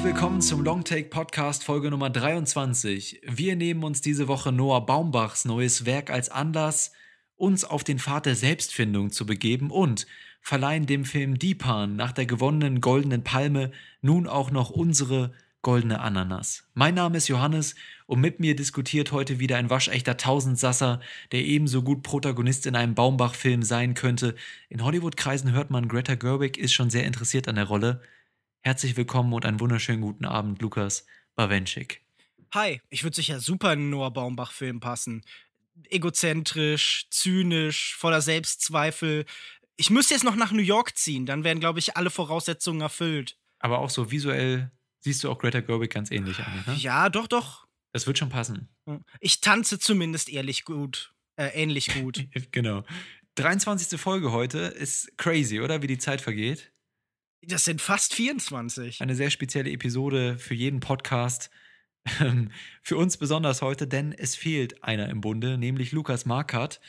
Herzlich 0.00 0.14
willkommen 0.14 0.40
zum 0.40 0.64
Longtake 0.64 1.10
Podcast 1.10 1.62
Folge 1.62 1.90
Nummer 1.90 2.08
23. 2.08 3.20
Wir 3.22 3.54
nehmen 3.54 3.84
uns 3.84 4.00
diese 4.00 4.28
Woche 4.28 4.50
Noah 4.50 4.86
Baumbachs 4.86 5.44
neues 5.44 5.84
Werk 5.84 6.08
als 6.08 6.30
Anlass, 6.30 6.92
uns 7.36 7.66
auf 7.66 7.84
den 7.84 7.98
Pfad 7.98 8.24
der 8.24 8.34
Selbstfindung 8.34 9.10
zu 9.10 9.26
begeben 9.26 9.70
und 9.70 10.06
verleihen 10.40 10.86
dem 10.86 11.04
Film 11.04 11.38
Deepan 11.38 11.96
nach 11.96 12.12
der 12.12 12.24
gewonnenen 12.24 12.80
goldenen 12.80 13.24
Palme 13.24 13.72
nun 14.00 14.26
auch 14.26 14.50
noch 14.50 14.70
unsere 14.70 15.34
goldene 15.60 16.00
Ananas. 16.00 16.64
Mein 16.72 16.94
Name 16.94 17.18
ist 17.18 17.28
Johannes 17.28 17.74
und 18.06 18.22
mit 18.22 18.40
mir 18.40 18.56
diskutiert 18.56 19.12
heute 19.12 19.38
wieder 19.38 19.58
ein 19.58 19.68
waschechter 19.68 20.16
Tausendsasser, 20.16 21.00
der 21.32 21.44
ebenso 21.44 21.82
gut 21.82 22.02
Protagonist 22.02 22.64
in 22.64 22.74
einem 22.74 22.94
Baumbach-Film 22.94 23.62
sein 23.62 23.92
könnte. 23.92 24.34
In 24.70 24.82
Hollywood-Kreisen 24.82 25.52
hört 25.52 25.70
man, 25.70 25.88
Greta 25.88 26.14
Gerwig 26.14 26.56
ist 26.56 26.72
schon 26.72 26.88
sehr 26.88 27.04
interessiert 27.04 27.48
an 27.48 27.56
der 27.56 27.66
Rolle. 27.66 28.00
Herzlich 28.62 28.94
willkommen 28.98 29.32
und 29.32 29.46
einen 29.46 29.58
wunderschönen 29.58 30.02
guten 30.02 30.26
Abend, 30.26 30.60
Lukas 30.60 31.06
Bawenschik. 31.34 32.02
Hi, 32.52 32.82
ich 32.90 33.04
würde 33.04 33.16
sicher 33.16 33.40
super 33.40 33.72
in 33.72 33.78
einen 33.78 33.90
Noah 33.90 34.10
Baumbach-Film 34.10 34.80
passen. 34.80 35.24
Egozentrisch, 35.88 37.06
zynisch, 37.08 37.96
voller 37.96 38.20
Selbstzweifel. 38.20 39.24
Ich 39.76 39.88
müsste 39.88 40.12
jetzt 40.12 40.24
noch 40.24 40.36
nach 40.36 40.52
New 40.52 40.60
York 40.60 40.94
ziehen, 40.94 41.24
dann 41.24 41.42
wären, 41.42 41.58
glaube 41.58 41.78
ich, 41.78 41.96
alle 41.96 42.10
Voraussetzungen 42.10 42.82
erfüllt. 42.82 43.38
Aber 43.60 43.78
auch 43.78 43.88
so 43.88 44.10
visuell 44.10 44.70
siehst 44.98 45.24
du 45.24 45.30
auch 45.30 45.38
Greta 45.38 45.60
Gerwig 45.60 45.90
ganz 45.90 46.10
ähnlich 46.10 46.38
an. 46.40 46.64
Ne? 46.66 46.74
Ja, 46.74 47.08
doch, 47.08 47.28
doch. 47.28 47.66
Das 47.92 48.06
wird 48.06 48.18
schon 48.18 48.28
passen. 48.28 48.68
Ich 49.20 49.40
tanze 49.40 49.78
zumindest 49.78 50.28
ehrlich 50.28 50.66
gut. 50.66 51.14
Äh, 51.36 51.48
ähnlich 51.54 51.94
gut. 51.94 52.26
genau. 52.52 52.84
23. 53.36 53.98
Folge 53.98 54.32
heute 54.32 54.58
ist 54.58 55.16
crazy, 55.16 55.60
oder? 55.60 55.80
Wie 55.80 55.86
die 55.86 55.98
Zeit 55.98 56.20
vergeht. 56.20 56.72
Das 57.42 57.64
sind 57.64 57.80
fast 57.80 58.14
24. 58.14 59.00
Eine 59.00 59.14
sehr 59.14 59.30
spezielle 59.30 59.70
Episode 59.70 60.38
für 60.38 60.54
jeden 60.54 60.80
Podcast. 60.80 61.50
Ähm, 62.18 62.50
für 62.82 62.96
uns 62.96 63.18
besonders 63.18 63.60
heute, 63.60 63.86
denn 63.86 64.12
es 64.12 64.34
fehlt 64.34 64.82
einer 64.82 65.10
im 65.10 65.20
Bunde, 65.20 65.58
nämlich 65.58 65.92
Lukas 65.92 66.24
Markert. 66.24 66.80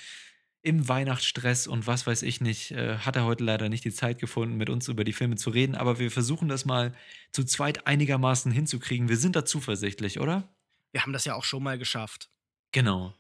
Im 0.64 0.88
Weihnachtsstress 0.88 1.68
und 1.68 1.88
was 1.88 2.06
weiß 2.06 2.22
ich 2.22 2.40
nicht, 2.40 2.72
äh, 2.72 2.98
hat 3.00 3.16
er 3.16 3.26
heute 3.26 3.44
leider 3.44 3.68
nicht 3.68 3.84
die 3.84 3.92
Zeit 3.92 4.20
gefunden, 4.20 4.56
mit 4.58 4.70
uns 4.70 4.88
über 4.88 5.04
die 5.04 5.12
Filme 5.12 5.36
zu 5.36 5.50
reden. 5.50 5.76
Aber 5.76 6.00
wir 6.00 6.12
versuchen 6.12 6.48
das 6.48 6.66
mal 6.66 6.94
zu 7.32 7.44
zweit 7.44 7.88
einigermaßen 7.88 8.52
hinzukriegen. 8.52 9.10
Wir 9.10 9.18
sind 9.18 9.36
da 9.36 9.44
zuversichtlich, 9.44 10.20
oder? 10.20 10.48
Wir 10.92 11.02
haben 11.02 11.14
das 11.14 11.26
ja 11.26 11.36
auch 11.36 11.44
schon 11.44 11.64
mal 11.64 11.78
geschafft. 11.78 12.30
Genau. 12.72 13.14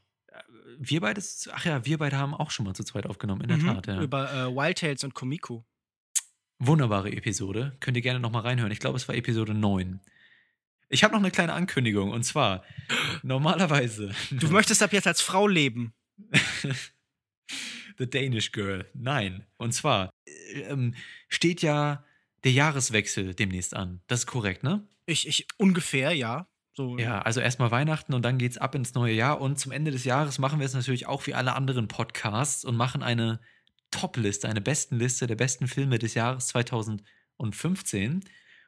Wir 0.77 1.01
beide, 1.01 1.21
ach 1.51 1.65
ja, 1.65 1.83
wir 1.83 1.97
beide 1.97 2.17
haben 2.17 2.33
auch 2.33 2.51
schon 2.51 2.65
mal 2.65 2.73
zu 2.73 2.83
zweit 2.83 3.05
aufgenommen, 3.05 3.41
in 3.41 3.47
der 3.49 3.57
mhm, 3.57 3.65
Tat. 3.65 3.87
Ja. 3.87 4.01
Über 4.01 4.31
äh, 4.31 4.55
Wild 4.55 4.77
Tales 4.77 5.03
und 5.03 5.13
Komiku. 5.13 5.63
Wunderbare 6.63 7.11
Episode. 7.11 7.75
Könnt 7.79 7.97
ihr 7.97 8.03
gerne 8.03 8.19
nochmal 8.19 8.43
reinhören. 8.43 8.71
Ich 8.71 8.79
glaube, 8.79 8.95
es 8.95 9.07
war 9.07 9.15
Episode 9.15 9.55
9. 9.55 9.99
Ich 10.89 11.03
habe 11.03 11.13
noch 11.13 11.19
eine 11.19 11.31
kleine 11.31 11.53
Ankündigung 11.53 12.11
und 12.11 12.23
zwar 12.23 12.63
normalerweise. 13.23 14.11
Du 14.29 14.47
möchtest 14.49 14.83
ab 14.83 14.93
jetzt 14.93 15.07
als 15.07 15.21
Frau 15.21 15.47
leben. 15.47 15.93
The 17.97 18.07
Danish 18.07 18.51
Girl. 18.51 18.87
Nein. 18.93 19.45
Und 19.57 19.73
zwar 19.73 20.11
ähm, 20.53 20.93
steht 21.29 21.63
ja 21.63 22.05
der 22.43 22.51
Jahreswechsel 22.51 23.33
demnächst 23.33 23.75
an. 23.75 24.01
Das 24.05 24.21
ist 24.21 24.27
korrekt, 24.27 24.61
ne? 24.63 24.87
Ich, 25.07 25.27
ich 25.27 25.47
ungefähr, 25.57 26.13
ja. 26.13 26.47
So. 26.73 26.97
Ja, 26.99 27.21
also 27.23 27.41
erstmal 27.41 27.71
Weihnachten 27.71 28.13
und 28.13 28.21
dann 28.21 28.37
geht's 28.37 28.59
ab 28.59 28.75
ins 28.75 28.93
neue 28.93 29.13
Jahr. 29.13 29.41
Und 29.41 29.59
zum 29.59 29.71
Ende 29.71 29.89
des 29.89 30.03
Jahres 30.03 30.37
machen 30.37 30.59
wir 30.59 30.65
es 30.67 30.75
natürlich 30.75 31.07
auch 31.07 31.25
wie 31.25 31.33
alle 31.33 31.55
anderen 31.55 31.87
Podcasts 31.87 32.63
und 32.63 32.77
machen 32.77 33.01
eine 33.01 33.39
Top-Liste, 33.91 34.49
eine 34.49 34.61
Bestenliste 34.61 35.27
der 35.27 35.35
besten 35.35 35.67
Filme 35.67 35.99
des 35.99 36.13
Jahres 36.13 36.47
2015. 36.47 38.23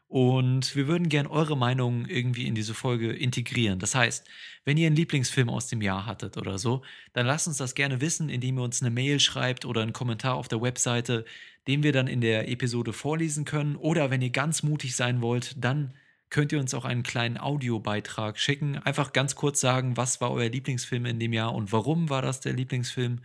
Und 0.08 0.76
wir 0.76 0.88
würden 0.88 1.10
gern 1.10 1.26
eure 1.26 1.58
Meinung 1.58 2.06
irgendwie 2.06 2.46
in 2.46 2.54
diese 2.54 2.76
Folge 2.76 3.12
integrieren. 3.12 3.80
Das 3.80 3.96
heißt, 3.96 4.28
wenn 4.64 4.78
ihr 4.78 4.86
einen 4.86 4.96
Lieblingsfilm 4.96 5.50
aus 5.50 5.68
dem 5.68 5.82
Jahr 5.82 6.06
hattet 6.06 6.38
oder 6.38 6.60
so, 6.60 6.84
dann 7.14 7.26
lasst 7.26 7.48
uns 7.48 7.58
das 7.58 7.74
gerne 7.74 8.00
wissen, 8.00 8.30
indem 8.30 8.60
ihr 8.60 8.64
uns 8.64 8.84
eine 8.84 8.92
Mail 8.92 9.20
schreibt 9.20 9.66
oder 9.66 9.82
einen 9.82 9.92
Kommentar 9.92 10.36
auf 10.36 10.48
der 10.48 10.62
Webseite, 10.62 11.26
den 11.68 11.82
wir 11.82 11.94
dann 11.94 12.08
in 12.08 12.22
der 12.22 12.48
Episode 12.48 12.94
vorlesen 12.94 13.44
können. 13.44 13.76
Oder 13.76 14.12
wenn 14.12 14.22
ihr 14.22 14.30
ganz 14.30 14.62
mutig 14.62 14.96
sein 14.96 15.22
wollt, 15.24 15.56
dann 15.58 15.96
könnt 16.34 16.52
ihr 16.52 16.60
uns 16.60 16.74
auch 16.74 16.84
einen 16.84 17.04
kleinen 17.04 17.38
Audiobeitrag 17.38 18.40
schicken. 18.40 18.78
Einfach 18.80 19.14
ganz 19.14 19.36
kurz 19.36 19.62
sagen, 19.62 19.96
was 19.98 20.20
war 20.20 20.32
euer 20.32 20.50
Lieblingsfilm 20.50 21.06
in 21.06 21.20
dem 21.20 21.32
Jahr 21.32 21.54
und 21.54 21.72
warum 21.72 22.10
war 22.10 22.24
das 22.24 22.40
der 22.40 22.54
Lieblingsfilm. 22.54 23.22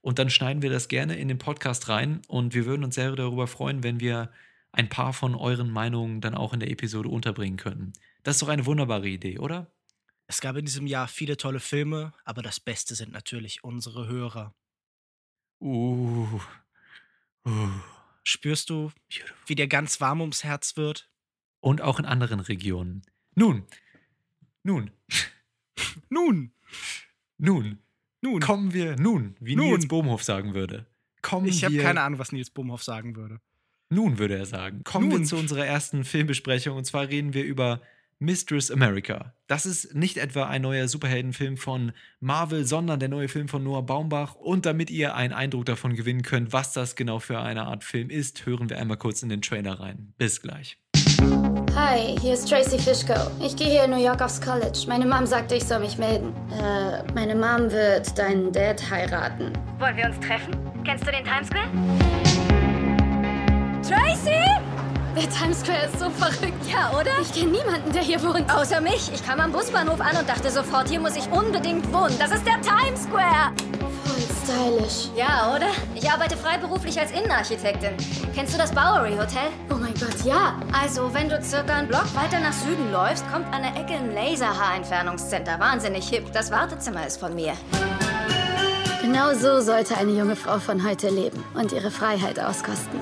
Und 0.00 0.20
dann 0.20 0.30
schneiden 0.30 0.62
wir 0.62 0.70
das 0.70 0.86
gerne 0.86 1.16
in 1.16 1.26
den 1.26 1.38
Podcast 1.38 1.88
rein 1.88 2.22
und 2.28 2.54
wir 2.54 2.64
würden 2.64 2.84
uns 2.84 2.94
sehr 2.94 3.10
darüber 3.16 3.48
freuen, 3.48 3.82
wenn 3.82 3.98
wir 3.98 4.30
ein 4.70 4.88
paar 4.88 5.12
von 5.12 5.34
euren 5.34 5.70
Meinungen 5.70 6.20
dann 6.20 6.36
auch 6.36 6.52
in 6.52 6.60
der 6.60 6.70
Episode 6.70 7.08
unterbringen 7.08 7.56
könnten. 7.56 7.92
Das 8.22 8.36
ist 8.36 8.42
doch 8.42 8.48
eine 8.48 8.64
wunderbare 8.64 9.08
Idee, 9.08 9.38
oder? 9.38 9.66
Es 10.28 10.40
gab 10.40 10.56
in 10.56 10.64
diesem 10.64 10.86
Jahr 10.86 11.08
viele 11.08 11.36
tolle 11.36 11.60
Filme, 11.60 12.12
aber 12.24 12.42
das 12.42 12.60
Beste 12.60 12.94
sind 12.94 13.12
natürlich 13.12 13.64
unsere 13.64 14.06
Hörer. 14.06 14.54
Uh. 15.60 16.40
uh. 17.44 17.68
Spürst 18.22 18.70
du, 18.70 18.92
wie 19.46 19.56
dir 19.56 19.66
ganz 19.66 20.00
warm 20.00 20.20
ums 20.20 20.44
Herz 20.44 20.76
wird? 20.76 21.11
Und 21.62 21.80
auch 21.80 21.98
in 22.00 22.04
anderen 22.04 22.40
Regionen. 22.40 23.02
Nun, 23.36 23.62
nun, 24.64 24.90
nun, 26.10 26.52
nun, 27.38 27.78
nun. 28.20 28.40
Kommen 28.40 28.74
wir 28.74 28.96
nun, 28.96 29.36
wie 29.40 29.56
nun. 29.56 29.68
Nils 29.68 29.88
Bohmhoff 29.88 30.24
sagen 30.24 30.54
würde. 30.54 30.86
Kommen 31.22 31.46
ich 31.46 31.64
habe 31.64 31.76
keine 31.78 32.02
Ahnung, 32.02 32.18
was 32.18 32.32
Nils 32.32 32.50
Bohmhoff 32.50 32.82
sagen 32.82 33.16
würde. 33.16 33.40
Nun 33.90 34.18
würde 34.18 34.36
er 34.36 34.44
sagen. 34.46 34.82
Kommen 34.82 35.08
nun. 35.08 35.20
wir 35.20 35.26
zu 35.26 35.36
unserer 35.36 35.64
ersten 35.64 36.04
Filmbesprechung 36.04 36.76
und 36.76 36.84
zwar 36.84 37.08
reden 37.08 37.32
wir 37.32 37.44
über 37.44 37.80
Mistress 38.18 38.70
America. 38.70 39.34
Das 39.46 39.64
ist 39.64 39.94
nicht 39.94 40.16
etwa 40.16 40.46
ein 40.46 40.62
neuer 40.62 40.88
Superheldenfilm 40.88 41.56
von 41.56 41.92
Marvel, 42.18 42.64
sondern 42.64 42.98
der 42.98 43.08
neue 43.08 43.28
Film 43.28 43.48
von 43.48 43.62
Noah 43.62 43.86
Baumbach. 43.86 44.34
Und 44.34 44.66
damit 44.66 44.90
ihr 44.90 45.14
einen 45.14 45.32
Eindruck 45.32 45.66
davon 45.66 45.94
gewinnen 45.94 46.22
könnt, 46.22 46.52
was 46.52 46.72
das 46.72 46.96
genau 46.96 47.20
für 47.20 47.38
eine 47.40 47.66
Art 47.66 47.84
Film 47.84 48.10
ist, 48.10 48.46
hören 48.46 48.68
wir 48.68 48.78
einmal 48.78 48.96
kurz 48.96 49.22
in 49.22 49.28
den 49.28 49.42
Trailer 49.42 49.78
rein. 49.78 50.12
Bis 50.18 50.40
gleich. 50.40 50.81
Hi, 51.74 52.18
hier 52.20 52.34
ist 52.34 52.50
Tracy 52.50 52.78
Fishko. 52.78 53.14
Ich 53.40 53.56
gehe 53.56 53.66
hier 53.68 53.84
in 53.84 53.92
New 53.92 53.96
York 54.04 54.20
aufs 54.20 54.38
College. 54.38 54.84
Meine 54.88 55.06
Mom 55.06 55.24
sagte, 55.24 55.54
ich 55.54 55.64
soll 55.64 55.78
mich 55.78 55.96
melden. 55.96 56.34
Äh, 56.50 57.02
meine 57.14 57.34
Mom 57.34 57.72
wird 57.72 58.18
deinen 58.18 58.52
Dad 58.52 58.82
heiraten. 58.90 59.54
Wollen 59.78 59.96
wir 59.96 60.04
uns 60.04 60.20
treffen? 60.20 60.54
Kennst 60.84 61.06
du 61.06 61.10
den 61.10 61.24
Times 61.24 61.46
Square? 61.46 61.68
Tracy! 63.82 64.44
Der 65.16 65.30
Times 65.30 65.60
Square 65.60 65.86
ist 65.86 65.98
so 65.98 66.10
verrückt. 66.10 66.62
Ja, 66.70 66.90
oder? 66.90 67.10
Ich 67.22 67.32
kenne 67.32 67.52
niemanden, 67.52 67.90
der 67.90 68.02
hier 68.02 68.22
wohnt. 68.22 68.54
Außer 68.54 68.82
mich. 68.82 69.10
Ich 69.14 69.24
kam 69.24 69.40
am 69.40 69.50
Busbahnhof 69.50 70.00
an 70.02 70.18
und 70.18 70.28
dachte 70.28 70.50
sofort, 70.50 70.90
hier 70.90 71.00
muss 71.00 71.16
ich 71.16 71.26
unbedingt 71.32 71.90
wohnen. 71.90 72.14
Das 72.18 72.32
ist 72.32 72.44
der 72.46 72.60
Times 72.60 73.04
Square. 73.04 73.52
Stylisch. 74.44 75.08
Ja, 75.16 75.54
oder? 75.54 75.68
Ich 75.94 76.10
arbeite 76.10 76.36
freiberuflich 76.36 76.98
als 76.98 77.12
Innenarchitektin. 77.12 77.90
Kennst 78.34 78.54
du 78.54 78.58
das 78.58 78.70
Bowery 78.72 79.12
Hotel? 79.12 79.50
Oh 79.70 79.74
mein 79.74 79.94
Gott, 79.94 80.24
ja. 80.24 80.60
Also, 80.72 81.12
wenn 81.14 81.28
du 81.28 81.40
circa 81.42 81.74
einen 81.74 81.88
Block 81.88 82.06
weiter 82.14 82.40
nach 82.40 82.52
Süden 82.52 82.90
läufst, 82.90 83.24
kommt 83.30 83.46
an 83.54 83.62
der 83.62 83.80
Ecke 83.80 83.94
ein 83.94 84.14
Laserhaarentfernungscenter. 84.14 85.60
Wahnsinnig 85.60 86.08
hip. 86.08 86.32
Das 86.32 86.50
Wartezimmer 86.50 87.06
ist 87.06 87.18
von 87.18 87.34
mir. 87.34 87.52
Genau 89.00 89.34
so 89.34 89.60
sollte 89.60 89.96
eine 89.96 90.12
junge 90.12 90.36
Frau 90.36 90.58
von 90.58 90.84
heute 90.86 91.08
leben 91.08 91.44
und 91.54 91.72
ihre 91.72 91.90
Freiheit 91.90 92.40
auskosten. 92.40 93.00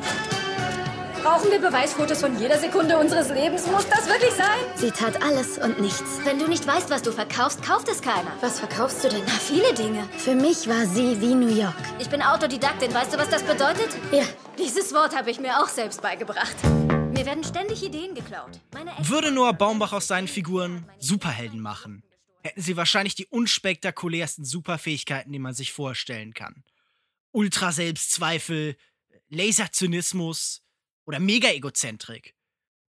Brauchen 1.22 1.50
wir 1.50 1.58
Beweisfotos 1.58 2.20
von 2.20 2.38
jeder 2.38 2.58
Sekunde 2.58 2.97
unseres 2.97 3.28
Lebens? 3.28 3.66
Muss 3.66 3.86
das 3.91 4.08
wirklich 4.08 4.32
sein? 4.32 4.58
Sie 4.76 4.91
tat 4.91 5.22
alles 5.22 5.58
und 5.58 5.78
nichts. 5.78 6.19
Wenn 6.25 6.38
du 6.38 6.48
nicht 6.48 6.66
weißt, 6.66 6.88
was 6.88 7.03
du 7.03 7.12
verkaufst, 7.12 7.62
kauft 7.62 7.88
es 7.91 8.00
keiner. 8.00 8.34
Was 8.41 8.58
verkaufst 8.58 9.04
du 9.04 9.10
denn? 9.10 9.22
Na, 9.26 9.32
viele 9.32 9.75
Dinge. 9.75 10.08
Für 10.17 10.34
mich 10.34 10.67
war 10.67 10.87
sie 10.87 11.20
wie 11.20 11.34
New 11.34 11.55
York. 11.55 11.76
Ich 11.99 12.08
bin 12.08 12.22
Autodidaktin. 12.22 12.94
Weißt 12.94 13.12
du, 13.12 13.19
was 13.19 13.28
das 13.28 13.43
bedeutet? 13.43 13.90
Ja. 14.11 14.25
Dieses 14.58 14.94
Wort 14.94 15.14
habe 15.14 15.31
ich 15.31 15.38
mir 15.38 15.58
auch 15.58 15.69
selbst 15.69 16.00
beigebracht. 16.00 16.56
Mir 16.64 17.26
werden 17.26 17.44
ständig 17.44 17.82
Ideen 17.82 18.14
geklaut. 18.14 18.58
Würde 19.00 19.31
Noah 19.31 19.52
Baumbach 19.52 19.93
aus 19.93 20.06
seinen 20.06 20.28
Figuren 20.28 20.88
Superhelden 20.99 21.61
machen, 21.61 22.02
hätten 22.43 22.62
sie 22.62 22.78
wahrscheinlich 22.78 23.14
die 23.14 23.26
unspektakulärsten 23.26 24.46
Superfähigkeiten, 24.46 25.32
die 25.32 25.38
man 25.38 25.52
sich 25.52 25.73
vorstellen 25.73 26.32
kann. 26.32 26.64
Ultra-Selbstzweifel, 27.32 28.76
Laserzynismus, 29.28 30.62
oder 31.11 31.19
Mega-Egozentrik. 31.19 32.37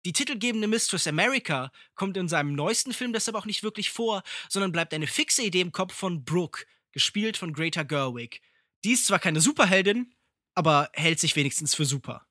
Die 0.04 0.12
titelgebende 0.12 0.68
Mistress 0.68 1.08
America 1.08 1.72
kommt 1.96 2.16
in 2.16 2.28
seinem 2.28 2.54
neuesten 2.54 2.92
Film 2.92 3.12
deshalb 3.12 3.36
auch 3.36 3.46
nicht 3.46 3.64
wirklich 3.64 3.90
vor, 3.90 4.22
sondern 4.48 4.70
bleibt 4.70 4.94
eine 4.94 5.08
fixe 5.08 5.42
Idee 5.42 5.60
im 5.60 5.72
Kopf 5.72 5.92
von 5.92 6.24
Brooke, 6.24 6.64
gespielt 6.92 7.36
von 7.36 7.52
Greta 7.52 7.82
Gerwig. 7.82 8.40
Die 8.84 8.92
ist 8.92 9.06
zwar 9.06 9.18
keine 9.18 9.40
Superheldin, 9.40 10.14
aber 10.54 10.88
hält 10.92 11.18
sich 11.18 11.34
wenigstens 11.34 11.74
für 11.74 11.84
super. 11.84 12.24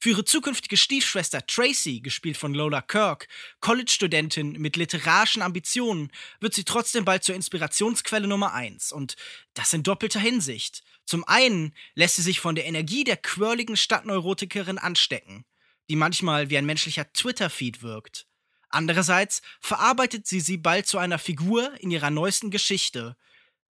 Für 0.00 0.10
ihre 0.10 0.24
zukünftige 0.24 0.76
Stiefschwester 0.76 1.44
Tracy, 1.44 2.00
gespielt 2.00 2.36
von 2.36 2.54
Lola 2.54 2.82
Kirk, 2.82 3.26
College-Studentin 3.58 4.52
mit 4.52 4.76
literarischen 4.76 5.42
Ambitionen, 5.42 6.12
wird 6.38 6.54
sie 6.54 6.62
trotzdem 6.62 7.04
bald 7.04 7.24
zur 7.24 7.34
Inspirationsquelle 7.34 8.28
Nummer 8.28 8.52
1 8.54 8.92
und 8.92 9.16
das 9.54 9.72
in 9.72 9.82
doppelter 9.82 10.20
Hinsicht. 10.20 10.84
Zum 11.04 11.24
einen 11.24 11.74
lässt 11.94 12.14
sie 12.14 12.22
sich 12.22 12.38
von 12.38 12.54
der 12.54 12.66
Energie 12.66 13.02
der 13.02 13.16
quirligen 13.16 13.76
Stadtneurotikerin 13.76 14.78
anstecken, 14.78 15.44
die 15.90 15.96
manchmal 15.96 16.48
wie 16.48 16.58
ein 16.58 16.66
menschlicher 16.66 17.12
Twitter-Feed 17.12 17.82
wirkt. 17.82 18.28
Andererseits 18.68 19.42
verarbeitet 19.60 20.28
sie 20.28 20.40
sie 20.40 20.58
bald 20.58 20.86
zu 20.86 20.98
einer 20.98 21.18
Figur 21.18 21.72
in 21.80 21.90
ihrer 21.90 22.10
neuesten 22.10 22.52
Geschichte, 22.52 23.16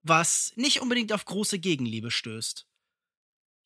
was 0.03 0.53
nicht 0.55 0.79
unbedingt 0.79 1.11
auf 1.11 1.25
große 1.25 1.57
Gegenliebe 1.57 2.11
stößt. 2.11 2.67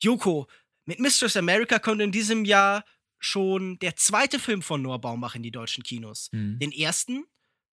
Yoko, 0.01 0.48
mit 0.85 1.00
Mistress 1.00 1.38
America 1.38 1.80
kommt 1.80 2.01
in 2.01 2.12
diesem 2.12 2.45
Jahr 2.45 2.83
schon 3.19 3.80
der 3.80 3.95
zweite 3.95 4.39
Film 4.39 4.62
von 4.62 4.81
Noah 4.81 5.00
Baumbach 5.00 5.35
in 5.35 5.44
die 5.44 5.51
deutschen 5.51 5.83
Kinos. 5.83 6.30
Mhm. 6.31 6.59
Den 6.59 6.71
ersten, 6.71 7.25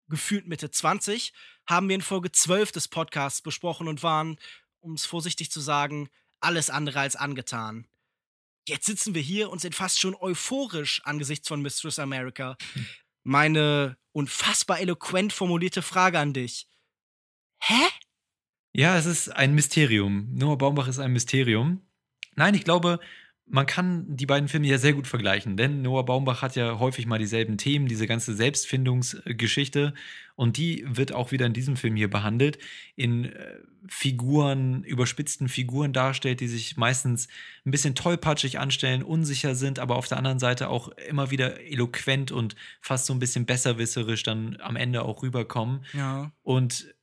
gefühlt 0.07 0.47
Mitte 0.47 0.69
20, 0.69 1.33
haben 1.67 1.89
wir 1.89 1.95
in 1.95 2.01
Folge 2.01 2.31
12 2.31 2.71
des 2.71 2.87
Podcasts 2.87 3.41
besprochen 3.41 3.87
und 3.87 4.03
waren, 4.03 4.37
um 4.79 4.93
es 4.93 5.05
vorsichtig 5.05 5.51
zu 5.51 5.59
sagen, 5.59 6.09
alles 6.39 6.69
andere 6.69 6.99
als 6.99 7.15
angetan. 7.15 7.87
Jetzt 8.67 8.85
sitzen 8.85 9.15
wir 9.15 9.21
hier 9.21 9.49
und 9.49 9.59
sind 9.59 9.73
fast 9.73 9.99
schon 9.99 10.15
euphorisch 10.15 11.01
angesichts 11.03 11.47
von 11.47 11.61
Mistress 11.61 11.97
America. 11.97 12.55
Meine 13.23 13.97
unfassbar 14.11 14.79
eloquent 14.79 15.33
formulierte 15.33 15.81
Frage 15.81 16.19
an 16.19 16.33
dich. 16.33 16.67
Hä? 17.61 17.87
Ja, 18.71 18.97
es 18.97 19.05
ist 19.05 19.29
ein 19.29 19.55
Mysterium. 19.55 20.29
Noah 20.33 20.57
Baumbach 20.57 20.87
ist 20.87 20.99
ein 20.99 21.11
Mysterium. 21.11 21.88
Nein, 22.35 22.53
ich 22.53 22.63
glaube, 22.63 22.99
man 23.51 23.65
kann 23.65 24.05
die 24.15 24.27
beiden 24.27 24.47
Filme 24.47 24.67
ja 24.67 24.77
sehr 24.77 24.93
gut 24.93 25.07
vergleichen, 25.07 25.57
denn 25.57 25.81
Noah 25.81 26.05
Baumbach 26.05 26.43
hat 26.43 26.55
ja 26.55 26.77
häufig 26.77 27.07
mal 27.07 27.17
dieselben 27.17 27.57
Themen, 27.57 27.87
diese 27.87 28.05
ganze 28.05 28.35
Selbstfindungsgeschichte 28.35 29.93
und 30.35 30.57
die 30.57 30.85
wird 30.87 31.11
auch 31.13 31.31
wieder 31.31 31.47
in 31.47 31.53
diesem 31.53 31.75
Film 31.75 31.95
hier 31.95 32.09
behandelt, 32.09 32.59
in 32.95 33.25
äh, 33.25 33.55
Figuren, 33.87 34.83
überspitzten 34.83 35.49
Figuren 35.49 35.93
darstellt, 35.93 36.41
die 36.41 36.47
sich 36.47 36.77
meistens 36.77 37.27
ein 37.65 37.71
bisschen 37.71 37.95
tollpatschig 37.95 38.59
anstellen, 38.59 39.01
unsicher 39.01 39.55
sind, 39.55 39.79
aber 39.79 39.95
auf 39.95 40.07
der 40.07 40.19
anderen 40.19 40.39
Seite 40.39 40.69
auch 40.69 40.89
immer 40.89 41.31
wieder 41.31 41.59
eloquent 41.61 42.31
und 42.31 42.55
fast 42.81 43.07
so 43.07 43.13
ein 43.13 43.19
bisschen 43.19 43.45
besserwisserisch 43.45 44.21
dann 44.21 44.57
am 44.61 44.75
Ende 44.75 45.01
auch 45.01 45.23
rüberkommen. 45.23 45.85
Ja. 45.93 46.31
Und 46.43 46.93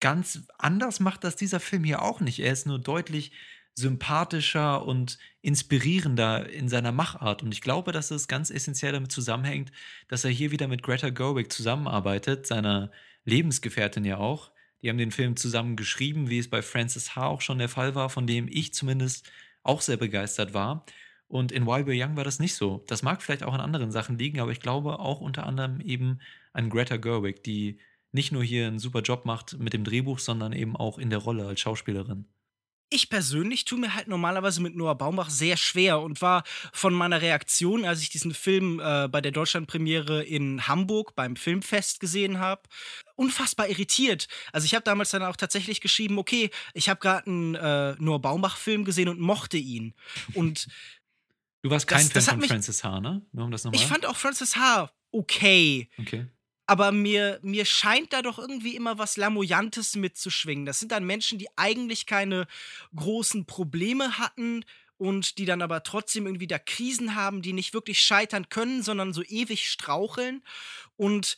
ganz 0.00 0.46
anders 0.58 1.00
macht 1.00 1.24
das 1.24 1.36
dieser 1.36 1.60
Film 1.60 1.84
hier 1.84 2.02
auch 2.02 2.20
nicht. 2.20 2.40
Er 2.40 2.52
ist 2.52 2.66
nur 2.66 2.78
deutlich 2.78 3.32
sympathischer 3.80 4.84
und 4.84 5.18
inspirierender 5.42 6.48
in 6.48 6.68
seiner 6.68 6.92
Machart. 6.92 7.42
Und 7.42 7.52
ich 7.52 7.60
glaube, 7.60 7.92
dass 7.92 8.10
es 8.10 8.28
ganz 8.28 8.50
essentiell 8.50 8.92
damit 8.92 9.10
zusammenhängt, 9.10 9.72
dass 10.08 10.24
er 10.24 10.30
hier 10.30 10.50
wieder 10.50 10.68
mit 10.68 10.82
Greta 10.82 11.10
Gerwig 11.10 11.52
zusammenarbeitet, 11.52 12.46
seiner 12.46 12.90
Lebensgefährtin 13.24 14.04
ja 14.04 14.18
auch. 14.18 14.52
Die 14.82 14.88
haben 14.88 14.98
den 14.98 15.10
Film 15.10 15.36
zusammen 15.36 15.76
geschrieben, 15.76 16.30
wie 16.30 16.38
es 16.38 16.48
bei 16.48 16.62
Francis 16.62 17.16
H. 17.16 17.26
auch 17.26 17.40
schon 17.40 17.58
der 17.58 17.68
Fall 17.68 17.94
war, 17.94 18.08
von 18.08 18.26
dem 18.26 18.48
ich 18.48 18.72
zumindest 18.72 19.30
auch 19.62 19.80
sehr 19.80 19.96
begeistert 19.96 20.54
war. 20.54 20.84
Und 21.28 21.52
in 21.52 21.66
Why 21.66 21.82
We're 21.82 22.04
Young 22.04 22.16
war 22.16 22.24
das 22.24 22.40
nicht 22.40 22.54
so. 22.54 22.82
Das 22.88 23.02
mag 23.02 23.22
vielleicht 23.22 23.44
auch 23.44 23.54
an 23.54 23.60
anderen 23.60 23.92
Sachen 23.92 24.18
liegen, 24.18 24.40
aber 24.40 24.52
ich 24.52 24.60
glaube 24.60 24.98
auch 24.98 25.20
unter 25.20 25.46
anderem 25.46 25.80
eben 25.80 26.20
an 26.52 26.70
Greta 26.70 26.96
Gerwig, 26.96 27.44
die 27.44 27.78
nicht 28.12 28.32
nur 28.32 28.42
hier 28.42 28.66
einen 28.66 28.78
super 28.78 29.02
Job 29.02 29.24
macht 29.24 29.58
mit 29.58 29.72
dem 29.72 29.84
Drehbuch, 29.84 30.18
sondern 30.18 30.52
eben 30.52 30.76
auch 30.76 30.98
in 30.98 31.10
der 31.10 31.20
Rolle 31.20 31.46
als 31.46 31.60
Schauspielerin. 31.60 32.26
Ich 32.92 33.08
persönlich 33.08 33.64
tue 33.64 33.78
mir 33.78 33.94
halt 33.94 34.08
normalerweise 34.08 34.60
mit 34.60 34.74
Noah 34.74 34.96
Baumbach 34.96 35.30
sehr 35.30 35.56
schwer 35.56 36.00
und 36.00 36.20
war 36.22 36.42
von 36.72 36.92
meiner 36.92 37.22
Reaktion, 37.22 37.84
als 37.84 38.02
ich 38.02 38.10
diesen 38.10 38.34
Film 38.34 38.80
äh, 38.80 39.06
bei 39.08 39.20
der 39.20 39.30
Deutschlandpremiere 39.30 40.24
in 40.24 40.66
Hamburg 40.66 41.14
beim 41.14 41.36
Filmfest 41.36 42.00
gesehen 42.00 42.40
habe, 42.40 42.62
unfassbar 43.14 43.68
irritiert. 43.68 44.26
Also 44.52 44.64
ich 44.64 44.74
habe 44.74 44.82
damals 44.82 45.10
dann 45.10 45.22
auch 45.22 45.36
tatsächlich 45.36 45.80
geschrieben, 45.80 46.18
okay, 46.18 46.50
ich 46.74 46.88
habe 46.88 46.98
gerade 46.98 47.26
einen 47.28 47.54
äh, 47.54 47.94
Noah 48.00 48.20
Baumbach-Film 48.20 48.84
gesehen 48.84 49.08
und 49.08 49.20
mochte 49.20 49.56
ihn. 49.56 49.94
Und 50.34 50.66
Du 51.62 51.70
warst 51.70 51.86
kein 51.86 51.98
Das- 51.98 52.06
Fan 52.08 52.14
das 52.14 52.28
von 52.28 52.38
mich- 52.38 52.48
Francis 52.48 52.82
H., 52.82 53.00
ne? 53.00 53.22
Nur 53.32 53.44
um 53.44 53.50
das 53.52 53.62
nochmal. 53.64 53.80
ich 53.80 53.86
fand 53.86 54.04
auch 54.06 54.16
Francis 54.16 54.56
H. 54.56 54.90
okay. 55.12 55.88
Okay. 55.98 56.26
Aber 56.70 56.92
mir, 56.92 57.40
mir 57.42 57.64
scheint 57.64 58.12
da 58.12 58.22
doch 58.22 58.38
irgendwie 58.38 58.76
immer 58.76 58.98
was 58.98 59.16
Lamoyantes 59.16 59.96
mitzuschwingen. 59.96 60.66
Das 60.66 60.78
sind 60.78 60.92
dann 60.92 61.04
Menschen, 61.04 61.38
die 61.38 61.48
eigentlich 61.56 62.06
keine 62.06 62.46
großen 62.94 63.46
Probleme 63.46 64.18
hatten 64.18 64.64
und 64.96 65.38
die 65.38 65.46
dann 65.46 65.62
aber 65.62 65.82
trotzdem 65.82 66.26
irgendwie 66.26 66.46
da 66.46 66.58
Krisen 66.60 67.16
haben, 67.16 67.42
die 67.42 67.52
nicht 67.54 67.74
wirklich 67.74 68.00
scheitern 68.00 68.48
können, 68.50 68.82
sondern 68.82 69.12
so 69.12 69.22
ewig 69.24 69.68
straucheln. 69.68 70.44
Und 70.96 71.36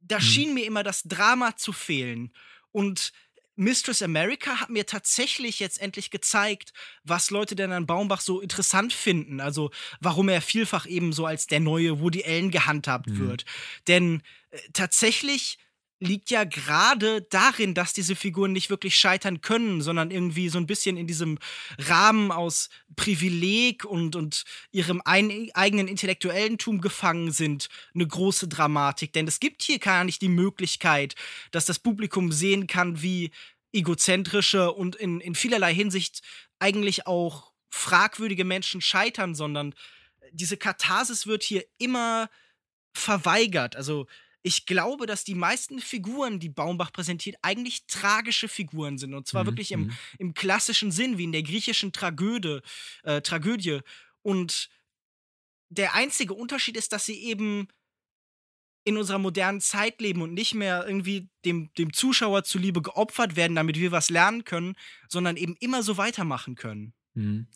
da 0.00 0.20
Mhm. 0.20 0.22
schien 0.22 0.54
mir 0.54 0.66
immer 0.66 0.82
das 0.82 1.02
Drama 1.04 1.56
zu 1.56 1.72
fehlen. 1.72 2.32
Und 2.72 3.12
Mistress 3.54 4.02
America 4.02 4.60
hat 4.60 4.70
mir 4.70 4.86
tatsächlich 4.86 5.60
jetzt 5.60 5.80
endlich 5.80 6.10
gezeigt, 6.10 6.72
was 7.04 7.30
Leute 7.30 7.54
denn 7.54 7.72
an 7.72 7.86
Baumbach 7.86 8.20
so 8.22 8.40
interessant 8.40 8.92
finden. 8.94 9.40
Also 9.40 9.70
warum 10.00 10.28
er 10.30 10.40
vielfach 10.40 10.86
eben 10.86 11.12
so 11.12 11.26
als 11.26 11.46
der 11.46 11.60
neue 11.60 12.00
Woody 12.00 12.24
Allen 12.24 12.50
gehandhabt 12.50 13.18
Mhm. 13.18 13.18
wird. 13.18 13.44
Denn 13.88 14.22
tatsächlich 14.72 15.58
liegt 16.02 16.30
ja 16.30 16.42
gerade 16.42 17.22
darin, 17.22 17.74
dass 17.74 17.92
diese 17.92 18.16
Figuren 18.16 18.52
nicht 18.52 18.70
wirklich 18.70 18.96
scheitern 18.96 19.40
können, 19.40 19.82
sondern 19.82 20.10
irgendwie 20.10 20.48
so 20.48 20.58
ein 20.58 20.66
bisschen 20.66 20.96
in 20.96 21.06
diesem 21.06 21.38
Rahmen 21.78 22.32
aus 22.32 22.70
Privileg 22.96 23.84
und, 23.84 24.16
und 24.16 24.44
ihrem 24.72 25.00
ein, 25.04 25.50
eigenen 25.54 25.86
Intellektuellentum 25.86 26.80
gefangen 26.80 27.30
sind, 27.30 27.68
eine 27.94 28.06
große 28.06 28.48
Dramatik. 28.48 29.12
Denn 29.12 29.28
es 29.28 29.38
gibt 29.38 29.62
hier 29.62 29.78
gar 29.78 30.02
nicht 30.02 30.22
die 30.22 30.28
Möglichkeit, 30.28 31.14
dass 31.52 31.66
das 31.66 31.78
Publikum 31.78 32.32
sehen 32.32 32.66
kann, 32.66 33.00
wie 33.00 33.30
egozentrische 33.72 34.72
und 34.72 34.96
in, 34.96 35.20
in 35.20 35.36
vielerlei 35.36 35.72
Hinsicht 35.72 36.22
eigentlich 36.58 37.06
auch 37.06 37.52
fragwürdige 37.70 38.44
Menschen 38.44 38.80
scheitern, 38.80 39.36
sondern 39.36 39.72
diese 40.32 40.56
Katharsis 40.56 41.28
wird 41.28 41.44
hier 41.44 41.64
immer 41.78 42.28
verweigert. 42.92 43.76
Also 43.76 44.06
ich 44.42 44.66
glaube, 44.66 45.06
dass 45.06 45.24
die 45.24 45.34
meisten 45.34 45.78
Figuren, 45.78 46.40
die 46.40 46.48
Baumbach 46.48 46.92
präsentiert, 46.92 47.36
eigentlich 47.42 47.86
tragische 47.86 48.48
Figuren 48.48 48.98
sind. 48.98 49.14
Und 49.14 49.26
zwar 49.26 49.44
Mhm, 49.44 49.48
wirklich 49.48 49.72
im, 49.72 49.80
mhm. 49.84 49.92
im 50.18 50.34
klassischen 50.34 50.90
Sinn, 50.90 51.16
wie 51.18 51.24
in 51.24 51.32
der 51.32 51.42
griechischen 51.42 51.92
Tragödie. 51.92 52.60
Äh, 53.04 53.20
Tragödie. 53.22 53.80
Und 54.22 54.68
der 55.68 55.94
einzige 55.94 56.34
Unterschied 56.34 56.76
ist, 56.76 56.92
dass 56.92 57.06
sie 57.06 57.18
eben 57.22 57.68
in 58.84 58.96
unserer 58.96 59.18
modernen 59.18 59.60
Zeit 59.60 60.00
leben 60.00 60.22
und 60.22 60.34
nicht 60.34 60.54
mehr 60.54 60.84
irgendwie 60.86 61.28
dem, 61.44 61.72
dem 61.74 61.92
Zuschauer 61.92 62.42
zuliebe 62.42 62.82
geopfert 62.82 63.36
werden, 63.36 63.54
damit 63.54 63.78
wir 63.78 63.92
was 63.92 64.10
lernen 64.10 64.44
können, 64.44 64.74
sondern 65.08 65.36
eben 65.36 65.56
immer 65.60 65.84
so 65.84 65.96
weitermachen 65.96 66.56
können. 66.56 66.94
Mhm. 67.14 67.46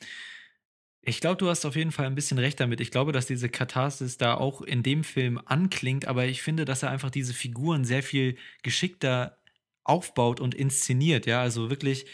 Ich 1.09 1.21
glaube, 1.21 1.37
du 1.37 1.49
hast 1.49 1.65
auf 1.65 1.77
jeden 1.77 1.93
Fall 1.93 2.07
ein 2.07 2.17
bisschen 2.17 2.39
recht 2.39 2.59
damit. 2.59 2.81
Ich 2.81 2.91
glaube, 2.91 3.13
dass 3.13 3.27
diese 3.27 3.49
Katharsis 3.49 4.19
da 4.19 4.35
auch 4.35 4.61
in 4.61 4.83
dem 4.83 5.05
Film 5.05 5.41
anklingt, 5.45 6.09
aber 6.09 6.27
ich 6.27 6.43
finde, 6.43 6.65
dass 6.65 6.83
er 6.83 6.91
einfach 6.91 7.11
diese 7.11 7.33
Figuren 7.33 7.85
sehr 7.85 8.03
viel 8.03 8.37
geschickter 8.65 9.39
aufbaut 9.85 10.41
und 10.41 10.53
inszeniert. 10.53 11.27
Ja, 11.27 11.41
also 11.43 11.71
wirklich 11.71 12.07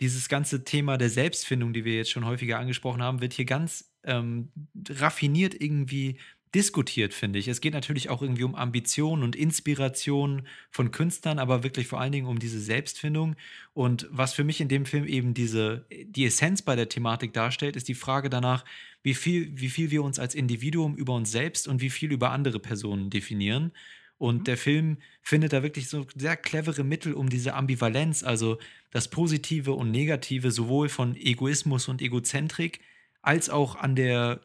dieses 0.00 0.28
ganze 0.28 0.62
Thema 0.62 0.96
der 0.96 1.10
Selbstfindung, 1.10 1.72
die 1.72 1.84
wir 1.84 1.96
jetzt 1.96 2.12
schon 2.12 2.24
häufiger 2.24 2.60
angesprochen 2.60 3.02
haben, 3.02 3.20
wird 3.20 3.32
hier 3.32 3.46
ganz 3.46 3.92
ähm, 4.04 4.52
raffiniert 4.90 5.60
irgendwie 5.60 6.18
diskutiert, 6.56 7.12
finde 7.12 7.38
ich. 7.38 7.48
Es 7.48 7.60
geht 7.60 7.74
natürlich 7.74 8.08
auch 8.08 8.22
irgendwie 8.22 8.44
um 8.44 8.54
Ambitionen 8.54 9.22
und 9.22 9.36
Inspiration 9.36 10.48
von 10.70 10.90
Künstlern, 10.90 11.38
aber 11.38 11.62
wirklich 11.62 11.86
vor 11.86 12.00
allen 12.00 12.12
Dingen 12.12 12.26
um 12.26 12.38
diese 12.38 12.58
Selbstfindung. 12.58 13.36
Und 13.74 14.08
was 14.10 14.32
für 14.32 14.42
mich 14.42 14.62
in 14.62 14.68
dem 14.68 14.86
Film 14.86 15.06
eben 15.06 15.34
diese, 15.34 15.84
die 15.90 16.24
Essenz 16.24 16.62
bei 16.62 16.74
der 16.74 16.88
Thematik 16.88 17.34
darstellt, 17.34 17.76
ist 17.76 17.88
die 17.88 17.94
Frage 17.94 18.30
danach, 18.30 18.64
wie 19.02 19.12
viel, 19.12 19.50
wie 19.60 19.68
viel 19.68 19.90
wir 19.90 20.02
uns 20.02 20.18
als 20.18 20.34
Individuum 20.34 20.96
über 20.96 21.14
uns 21.14 21.30
selbst 21.30 21.68
und 21.68 21.82
wie 21.82 21.90
viel 21.90 22.10
über 22.10 22.30
andere 22.30 22.58
Personen 22.58 23.10
definieren. 23.10 23.72
Und 24.16 24.46
der 24.46 24.56
Film 24.56 24.96
findet 25.20 25.52
da 25.52 25.62
wirklich 25.62 25.90
so 25.90 26.06
sehr 26.14 26.38
clevere 26.38 26.84
Mittel, 26.84 27.12
um 27.12 27.28
diese 27.28 27.52
Ambivalenz, 27.52 28.22
also 28.22 28.56
das 28.92 29.08
Positive 29.08 29.74
und 29.74 29.90
Negative 29.90 30.50
sowohl 30.50 30.88
von 30.88 31.16
Egoismus 31.16 31.86
und 31.86 32.00
Egozentrik, 32.00 32.80
als 33.20 33.50
auch 33.50 33.76
an 33.76 33.94
der 33.94 34.40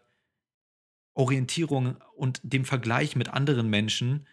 Orientierung 1.22 1.98
und 2.16 2.42
dem 2.42 2.66
Vergleich 2.66 3.16
mit 3.16 3.30
anderen 3.30 3.70
Menschen 3.70 4.26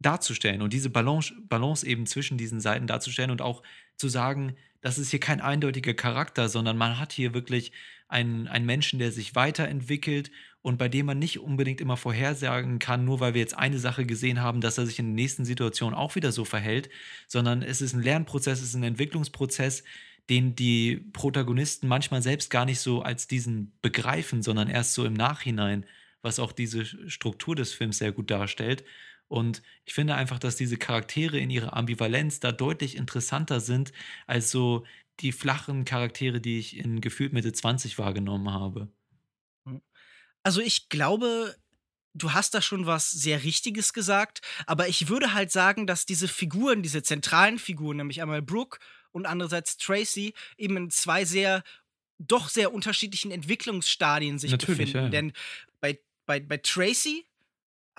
darzustellen 0.00 0.60
und 0.60 0.74
diese 0.74 0.90
Balance, 0.90 1.32
Balance 1.48 1.86
eben 1.86 2.04
zwischen 2.04 2.36
diesen 2.36 2.60
Seiten 2.60 2.86
darzustellen 2.86 3.30
und 3.30 3.40
auch 3.40 3.62
zu 3.96 4.08
sagen, 4.08 4.54
das 4.82 4.98
ist 4.98 5.10
hier 5.10 5.20
kein 5.20 5.40
eindeutiger 5.40 5.94
Charakter, 5.94 6.50
sondern 6.50 6.76
man 6.76 6.98
hat 6.98 7.14
hier 7.14 7.32
wirklich 7.32 7.72
einen, 8.06 8.46
einen 8.48 8.66
Menschen, 8.66 8.98
der 8.98 9.10
sich 9.12 9.34
weiterentwickelt 9.34 10.30
und 10.60 10.76
bei 10.76 10.90
dem 10.90 11.06
man 11.06 11.18
nicht 11.18 11.40
unbedingt 11.40 11.80
immer 11.80 11.96
vorhersagen 11.96 12.78
kann, 12.78 13.06
nur 13.06 13.20
weil 13.20 13.32
wir 13.32 13.40
jetzt 13.40 13.56
eine 13.56 13.78
Sache 13.78 14.04
gesehen 14.04 14.42
haben, 14.42 14.60
dass 14.60 14.76
er 14.76 14.84
sich 14.84 14.98
in 14.98 15.06
der 15.06 15.14
nächsten 15.14 15.46
Situation 15.46 15.94
auch 15.94 16.14
wieder 16.16 16.30
so 16.30 16.44
verhält, 16.44 16.90
sondern 17.26 17.62
es 17.62 17.80
ist 17.80 17.94
ein 17.94 18.02
Lernprozess, 18.02 18.60
es 18.60 18.68
ist 18.68 18.74
ein 18.74 18.82
Entwicklungsprozess, 18.82 19.82
den 20.28 20.54
die 20.54 20.96
Protagonisten 21.14 21.88
manchmal 21.88 22.20
selbst 22.20 22.50
gar 22.50 22.66
nicht 22.66 22.80
so 22.80 23.00
als 23.00 23.26
diesen 23.26 23.72
begreifen, 23.80 24.42
sondern 24.42 24.68
erst 24.68 24.92
so 24.92 25.06
im 25.06 25.14
Nachhinein, 25.14 25.86
was 26.26 26.38
auch 26.38 26.52
diese 26.52 26.84
Struktur 27.08 27.54
des 27.54 27.72
Films 27.72 27.98
sehr 27.98 28.12
gut 28.12 28.30
darstellt. 28.30 28.84
Und 29.28 29.62
ich 29.84 29.94
finde 29.94 30.14
einfach, 30.14 30.38
dass 30.38 30.56
diese 30.56 30.76
Charaktere 30.76 31.38
in 31.38 31.50
ihrer 31.50 31.74
Ambivalenz 31.74 32.40
da 32.40 32.52
deutlich 32.52 32.96
interessanter 32.96 33.60
sind 33.60 33.92
als 34.26 34.50
so 34.50 34.84
die 35.20 35.32
flachen 35.32 35.84
Charaktere, 35.84 36.40
die 36.40 36.58
ich 36.58 36.76
in 36.76 37.00
gefühlt 37.00 37.32
Mitte 37.32 37.52
20 37.52 37.98
wahrgenommen 37.98 38.52
habe. 38.52 38.88
Also 40.42 40.60
ich 40.60 40.88
glaube, 40.88 41.56
du 42.14 42.32
hast 42.32 42.54
da 42.54 42.62
schon 42.62 42.86
was 42.86 43.10
sehr 43.10 43.42
Richtiges 43.42 43.92
gesagt, 43.92 44.40
aber 44.66 44.88
ich 44.88 45.08
würde 45.08 45.32
halt 45.32 45.50
sagen, 45.50 45.86
dass 45.86 46.06
diese 46.06 46.28
Figuren, 46.28 46.82
diese 46.82 47.02
zentralen 47.02 47.58
Figuren, 47.58 47.96
nämlich 47.96 48.22
einmal 48.22 48.42
Brooke 48.42 48.78
und 49.10 49.26
andererseits 49.26 49.76
Tracy, 49.76 50.34
eben 50.56 50.76
in 50.76 50.90
zwei 50.90 51.24
sehr, 51.24 51.64
doch 52.18 52.48
sehr 52.48 52.72
unterschiedlichen 52.72 53.30
Entwicklungsstadien 53.30 54.38
sich 54.38 54.52
Natürlich, 54.52 54.92
befinden. 54.92 55.04
ja. 55.04 55.08
Denn 55.08 55.32
bei, 55.80 55.98
bei, 56.26 56.40
bei 56.40 56.58
Tracy 56.58 57.26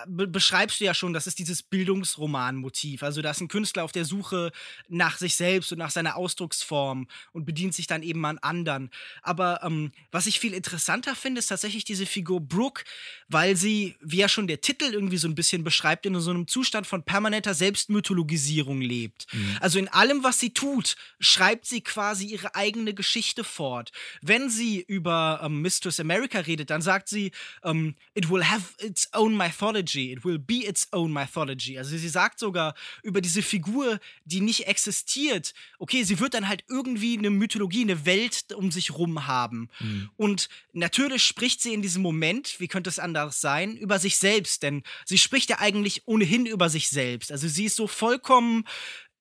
be 0.06 0.28
beschreibst 0.28 0.80
du 0.80 0.86
ja 0.86 0.94
schon, 0.94 1.14
das 1.14 1.26
ist 1.28 1.40
dieses 1.40 1.64
Bildungsroman-Motiv. 1.64 3.02
Also 3.04 3.22
da 3.22 3.32
ist 3.32 3.42
ein 3.42 3.48
Künstler 3.48 3.84
auf 3.84 3.92
der 3.92 4.06
Suche 4.06 4.52
nach 4.88 5.18
sich 5.18 5.36
selbst 5.36 5.72
und 5.72 5.80
nach 5.80 5.92
seiner 5.92 6.16
Ausdrucksform 6.16 7.08
und 7.32 7.46
bedient 7.46 7.74
sich 7.74 7.88
dann 7.88 8.04
eben 8.04 8.24
an 8.26 8.38
anderen. 8.40 8.92
Aber 9.24 9.62
ähm, 9.64 9.92
was 10.12 10.28
ich 10.28 10.40
viel 10.40 10.54
interessanter 10.54 11.16
finde, 11.16 11.40
ist 11.40 11.48
tatsächlich 11.48 11.84
diese 11.84 12.06
Figur 12.06 12.42
Brooke, 12.42 12.84
weil 13.28 13.56
sie, 13.56 13.96
wie 14.02 14.18
ja 14.18 14.30
schon 14.30 14.48
der 14.48 14.62
Titel 14.62 14.86
irgendwie 14.86 15.18
so 15.18 15.28
ein 15.28 15.36
bisschen 15.36 15.64
beschreibt, 15.64 16.06
in 16.06 16.20
so 16.20 16.30
einem 16.30 16.48
Zustand 16.48 16.86
von 16.86 17.04
permanenter 17.04 17.54
Selbstmythologisierung 17.54 18.82
lebt. 18.82 19.28
Also 19.60 19.80
in 19.80 19.88
allem, 19.88 20.24
was 20.24 20.40
sie 20.40 20.52
tut, 20.52 20.96
schreibt 21.20 21.66
sie 21.66 21.82
quasi 21.82 22.26
ihre 22.26 22.56
eigene 22.56 22.94
Geschichte 22.94 23.44
fort. 23.44 23.92
Wenn 24.22 24.50
sie 24.50 24.82
über 24.82 25.42
ähm, 25.44 25.62
Mistress 25.62 26.00
America 26.00 26.40
redet, 26.40 26.70
dann 26.70 26.82
sagt 26.82 27.10
sie, 27.10 27.32
ähm, 27.64 27.96
it 28.14 28.30
will 28.30 28.44
have 28.44 28.74
its 28.80 29.10
own 29.14 29.36
mythology, 29.36 29.87
it 29.96 30.26
will 30.26 30.40
be 30.40 30.66
its 30.66 30.88
own 30.92 31.12
mythology. 31.12 31.78
Also 31.78 31.98
sie 31.98 32.10
sagt 32.10 32.40
sogar 32.40 32.76
über 33.04 33.22
diese 33.22 33.42
Figur, 33.42 34.00
die 34.26 34.42
nicht 34.42 34.68
existiert, 34.68 35.54
okay, 35.80 36.04
sie 36.04 36.20
wird 36.20 36.34
dann 36.34 36.48
halt 36.48 36.64
irgendwie 36.68 37.18
eine 37.18 37.30
Mythologie, 37.30 37.82
eine 37.82 38.06
Welt 38.06 38.54
um 38.54 38.72
sich 38.72 38.92
rum 38.92 39.28
haben. 39.28 39.70
Und 40.16 40.50
natürlich 40.74 41.24
spricht 41.24 41.62
sie 41.62 41.74
in 41.74 41.82
diesem 41.82 42.02
Moment, 42.02 42.60
wie 42.60 42.68
könnte 42.68 42.90
es 42.90 43.00
anders 43.00 43.42
sein, 43.42 43.78
über 43.78 44.00
sich 44.00 44.18
selbst, 44.18 44.64
denn 44.64 44.84
sie 45.06 45.18
spricht 45.18 45.50
ja 45.50 45.60
eigentlich 45.60 46.04
ohnehin 46.08 46.46
über 46.46 46.70
sich 46.70 46.90
selbst. 46.90 47.32
Also 47.32 47.48
sie 47.48 47.66
ist 47.66 47.76
so 47.76 47.88
vollkommen 47.88 48.66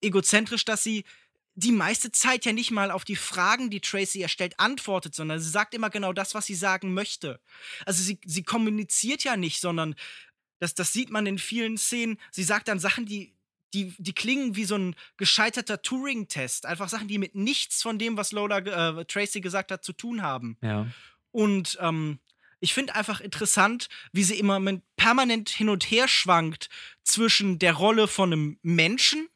egozentrisch, 0.01 0.65
dass 0.65 0.83
sie 0.83 1.05
die 1.59 1.73
meiste 1.73 2.13
Zeit 2.13 2.45
ja 2.45 2.53
nicht 2.53 2.71
mal 2.71 2.91
auf 2.91 3.07
die 3.07 3.17
Fragen, 3.17 3.71
die 3.71 3.81
Tracy 3.81 4.21
ihr 4.21 4.29
stellt, 4.29 4.61
antwortet, 4.61 5.15
sondern 5.15 5.41
sie 5.41 5.49
sagt 5.49 5.73
immer 5.73 5.89
genau 5.89 6.13
das, 6.13 6.35
was 6.35 6.45
sie 6.45 6.55
sagen 6.55 6.93
möchte. 6.93 7.41
Also 7.87 8.03
sie, 8.03 8.21
sie 8.27 8.43
kommuniziert 8.43 9.25
ja 9.25 9.39
nicht, 9.39 9.61
sondern 9.61 9.95
das, 10.59 10.75
das 10.75 10.93
sieht 10.93 11.11
man 11.11 11.27
in 11.27 11.39
vielen 11.39 11.79
Szenen. 11.79 12.19
Sie 12.31 12.43
sagt 12.43 12.69
dann 12.69 12.79
Sachen, 12.79 13.07
die, 13.07 13.35
die, 13.75 13.95
die 13.99 14.15
klingen 14.15 14.57
wie 14.57 14.65
so 14.65 14.77
ein 14.77 14.97
gescheiterter 15.17 15.83
Turing-Test. 15.83 16.67
Einfach 16.67 16.89
Sachen, 16.89 17.09
die 17.09 17.19
mit 17.19 17.35
nichts 17.35 17.83
von 17.83 17.99
dem, 17.99 18.17
was 18.17 18.33
Lola, 18.33 18.59
äh, 18.59 19.05
Tracy 19.05 19.41
gesagt 19.41 19.71
hat, 19.71 19.85
zu 19.85 19.93
tun 19.93 20.23
haben. 20.23 20.57
Ja. 20.63 20.87
Und 21.31 21.77
ähm, 21.81 22.19
ich 22.61 22.73
finde 22.73 22.95
einfach 22.95 23.21
interessant, 23.21 23.89
wie 24.13 24.25
sie 24.25 24.39
immer 24.39 24.61
permanent 24.97 25.51
hin 25.51 25.69
und 25.69 25.91
her 25.91 26.09
schwankt 26.09 26.69
zwischen 27.05 27.59
der 27.59 27.75
Rolle 27.75 28.09
von 28.09 28.33
einem 28.33 28.59
Menschen 28.63 29.29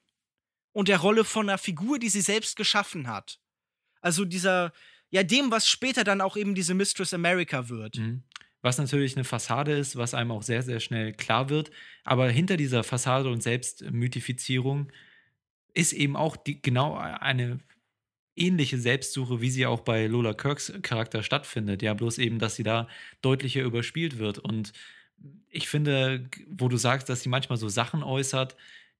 und 0.73 0.89
der 0.89 0.99
Rolle 0.99 1.25
von 1.25 1.49
einer 1.49 1.59
Figur, 1.59 1.99
die 1.99 2.09
sie 2.09 2.23
selbst 2.23 2.57
geschaffen 2.57 3.09
hat. 3.09 3.39
Also 4.01 4.25
dieser, 4.25 4.73
ja, 5.11 5.23
dem, 5.23 5.51
was 5.51 5.69
später 5.69 6.05
dann 6.05 6.21
auch 6.21 6.37
eben 6.37 6.55
diese 6.55 6.75
Mistress 6.75 7.13
America 7.13 7.69
wird. 7.69 7.99
Mhm. 7.99 8.23
Was 8.63 8.79
natürlich 8.79 9.17
eine 9.17 9.25
Fassade 9.25 9.73
ist, 9.73 9.97
was 9.97 10.15
einem 10.15 10.33
auch 10.33 10.43
sehr, 10.43 10.63
sehr 10.63 10.81
schnell 10.81 11.13
klar 11.13 11.49
wird. 11.49 11.71
Aber 12.05 12.29
hinter 12.29 12.57
dieser 12.57 12.85
Fassade 12.85 13.31
und 13.31 13.43
Selbstmythifizierung 13.43 14.93
ist 15.75 15.93
eben 15.93 16.17
auch 16.17 16.37
die, 16.37 16.61
genau 16.61 16.97
eine 16.97 17.61
ähnliche 18.37 18.79
Selbstsuche, 18.79 19.41
wie 19.41 19.51
sie 19.51 19.67
auch 19.67 19.81
bei 19.81 20.07
Lola 20.07 20.35
Kirks 20.35 20.73
Charakter 20.83 21.23
stattfindet. 21.23 21.83
Ja, 21.83 21.95
bloß 21.95 22.19
eben, 22.19 22.39
dass 22.39 22.57
sie 22.57 22.63
da 22.63 22.89
deutlicher 23.23 23.63
überspielt 23.63 24.19
wird. 24.19 24.39
Und 24.39 24.73
ich 25.49 25.69
finde, 25.69 26.29
wo 26.49 26.69
du 26.69 26.77
sagst, 26.77 27.09
dass 27.09 27.23
sie 27.23 27.29
manchmal 27.29 27.59
so 27.59 27.69
Sachen 27.69 28.03
äußert, 28.03 28.57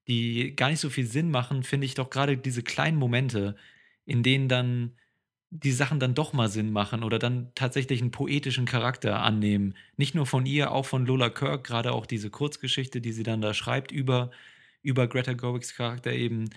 die 0.09 0.55
gar 0.57 0.71
nicht 0.71 0.81
so 0.81 0.91
viel 0.91 1.07
Sinn 1.07 1.31
machen, 1.31 1.63
finde 1.63 1.87
ich 1.87 1.95
doch 1.95 2.11
gerade 2.11 2.37
diese 2.37 2.63
kleinen 2.63 2.99
Momente, 2.99 3.57
in 4.07 4.23
denen 4.23 4.49
dann 4.49 4.97
die 5.51 5.73
Sachen 5.73 5.99
dann 5.99 6.15
doch 6.15 6.33
mal 6.33 6.49
Sinn 6.49 6.73
machen 6.73 7.03
oder 7.03 7.19
dann 7.19 7.51
tatsächlich 7.57 8.01
einen 8.01 8.13
poetischen 8.13 8.67
Charakter 8.67 9.21
annehmen. 9.21 9.75
Nicht 9.97 10.15
nur 10.15 10.27
von 10.27 10.47
ihr, 10.47 10.71
auch 10.71 10.87
von 10.87 11.07
Lola 11.07 11.29
Kirk, 11.29 11.65
gerade 11.65 11.93
auch 11.93 12.07
diese 12.07 12.31
Kurzgeschichte, 12.31 13.01
die 13.01 13.13
sie 13.13 13.25
dann 13.25 13.41
da 13.43 13.53
schreibt 13.53 13.91
über, 13.91 14.31
über 14.83 15.09
Greta 15.09 15.33
Gerwigs 15.33 15.75
Charakter 15.75 16.13
eben. 16.13 16.51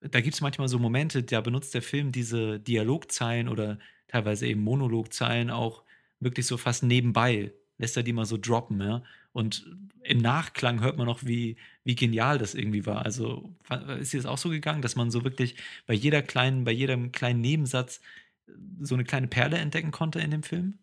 Da 0.00 0.20
gibt 0.20 0.34
es 0.34 0.40
manchmal 0.40 0.68
so 0.68 0.80
Momente, 0.80 1.22
da 1.22 1.40
benutzt 1.40 1.74
der 1.74 1.82
Film 1.82 2.10
diese 2.10 2.58
Dialogzeilen 2.58 3.48
oder 3.48 3.78
teilweise 4.08 4.46
eben 4.48 4.62
Monologzeilen 4.62 5.50
auch 5.50 5.84
wirklich 6.18 6.46
so 6.46 6.56
fast 6.56 6.82
nebenbei. 6.82 7.52
Lässt 7.78 7.96
er 7.96 8.02
die 8.02 8.12
mal 8.12 8.26
so 8.26 8.36
droppen, 8.36 8.80
ja. 8.80 9.02
Und 9.32 9.66
im 10.02 10.18
Nachklang 10.18 10.80
hört 10.80 10.96
man 10.96 11.06
noch, 11.06 11.24
wie, 11.24 11.56
wie 11.82 11.96
genial 11.96 12.38
das 12.38 12.54
irgendwie 12.54 12.86
war. 12.86 13.04
Also 13.04 13.52
ist 13.98 14.12
dir 14.12 14.18
das 14.18 14.26
auch 14.26 14.38
so 14.38 14.48
gegangen, 14.48 14.80
dass 14.80 14.94
man 14.94 15.10
so 15.10 15.24
wirklich 15.24 15.56
bei 15.86 15.94
jeder 15.94 16.22
kleinen, 16.22 16.62
bei 16.62 16.70
jedem 16.70 17.10
kleinen 17.10 17.40
Nebensatz 17.40 18.00
so 18.80 18.94
eine 18.94 19.04
kleine 19.04 19.28
Perle 19.28 19.58
entdecken 19.58 19.90
konnte 19.90 20.20
in 20.20 20.30
dem 20.30 20.42
Film? 20.42 20.78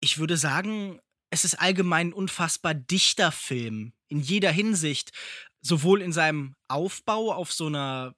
Ich 0.00 0.18
würde 0.18 0.36
sagen, 0.36 1.00
es 1.30 1.44
ist 1.44 1.56
allgemein 1.56 2.08
ein 2.08 2.12
unfassbar 2.12 2.74
dichter 2.74 3.32
Film. 3.32 3.92
In 4.08 4.20
jeder 4.20 4.50
Hinsicht. 4.50 5.12
Sowohl 5.60 6.02
in 6.02 6.12
seinem 6.12 6.54
Aufbau 6.68 7.32
auf 7.32 7.52
so 7.52 7.66
einer 7.66 8.14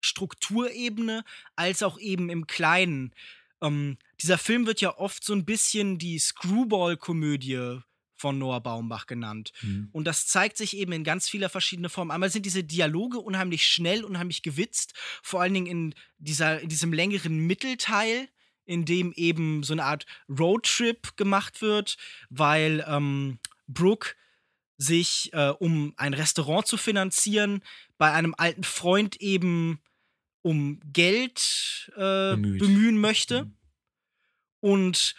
Strukturebene, 0.00 1.24
als 1.56 1.82
auch 1.82 1.98
eben 1.98 2.30
im 2.30 2.46
Kleinen. 2.46 3.14
Ähm, 3.60 3.96
dieser 4.20 4.38
Film 4.38 4.66
wird 4.66 4.80
ja 4.80 4.96
oft 4.96 5.24
so 5.24 5.32
ein 5.32 5.44
bisschen 5.44 5.98
die 5.98 6.18
Screwball-Komödie 6.18 7.80
von 8.24 8.38
Noah 8.38 8.62
Baumbach 8.62 9.06
genannt. 9.06 9.52
Mhm. 9.60 9.90
Und 9.92 10.06
das 10.06 10.26
zeigt 10.26 10.56
sich 10.56 10.78
eben 10.78 10.92
in 10.92 11.04
ganz 11.04 11.28
vieler 11.28 11.50
verschiedener 11.50 11.90
Formen. 11.90 12.10
Einmal 12.10 12.30
sind 12.30 12.46
diese 12.46 12.64
Dialoge 12.64 13.18
unheimlich 13.18 13.66
schnell, 13.66 14.02
unheimlich 14.02 14.42
gewitzt, 14.42 14.94
vor 15.22 15.42
allen 15.42 15.52
Dingen 15.52 15.66
in, 15.66 15.94
dieser, 16.16 16.58
in 16.60 16.70
diesem 16.70 16.94
längeren 16.94 17.36
Mittelteil, 17.36 18.30
in 18.64 18.86
dem 18.86 19.12
eben 19.12 19.62
so 19.62 19.74
eine 19.74 19.84
Art 19.84 20.06
Roadtrip 20.26 21.18
gemacht 21.18 21.60
wird, 21.60 21.98
weil 22.30 22.82
ähm, 22.88 23.40
Brooke 23.66 24.14
sich, 24.78 25.30
äh, 25.34 25.50
um 25.50 25.92
ein 25.98 26.14
Restaurant 26.14 26.66
zu 26.66 26.78
finanzieren, 26.78 27.62
bei 27.98 28.10
einem 28.10 28.34
alten 28.38 28.64
Freund 28.64 29.16
eben 29.20 29.82
um 30.40 30.80
Geld 30.94 31.92
äh, 31.94 32.36
bemühen 32.36 32.98
möchte. 32.98 33.44
Mhm. 33.44 33.56
Und 34.60 35.14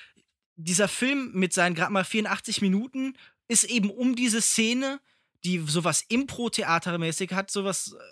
dieser 0.55 0.87
Film 0.87 1.31
mit 1.33 1.53
seinen 1.53 1.75
gerade 1.75 1.91
mal 1.91 2.05
84 2.05 2.61
Minuten 2.61 3.15
ist 3.47 3.65
eben 3.65 3.89
um 3.89 4.15
diese 4.15 4.41
Szene, 4.41 4.99
die 5.43 5.59
sowas 5.59 6.03
Impro-Theatermäßig 6.07 7.33
hat, 7.33 7.51
sowas 7.51 7.93
äh, 7.93 8.03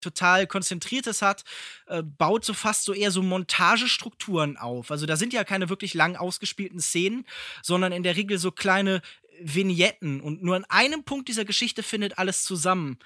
total 0.00 0.46
Konzentriertes 0.46 1.22
hat, 1.22 1.44
äh, 1.86 2.02
baut 2.02 2.44
so 2.44 2.54
fast 2.54 2.84
so 2.84 2.92
eher 2.92 3.10
so 3.10 3.22
Montagestrukturen 3.22 4.56
auf. 4.56 4.90
Also 4.90 5.06
da 5.06 5.16
sind 5.16 5.32
ja 5.32 5.42
keine 5.42 5.68
wirklich 5.68 5.94
lang 5.94 6.16
ausgespielten 6.16 6.80
Szenen, 6.80 7.24
sondern 7.62 7.92
in 7.92 8.02
der 8.02 8.16
Regel 8.16 8.38
so 8.38 8.52
kleine 8.52 9.02
Vignetten. 9.40 10.20
Und 10.20 10.42
nur 10.42 10.56
an 10.56 10.64
einem 10.66 11.04
Punkt 11.04 11.28
dieser 11.28 11.44
Geschichte 11.44 11.82
findet 11.82 12.18
alles 12.18 12.44
zusammen. 12.44 12.98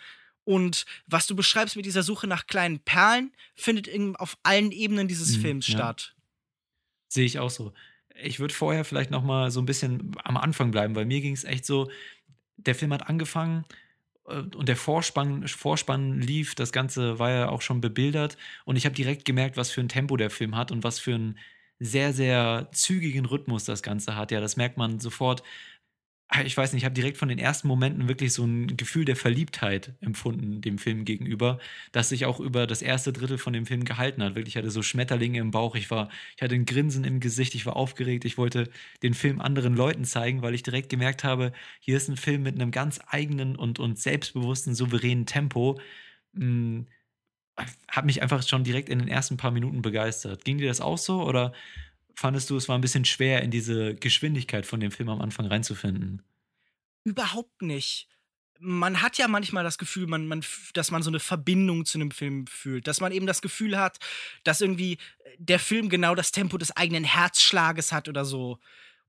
Und 0.45 0.85
was 1.07 1.27
du 1.27 1.37
beschreibst 1.37 1.77
mit 1.77 1.87
dieser 1.87 2.03
Suche 2.03 2.27
nach 2.27 2.47
kleinen 2.47 2.81
Perlen, 2.81 3.33
findet 3.55 3.87
in, 3.87 4.17
auf 4.17 4.37
allen 4.43 4.73
Ebenen 4.73 5.09
dieses 5.09 5.37
Mhm, 5.37 5.41
Films 5.43 5.69
ja. 5.69 5.75
statt. 5.75 6.15
Sehe 7.09 7.25
ich 7.25 7.39
auch 7.39 7.51
so. 7.51 7.73
Ich 8.23 8.41
würde 8.41 8.55
vorher 8.55 8.85
vielleicht 8.85 9.11
noch 9.11 9.23
mal 9.23 9.51
so 9.51 9.61
ein 9.61 9.67
bisschen 9.67 10.13
am 10.25 10.37
Anfang 10.37 10.71
bleiben, 10.71 10.95
weil 10.95 11.07
mir 11.07 11.21
ging 11.21 11.35
es 11.35 11.45
echt 11.45 11.67
so, 11.67 11.91
der 12.57 12.75
Film 12.75 12.93
hat 12.93 13.09
angefangen 13.09 13.65
äh, 14.29 14.41
und 14.57 14.69
der 14.69 14.77
Vorspann, 14.77 15.47
Vorspann 15.49 16.21
lief, 16.21 16.55
das 16.55 16.73
Ganze 16.73 17.19
war 17.19 17.31
ja 17.31 17.49
auch 17.49 17.63
schon 17.63 17.81
bebildert 17.81 18.37
und 18.65 18.77
ich 18.77 18.87
habe 18.87 18.95
direkt 18.95 19.25
gemerkt, 19.25 19.57
was 19.57 19.71
für 19.71 19.81
ein 19.81 19.89
Tempo 19.89 20.17
der 20.17 20.31
Film 20.31 20.57
hat 20.57 20.73
und 20.73 20.85
was 20.85 20.99
für 20.99 21.15
einen 21.15 21.39
sehr, 21.79 22.13
sehr 22.13 22.69
zügigen 22.73 23.25
Rhythmus 23.27 23.65
das 23.65 23.83
Ganze 23.83 24.17
hat. 24.17 24.31
Ja, 24.33 24.41
das 24.41 24.57
merkt 24.57 24.77
man 24.77 25.01
sofort. 25.01 25.43
Ah, 26.33 26.43
Ich 26.45 26.57
weiß 26.57 26.73
nicht, 26.73 26.83
ich 26.83 26.85
habe 26.85 26.95
direkt 26.95 27.17
von 27.19 27.29
den 27.29 27.39
ersten 27.41 27.67
Momenten 27.67 28.07
wirklich 28.07 28.33
so 28.33 28.45
ein 28.45 28.77
Gefühl 28.77 29.05
der 29.05 29.17
Verliebtheit 29.17 29.95
empfunden 30.01 30.61
dem 30.61 30.79
Film 30.79 31.05
gegenüber, 31.05 31.59
das 31.91 32.09
sich 32.11 32.25
auch 32.25 32.39
über 32.39 32.69
das 32.69 32.83
erste 32.83 33.13
Drittel 33.13 33.37
von 33.37 33.53
dem 33.53 33.67
Film 33.67 33.85
gehalten 33.85 34.23
hat. 34.23 34.37
Wirklich, 34.37 34.55
ich 34.55 34.57
hatte 34.57 34.71
so 34.71 34.81
Schmetterlinge 34.83 35.41
im 35.41 35.51
Bauch, 35.51 35.75
ich 35.75 35.91
war, 35.91 36.09
ich 36.37 36.43
hatte 36.43 36.55
ein 36.55 36.67
Grinsen 36.67 37.03
im 37.03 37.19
Gesicht, 37.19 37.57
ich 37.57 37.67
war 37.67 37.75
aufgeregt, 37.75 38.25
ich 38.25 38.39
wollte 38.39 38.71
den 39.03 39.15
Film 39.15 39.41
anderen 39.41 39.75
Leuten 39.75 40.05
zeigen, 40.05 40.41
weil 40.43 40.55
ich 40.55 40.63
direkt 40.63 40.89
gemerkt 40.89 41.25
habe, 41.25 41.53
hier 41.81 41.97
ist 41.97 42.09
ein 42.09 42.17
Film 42.17 42.43
mit 42.45 42.55
einem 42.55 42.71
ganz 42.71 43.01
eigenen 43.09 43.57
und, 43.57 43.81
und 43.81 43.99
selbstbewussten, 43.99 44.75
souveränen 44.77 45.27
Tempo. 45.27 45.81
Hm, 46.35 46.87
hat 47.89 48.05
mich 48.05 48.23
einfach 48.23 48.43
schon 48.47 48.65
direkt 48.65 48.89
in 48.89 48.99
den 48.99 49.09
ersten 49.09 49.37
paar 49.37 49.51
Minuten 49.51 49.83
begeistert. 49.83 50.45
Ging 50.45 50.59
dir 50.59 50.69
das 50.69 50.81
auch 50.81 50.99
so 50.99 51.23
oder 51.23 51.53
fandest 52.21 52.51
du, 52.51 52.57
es 52.57 52.69
war 52.69 52.77
ein 52.77 52.83
bisschen 52.83 53.07
schwer, 53.07 53.43
in 53.43 53.51
diese 53.51 53.95
Geschwindigkeit 53.95 54.67
von 54.67 54.79
dem 54.79 54.91
Film 54.91 55.09
am 55.09 55.23
Anfang 55.23 55.47
reinzufinden? 55.47 56.23
Überhaupt 57.03 57.63
nicht. 57.63 58.09
Man 58.59 59.01
hat 59.01 59.17
ja 59.17 59.27
manchmal 59.27 59.65
das 59.65 59.79
Gefühl, 59.79 60.07
man, 60.07 60.27
man, 60.29 60.45
dass 60.75 60.91
man 60.91 61.03
so 61.03 61.09
eine 61.09 61.19
Verbindung 61.19 61.87
zu 61.87 61.97
einem 61.97 62.11
Film 62.11 62.47
fühlt. 62.47 62.87
Dass 62.87 63.01
man 63.01 63.13
eben 63.13 63.27
das 63.27 63.41
Gefühl 63.41 63.79
hat, 63.79 63.99
dass 64.45 64.61
irgendwie 64.61 64.99
der 65.39 65.59
Film 65.59 65.89
genau 65.89 66.15
das 66.15 66.31
Tempo 66.31 66.59
des 66.59 66.77
eigenen 66.77 67.05
Herzschlages 67.05 67.91
hat 67.91 68.07
oder 68.07 68.27
so. 68.27 68.59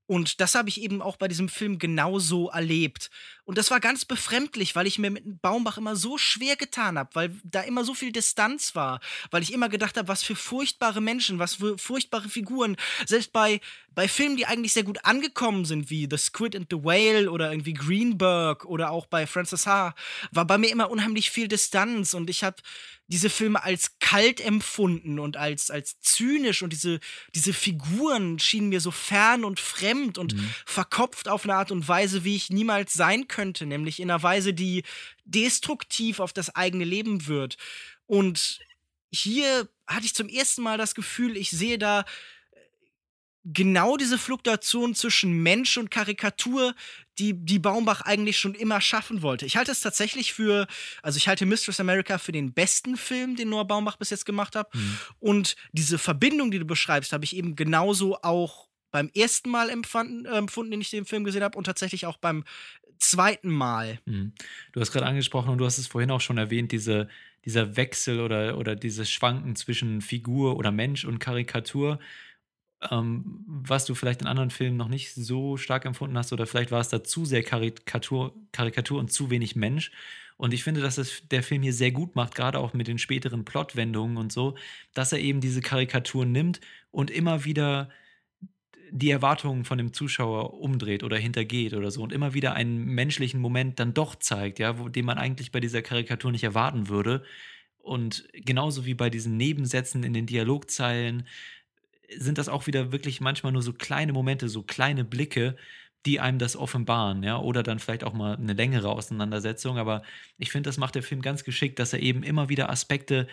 Und 0.06 0.40
das 0.40 0.54
habe 0.54 0.70
ich 0.70 0.80
eben 0.80 1.02
auch 1.02 1.16
bei 1.18 1.28
diesem 1.28 1.50
Film 1.50 1.78
genauso 1.78 2.48
erlebt. 2.48 3.10
Und 3.44 3.58
das 3.58 3.72
war 3.72 3.80
ganz 3.80 4.04
befremdlich, 4.04 4.76
weil 4.76 4.86
ich 4.86 5.00
mir 5.00 5.10
mit 5.10 5.42
Baumbach 5.42 5.76
immer 5.76 5.96
so 5.96 6.16
schwer 6.16 6.54
getan 6.54 6.96
habe, 6.96 7.10
weil 7.14 7.36
da 7.42 7.62
immer 7.62 7.84
so 7.84 7.92
viel 7.92 8.12
Distanz 8.12 8.76
war, 8.76 9.00
weil 9.32 9.42
ich 9.42 9.52
immer 9.52 9.68
gedacht 9.68 9.96
habe, 9.96 10.06
was 10.06 10.22
für 10.22 10.36
furchtbare 10.36 11.00
Menschen, 11.00 11.40
was 11.40 11.56
für 11.56 11.76
furchtbare 11.76 12.28
Figuren. 12.28 12.76
Selbst 13.04 13.32
bei, 13.32 13.60
bei 13.90 14.06
Filmen, 14.06 14.36
die 14.36 14.46
eigentlich 14.46 14.72
sehr 14.72 14.84
gut 14.84 15.04
angekommen 15.04 15.64
sind, 15.64 15.90
wie 15.90 16.06
The 16.08 16.18
Squid 16.18 16.54
and 16.54 16.68
the 16.70 16.84
Whale 16.84 17.30
oder 17.30 17.50
irgendwie 17.50 17.74
Greenberg 17.74 18.64
oder 18.64 18.92
auch 18.92 19.06
bei 19.06 19.26
Francis 19.26 19.66
Ha, 19.66 19.94
war 20.30 20.46
bei 20.46 20.56
mir 20.56 20.70
immer 20.70 20.90
unheimlich 20.90 21.30
viel 21.30 21.48
Distanz 21.48 22.14
und 22.14 22.30
ich 22.30 22.44
habe 22.44 22.56
diese 23.08 23.28
Filme 23.28 23.62
als 23.62 23.98
kalt 23.98 24.40
empfunden 24.40 25.18
und 25.18 25.36
als, 25.36 25.70
als 25.70 26.00
zynisch 26.00 26.62
und 26.62 26.72
diese, 26.72 26.98
diese 27.34 27.52
Figuren 27.52 28.38
schienen 28.38 28.70
mir 28.70 28.80
so 28.80 28.90
fern 28.90 29.44
und 29.44 29.60
fremd 29.60 30.16
und 30.16 30.34
mhm. 30.34 30.48
verkopft 30.64 31.28
auf 31.28 31.44
eine 31.44 31.54
Art 31.54 31.70
und 31.70 31.86
Weise, 31.86 32.24
wie 32.24 32.36
ich 32.36 32.48
niemals 32.48 32.94
sein 32.94 33.28
könnte, 33.32 33.66
nämlich 33.66 33.98
in 33.98 34.10
einer 34.10 34.22
Weise, 34.22 34.52
die 34.52 34.84
destruktiv 35.24 36.20
auf 36.20 36.32
das 36.32 36.54
eigene 36.54 36.84
Leben 36.84 37.26
wird. 37.26 37.56
Und 38.06 38.60
hier 39.10 39.68
hatte 39.86 40.06
ich 40.06 40.14
zum 40.14 40.28
ersten 40.28 40.62
Mal 40.62 40.78
das 40.78 40.94
Gefühl, 40.94 41.36
ich 41.36 41.50
sehe 41.50 41.78
da 41.78 42.04
genau 43.44 43.96
diese 43.96 44.18
Fluktuation 44.18 44.94
zwischen 44.94 45.42
Mensch 45.42 45.76
und 45.76 45.90
Karikatur, 45.90 46.74
die, 47.18 47.34
die 47.34 47.58
Baumbach 47.58 48.02
eigentlich 48.02 48.38
schon 48.38 48.54
immer 48.54 48.80
schaffen 48.80 49.22
wollte. 49.22 49.46
Ich 49.46 49.56
halte 49.56 49.72
es 49.72 49.80
tatsächlich 49.80 50.32
für, 50.32 50.66
also 51.02 51.16
ich 51.16 51.28
halte 51.28 51.44
Mistress 51.44 51.80
America 51.80 52.18
für 52.18 52.32
den 52.32 52.52
besten 52.52 52.96
Film, 52.96 53.36
den 53.36 53.48
Noah 53.48 53.66
Baumbach 53.66 53.96
bis 53.96 54.10
jetzt 54.10 54.26
gemacht 54.26 54.54
hat. 54.54 54.72
Mhm. 54.74 54.98
Und 55.18 55.56
diese 55.72 55.98
Verbindung, 55.98 56.50
die 56.50 56.60
du 56.60 56.64
beschreibst, 56.64 57.12
habe 57.12 57.24
ich 57.24 57.36
eben 57.36 57.56
genauso 57.56 58.16
auch 58.22 58.68
beim 58.92 59.10
ersten 59.14 59.50
Mal 59.50 59.70
empfanden, 59.70 60.26
äh, 60.26 60.36
empfunden, 60.36 60.70
den 60.70 60.80
ich 60.80 60.90
den 60.90 61.06
Film 61.06 61.24
gesehen 61.24 61.42
habe 61.42 61.58
und 61.58 61.64
tatsächlich 61.64 62.06
auch 62.06 62.18
beim 62.18 62.44
zweiten 63.02 63.50
Mal. 63.50 63.98
Mhm. 64.06 64.32
Du 64.72 64.80
hast 64.80 64.92
gerade 64.92 65.06
angesprochen 65.06 65.50
und 65.50 65.58
du 65.58 65.64
hast 65.64 65.78
es 65.78 65.86
vorhin 65.86 66.10
auch 66.10 66.20
schon 66.20 66.38
erwähnt, 66.38 66.72
diese, 66.72 67.08
dieser 67.44 67.76
Wechsel 67.76 68.20
oder, 68.20 68.58
oder 68.58 68.76
dieses 68.76 69.10
Schwanken 69.10 69.56
zwischen 69.56 70.00
Figur 70.00 70.56
oder 70.56 70.70
Mensch 70.70 71.04
und 71.04 71.18
Karikatur 71.18 71.98
ähm, 72.90 73.44
was 73.46 73.84
du 73.84 73.94
vielleicht 73.94 74.22
in 74.22 74.26
anderen 74.26 74.50
Filmen 74.50 74.76
noch 74.76 74.88
nicht 74.88 75.14
so 75.14 75.56
stark 75.56 75.84
empfunden 75.84 76.18
hast, 76.18 76.32
oder 76.32 76.46
vielleicht 76.46 76.70
war 76.70 76.80
es 76.80 76.88
da 76.88 77.04
zu 77.04 77.24
sehr 77.24 77.42
Karikatur, 77.42 78.34
Karikatur 78.52 78.98
und 78.98 79.12
zu 79.12 79.30
wenig 79.30 79.56
Mensch. 79.56 79.92
Und 80.36 80.52
ich 80.54 80.64
finde, 80.64 80.80
dass 80.80 80.98
es 80.98 81.22
der 81.28 81.42
Film 81.42 81.62
hier 81.62 81.72
sehr 81.72 81.92
gut 81.92 82.16
macht, 82.16 82.34
gerade 82.34 82.58
auch 82.58 82.72
mit 82.72 82.88
den 82.88 82.98
späteren 82.98 83.44
Plotwendungen 83.44 84.16
und 84.16 84.32
so, 84.32 84.56
dass 84.94 85.12
er 85.12 85.20
eben 85.20 85.40
diese 85.40 85.60
Karikaturen 85.60 86.32
nimmt 86.32 86.60
und 86.90 87.10
immer 87.10 87.44
wieder 87.44 87.90
die 88.94 89.10
Erwartungen 89.10 89.64
von 89.64 89.78
dem 89.78 89.94
Zuschauer 89.94 90.60
umdreht 90.60 91.02
oder 91.02 91.16
hintergeht 91.16 91.72
oder 91.72 91.90
so 91.90 92.02
und 92.02 92.12
immer 92.12 92.34
wieder 92.34 92.52
einen 92.52 92.84
menschlichen 92.84 93.40
Moment 93.40 93.80
dann 93.80 93.94
doch 93.94 94.14
zeigt, 94.14 94.58
ja, 94.58 94.78
wo, 94.78 94.90
den 94.90 95.06
man 95.06 95.16
eigentlich 95.16 95.50
bei 95.50 95.60
dieser 95.60 95.80
Karikatur 95.80 96.30
nicht 96.30 96.44
erwarten 96.44 96.88
würde. 96.88 97.24
Und 97.78 98.28
genauso 98.34 98.84
wie 98.84 98.94
bei 98.94 99.08
diesen 99.08 99.38
Nebensätzen 99.38 100.04
in 100.04 100.12
den 100.12 100.26
Dialogzeilen, 100.26 101.26
sind 102.14 102.36
das 102.36 102.50
auch 102.50 102.66
wieder 102.66 102.92
wirklich 102.92 103.22
manchmal 103.22 103.52
nur 103.52 103.62
so 103.62 103.72
kleine 103.72 104.12
Momente, 104.12 104.50
so 104.50 104.62
kleine 104.62 105.04
Blicke, 105.04 105.56
die 106.04 106.20
einem 106.20 106.38
das 106.38 106.54
offenbaren, 106.54 107.22
ja, 107.22 107.38
oder 107.38 107.62
dann 107.62 107.78
vielleicht 107.78 108.04
auch 108.04 108.12
mal 108.12 108.36
eine 108.36 108.52
längere 108.52 108.90
Auseinandersetzung. 108.90 109.78
Aber 109.78 110.02
ich 110.36 110.50
finde, 110.50 110.68
das 110.68 110.76
macht 110.76 110.96
der 110.96 111.02
Film 111.02 111.22
ganz 111.22 111.44
geschickt, 111.44 111.78
dass 111.78 111.94
er 111.94 112.00
eben 112.00 112.22
immer 112.22 112.50
wieder 112.50 112.68
Aspekte 112.68 113.26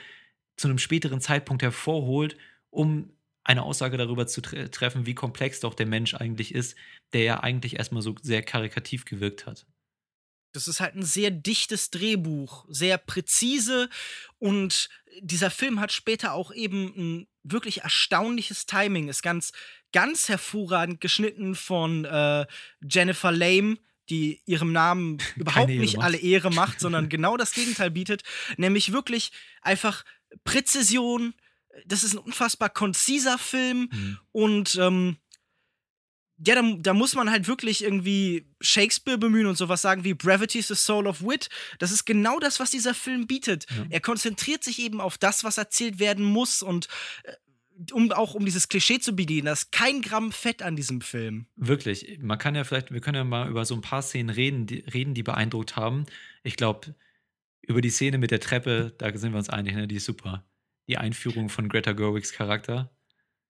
zu 0.55 0.69
einem 0.69 0.77
späteren 0.77 1.19
Zeitpunkt 1.19 1.63
hervorholt, 1.63 2.37
um 2.69 3.11
eine 3.49 3.63
Aussage 3.63 3.97
darüber 3.97 4.27
zu 4.27 4.41
tre 4.41 4.69
treffen, 4.69 5.07
wie 5.07 5.15
komplex 5.15 5.59
doch 5.59 5.73
der 5.73 5.87
Mensch 5.87 6.13
eigentlich 6.13 6.53
ist, 6.53 6.77
der 7.13 7.23
ja 7.23 7.39
eigentlich 7.39 7.77
erstmal 7.77 8.03
so 8.03 8.15
sehr 8.21 8.43
karikativ 8.43 9.05
gewirkt 9.05 9.47
hat. 9.47 9.65
Das 10.53 10.67
ist 10.67 10.79
halt 10.79 10.95
ein 10.95 11.03
sehr 11.03 11.31
dichtes 11.31 11.89
Drehbuch, 11.89 12.65
sehr 12.69 12.99
präzise 12.99 13.89
und 14.37 14.89
dieser 15.21 15.49
Film 15.49 15.79
hat 15.79 15.91
später 15.91 16.33
auch 16.33 16.51
eben 16.51 16.93
ein 16.95 17.27
wirklich 17.43 17.81
erstaunliches 17.81 18.67
Timing, 18.67 19.09
ist 19.09 19.23
ganz, 19.23 19.51
ganz 19.93 20.29
hervorragend 20.29 21.01
geschnitten 21.01 21.55
von 21.55 22.05
äh, 22.05 22.45
Jennifer 22.87 23.31
Lame, 23.31 23.77
die 24.09 24.41
ihrem 24.45 24.71
Namen 24.71 25.17
überhaupt 25.35 25.69
nicht 25.69 25.97
macht. 25.97 26.05
alle 26.05 26.17
Ehre 26.17 26.51
macht, 26.51 26.79
sondern 26.79 27.09
genau 27.09 27.35
das 27.35 27.53
Gegenteil 27.53 27.89
bietet, 27.89 28.21
nämlich 28.57 28.91
wirklich 28.91 29.31
einfach 29.63 30.05
Präzision. 30.43 31.33
Das 31.85 32.03
ist 32.03 32.13
ein 32.13 32.19
unfassbar 32.19 32.69
konziser 32.69 33.37
Film 33.37 33.89
mhm. 33.91 34.19
und 34.31 34.75
ähm, 34.75 35.17
ja, 36.45 36.55
da, 36.55 36.61
da, 36.79 36.93
muss 36.93 37.15
man 37.15 37.29
halt 37.29 37.47
wirklich 37.47 37.83
irgendwie 37.83 38.47
Shakespeare 38.61 39.17
bemühen 39.17 39.45
und 39.45 39.57
sowas 39.57 39.81
sagen 39.81 40.03
wie 40.03 40.13
Brevity 40.13 40.59
is 40.59 40.69
the 40.69 40.75
soul 40.75 41.05
of 41.05 41.21
wit. 41.21 41.49
Das 41.79 41.91
ist 41.91 42.05
genau 42.05 42.39
das, 42.39 42.59
was 42.59 42.71
dieser 42.71 42.93
Film 42.93 43.27
bietet. 43.27 43.65
Ja. 43.69 43.85
Er 43.89 43.99
konzentriert 43.99 44.63
sich 44.63 44.79
eben 44.79 45.01
auf 45.01 45.17
das, 45.17 45.43
was 45.43 45.57
erzählt 45.57 45.99
werden 45.99 46.23
muss 46.23 46.63
und 46.63 46.87
äh, 47.23 47.33
um 47.93 48.11
auch 48.11 48.33
um 48.33 48.45
dieses 48.45 48.67
Klischee 48.67 48.99
zu 48.99 49.13
bedienen, 49.13 49.45
da 49.45 49.53
ist 49.53 49.71
kein 49.71 50.01
Gramm 50.01 50.31
Fett 50.31 50.61
an 50.61 50.75
diesem 50.75 51.01
Film. 51.01 51.47
Wirklich. 51.55 52.19
Man 52.21 52.37
kann 52.37 52.55
ja 52.55 52.63
vielleicht, 52.63 52.91
wir 52.91 52.99
können 52.99 53.15
ja 53.15 53.23
mal 53.23 53.49
über 53.49 53.65
so 53.65 53.73
ein 53.73 53.81
paar 53.81 54.01
Szenen 54.01 54.29
reden, 54.29 54.65
die, 54.65 54.79
reden, 54.79 55.13
die 55.13 55.23
beeindruckt 55.23 55.75
haben. 55.75 56.05
Ich 56.43 56.57
glaube, 56.57 56.93
über 57.61 57.81
die 57.81 57.89
Szene 57.89 58.17
mit 58.17 58.31
der 58.31 58.41
Treppe, 58.41 58.93
da 58.97 59.15
sind 59.17 59.31
wir 59.31 59.37
uns 59.37 59.49
einig, 59.49 59.75
ne? 59.75 59.87
die 59.87 59.95
ist 59.95 60.05
super. 60.05 60.45
Die 60.89 60.97
Einführung 60.97 61.47
von 61.47 61.69
Greta 61.69 61.93
Gerwigs 61.93 62.33
Charakter. 62.33 62.91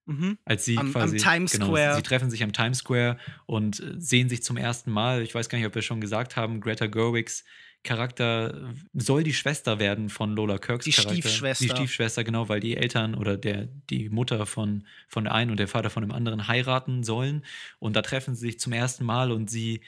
Mhm. 0.06 0.38
Als 0.44 0.64
sie 0.64 0.78
am, 0.78 0.92
quasi. 0.92 1.16
Am 1.16 1.22
Times 1.22 1.52
genau, 1.52 1.66
Square. 1.66 1.96
Sie 1.96 2.02
treffen 2.02 2.30
sich 2.30 2.42
am 2.42 2.52
Times 2.52 2.78
Square 2.78 3.16
und 3.46 3.80
äh, 3.80 3.94
sehen 3.98 4.28
sich 4.28 4.42
zum 4.42 4.56
ersten 4.56 4.90
Mal. 4.90 5.22
Ich 5.22 5.34
weiß 5.34 5.48
gar 5.48 5.58
nicht, 5.58 5.66
ob 5.66 5.74
wir 5.74 5.82
schon 5.82 6.00
gesagt 6.00 6.36
haben, 6.36 6.60
Greta 6.60 6.86
Gerwigs 6.86 7.44
Charakter 7.82 8.74
soll 8.92 9.22
die 9.22 9.32
Schwester 9.32 9.78
werden 9.78 10.10
von 10.10 10.36
Lola 10.36 10.58
Kirks 10.58 10.84
die 10.84 10.90
Charakter. 10.90 11.14
Stiefschwester. 11.14 11.64
Die 11.64 11.70
Stiefschwester, 11.70 12.24
genau, 12.24 12.48
weil 12.50 12.60
die 12.60 12.76
Eltern 12.76 13.14
oder 13.14 13.38
der, 13.38 13.68
die 13.88 14.10
Mutter 14.10 14.44
von, 14.44 14.86
von 15.08 15.24
der 15.24 15.34
einen 15.34 15.50
und 15.50 15.58
der 15.58 15.68
Vater 15.68 15.88
von 15.88 16.02
dem 16.02 16.12
anderen 16.12 16.46
heiraten 16.46 17.04
sollen. 17.04 17.42
Und 17.78 17.96
da 17.96 18.02
treffen 18.02 18.34
sie 18.34 18.42
sich 18.42 18.60
zum 18.60 18.74
ersten 18.74 19.04
Mal 19.04 19.32
und 19.32 19.48
sie 19.48 19.80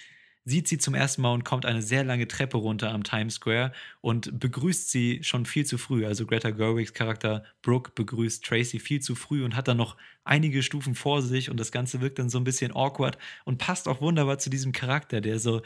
sieht 0.44 0.66
sie 0.68 0.78
zum 0.78 0.94
ersten 0.94 1.22
Mal 1.22 1.32
und 1.32 1.44
kommt 1.44 1.66
eine 1.66 1.82
sehr 1.82 2.04
lange 2.04 2.26
Treppe 2.28 2.56
runter 2.56 2.90
am 2.92 3.04
Times 3.04 3.34
Square 3.34 3.72
und 4.00 4.38
begrüßt 4.40 4.90
sie 4.90 5.20
schon 5.22 5.46
viel 5.46 5.64
zu 5.66 5.78
früh. 5.78 6.04
Also 6.06 6.26
Greta 6.26 6.50
Gerwigs 6.50 6.94
Charakter 6.94 7.44
Brooke 7.62 7.92
begrüßt 7.94 8.44
Tracy 8.44 8.80
viel 8.80 9.00
zu 9.00 9.14
früh 9.14 9.44
und 9.44 9.54
hat 9.56 9.68
dann 9.68 9.76
noch 9.76 9.96
einige 10.24 10.62
Stufen 10.62 10.94
vor 10.94 11.22
sich 11.22 11.50
und 11.50 11.58
das 11.60 11.72
Ganze 11.72 12.00
wirkt 12.00 12.18
dann 12.18 12.28
so 12.28 12.38
ein 12.38 12.44
bisschen 12.44 12.74
awkward 12.74 13.18
und 13.44 13.58
passt 13.58 13.86
auch 13.88 14.00
wunderbar 14.00 14.38
zu 14.38 14.50
diesem 14.50 14.72
Charakter, 14.72 15.20
der 15.20 15.38
so 15.38 15.62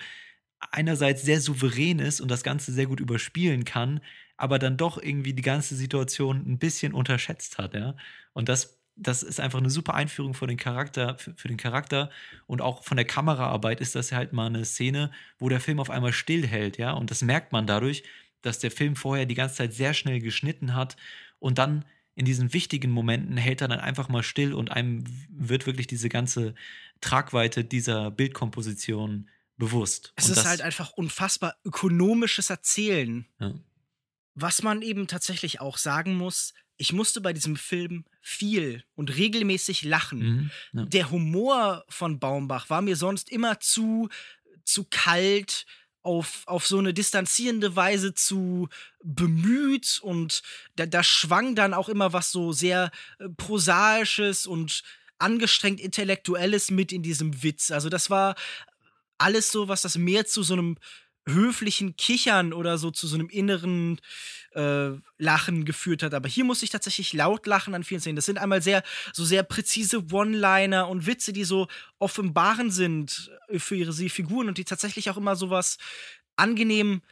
einerseits 0.71 1.23
sehr 1.23 1.41
souverän 1.41 1.99
ist 1.99 2.21
und 2.21 2.31
das 2.31 2.43
Ganze 2.43 2.73
sehr 2.73 2.87
gut 2.87 3.01
überspielen 3.01 3.65
kann, 3.65 4.01
aber 4.37 4.59
dann 4.59 4.77
doch 4.77 4.99
irgendwie 5.03 5.35
die 5.35 5.43
ganze 5.43 5.77
Situation 5.77 6.39
ein 6.47 6.59
bisschen 6.59 6.93
unterschätzt 6.95 7.59
hat, 7.59 7.75
ja. 7.75 7.97
Und 8.33 8.49
das 8.49 8.76
das 8.96 9.22
ist 9.22 9.40
einfach 9.40 9.59
eine 9.59 9.70
super 9.70 9.94
Einführung 9.94 10.35
für 10.35 10.46
den 10.46 10.56
Charakter, 10.56 11.18
für, 11.18 11.35
für, 11.35 11.48
den 11.48 11.59
Charakter 11.59 12.11
und 12.46 12.62
auch 12.62 12.82
von 12.82 12.96
der 12.96 13.06
Kameraarbeit 13.06 13.80
ist 13.80 13.94
das 13.94 14.12
halt 14.12 14.32
mal 14.32 14.46
eine 14.46 14.64
Szene, 14.64 15.11
wo 15.38 15.48
der 15.48 15.61
Film 15.61 15.80
auf 15.80 15.90
einmal 15.90 16.12
stillhält, 16.12 16.78
ja, 16.78 16.92
und 16.92 17.11
das 17.11 17.22
merkt 17.22 17.52
man 17.52 17.66
dadurch, 17.66 18.02
dass 18.42 18.59
der 18.59 18.70
Film 18.70 18.96
vorher 18.96 19.26
die 19.26 19.35
ganze 19.35 19.56
Zeit 19.56 19.74
sehr 19.74 19.92
schnell 19.92 20.20
geschnitten 20.20 20.74
hat 20.74 20.96
und 21.38 21.59
dann 21.59 21.85
in 22.14 22.24
diesen 22.24 22.54
wichtigen 22.54 22.90
Momenten 22.90 23.37
hält 23.37 23.61
er 23.61 23.68
dann 23.68 23.80
einfach 23.80 24.09
mal 24.09 24.22
still 24.22 24.54
und 24.54 24.70
einem 24.70 25.04
wird 25.28 25.66
wirklich 25.66 25.87
diese 25.87 26.09
ganze 26.09 26.54
Tragweite 27.02 27.62
dieser 27.62 28.11
Bildkomposition 28.11 29.28
bewusst. 29.59 30.14
Es 30.16 30.26
und 30.26 30.32
ist 30.32 30.46
halt 30.46 30.62
einfach 30.62 30.92
unfassbar 30.92 31.56
ökonomisches 31.64 32.48
Erzählen. 32.48 33.26
Ja. 33.38 33.54
Was 34.35 34.62
man 34.62 34.80
eben 34.82 35.06
tatsächlich 35.06 35.61
auch 35.61 35.76
sagen 35.76 36.14
muss, 36.14 36.54
ich 36.77 36.93
musste 36.93 37.21
bei 37.21 37.33
diesem 37.33 37.57
Film 37.57 38.05
viel 38.21 38.85
und 38.95 39.17
regelmäßig 39.17 39.83
lachen. 39.83 40.19
Mhm, 40.19 40.51
ja. 40.73 40.85
Der 40.87 41.11
Humor 41.11 41.85
von 41.89 42.19
Baumbach 42.19 42.71
war 42.71 42.83
mir 42.83 42.97
sonst 42.97 43.31
immer 43.31 43.61
zu, 43.61 44.09
zu 44.65 44.85
kalt, 44.85 45.67
auf, 46.03 46.45
auf 46.47 46.67
so 46.67 46.79
eine 46.79 46.95
distanzierende 46.95 47.75
Weise 47.75 48.15
zu 48.15 48.69
bemüht 49.03 49.99
und 50.03 50.43
da, 50.77 50.87
da 50.87 51.03
schwang 51.03 51.57
dann 51.57 51.75
auch 51.75 51.89
immer 51.89 52.12
was 52.12 52.31
so 52.31 52.53
sehr 52.53 52.93
äh, 53.19 53.29
prosaisches 53.37 54.47
und 54.47 54.85
angestrengt 55.19 55.81
intellektuelles 55.81 56.71
mit 56.71 56.93
in 56.93 57.03
diesem 57.03 57.43
Witz. 57.43 57.73
Also 57.73 57.89
das 57.89 58.09
war 58.09 58.37
alles 59.19 59.51
so, 59.51 59.67
was 59.67 59.83
das 59.83 59.97
mehr 59.97 60.27
zu 60.27 60.45
so 60.45 60.55
einem 60.55 60.77
höflichen 61.29 61.97
Kichern 61.97 62.53
oder 62.53 62.79
so 62.79 62.91
zu 62.91 63.07
so 63.07 63.17
einem 63.17 63.29
inneren 63.29 64.01
äh, 64.57 64.91
Lachen 65.19 65.65
geführt 65.65 66.03
hat. 66.03 66.15
Aber 66.15 66.29
hier 66.29 66.45
muss 66.45 66.62
ich 66.62 66.71
tatsächlich 66.71 67.12
laut 67.12 67.47
lachen 67.47 67.75
an 67.75 67.85
vielen 67.85 68.01
Szenen. 68.01 68.17
Das 68.17 68.27
sind 68.27 68.39
einmal 68.39 68.62
sehr, 68.62 68.83
so 69.12 69.25
sehr 69.25 69.43
präzise 69.43 70.05
One-Liner 70.11 70.89
und 70.89 71.07
Witze, 71.07 71.33
die 71.33 71.45
so 71.45 71.69
offenbaren 71.99 72.71
sind 72.71 73.31
äh, 73.49 73.59
für 73.59 73.77
ihre 73.77 73.93
Figuren 73.93 74.49
und 74.49 74.59
die 74.59 74.65
tatsächlich 74.65 75.11
auch 75.11 75.17
immer 75.17 75.37
sowas 75.37 75.79
angenehm 76.37 77.03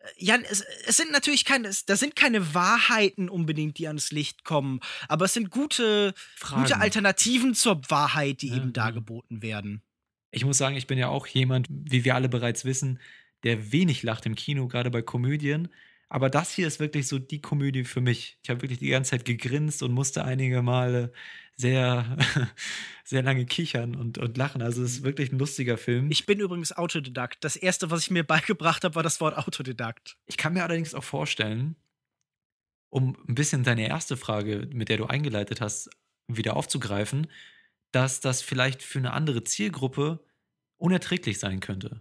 äh, 0.00 0.06
ja, 0.16 0.36
es, 0.50 0.64
es, 0.86 0.96
sind 0.96 1.12
natürlich 1.12 1.44
keine, 1.44 1.68
es, 1.68 1.84
da 1.84 1.96
sind 1.96 2.16
keine 2.16 2.54
Wahrheiten 2.54 3.28
unbedingt, 3.28 3.78
die 3.78 3.86
ans 3.86 4.10
Licht 4.10 4.44
kommen, 4.44 4.80
aber 5.08 5.26
es 5.26 5.34
sind 5.34 5.50
gute, 5.50 6.14
gute 6.54 6.78
Alternativen 6.78 7.54
zur 7.54 7.82
Wahrheit, 7.90 8.42
die 8.42 8.48
ja, 8.48 8.56
eben 8.56 8.72
dargeboten 8.72 9.42
werden. 9.42 9.82
Ich 10.30 10.44
muss 10.44 10.58
sagen, 10.58 10.76
ich 10.76 10.86
bin 10.86 10.98
ja 10.98 11.08
auch 11.08 11.26
jemand, 11.26 11.68
wie 11.70 12.04
wir 12.04 12.14
alle 12.14 12.28
bereits 12.28 12.64
wissen, 12.64 13.00
der 13.44 13.72
wenig 13.72 14.02
lacht 14.02 14.26
im 14.26 14.34
Kino, 14.34 14.68
gerade 14.68 14.90
bei 14.90 15.02
Komödien. 15.02 15.68
Aber 16.08 16.30
das 16.30 16.52
hier 16.54 16.66
ist 16.66 16.80
wirklich 16.80 17.06
so 17.06 17.18
die 17.18 17.40
Komödie 17.40 17.84
für 17.84 18.00
mich. 18.00 18.38
Ich 18.42 18.50
habe 18.50 18.62
wirklich 18.62 18.78
die 18.78 18.88
ganze 18.88 19.10
Zeit 19.10 19.24
gegrinst 19.24 19.82
und 19.82 19.92
musste 19.92 20.24
einige 20.24 20.62
Male 20.62 21.12
sehr, 21.54 22.16
sehr 23.04 23.22
lange 23.22 23.44
kichern 23.44 23.94
und, 23.94 24.16
und 24.16 24.36
lachen. 24.38 24.62
Also 24.62 24.82
es 24.82 24.92
ist 24.92 25.02
wirklich 25.02 25.32
ein 25.32 25.38
lustiger 25.38 25.76
Film. 25.76 26.10
Ich 26.10 26.24
bin 26.24 26.40
übrigens 26.40 26.72
Autodidakt. 26.72 27.44
Das 27.44 27.56
erste, 27.56 27.90
was 27.90 28.02
ich 28.02 28.10
mir 28.10 28.24
beigebracht 28.26 28.84
habe, 28.84 28.94
war 28.94 29.02
das 29.02 29.20
Wort 29.20 29.36
Autodidakt. 29.36 30.16
Ich 30.26 30.36
kann 30.38 30.54
mir 30.54 30.62
allerdings 30.62 30.94
auch 30.94 31.04
vorstellen, 31.04 31.76
um 32.90 33.16
ein 33.28 33.34
bisschen 33.34 33.64
deine 33.64 33.86
erste 33.86 34.16
Frage, 34.16 34.68
mit 34.72 34.88
der 34.88 34.96
du 34.96 35.04
eingeleitet 35.04 35.60
hast, 35.60 35.90
wieder 36.26 36.56
aufzugreifen, 36.56 37.26
dass 37.92 38.20
das 38.20 38.40
vielleicht 38.40 38.82
für 38.82 38.98
eine 38.98 39.12
andere 39.12 39.44
Zielgruppe 39.44 40.24
unerträglich 40.78 41.38
sein 41.38 41.60
könnte. 41.60 42.00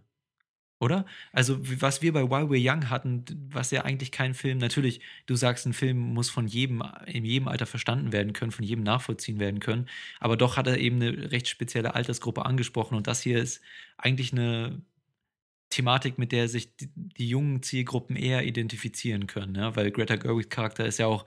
Oder? 0.79 1.05
Also, 1.31 1.57
was 1.81 2.03
wir 2.03 2.13
bei 2.13 2.21
While 2.21 2.49
We're 2.49 2.71
Young 2.71 2.89
hatten, 2.89 3.25
was 3.49 3.71
ja 3.71 3.83
eigentlich 3.83 4.11
kein 4.11 4.35
Film, 4.35 4.59
natürlich, 4.59 5.01
du 5.25 5.35
sagst, 5.35 5.65
ein 5.65 5.73
Film 5.73 5.97
muss 5.97 6.29
von 6.29 6.47
jedem, 6.47 6.83
in 7.07 7.25
jedem 7.25 7.47
Alter 7.47 7.65
verstanden 7.65 8.11
werden 8.11 8.33
können, 8.33 8.51
von 8.51 8.63
jedem 8.63 8.83
nachvollziehen 8.83 9.39
werden 9.39 9.59
können, 9.59 9.87
aber 10.19 10.37
doch 10.37 10.55
hat 10.55 10.67
er 10.67 10.77
eben 10.77 11.01
eine 11.01 11.31
recht 11.31 11.47
spezielle 11.47 11.95
Altersgruppe 11.95 12.45
angesprochen 12.45 12.95
und 12.95 13.07
das 13.07 13.21
hier 13.21 13.39
ist 13.41 13.61
eigentlich 13.97 14.33
eine 14.33 14.81
Thematik, 15.69 16.17
mit 16.19 16.31
der 16.31 16.47
sich 16.47 16.75
die, 16.77 16.89
die 16.95 17.27
jungen 17.27 17.63
Zielgruppen 17.63 18.15
eher 18.15 18.45
identifizieren 18.45 19.27
können, 19.27 19.55
ja? 19.55 19.75
weil 19.75 19.91
Greta 19.91 20.15
Gerwigs 20.15 20.49
Charakter 20.49 20.85
ist 20.85 20.99
ja 20.99 21.07
auch 21.07 21.25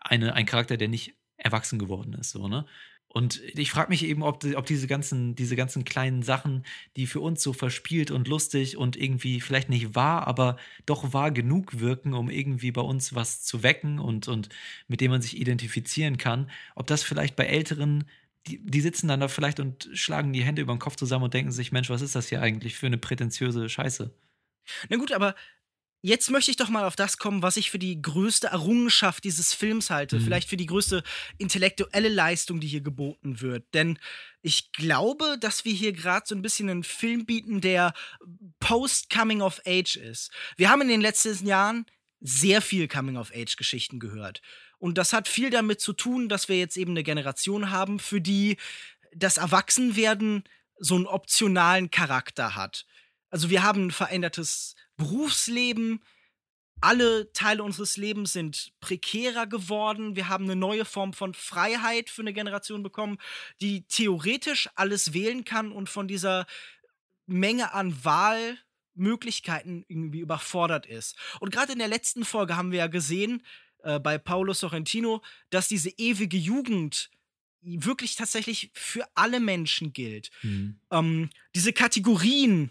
eine, 0.00 0.34
ein 0.34 0.46
Charakter, 0.46 0.76
der 0.76 0.88
nicht 0.88 1.14
erwachsen 1.36 1.78
geworden 1.78 2.14
ist, 2.14 2.30
so, 2.30 2.48
ne? 2.48 2.66
Und 3.12 3.42
ich 3.58 3.72
frage 3.72 3.90
mich 3.90 4.04
eben, 4.04 4.22
ob, 4.22 4.44
ob 4.54 4.66
diese, 4.66 4.86
ganzen, 4.86 5.34
diese 5.34 5.56
ganzen 5.56 5.84
kleinen 5.84 6.22
Sachen, 6.22 6.64
die 6.96 7.08
für 7.08 7.18
uns 7.18 7.42
so 7.42 7.52
verspielt 7.52 8.12
und 8.12 8.28
lustig 8.28 8.76
und 8.76 8.96
irgendwie 8.96 9.40
vielleicht 9.40 9.68
nicht 9.68 9.96
wahr, 9.96 10.28
aber 10.28 10.56
doch 10.86 11.12
wahr 11.12 11.32
genug 11.32 11.80
wirken, 11.80 12.14
um 12.14 12.30
irgendwie 12.30 12.70
bei 12.70 12.82
uns 12.82 13.12
was 13.12 13.42
zu 13.42 13.64
wecken 13.64 13.98
und, 13.98 14.28
und 14.28 14.48
mit 14.86 15.00
dem 15.00 15.10
man 15.10 15.22
sich 15.22 15.40
identifizieren 15.40 16.18
kann, 16.18 16.50
ob 16.76 16.86
das 16.86 17.02
vielleicht 17.02 17.34
bei 17.34 17.46
Älteren, 17.46 18.04
die, 18.46 18.64
die 18.64 18.80
sitzen 18.80 19.08
dann 19.08 19.18
da 19.18 19.26
vielleicht 19.26 19.58
und 19.58 19.90
schlagen 19.92 20.32
die 20.32 20.44
Hände 20.44 20.62
über 20.62 20.72
den 20.72 20.78
Kopf 20.78 20.94
zusammen 20.94 21.24
und 21.24 21.34
denken 21.34 21.50
sich, 21.50 21.72
Mensch, 21.72 21.90
was 21.90 22.02
ist 22.02 22.14
das 22.14 22.28
hier 22.28 22.40
eigentlich 22.40 22.76
für 22.76 22.86
eine 22.86 22.98
prätentiöse 22.98 23.68
Scheiße? 23.68 24.14
Na 24.88 24.96
gut, 24.96 25.10
aber 25.10 25.34
Jetzt 26.02 26.30
möchte 26.30 26.50
ich 26.50 26.56
doch 26.56 26.70
mal 26.70 26.84
auf 26.84 26.96
das 26.96 27.18
kommen, 27.18 27.42
was 27.42 27.58
ich 27.58 27.70
für 27.70 27.78
die 27.78 28.00
größte 28.00 28.48
Errungenschaft 28.48 29.22
dieses 29.24 29.52
Films 29.52 29.90
halte. 29.90 30.18
Mhm. 30.18 30.24
Vielleicht 30.24 30.48
für 30.48 30.56
die 30.56 30.66
größte 30.66 31.02
intellektuelle 31.36 32.08
Leistung, 32.08 32.60
die 32.60 32.68
hier 32.68 32.80
geboten 32.80 33.40
wird. 33.40 33.66
Denn 33.74 33.98
ich 34.40 34.72
glaube, 34.72 35.36
dass 35.38 35.64
wir 35.66 35.72
hier 35.74 35.92
gerade 35.92 36.26
so 36.26 36.34
ein 36.34 36.42
bisschen 36.42 36.70
einen 36.70 36.84
Film 36.84 37.26
bieten, 37.26 37.60
der 37.60 37.92
Post-Coming 38.60 39.42
of 39.42 39.60
Age 39.66 39.96
ist. 39.96 40.30
Wir 40.56 40.70
haben 40.70 40.80
in 40.80 40.88
den 40.88 41.02
letzten 41.02 41.46
Jahren 41.46 41.84
sehr 42.20 42.62
viel 42.62 42.86
Coming-of-Age-Geschichten 42.86 43.98
gehört. 43.98 44.42
Und 44.78 44.98
das 44.98 45.12
hat 45.12 45.28
viel 45.28 45.50
damit 45.50 45.80
zu 45.80 45.92
tun, 45.92 46.28
dass 46.28 46.48
wir 46.48 46.58
jetzt 46.58 46.76
eben 46.76 46.92
eine 46.92 47.02
Generation 47.02 47.70
haben, 47.70 47.98
für 47.98 48.20
die 48.20 48.56
das 49.14 49.36
Erwachsenwerden 49.36 50.44
so 50.78 50.94
einen 50.94 51.06
optionalen 51.06 51.90
Charakter 51.90 52.54
hat. 52.54 52.86
Also 53.30 53.50
wir 53.50 53.62
haben 53.62 53.86
ein 53.86 53.90
verändertes 53.90 54.74
Berufsleben, 55.00 56.00
alle 56.82 57.32
Teile 57.32 57.62
unseres 57.62 57.96
Lebens 57.96 58.32
sind 58.34 58.72
prekärer 58.80 59.46
geworden. 59.46 60.14
Wir 60.14 60.28
haben 60.28 60.44
eine 60.44 60.56
neue 60.56 60.84
Form 60.84 61.12
von 61.14 61.32
Freiheit 61.34 62.10
für 62.10 62.22
eine 62.22 62.34
Generation 62.34 62.82
bekommen, 62.82 63.18
die 63.60 63.82
theoretisch 63.86 64.68
alles 64.74 65.12
wählen 65.14 65.44
kann 65.44 65.72
und 65.72 65.88
von 65.88 66.06
dieser 66.06 66.46
Menge 67.26 67.72
an 67.72 68.04
Wahlmöglichkeiten 68.04 69.84
irgendwie 69.88 70.20
überfordert 70.20 70.86
ist. 70.86 71.16
Und 71.40 71.50
gerade 71.50 71.72
in 71.72 71.78
der 71.78 71.88
letzten 71.88 72.24
Folge 72.24 72.56
haben 72.56 72.72
wir 72.72 72.80
ja 72.80 72.86
gesehen, 72.86 73.42
äh, 73.82 73.98
bei 73.98 74.18
Paolo 74.18 74.52
Sorrentino, 74.52 75.22
dass 75.48 75.68
diese 75.68 75.90
ewige 75.96 76.36
Jugend 76.36 77.10
wirklich 77.62 78.16
tatsächlich 78.16 78.70
für 78.74 79.06
alle 79.14 79.40
Menschen 79.40 79.92
gilt. 79.92 80.30
Mhm. 80.42 80.80
Ähm, 80.90 81.30
diese 81.54 81.72
Kategorien, 81.72 82.70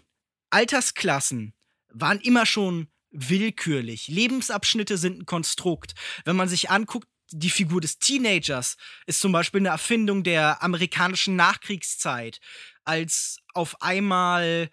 Altersklassen, 0.50 1.54
waren 1.92 2.20
immer 2.20 2.46
schon 2.46 2.88
willkürlich. 3.10 4.08
Lebensabschnitte 4.08 4.96
sind 4.96 5.20
ein 5.20 5.26
Konstrukt. 5.26 5.94
Wenn 6.24 6.36
man 6.36 6.48
sich 6.48 6.70
anguckt, 6.70 7.08
die 7.32 7.50
Figur 7.50 7.80
des 7.80 7.98
Teenagers 7.98 8.76
ist 9.06 9.20
zum 9.20 9.32
Beispiel 9.32 9.60
eine 9.60 9.68
Erfindung 9.68 10.22
der 10.24 10.62
amerikanischen 10.62 11.36
Nachkriegszeit, 11.36 12.40
als 12.84 13.38
auf 13.54 13.82
einmal 13.82 14.70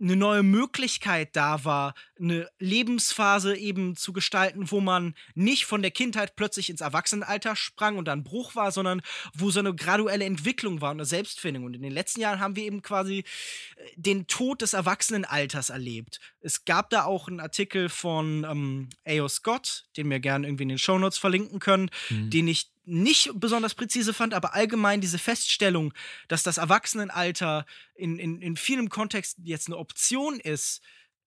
eine 0.00 0.16
neue 0.16 0.42
Möglichkeit 0.42 1.36
da 1.36 1.64
war, 1.64 1.94
eine 2.18 2.48
Lebensphase 2.58 3.56
eben 3.56 3.96
zu 3.96 4.12
gestalten, 4.12 4.70
wo 4.70 4.80
man 4.80 5.14
nicht 5.34 5.64
von 5.66 5.82
der 5.82 5.90
Kindheit 5.90 6.36
plötzlich 6.36 6.68
ins 6.68 6.80
Erwachsenenalter 6.80 7.56
sprang 7.56 7.96
und 7.96 8.06
dann 8.06 8.24
Bruch 8.24 8.54
war, 8.54 8.72
sondern 8.72 9.02
wo 9.34 9.50
so 9.50 9.60
eine 9.60 9.74
graduelle 9.74 10.24
Entwicklung 10.24 10.80
war 10.80 10.90
und 10.90 10.98
eine 10.98 11.06
Selbstfindung. 11.06 11.64
Und 11.64 11.74
in 11.74 11.82
den 11.82 11.92
letzten 11.92 12.20
Jahren 12.20 12.40
haben 12.40 12.56
wir 12.56 12.64
eben 12.64 12.82
quasi 12.82 13.18
äh, 13.18 13.90
den 13.96 14.26
Tod 14.26 14.62
des 14.62 14.72
Erwachsenenalters 14.72 15.70
erlebt. 15.70 16.18
Es 16.40 16.64
gab 16.64 16.90
da 16.90 17.04
auch 17.04 17.28
einen 17.28 17.40
Artikel 17.40 17.88
von 17.88 18.44
ähm, 18.44 18.88
A.O. 19.06 19.28
Scott, 19.28 19.86
den 19.96 20.10
wir 20.10 20.20
gerne 20.20 20.46
irgendwie 20.46 20.64
in 20.64 20.68
den 20.70 20.78
Shownotes 20.78 21.18
verlinken 21.18 21.60
können, 21.60 21.90
mhm. 22.10 22.30
den 22.30 22.48
ich 22.48 22.73
nicht 22.84 23.30
besonders 23.34 23.74
präzise 23.74 24.12
fand, 24.12 24.34
aber 24.34 24.54
allgemein 24.54 25.00
diese 25.00 25.18
Feststellung, 25.18 25.92
dass 26.28 26.42
das 26.42 26.58
Erwachsenenalter 26.58 27.66
in, 27.94 28.18
in, 28.18 28.42
in 28.42 28.56
vielem 28.56 28.88
Kontext 28.88 29.38
jetzt 29.42 29.68
eine 29.68 29.78
Option 29.78 30.40
ist, 30.40 30.82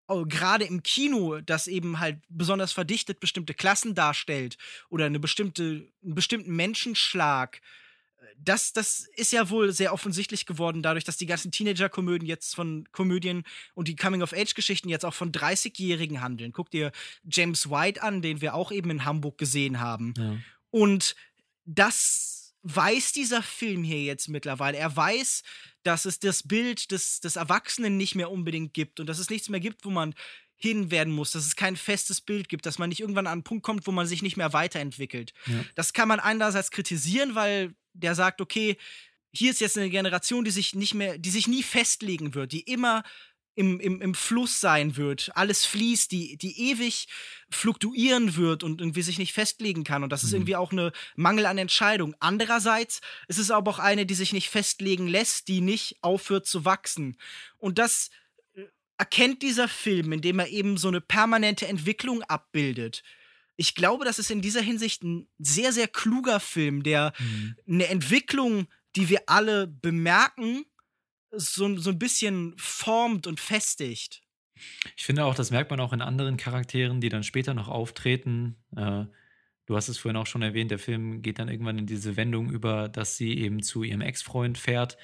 gerade 0.07 0.63
im 0.63 0.83
Kino, 0.83 1.41
das 1.41 1.67
eben 1.67 1.99
halt 1.99 2.19
besonders 2.29 2.71
verdichtet 2.71 3.19
bestimmte 3.19 3.53
Klassen 3.53 3.93
darstellt 3.93 4.57
oder 4.89 5.05
eine 5.05 5.19
bestimmte, 5.19 5.85
einen 6.01 6.15
bestimmten 6.15 6.55
Menschenschlag, 6.55 7.61
das, 8.37 8.73
das 8.73 9.07
ist 9.15 9.31
ja 9.31 9.49
wohl 9.49 9.71
sehr 9.71 9.93
offensichtlich 9.93 10.45
geworden, 10.45 10.83
dadurch, 10.83 11.03
dass 11.03 11.17
die 11.17 11.25
ganzen 11.25 11.51
Teenager-Komödien 11.51 12.27
jetzt 12.27 12.55
von 12.55 12.87
Komödien 12.91 13.43
und 13.73 13.87
die 13.87 13.95
Coming-of-Age-Geschichten 13.95 14.89
jetzt 14.89 15.05
auch 15.05 15.13
von 15.13 15.31
30-Jährigen 15.31 16.21
handeln. 16.21 16.51
Guck 16.51 16.69
dir 16.69 16.91
James 17.23 17.69
White 17.69 18.01
an, 18.01 18.21
den 18.21 18.41
wir 18.41 18.53
auch 18.53 18.71
eben 18.71 18.89
in 18.89 19.05
Hamburg 19.05 19.37
gesehen 19.37 19.79
haben. 19.79 20.13
Ja. 20.17 20.37
Und 20.69 21.15
das 21.67 22.55
weiß 22.63 23.11
dieser 23.11 23.43
Film 23.43 23.83
hier 23.83 24.01
jetzt 24.01 24.29
mittlerweile. 24.29 24.77
Er 24.77 24.95
weiß, 24.95 25.43
dass 25.83 26.05
es 26.05 26.19
das 26.19 26.47
Bild 26.47 26.91
des, 26.91 27.19
des 27.19 27.35
Erwachsenen 27.35 27.97
nicht 27.97 28.15
mehr 28.15 28.31
unbedingt 28.31 28.73
gibt 28.73 28.99
und 28.99 29.07
dass 29.07 29.19
es 29.19 29.29
nichts 29.29 29.49
mehr 29.49 29.59
gibt, 29.59 29.85
wo 29.85 29.89
man 29.89 30.15
hin 30.55 30.89
werden 30.89 31.13
muss, 31.13 31.31
dass 31.31 31.45
es 31.45 31.55
kein 31.55 31.75
festes 31.75 32.19
Bild 32.19 32.49
gibt, 32.49 32.65
dass 32.65 32.79
man 32.79 32.89
nicht 32.89 32.99
irgendwann 32.99 33.27
an 33.27 33.33
einen 33.33 33.43
Punkt 33.43 33.63
kommt, 33.63 33.85
wo 33.85 33.91
man 33.91 34.07
sich 34.07 34.23
nicht 34.23 34.37
mehr 34.37 34.53
weiterentwickelt. 34.53 35.33
Ja. 35.45 35.63
Das 35.75 35.93
kann 35.93 36.07
man 36.07 36.19
einerseits 36.19 36.71
kritisieren, 36.71 37.35
weil 37.35 37.75
der 37.93 38.15
sagt, 38.15 38.41
okay, 38.41 38.75
hier 39.31 39.51
ist 39.51 39.61
jetzt 39.61 39.77
eine 39.77 39.89
Generation, 39.89 40.43
die 40.43 40.51
sich 40.51 40.73
nicht 40.73 40.95
mehr, 40.95 41.19
die 41.19 41.29
sich 41.29 41.47
nie 41.47 41.61
festlegen 41.61 42.33
wird, 42.33 42.53
die 42.53 42.61
immer 42.61 43.03
im, 43.57 43.79
im, 43.79 44.01
im 44.01 44.13
Fluss 44.13 44.61
sein 44.61 44.97
wird, 44.97 45.31
alles 45.33 45.65
fließt, 45.65 46.11
die, 46.11 46.37
die 46.37 46.69
ewig 46.69 47.07
fluktuieren 47.49 48.35
wird 48.35 48.63
und 48.63 48.81
irgendwie 48.81 49.01
sich 49.01 49.17
nicht 49.17 49.33
festlegen 49.33 49.83
kann. 49.83 50.03
Und 50.03 50.11
das 50.11 50.23
ist 50.23 50.29
mhm. 50.29 50.37
irgendwie 50.37 50.55
auch 50.55 50.71
eine 50.71 50.91
Mangel 51.15 51.47
an 51.47 51.57
Entscheidung. 51.57 52.15
Andererseits 52.19 53.01
ist 53.27 53.39
es 53.39 53.49
aber 53.49 53.71
auch 53.71 53.79
eine, 53.79 54.05
die 54.05 54.13
sich 54.13 54.31
nicht 54.31 54.49
festlegen 54.49 55.07
lässt, 55.07 55.47
die 55.47 55.61
nicht 55.61 55.97
aufhört 56.01 56.45
zu 56.45 56.65
wachsen. 56.65 57.17
Und 57.57 57.79
das 57.79 58.11
äh, 58.53 58.61
erkennt 58.99 59.41
dieser 59.41 59.67
Film, 59.67 60.11
indem 60.11 60.37
er 60.37 60.49
eben 60.49 60.77
so 60.77 60.89
eine 60.89 61.01
permanente 61.01 61.67
Entwicklung 61.67 62.21
abbildet. 62.21 63.01
Ich 63.55 63.73
glaube, 63.73 64.05
das 64.05 64.19
ist 64.19 64.29
in 64.29 64.43
dieser 64.43 64.61
Hinsicht 64.61 65.01
ein 65.01 65.27
sehr, 65.39 65.73
sehr 65.73 65.87
kluger 65.87 66.39
Film, 66.39 66.83
der 66.83 67.11
mhm. 67.17 67.55
eine 67.67 67.87
Entwicklung, 67.87 68.67
die 68.95 69.09
wir 69.09 69.23
alle 69.25 69.65
bemerken, 69.65 70.63
so, 71.31 71.77
so 71.77 71.89
ein 71.89 71.99
bisschen 71.99 72.53
formt 72.57 73.27
und 73.27 73.39
festigt. 73.39 74.21
Ich 74.95 75.05
finde 75.05 75.25
auch, 75.25 75.35
das 75.35 75.51
merkt 75.51 75.69
man 75.69 75.79
auch 75.79 75.93
in 75.93 76.01
anderen 76.01 76.37
Charakteren, 76.37 77.01
die 77.01 77.09
dann 77.09 77.23
später 77.23 77.53
noch 77.53 77.67
auftreten. 77.67 78.55
Äh, 78.75 79.05
du 79.65 79.75
hast 79.75 79.87
es 79.87 79.97
vorhin 79.97 80.17
auch 80.17 80.25
schon 80.25 80.41
erwähnt, 80.41 80.71
der 80.71 80.79
Film 80.79 81.21
geht 81.21 81.39
dann 81.39 81.49
irgendwann 81.49 81.77
in 81.77 81.85
diese 81.85 82.17
Wendung 82.17 82.49
über, 82.49 82.89
dass 82.89 83.17
sie 83.17 83.37
eben 83.37 83.61
zu 83.61 83.83
ihrem 83.83 84.01
Ex-Freund 84.01 84.57
fährt, 84.57 84.97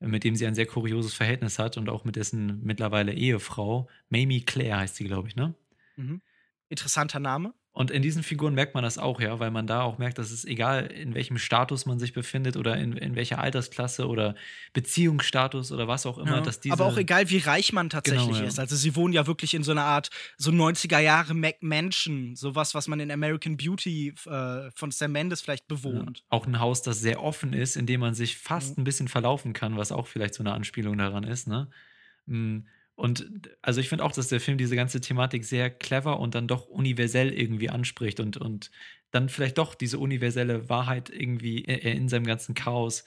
mit 0.00 0.24
dem 0.24 0.36
sie 0.36 0.46
ein 0.46 0.54
sehr 0.54 0.66
kurioses 0.66 1.14
Verhältnis 1.14 1.58
hat 1.58 1.76
und 1.76 1.88
auch 1.88 2.04
mit 2.04 2.16
dessen 2.16 2.62
mittlerweile 2.62 3.12
Ehefrau. 3.12 3.88
Mamie 4.08 4.42
Claire 4.42 4.78
heißt 4.78 4.96
sie, 4.96 5.04
glaube 5.04 5.28
ich, 5.28 5.36
ne? 5.36 5.54
Mhm. 5.96 6.22
Interessanter 6.68 7.20
Name. 7.20 7.54
Und 7.76 7.90
in 7.90 8.00
diesen 8.00 8.22
Figuren 8.22 8.54
merkt 8.54 8.72
man 8.74 8.84
das 8.84 8.96
auch, 8.96 9.20
ja, 9.20 9.38
weil 9.38 9.50
man 9.50 9.66
da 9.66 9.82
auch 9.82 9.98
merkt, 9.98 10.16
dass 10.16 10.30
es 10.30 10.46
egal, 10.46 10.86
in 10.86 11.12
welchem 11.12 11.36
Status 11.36 11.84
man 11.84 11.98
sich 11.98 12.14
befindet 12.14 12.56
oder 12.56 12.78
in, 12.78 12.96
in 12.96 13.16
welcher 13.16 13.38
Altersklasse 13.38 14.08
oder 14.08 14.34
Beziehungsstatus 14.72 15.72
oder 15.72 15.86
was 15.88 16.06
auch 16.06 16.16
immer, 16.16 16.36
Ja. 16.36 16.40
dass 16.40 16.60
diese. 16.60 16.72
Aber 16.72 16.86
auch 16.86 16.96
egal, 16.96 17.28
wie 17.28 17.38
reich 17.38 17.72
man 17.72 17.90
tatsächlich 17.90 18.26
Genau, 18.28 18.38
ja. 18.40 18.44
ist. 18.46 18.58
Also 18.58 18.76
sie 18.76 18.96
wohnen 18.96 19.12
ja 19.12 19.26
wirklich 19.26 19.52
in 19.52 19.62
so 19.62 19.72
einer 19.72 19.84
Art 19.84 20.08
so 20.38 20.50
90er 20.50 21.00
Jahre 21.00 21.34
McMansion, 21.34 22.34
sowas, 22.36 22.74
was 22.74 22.88
man 22.88 23.00
in 23.00 23.10
American 23.10 23.56
Beauty 23.58 24.14
äh, 24.26 24.70
von 24.74 24.90
Sam 24.90 25.12
Mendes 25.12 25.42
vielleicht 25.42 25.64
Ja. 25.70 25.76
bewohnt. 25.76 26.22
Auch 26.30 26.46
ein 26.46 26.60
Haus, 26.60 26.80
das 26.82 27.00
sehr 27.00 27.22
offen 27.22 27.52
ist, 27.52 27.76
in 27.76 27.84
dem 27.86 28.00
man 28.00 28.14
sich 28.14 28.38
fast 28.38 28.78
Mhm. 28.78 28.82
ein 28.82 28.84
bisschen 28.84 29.08
verlaufen 29.08 29.52
kann, 29.52 29.76
was 29.76 29.92
auch 29.92 30.06
vielleicht 30.06 30.34
so 30.34 30.42
eine 30.42 30.52
Anspielung 30.52 30.96
daran 30.96 31.24
ist, 31.24 31.46
ne? 31.46 31.68
Mm, 32.26 32.60
Und 32.96 33.30
also 33.60 33.80
ich 33.80 33.90
finde 33.90 34.04
auch, 34.04 34.12
dass 34.12 34.28
der 34.28 34.40
Film 34.40 34.56
diese 34.56 34.74
ganze 34.74 35.00
Thematik 35.02 35.44
sehr 35.44 35.70
clever 35.70 36.18
und 36.18 36.34
dann 36.34 36.48
doch 36.48 36.66
universell 36.66 37.30
irgendwie 37.30 37.68
anspricht 37.68 38.20
und, 38.20 38.38
und 38.38 38.70
dann 39.10 39.28
vielleicht 39.28 39.58
doch 39.58 39.74
diese 39.74 39.98
universelle 39.98 40.68
Wahrheit 40.70 41.10
irgendwie 41.10 41.64
äh, 41.66 41.94
in 41.94 42.08
seinem 42.08 42.24
ganzen 42.24 42.54
Chaos 42.54 43.04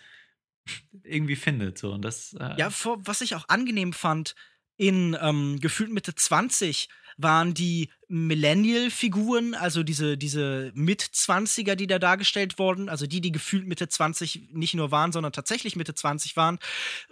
irgendwie 1.03 1.35
findet. 1.35 1.79
So. 1.79 1.91
Und 1.91 2.03
das, 2.03 2.33
äh, 2.39 2.55
Ja, 2.57 2.69
was 2.71 3.21
ich 3.21 3.33
auch 3.33 3.49
angenehm 3.49 3.91
fand, 3.91 4.35
in 4.77 5.17
ähm, 5.19 5.59
gefühlt 5.59 5.91
Mitte 5.91 6.13
20 6.13 6.87
waren 7.21 7.53
die 7.53 7.89
Millennial-Figuren, 8.07 9.53
also 9.53 9.83
diese, 9.83 10.17
diese 10.17 10.71
Mit-20er, 10.73 11.75
die 11.75 11.85
da 11.85 11.99
dargestellt 11.99 12.57
wurden, 12.57 12.87
also 12.87 13.05
die, 13.05 13.21
die 13.21 13.31
gefühlt 13.31 13.67
Mitte 13.67 13.89
20 13.89 14.49
nicht 14.53 14.73
nur 14.73 14.91
waren, 14.91 15.11
sondern 15.11 15.33
tatsächlich 15.33 15.75
Mitte 15.75 15.93
20 15.93 16.37
waren, 16.37 16.59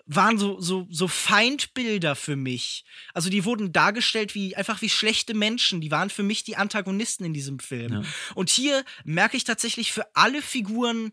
waren 0.06 0.38
so, 0.38 0.60
so, 0.62 0.88
so 0.89 1.08
Feindbilder 1.08 2.15
für 2.15 2.38
mich. 2.38 2.86
Also 3.13 3.30
die 3.30 3.43
wurden 3.43 3.74
dargestellt 3.74 4.34
wie 4.34 4.56
einfach 4.56 4.82
wie 4.82 4.89
schlechte 4.89 5.34
Menschen. 5.34 5.82
Die 5.82 5.91
waren 5.91 6.10
für 6.10 6.24
mich 6.24 6.43
die 6.43 6.56
Antagonisten 6.56 7.26
in 7.26 7.34
diesem 7.34 7.60
Film. 7.60 7.93
Ja. 7.93 8.02
Und 8.34 8.50
hier 8.50 8.84
merke 9.04 9.36
ich 9.36 9.43
tatsächlich 9.43 9.91
für 9.91 10.08
alle 10.15 10.41
Figuren 10.41 11.12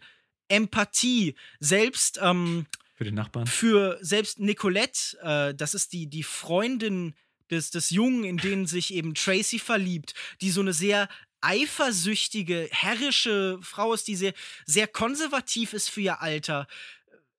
Empathie. 0.48 1.35
Selbst 1.59 2.20
ähm, 2.22 2.66
für 2.94 3.04
den 3.04 3.14
Nachbarn. 3.14 3.46
für 3.46 3.98
selbst 4.00 4.38
Nicolette, 4.38 5.18
äh, 5.20 5.54
das 5.54 5.74
ist 5.74 5.92
die, 5.92 6.07
die 6.07 6.22
Freundin 6.22 7.14
des, 7.50 7.70
des 7.70 7.90
Jungen, 7.90 8.24
in 8.24 8.37
den 8.37 8.66
sich 8.66 8.92
eben 8.94 9.14
Tracy 9.14 9.59
verliebt, 9.59 10.14
die 10.40 10.50
so 10.50 10.61
eine 10.61 10.72
sehr 10.72 11.09
eifersüchtige, 11.40 12.68
herrische 12.70 13.59
Frau 13.61 13.92
ist, 13.92 14.09
die 14.09 14.16
sehr, 14.16 14.33
sehr 14.64 14.87
konservativ 14.87 15.72
ist 15.72 15.90
für 15.90 16.00
ihr 16.00 16.22
Alter, 16.22 16.66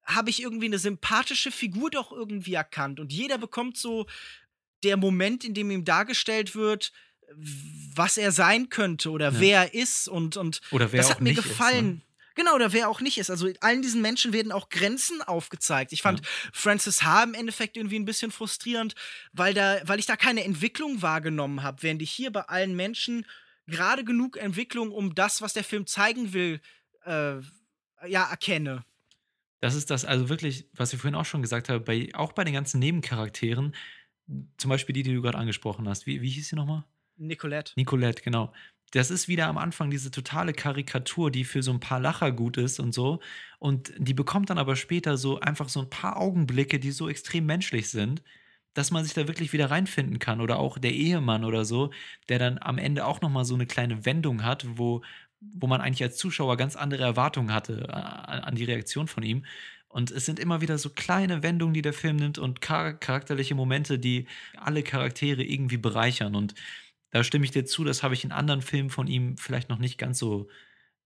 habe 0.03 0.29
ich 0.29 0.41
irgendwie 0.41 0.67
eine 0.67 0.77
sympathische 0.77 1.51
Figur 1.51 1.89
doch 1.89 2.11
irgendwie 2.11 2.53
erkannt. 2.53 2.99
Und 2.99 3.11
jeder 3.11 3.37
bekommt 3.39 3.77
so 3.77 4.05
der 4.83 4.97
Moment, 4.97 5.43
in 5.43 5.55
dem 5.55 5.71
ihm 5.71 5.83
dargestellt 5.83 6.55
wird, 6.55 6.91
was 7.95 8.17
er 8.17 8.31
sein 8.31 8.69
könnte 8.69 9.09
oder 9.09 9.31
Ja. 9.31 9.39
wer 9.39 9.59
er 9.61 9.73
ist. 9.73 10.07
Und, 10.07 10.37
und 10.37 10.61
Oder 10.69 10.91
wer 10.91 11.01
das 11.01 11.09
hat 11.09 11.21
mir 11.21 11.29
nicht 11.29 11.39
ist, 11.39 11.59
ne? 11.59 12.01
Genau, 12.35 12.53
oder 12.53 12.73
wer 12.73 12.89
auch 12.89 13.01
nicht 13.01 13.17
ist. 13.17 13.29
Also 13.29 13.49
allen 13.61 13.81
diesen 13.81 14.01
Menschen 14.01 14.33
werden 14.33 14.51
auch 14.51 14.69
Grenzen 14.69 15.21
aufgezeigt. 15.21 15.93
Ich 15.93 16.01
fand 16.01 16.19
Ja. 16.19 16.25
Francis 16.53 17.03
H. 17.03 17.23
im 17.23 17.33
Endeffekt 17.33 17.77
irgendwie 17.77 17.97
ein 17.97 18.05
bisschen 18.05 18.31
frustrierend, 18.31 18.93
weil, 19.31 19.53
da, 19.53 19.79
weil 19.85 19.99
ich 19.99 20.05
da 20.05 20.17
keine 20.17 20.43
Entwicklung 20.43 21.01
wahrgenommen 21.01 21.63
habe, 21.63 21.81
während 21.83 22.01
ich 22.01 22.11
hier 22.11 22.31
bei 22.31 22.41
allen 22.41 22.75
Menschen 22.75 23.25
gerade 23.67 24.03
genug 24.03 24.37
Entwicklung, 24.37 24.91
um 24.91 25.15
das, 25.15 25.41
was 25.41 25.53
der 25.53 25.63
Film 25.63 25.87
zeigen 25.87 26.33
will, 26.33 26.59
äh, 27.05 27.37
ja, 28.07 28.29
erkenne. 28.29 28.85
Das 29.61 29.73
ist 29.73 29.89
das, 29.89 30.05
also 30.05 30.29
wirklich, 30.29 30.67
was 30.73 30.93
ich 30.93 30.99
vorhin 30.99 31.15
auch 31.15 31.25
schon 31.25 31.41
gesagt 31.41 31.69
habe, 31.69 31.79
bei, 31.79 32.09
auch 32.13 32.33
bei 32.33 32.43
den 32.43 32.53
ganzen 32.53 32.79
Nebencharakteren, 32.79 33.73
zum 34.57 34.69
Beispiel 34.69 34.93
die, 34.93 35.03
die 35.03 35.13
du 35.13 35.21
gerade 35.21 35.37
angesprochen 35.37 35.87
hast. 35.87 36.05
Wie, 36.05 36.21
wie 36.21 36.29
hieß 36.29 36.49
sie 36.49 36.55
nochmal? 36.55 36.83
Nicolette. 37.17 37.73
Nicolette, 37.75 38.21
genau. 38.21 38.53
Das 38.95 39.11
ist 39.11 39.27
wieder 39.27 39.47
am 39.47 39.57
Anfang 39.57 39.89
diese 39.89 40.09
totale 40.09 40.53
Karikatur, 40.53 41.29
die 41.29 41.43
für 41.43 41.61
so 41.61 41.73
ein 41.73 41.81
paar 41.81 41.99
Lacher 41.99 42.31
gut 42.31 42.55
ist 42.55 42.79
und 42.79 42.93
so. 42.93 43.19
Und 43.59 43.91
die 43.97 44.13
bekommt 44.13 44.49
dann 44.49 44.57
aber 44.57 44.77
später 44.77 45.17
so 45.17 45.37
einfach 45.41 45.67
so 45.67 45.81
ein 45.81 45.89
paar 45.89 46.15
Augenblicke, 46.15 46.79
die 46.79 46.91
so 46.91 47.09
extrem 47.09 47.45
menschlich 47.45 47.89
sind, 47.89 48.23
dass 48.73 48.91
man 48.91 49.03
sich 49.03 49.13
da 49.13 49.27
wirklich 49.27 49.51
wieder 49.51 49.69
reinfinden 49.69 50.17
kann. 50.19 50.39
Oder 50.39 50.59
auch 50.59 50.77
der 50.77 50.93
Ehemann 50.93 51.43
oder 51.43 51.65
so, 51.65 51.91
der 52.29 52.39
dann 52.39 52.57
am 52.57 52.77
Ende 52.77 53.05
auch 53.05 53.19
nochmal 53.19 53.43
so 53.43 53.55
eine 53.55 53.65
kleine 53.65 54.05
Wendung 54.05 54.45
hat, 54.45 54.65
wo, 54.77 55.01
wo 55.41 55.67
man 55.67 55.81
eigentlich 55.81 56.03
als 56.03 56.15
Zuschauer 56.15 56.55
ganz 56.55 56.77
andere 56.77 57.03
Erwartungen 57.03 57.53
hatte 57.53 57.93
an, 57.93 58.39
an 58.39 58.55
die 58.55 58.63
Reaktion 58.63 59.09
von 59.09 59.23
ihm. 59.23 59.45
Und 59.89 60.09
es 60.09 60.25
sind 60.25 60.39
immer 60.39 60.61
wieder 60.61 60.77
so 60.77 60.89
kleine 60.89 61.43
Wendungen, 61.43 61.73
die 61.73 61.81
der 61.81 61.93
Film 61.93 62.15
nimmt 62.15 62.37
und 62.37 62.61
char 62.61 62.93
charakterliche 62.93 63.55
Momente, 63.55 63.99
die 63.99 64.27
alle 64.57 64.83
Charaktere 64.83 65.43
irgendwie 65.43 65.77
bereichern. 65.77 66.35
Und 66.35 66.55
da 67.15 67.23
stimme 67.23 67.45
ich 67.45 67.51
dir 67.51 67.63
zu, 67.63 67.85
das 67.85 68.03
habe 68.03 68.13
ich 68.13 68.25
in 68.25 68.33
anderen 68.33 68.61
Filmen 68.61 68.89
von 68.89 69.07
ihm 69.07 69.37
vielleicht 69.37 69.69
noch 69.69 69.79
nicht 69.79 69.97
ganz 69.97 70.19
so, 70.19 70.49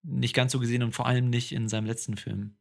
nicht 0.02 0.34
ganz 0.34 0.52
so 0.52 0.60
gesehen 0.60 0.82
und 0.82 0.92
vor 0.92 1.06
allem 1.06 1.30
nicht 1.30 1.52
in 1.52 1.70
seinem 1.70 1.86
letzten 1.86 2.18
Film. 2.18 2.56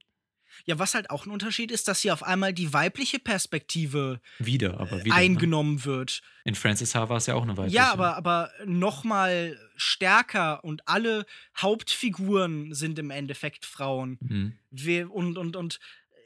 Ja, 0.67 0.79
was 0.79 0.93
halt 0.93 1.09
auch 1.09 1.25
ein 1.25 1.31
Unterschied 1.31 1.71
ist, 1.71 1.89
dass 1.89 2.01
hier 2.01 2.13
auf 2.13 2.23
einmal 2.23 2.53
die 2.53 2.75
weibliche 2.75 3.19
Perspektive 3.19 4.21
Wieder, 4.39 4.79
aber 4.79 5.03
wieder. 5.03 5.15
Ne? 5.15 5.15
eingenommen 5.15 5.87
wird. 5.87 6.21
In 6.45 6.57
Francis 6.57 6.95
H. 6.95 7.09
war 7.09 7.17
es 7.17 7.25
ja 7.25 7.37
auch 7.37 7.43
eine 7.43 7.57
weibliche. 7.57 7.77
Ja, 7.77 7.91
aber, 7.91 8.17
aber 8.17 8.51
noch 8.67 9.05
mal 9.05 9.59
stärker 9.77 10.63
und 10.63 10.87
alle 10.87 11.25
Hauptfiguren 11.57 12.75
sind 12.75 12.99
im 12.99 13.11
Endeffekt 13.11 13.65
Frauen. 13.65 14.19
Mhm. 14.21 14.59
Wir, 14.71 15.11
und, 15.11 15.39
und, 15.39 15.57
und 15.57 15.81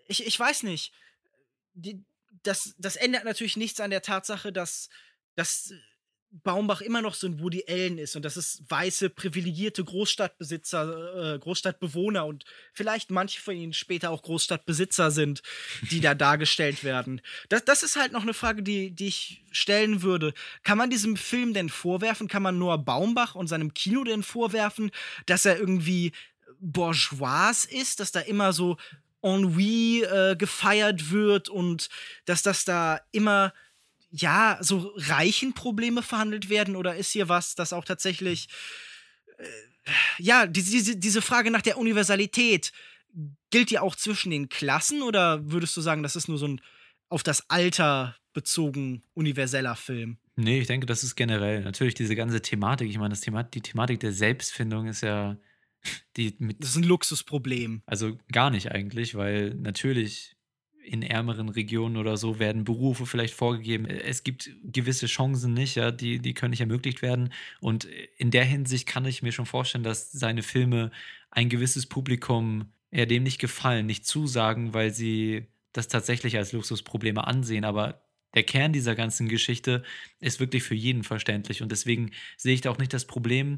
ich, 0.08 0.26
ich 0.26 0.40
weiß 0.40 0.64
nicht. 0.64 0.92
Die, 1.74 2.02
das, 2.42 2.74
das 2.78 2.96
ändert 2.96 3.22
natürlich 3.22 3.56
nichts 3.56 3.78
an 3.78 3.90
der 3.90 4.02
Tatsache, 4.02 4.52
dass, 4.52 4.88
dass 5.36 5.72
Baumbach 6.44 6.80
immer 6.80 7.02
noch 7.02 7.14
so 7.14 7.26
ein 7.26 7.40
Woody 7.40 7.64
Allen 7.68 7.98
ist 7.98 8.16
und 8.16 8.24
dass 8.24 8.36
es 8.36 8.62
weiße, 8.68 9.10
privilegierte 9.10 9.84
Großstadtbesitzer, 9.84 11.34
äh, 11.34 11.38
Großstadtbewohner 11.38 12.24
und 12.24 12.44
vielleicht 12.72 13.10
manche 13.10 13.40
von 13.40 13.54
ihnen 13.54 13.74
später 13.74 14.10
auch 14.10 14.22
Großstadtbesitzer 14.22 15.10
sind, 15.10 15.42
die 15.90 16.00
da 16.00 16.14
dargestellt 16.14 16.84
werden. 16.84 17.20
Das, 17.50 17.64
das 17.64 17.82
ist 17.82 17.96
halt 17.96 18.12
noch 18.12 18.22
eine 18.22 18.32
Frage, 18.32 18.62
die, 18.62 18.92
die 18.92 19.08
ich 19.08 19.44
stellen 19.50 20.02
würde. 20.02 20.32
Kann 20.62 20.78
man 20.78 20.88
diesem 20.88 21.16
Film 21.16 21.52
denn 21.52 21.68
vorwerfen, 21.68 22.28
kann 22.28 22.42
man 22.42 22.58
Noah 22.58 22.78
Baumbach 22.78 23.34
und 23.34 23.48
seinem 23.48 23.74
Kino 23.74 24.02
denn 24.04 24.22
vorwerfen, 24.22 24.90
dass 25.26 25.44
er 25.44 25.58
irgendwie 25.58 26.12
bourgeois 26.60 27.66
ist, 27.68 28.00
dass 28.00 28.12
da 28.12 28.20
immer 28.20 28.54
so 28.54 28.78
Ennui 29.22 30.02
äh, 30.02 30.34
gefeiert 30.36 31.10
wird 31.10 31.48
und 31.50 31.88
dass 32.24 32.42
das 32.42 32.64
da 32.64 33.00
immer 33.12 33.52
ja, 34.12 34.58
so 34.60 34.92
reichen 34.96 35.54
Probleme 35.54 36.02
verhandelt 36.02 36.50
werden 36.50 36.76
oder 36.76 36.94
ist 36.96 37.12
hier 37.12 37.28
was, 37.28 37.54
das 37.54 37.72
auch 37.72 37.84
tatsächlich, 37.84 38.48
äh, 39.38 39.44
ja, 40.18 40.46
diese, 40.46 40.96
diese, 40.96 41.22
Frage 41.22 41.50
nach 41.50 41.62
der 41.62 41.78
Universalität, 41.78 42.72
gilt 43.50 43.70
die 43.70 43.78
auch 43.78 43.96
zwischen 43.96 44.30
den 44.30 44.48
Klassen 44.48 45.02
oder 45.02 45.50
würdest 45.50 45.76
du 45.76 45.80
sagen, 45.80 46.02
das 46.02 46.14
ist 46.14 46.28
nur 46.28 46.38
so 46.38 46.46
ein 46.46 46.60
auf 47.08 47.22
das 47.22 47.48
Alter 47.50 48.16
bezogen 48.32 49.02
universeller 49.14 49.76
Film? 49.76 50.18
Nee, 50.36 50.60
ich 50.60 50.66
denke, 50.66 50.86
das 50.86 51.04
ist 51.04 51.14
generell. 51.14 51.62
Natürlich 51.62 51.94
diese 51.94 52.16
ganze 52.16 52.40
Thematik, 52.40 52.88
ich 52.88 52.98
meine, 52.98 53.10
das 53.10 53.20
Thema, 53.20 53.42
die 53.42 53.60
Thematik 53.60 54.00
der 54.00 54.12
Selbstfindung 54.12 54.86
ist 54.86 55.02
ja 55.02 55.36
die 56.16 56.34
mit. 56.38 56.62
Das 56.62 56.70
ist 56.70 56.76
ein 56.76 56.84
Luxusproblem. 56.84 57.82
Also 57.86 58.18
gar 58.30 58.50
nicht 58.50 58.72
eigentlich, 58.72 59.14
weil 59.14 59.54
natürlich 59.54 60.36
in 60.84 61.02
ärmeren 61.02 61.48
Regionen 61.48 61.96
oder 61.96 62.16
so 62.16 62.38
werden 62.38 62.64
Berufe 62.64 63.06
vielleicht 63.06 63.34
vorgegeben. 63.34 63.86
Es 63.86 64.24
gibt 64.24 64.50
gewisse 64.64 65.06
Chancen 65.06 65.54
nicht, 65.54 65.76
ja, 65.76 65.90
die, 65.90 66.18
die 66.18 66.34
können 66.34 66.50
nicht 66.50 66.60
ermöglicht 66.60 67.02
werden. 67.02 67.32
Und 67.60 67.86
in 68.16 68.30
der 68.30 68.44
Hinsicht 68.44 68.86
kann 68.86 69.04
ich 69.04 69.22
mir 69.22 69.32
schon 69.32 69.46
vorstellen, 69.46 69.84
dass 69.84 70.12
seine 70.12 70.42
Filme 70.42 70.90
ein 71.30 71.48
gewisses 71.48 71.86
Publikum 71.86 72.72
eher 72.90 73.06
dem 73.06 73.22
nicht 73.22 73.40
gefallen, 73.40 73.86
nicht 73.86 74.06
zusagen, 74.06 74.74
weil 74.74 74.92
sie 74.92 75.46
das 75.72 75.88
tatsächlich 75.88 76.36
als 76.36 76.52
Luxusprobleme 76.52 77.26
ansehen. 77.26 77.64
Aber 77.64 78.02
der 78.34 78.42
Kern 78.42 78.72
dieser 78.72 78.94
ganzen 78.94 79.28
Geschichte 79.28 79.82
ist 80.20 80.40
wirklich 80.40 80.62
für 80.62 80.74
jeden 80.74 81.04
verständlich. 81.04 81.62
Und 81.62 81.72
deswegen 81.72 82.10
sehe 82.36 82.54
ich 82.54 82.60
da 82.60 82.70
auch 82.70 82.78
nicht 82.78 82.92
das 82.92 83.06
Problem, 83.06 83.56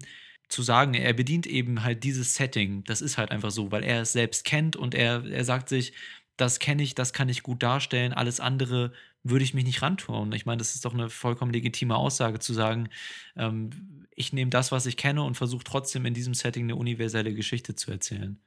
zu 0.48 0.62
sagen, 0.62 0.94
er 0.94 1.12
bedient 1.14 1.46
eben 1.46 1.84
halt 1.84 2.04
dieses 2.04 2.34
Setting. 2.34 2.84
Das 2.84 3.00
ist 3.00 3.18
halt 3.18 3.30
einfach 3.30 3.50
so, 3.50 3.72
weil 3.72 3.82
er 3.82 4.02
es 4.02 4.12
selbst 4.12 4.44
kennt 4.44 4.76
und 4.76 4.94
er, 4.94 5.24
er 5.24 5.44
sagt 5.44 5.68
sich, 5.68 5.94
das 6.36 6.58
kenne 6.58 6.82
ich, 6.82 6.94
das 6.94 7.12
kann 7.12 7.28
ich 7.28 7.42
gut 7.42 7.62
darstellen, 7.62 8.12
alles 8.12 8.40
andere 8.40 8.92
würde 9.22 9.44
ich 9.44 9.54
mich 9.54 9.64
nicht 9.64 9.82
rantun. 9.82 10.32
Ich 10.32 10.46
meine, 10.46 10.58
das 10.58 10.74
ist 10.74 10.84
doch 10.84 10.92
eine 10.92 11.08
vollkommen 11.08 11.52
legitime 11.52 11.96
Aussage 11.96 12.38
zu 12.38 12.52
sagen, 12.52 12.90
ähm, 13.36 14.06
ich 14.14 14.32
nehme 14.32 14.50
das, 14.50 14.70
was 14.70 14.86
ich 14.86 14.96
kenne 14.96 15.22
und 15.22 15.36
versuche 15.36 15.64
trotzdem 15.64 16.04
in 16.06 16.14
diesem 16.14 16.34
Setting 16.34 16.64
eine 16.64 16.76
universelle 16.76 17.34
Geschichte 17.34 17.74
zu 17.74 17.90
erzählen. 17.90 18.38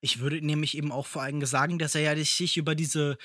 Ich 0.00 0.20
würde 0.20 0.44
nämlich 0.44 0.76
eben 0.76 0.92
auch 0.92 1.06
vor 1.06 1.22
allem 1.22 1.44
sagen, 1.44 1.78
dass 1.78 1.94
er 1.94 2.00
ja 2.00 2.16
sich 2.24 2.56
über 2.56 2.74
diese, 2.74 3.18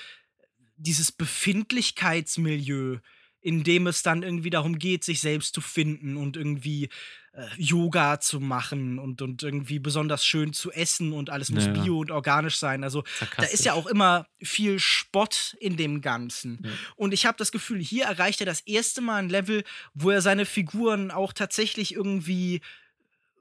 dieses 0.75 1.11
Befindlichkeitsmilieu, 1.11 2.99
in 3.45 3.63
dem 3.63 3.85
es 3.85 4.01
dann 4.01 4.23
irgendwie 4.23 4.49
darum 4.49 4.79
geht, 4.79 5.03
sich 5.03 5.21
selbst 5.21 5.53
zu 5.53 5.61
finden 5.61 6.17
und 6.17 6.35
irgendwie 6.35 6.89
äh, 7.33 7.45
Yoga 7.57 8.19
zu 8.19 8.39
machen 8.39 8.97
und, 8.97 9.21
und 9.21 9.43
irgendwie 9.43 9.77
besonders 9.77 10.25
schön 10.25 10.51
zu 10.51 10.71
essen 10.71 11.13
und 11.13 11.29
alles 11.29 11.51
muss 11.51 11.67
Ja. 11.67 11.73
bio 11.73 11.99
und 11.99 12.09
organisch 12.09 12.57
sein. 12.57 12.83
Also 12.83 13.03
da 13.37 13.43
ist 13.43 13.63
ja 13.63 13.73
auch 13.73 13.85
immer 13.85 14.25
viel 14.41 14.79
Spott 14.79 15.55
in 15.59 15.77
dem 15.77 16.01
Ganzen. 16.01 16.59
Ja. 16.63 16.71
Und 16.95 17.13
ich 17.13 17.27
habe 17.27 17.37
das 17.37 17.51
Gefühl, 17.51 17.79
hier 17.79 18.05
erreicht 18.05 18.39
er 18.39 18.47
das 18.47 18.61
erste 18.61 19.01
Mal 19.01 19.17
ein 19.17 19.29
Level, 19.29 19.63
wo 19.93 20.09
er 20.09 20.21
seine 20.23 20.47
Figuren 20.47 21.11
auch 21.11 21.31
tatsächlich 21.31 21.93
irgendwie 21.93 22.61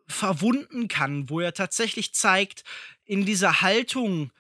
verwunden 0.07 0.89
kann, 0.89 1.31
wo 1.31 1.41
er 1.41 1.55
tatsächlich 1.55 2.13
zeigt, 2.13 2.63
in 3.07 3.25
dieser 3.25 3.63
Haltung 3.63 4.33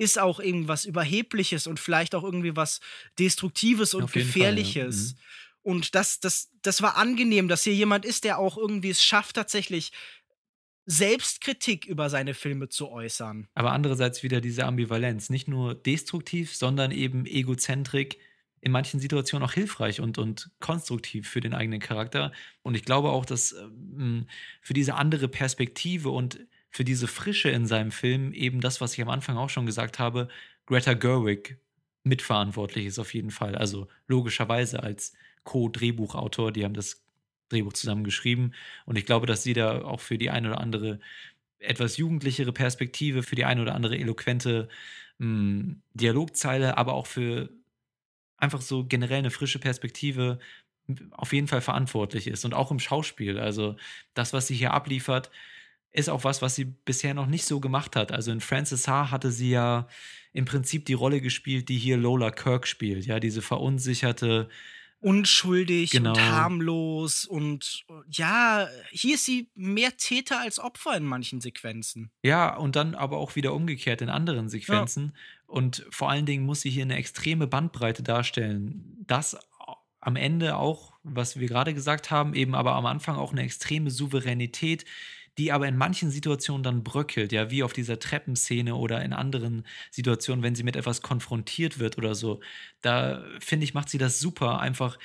ist 0.00 0.18
auch 0.18 0.40
irgendwas 0.40 0.86
Überhebliches 0.86 1.66
und 1.66 1.78
vielleicht 1.78 2.14
auch 2.14 2.24
irgendwie 2.24 2.56
was 2.56 2.80
Destruktives 3.18 3.92
und 3.92 4.10
Gefährliches. 4.10 4.96
Fall, 4.96 5.04
ja. 5.04 5.14
mhm. 5.14 5.60
Und 5.62 5.94
das, 5.94 6.20
das, 6.20 6.48
das 6.62 6.80
war 6.80 6.96
angenehm, 6.96 7.48
dass 7.48 7.64
hier 7.64 7.74
jemand 7.74 8.06
ist, 8.06 8.24
der 8.24 8.38
auch 8.38 8.56
irgendwie 8.56 8.88
es 8.88 9.02
schafft, 9.02 9.36
tatsächlich 9.36 9.92
Selbstkritik 10.86 11.84
über 11.84 12.08
seine 12.08 12.32
Filme 12.32 12.70
zu 12.70 12.88
äußern. 12.88 13.48
Aber 13.52 13.72
andererseits 13.72 14.22
wieder 14.22 14.40
diese 14.40 14.64
Ambivalenz. 14.64 15.28
Nicht 15.28 15.48
nur 15.48 15.74
destruktiv, 15.74 16.56
sondern 16.56 16.92
eben 16.92 17.26
egozentrik, 17.26 18.18
in 18.62 18.72
manchen 18.72 19.00
Situationen 19.00 19.46
auch 19.46 19.52
hilfreich 19.52 20.00
und, 20.00 20.16
und 20.16 20.50
konstruktiv 20.60 21.28
für 21.28 21.42
den 21.42 21.52
eigenen 21.52 21.80
Charakter. 21.80 22.32
Und 22.62 22.74
ich 22.74 22.86
glaube 22.86 23.10
auch, 23.10 23.26
dass 23.26 23.52
ähm, 23.52 24.26
für 24.62 24.72
diese 24.72 24.94
andere 24.94 25.28
Perspektive 25.28 26.08
und 26.08 26.40
für 26.70 26.84
diese 26.84 27.08
Frische 27.08 27.50
in 27.50 27.66
seinem 27.66 27.90
Film 27.90 28.32
eben 28.32 28.60
das, 28.60 28.80
was 28.80 28.94
ich 28.94 29.02
am 29.02 29.08
Anfang 29.08 29.36
auch 29.36 29.50
schon 29.50 29.66
gesagt 29.66 29.98
habe, 29.98 30.28
Greta 30.66 30.94
Gerwig 30.94 31.58
mitverantwortlich 32.04 32.86
ist 32.86 32.98
auf 32.98 33.12
jeden 33.12 33.30
Fall. 33.30 33.56
Also 33.56 33.88
logischerweise 34.06 34.82
als 34.82 35.12
Co-Drehbuchautor, 35.44 36.52
die 36.52 36.64
haben 36.64 36.74
das 36.74 37.02
Drehbuch 37.48 37.72
zusammen 37.72 38.04
geschrieben. 38.04 38.52
Und 38.86 38.96
ich 38.96 39.04
glaube, 39.04 39.26
dass 39.26 39.42
sie 39.42 39.52
da 39.52 39.82
auch 39.82 40.00
für 40.00 40.16
die 40.16 40.30
eine 40.30 40.48
oder 40.48 40.60
andere 40.60 41.00
etwas 41.58 41.96
jugendlichere 41.96 42.52
Perspektive, 42.52 43.22
für 43.22 43.34
die 43.34 43.44
eine 43.44 43.62
oder 43.62 43.74
andere 43.74 43.98
eloquente 43.98 44.68
mh, 45.18 45.26
hm, 45.26 45.82
Dialogzeile, 45.94 46.78
aber 46.78 46.94
auch 46.94 47.06
für 47.06 47.50
einfach 48.36 48.62
so 48.62 48.84
generell 48.84 49.18
eine 49.18 49.30
frische 49.30 49.58
Perspektive 49.58 50.38
auf 51.12 51.32
jeden 51.32 51.46
Fall 51.48 51.60
verantwortlich 51.60 52.26
ist. 52.26 52.44
Und 52.44 52.54
auch 52.54 52.70
im 52.70 52.78
Schauspiel. 52.78 53.38
Also 53.38 53.76
das, 54.14 54.32
was 54.32 54.46
sie 54.46 54.54
hier 54.54 54.72
abliefert, 54.72 55.30
ist 55.92 56.08
auch 56.08 56.24
was, 56.24 56.42
was 56.42 56.54
sie 56.54 56.64
bisher 56.64 57.14
noch 57.14 57.26
nicht 57.26 57.44
so 57.44 57.60
gemacht 57.60 57.96
hat. 57.96 58.12
Also 58.12 58.30
in 58.30 58.40
Frances 58.40 58.86
Ha 58.88 59.10
hatte 59.10 59.30
sie 59.32 59.50
ja 59.50 59.88
im 60.32 60.44
Prinzip 60.44 60.84
die 60.86 60.94
Rolle 60.94 61.20
gespielt, 61.20 61.68
die 61.68 61.78
hier 61.78 61.96
Lola 61.96 62.30
Kirk 62.30 62.66
spielt. 62.66 63.06
Ja, 63.06 63.18
diese 63.18 63.42
verunsicherte, 63.42 64.48
unschuldig 65.00 65.90
genau. 65.90 66.10
und 66.10 66.20
harmlos 66.20 67.24
und 67.24 67.84
ja, 68.10 68.68
hier 68.90 69.14
ist 69.14 69.24
sie 69.24 69.48
mehr 69.54 69.96
Täter 69.96 70.40
als 70.40 70.58
Opfer 70.58 70.96
in 70.96 71.04
manchen 71.04 71.40
Sequenzen. 71.40 72.10
Ja, 72.22 72.54
und 72.54 72.76
dann 72.76 72.94
aber 72.94 73.16
auch 73.16 73.34
wieder 73.34 73.54
umgekehrt 73.54 74.02
in 74.02 74.10
anderen 74.10 74.48
Sequenzen. 74.48 75.12
Ja. 75.14 75.20
Und 75.46 75.86
vor 75.90 76.10
allen 76.10 76.26
Dingen 76.26 76.44
muss 76.44 76.60
sie 76.60 76.70
hier 76.70 76.84
eine 76.84 76.96
extreme 76.96 77.46
Bandbreite 77.46 78.02
darstellen. 78.02 79.04
Das 79.06 79.36
am 80.00 80.16
Ende 80.16 80.56
auch, 80.56 80.92
was 81.02 81.38
wir 81.38 81.48
gerade 81.48 81.74
gesagt 81.74 82.10
haben, 82.10 82.34
eben 82.34 82.54
aber 82.54 82.74
am 82.74 82.86
Anfang 82.86 83.16
auch 83.16 83.32
eine 83.32 83.42
extreme 83.42 83.90
Souveränität, 83.90 84.84
die 85.38 85.52
aber 85.52 85.68
in 85.68 85.76
manchen 85.76 86.10
Situationen 86.10 86.62
dann 86.62 86.84
bröckelt, 86.84 87.32
ja, 87.32 87.50
wie 87.50 87.62
auf 87.62 87.72
dieser 87.72 87.98
Treppenszene 87.98 88.74
oder 88.74 89.02
in 89.02 89.12
anderen 89.12 89.66
Situationen, 89.90 90.42
wenn 90.42 90.54
sie 90.54 90.64
mit 90.64 90.76
etwas 90.76 91.02
konfrontiert 91.02 91.78
wird 91.78 91.98
oder 91.98 92.14
so. 92.14 92.40
Da 92.82 93.24
finde 93.40 93.64
ich, 93.64 93.74
macht 93.74 93.88
sie 93.88 93.98
das 93.98 94.20
super, 94.20 94.60
einfach 94.60 94.98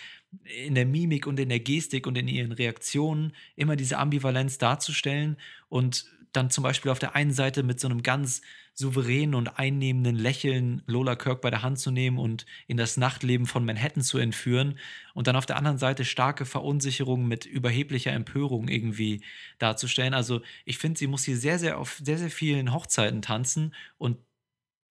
in 0.44 0.76
der 0.76 0.86
Mimik 0.86 1.28
und 1.28 1.40
in 1.40 1.50
der 1.50 1.60
Gestik 1.60 2.08
und 2.08 2.18
in 2.18 2.28
ihren 2.28 2.52
Reaktionen 2.52 3.34
immer 3.56 3.76
diese 3.76 3.98
Ambivalenz 3.98 4.58
darzustellen 4.58 5.38
und 5.70 6.06
dann 6.36 6.50
zum 6.50 6.64
Beispiel 6.64 6.92
auf 6.92 7.00
der 7.00 7.16
einen 7.16 7.32
Seite 7.34 7.64
mit 7.64 7.80
so 7.80 7.88
einem 7.88 8.04
ganz 8.04 8.42
souveränen 8.74 9.36
und 9.36 9.58
einnehmenden 9.58 10.16
Lächeln 10.16 10.82
Lola 10.86 11.16
Kirk 11.16 11.42
bei 11.42 11.50
der 11.50 11.62
Hand 11.62 11.80
zu 11.80 11.92
nehmen 11.92 12.18
und 12.18 12.46
in 12.68 12.78
das 12.78 12.98
Nachtleben 12.98 13.48
von 13.48 13.66
Manhattan 13.66 14.04
zu 14.04 14.18
entführen 14.18 14.78
und 15.14 15.28
dann 15.28 15.36
auf 15.38 15.46
der 15.46 15.56
anderen 15.56 15.78
Seite 15.78 16.04
starke 16.06 16.46
Verunsicherung 16.46 17.28
mit 17.28 17.46
überheblicher 17.46 18.12
Empörung 18.12 18.68
irgendwie 18.68 19.24
darzustellen. 19.60 20.14
Also 20.14 20.42
ich 20.66 20.78
finde, 20.78 21.00
sie 21.00 21.08
muss 21.08 21.24
hier 21.24 21.38
sehr, 21.38 21.60
sehr 21.60 21.78
auf 21.78 22.00
sehr, 22.04 22.18
sehr 22.18 22.32
vielen 22.32 22.74
Hochzeiten 22.74 23.22
tanzen 23.22 23.74
und 23.98 24.18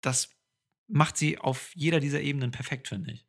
das 0.01 0.29
macht 0.87 1.17
sie 1.17 1.37
auf 1.39 1.71
jeder 1.75 1.99
dieser 1.99 2.21
Ebenen 2.21 2.51
perfekt, 2.51 2.87
finde 2.87 3.13
ich. 3.13 3.25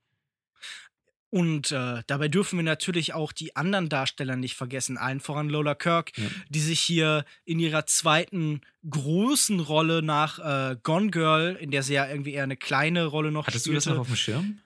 Und 1.34 1.72
äh, 1.72 2.04
dabei 2.06 2.28
dürfen 2.28 2.60
wir 2.60 2.62
natürlich 2.62 3.12
auch 3.12 3.32
die 3.32 3.56
anderen 3.56 3.88
Darsteller 3.88 4.36
nicht 4.36 4.54
vergessen, 4.54 4.96
allen 4.96 5.18
voran 5.18 5.48
Lola 5.48 5.74
Kirk, 5.74 6.16
ja. 6.16 6.28
die 6.48 6.60
sich 6.60 6.78
hier 6.78 7.24
in 7.44 7.58
ihrer 7.58 7.86
zweiten 7.86 8.60
großen 8.88 9.58
Rolle 9.58 10.00
nach 10.00 10.38
äh, 10.38 10.76
Gone 10.84 11.10
Girl, 11.10 11.56
in 11.56 11.72
der 11.72 11.82
sie 11.82 11.94
ja 11.94 12.08
irgendwie 12.08 12.34
eher 12.34 12.44
eine 12.44 12.56
kleine 12.56 13.06
Rolle 13.06 13.32
noch 13.32 13.48
Hattest 13.48 13.64
spielte, 13.64 13.80
du 13.80 13.84
das 13.84 13.94
noch 13.96 14.02
auf 14.02 14.06
dem 14.06 14.14
Schirm? 14.14 14.60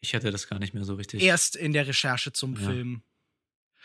Ich 0.00 0.14
hatte 0.14 0.30
das 0.30 0.48
gar 0.48 0.58
nicht 0.58 0.72
mehr 0.72 0.84
so 0.84 0.94
richtig. 0.94 1.22
Erst 1.22 1.56
in 1.56 1.74
der 1.74 1.86
Recherche 1.86 2.32
zum 2.32 2.54
ja. 2.54 2.70
Film. 2.70 3.02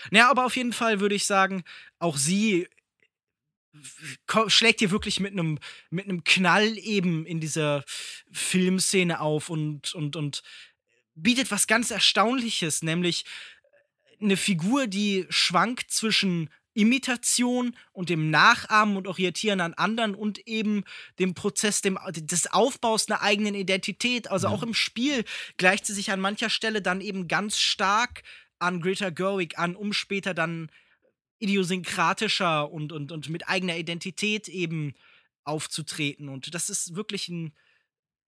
Naja, 0.10 0.32
aber 0.32 0.46
auf 0.46 0.56
jeden 0.56 0.72
Fall 0.72 1.02
würde 1.02 1.16
ich 1.16 1.26
sagen, 1.26 1.66
auch 1.98 2.16
sie 2.16 2.70
schlägt 4.48 4.80
hier 4.80 4.92
wirklich 4.92 5.20
mit 5.20 5.34
einem 5.34 5.60
mit 5.90 6.06
einem 6.06 6.24
Knall 6.24 6.78
eben 6.78 7.26
in 7.26 7.40
dieser 7.40 7.84
Filmszene 8.32 9.20
auf 9.20 9.50
und 9.50 9.94
und 9.94 10.16
und 10.16 10.42
bietet 11.16 11.52
was 11.52 11.68
ganz 11.68 11.92
Erstaunliches, 11.92 12.82
nämlich 12.82 13.26
äh, 14.20 14.24
eine 14.24 14.38
Figur, 14.38 14.88
die 14.88 15.26
schwankt 15.30 15.92
zwischen 15.92 16.50
Imitation 16.74 17.76
und 17.92 18.10
dem 18.10 18.30
Nachahmen 18.30 18.96
und 18.96 19.08
Orientieren 19.08 19.60
an 19.60 19.74
anderen 19.74 20.16
und 20.16 20.48
eben 20.48 20.84
dem 21.18 21.34
Prozess 21.34 21.82
dem, 21.82 22.00
des 22.14 22.48
Aufbaus 22.54 23.10
einer 23.10 23.22
eigenen 23.22 23.56
Identität. 23.56 24.30
Also 24.30 24.48
ja. 24.48 24.54
auch 24.54 24.64
im 24.64 24.74
Spiel 24.74 25.26
gleicht 25.58 25.86
sie 25.86 25.94
sich 25.94 26.12
an 26.12 26.22
mancher 26.22 26.50
Stelle 26.50 26.82
dann 26.82 27.02
eben 27.02 27.28
ganz 27.28 27.60
stark 27.60 28.24
an 28.60 28.82
Greta 28.82 29.10
Gerwig 29.10 29.58
an, 29.58 29.76
um 29.76 29.94
später 29.94 30.34
dann 30.34 30.70
idiosynkratischer 31.40 32.72
und, 32.72 32.92
und, 32.92 33.12
und 33.12 33.30
mit 33.30 33.48
eigener 33.48 33.78
Identität 33.78 34.48
eben 34.48 34.94
aufzutreten. 35.44 36.30
Und 36.30 36.54
das 36.54 36.70
ist 36.70 36.96
wirklich 36.96 37.30
ein, 37.30 37.54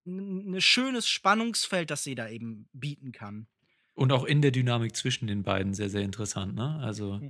ein 0.06 0.52
ne 0.52 0.62
schönes 0.62 1.08
Spannungsfeld, 1.08 1.92
das 1.92 2.04
sie 2.04 2.16
da 2.16 2.30
eben 2.30 2.68
bieten 2.74 3.12
kann. 3.12 3.48
Und 3.94 4.12
auch 4.12 4.24
in 4.24 4.42
der 4.42 4.52
Dynamik 4.52 4.96
zwischen 4.96 5.28
den 5.28 5.44
beiden 5.44 5.74
sehr, 5.74 5.90
sehr 5.90 6.02
interessant. 6.02 6.56
Ne? 6.56 6.80
Also 6.82 7.22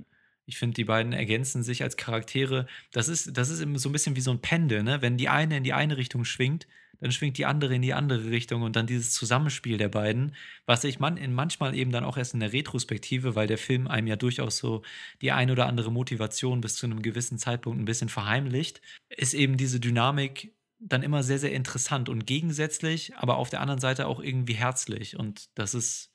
ich 0.46 0.58
finde, 0.58 0.74
die 0.74 0.84
beiden 0.84 1.12
ergänzen 1.12 1.62
sich 1.62 1.82
als 1.82 1.96
Charaktere. 1.96 2.66
Das 2.92 3.08
ist, 3.08 3.36
das 3.36 3.50
ist 3.50 3.60
immer 3.60 3.78
so 3.78 3.88
ein 3.88 3.92
bisschen 3.92 4.16
wie 4.16 4.20
so 4.20 4.30
ein 4.30 4.40
Pendel. 4.40 4.82
Ne? 4.82 5.02
Wenn 5.02 5.16
die 5.16 5.28
eine 5.28 5.56
in 5.56 5.64
die 5.64 5.72
eine 5.72 5.96
Richtung 5.96 6.24
schwingt, 6.24 6.66
dann 7.00 7.10
schwingt 7.10 7.36
die 7.36 7.46
andere 7.46 7.74
in 7.74 7.82
die 7.82 7.94
andere 7.94 8.30
Richtung 8.30 8.62
und 8.62 8.76
dann 8.76 8.86
dieses 8.86 9.12
Zusammenspiel 9.12 9.76
der 9.76 9.88
beiden, 9.88 10.36
was 10.66 10.84
ich 10.84 11.00
man 11.00 11.16
in 11.16 11.34
manchmal 11.34 11.74
eben 11.74 11.90
dann 11.90 12.04
auch 12.04 12.16
erst 12.16 12.34
in 12.34 12.40
der 12.40 12.52
Retrospektive, 12.52 13.34
weil 13.34 13.48
der 13.48 13.58
Film 13.58 13.88
einem 13.88 14.06
ja 14.06 14.14
durchaus 14.14 14.58
so 14.58 14.82
die 15.20 15.32
ein 15.32 15.50
oder 15.50 15.66
andere 15.66 15.90
Motivation 15.90 16.60
bis 16.60 16.76
zu 16.76 16.86
einem 16.86 17.02
gewissen 17.02 17.38
Zeitpunkt 17.38 17.80
ein 17.80 17.86
bisschen 17.86 18.08
verheimlicht, 18.08 18.80
ist 19.08 19.34
eben 19.34 19.56
diese 19.56 19.80
Dynamik 19.80 20.54
dann 20.84 21.02
immer 21.02 21.22
sehr, 21.22 21.38
sehr 21.38 21.52
interessant 21.52 22.08
und 22.08 22.26
gegensätzlich, 22.26 23.14
aber 23.16 23.36
auf 23.36 23.50
der 23.50 23.60
anderen 23.60 23.80
Seite 23.80 24.06
auch 24.06 24.20
irgendwie 24.20 24.54
herzlich. 24.54 25.16
Und 25.18 25.48
das 25.54 25.74
ist, 25.74 26.12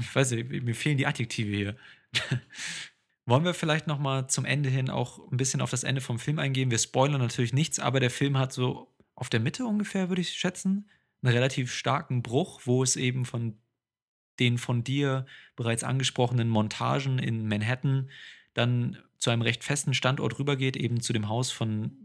ich 0.00 0.14
weiß 0.14 0.32
nicht, 0.32 0.50
mir 0.50 0.74
fehlen 0.74 0.98
die 0.98 1.06
Adjektive 1.06 1.54
hier. 1.54 1.76
Wollen 3.26 3.44
wir 3.44 3.54
vielleicht 3.54 3.86
noch 3.86 4.00
mal 4.00 4.26
zum 4.26 4.44
Ende 4.44 4.68
hin 4.68 4.90
auch 4.90 5.30
ein 5.30 5.36
bisschen 5.36 5.60
auf 5.60 5.70
das 5.70 5.84
Ende 5.84 6.00
vom 6.00 6.18
Film 6.18 6.40
eingehen? 6.40 6.72
Wir 6.72 6.78
spoilern 6.78 7.20
natürlich 7.20 7.52
nichts, 7.52 7.78
aber 7.78 8.00
der 8.00 8.10
Film 8.10 8.36
hat 8.36 8.52
so 8.52 8.92
auf 9.14 9.30
der 9.30 9.40
Mitte 9.40 9.64
ungefähr, 9.64 10.08
würde 10.08 10.22
ich 10.22 10.32
schätzen, 10.32 10.90
einen 11.22 11.32
relativ 11.32 11.72
starken 11.72 12.22
Bruch, 12.22 12.62
wo 12.64 12.82
es 12.82 12.96
eben 12.96 13.24
von 13.24 13.58
den 14.40 14.58
von 14.58 14.82
dir 14.82 15.26
bereits 15.54 15.84
angesprochenen 15.84 16.48
Montagen 16.48 17.18
in 17.20 17.46
Manhattan 17.46 18.10
dann 18.54 18.98
zu 19.18 19.30
einem 19.30 19.42
recht 19.42 19.62
festen 19.62 19.94
Standort 19.94 20.38
rübergeht, 20.40 20.76
eben 20.76 21.00
zu 21.00 21.12
dem 21.12 21.28
Haus 21.28 21.52
von 21.52 22.01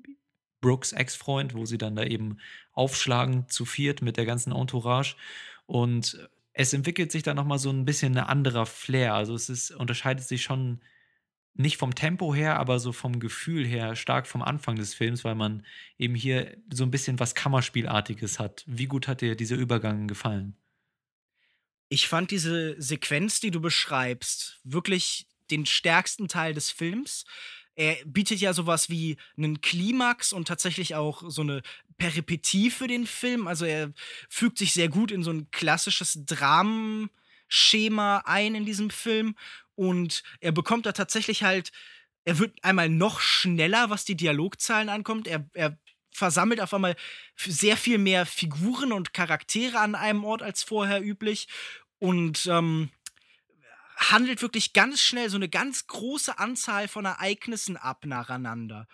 Brooks 0.67 0.91
Ex-Freund, 0.91 1.53
wo 1.53 1.65
sie 1.65 1.77
dann 1.77 1.95
da 1.95 2.03
eben 2.03 2.39
aufschlagen 2.73 3.47
zu 3.47 3.63
viert 3.63 4.01
mit 4.01 4.17
der 4.17 4.25
ganzen 4.25 4.51
Entourage. 4.51 5.15
Und 5.65 6.27
es 6.51 6.73
entwickelt 6.73 7.09
sich 7.09 7.23
da 7.23 7.33
nochmal 7.33 7.57
so 7.57 7.69
ein 7.69 7.85
bisschen 7.85 8.17
ein 8.17 8.25
anderer 8.25 8.65
Flair. 8.65 9.13
Also 9.13 9.33
es 9.33 9.47
ist, 9.47 9.71
unterscheidet 9.71 10.25
sich 10.25 10.43
schon 10.43 10.81
nicht 11.53 11.77
vom 11.77 11.95
Tempo 11.95 12.35
her, 12.35 12.59
aber 12.59 12.79
so 12.79 12.91
vom 12.91 13.21
Gefühl 13.21 13.65
her 13.65 13.95
stark 13.95 14.27
vom 14.27 14.41
Anfang 14.41 14.75
des 14.75 14.93
Films, 14.93 15.23
weil 15.23 15.35
man 15.35 15.65
eben 15.97 16.15
hier 16.15 16.57
so 16.69 16.83
ein 16.83 16.91
bisschen 16.91 17.17
was 17.17 17.33
Kammerspielartiges 17.33 18.37
hat. 18.37 18.65
Wie 18.67 18.87
gut 18.87 19.07
hat 19.07 19.21
dir 19.21 19.37
dieser 19.37 19.55
Übergang 19.55 20.09
gefallen? 20.09 20.57
Ich 21.87 22.09
fand 22.09 22.31
diese 22.31 22.75
Sequenz, 22.77 23.39
die 23.39 23.51
du 23.51 23.61
beschreibst, 23.61 24.59
wirklich 24.65 25.27
den 25.49 25.65
stärksten 25.65 26.27
Teil 26.27 26.53
des 26.53 26.71
Films 26.71 27.23
er 27.77 27.95
bietet 28.05 28.39
ja 28.39 28.53
sowas 28.53 28.89
wie 28.89 29.17
einen 29.37 29.61
Klimax 29.61 30.33
und 30.33 30.47
tatsächlich 30.47 30.95
auch 30.95 31.23
so 31.27 31.43
eine 31.43 31.61
Peripetie 31.99 32.71
für 32.71 32.87
den 32.87 33.05
Film. 33.05 33.47
Also 33.47 33.65
er 33.65 33.93
fügt 34.29 34.57
sich 34.57 34.73
sehr 34.73 34.89
gut 34.89 35.11
in 35.11 35.23
so 35.23 35.29
ein 35.31 35.51
klassisches 35.51 36.25
Dramenschema 36.25 38.23
ein 38.25 38.55
in 38.55 38.65
diesem 38.65 38.89
Film. 38.89 39.35
Und 39.75 40.23
er 40.39 40.51
bekommt 40.51 40.87
da 40.87 40.91
tatsächlich 40.91 41.43
halt, 41.43 41.71
er 42.25 42.39
wird 42.39 42.57
einmal 42.63 42.89
noch 42.89 43.19
schneller, 43.19 43.91
was 43.91 44.05
die 44.05 44.17
Dialogzahlen 44.17 44.89
ankommt. 44.89 45.27
Er, 45.27 45.47
er 45.53 45.77
versammelt 46.11 46.61
auf 46.61 46.73
einmal 46.73 46.95
sehr 47.35 47.77
viel 47.77 47.99
mehr 47.99 48.25
Figuren 48.25 48.91
und 48.91 49.13
Charaktere 49.13 49.79
an 49.79 49.93
einem 49.93 50.23
Ort 50.23 50.41
als 50.41 50.63
vorher 50.63 51.03
üblich. 51.03 51.47
Und 51.99 52.47
ähm, 52.47 52.89
handelt 53.97 54.41
wirklich 54.41 54.73
ganz 54.73 55.01
schnell 55.01 55.29
so 55.29 55.37
eine 55.37 55.49
ganz 55.49 55.87
große 55.87 56.37
Anzahl 56.39 56.87
von 56.87 57.05
Ereignissen 57.05 57.77
ab 57.77 58.05
nacheinander 58.05 58.87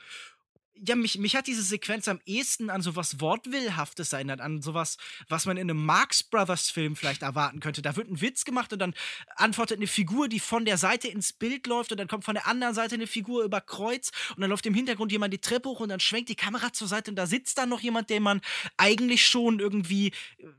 ja, 0.85 0.95
mich, 0.95 1.17
mich 1.17 1.35
hat 1.35 1.47
diese 1.47 1.61
Sequenz 1.61 2.07
am 2.07 2.19
ehesten 2.25 2.69
an 2.69 2.81
sowas 2.81 3.19
Wortwillhaftes 3.19 4.11
erinnert, 4.11 4.41
an 4.41 4.61
sowas, 4.61 4.97
was 5.29 5.45
man 5.45 5.57
in 5.57 5.69
einem 5.69 5.83
Marx 5.85 6.23
Brothers 6.23 6.69
Film 6.69 6.95
vielleicht 6.95 7.21
erwarten 7.21 7.59
könnte. 7.59 7.81
Da 7.81 7.95
wird 7.95 8.09
ein 8.09 8.21
Witz 8.21 8.43
gemacht 8.43 8.73
und 8.73 8.79
dann 8.79 8.93
antwortet 9.35 9.77
eine 9.77 9.87
Figur, 9.87 10.27
die 10.27 10.39
von 10.39 10.65
der 10.65 10.77
Seite 10.77 11.07
ins 11.07 11.31
Bild 11.31 11.67
läuft 11.67 11.91
und 11.91 11.99
dann 11.99 12.07
kommt 12.07 12.25
von 12.25 12.33
der 12.33 12.47
anderen 12.47 12.73
Seite 12.73 12.95
eine 12.95 13.07
Figur 13.07 13.43
über 13.43 13.61
Kreuz 13.61 14.11
und 14.35 14.41
dann 14.41 14.49
läuft 14.49 14.65
im 14.65 14.73
Hintergrund 14.73 15.11
jemand 15.11 15.33
die 15.33 15.39
Treppe 15.39 15.69
hoch 15.69 15.79
und 15.79 15.89
dann 15.89 15.99
schwenkt 15.99 16.29
die 16.29 16.35
Kamera 16.35 16.73
zur 16.73 16.87
Seite 16.87 17.11
und 17.11 17.15
da 17.15 17.27
sitzt 17.27 17.57
dann 17.57 17.69
noch 17.69 17.81
jemand, 17.81 18.09
den 18.09 18.23
man 18.23 18.41
eigentlich 18.75 19.25
schon 19.25 19.59
irgendwie, 19.59 20.11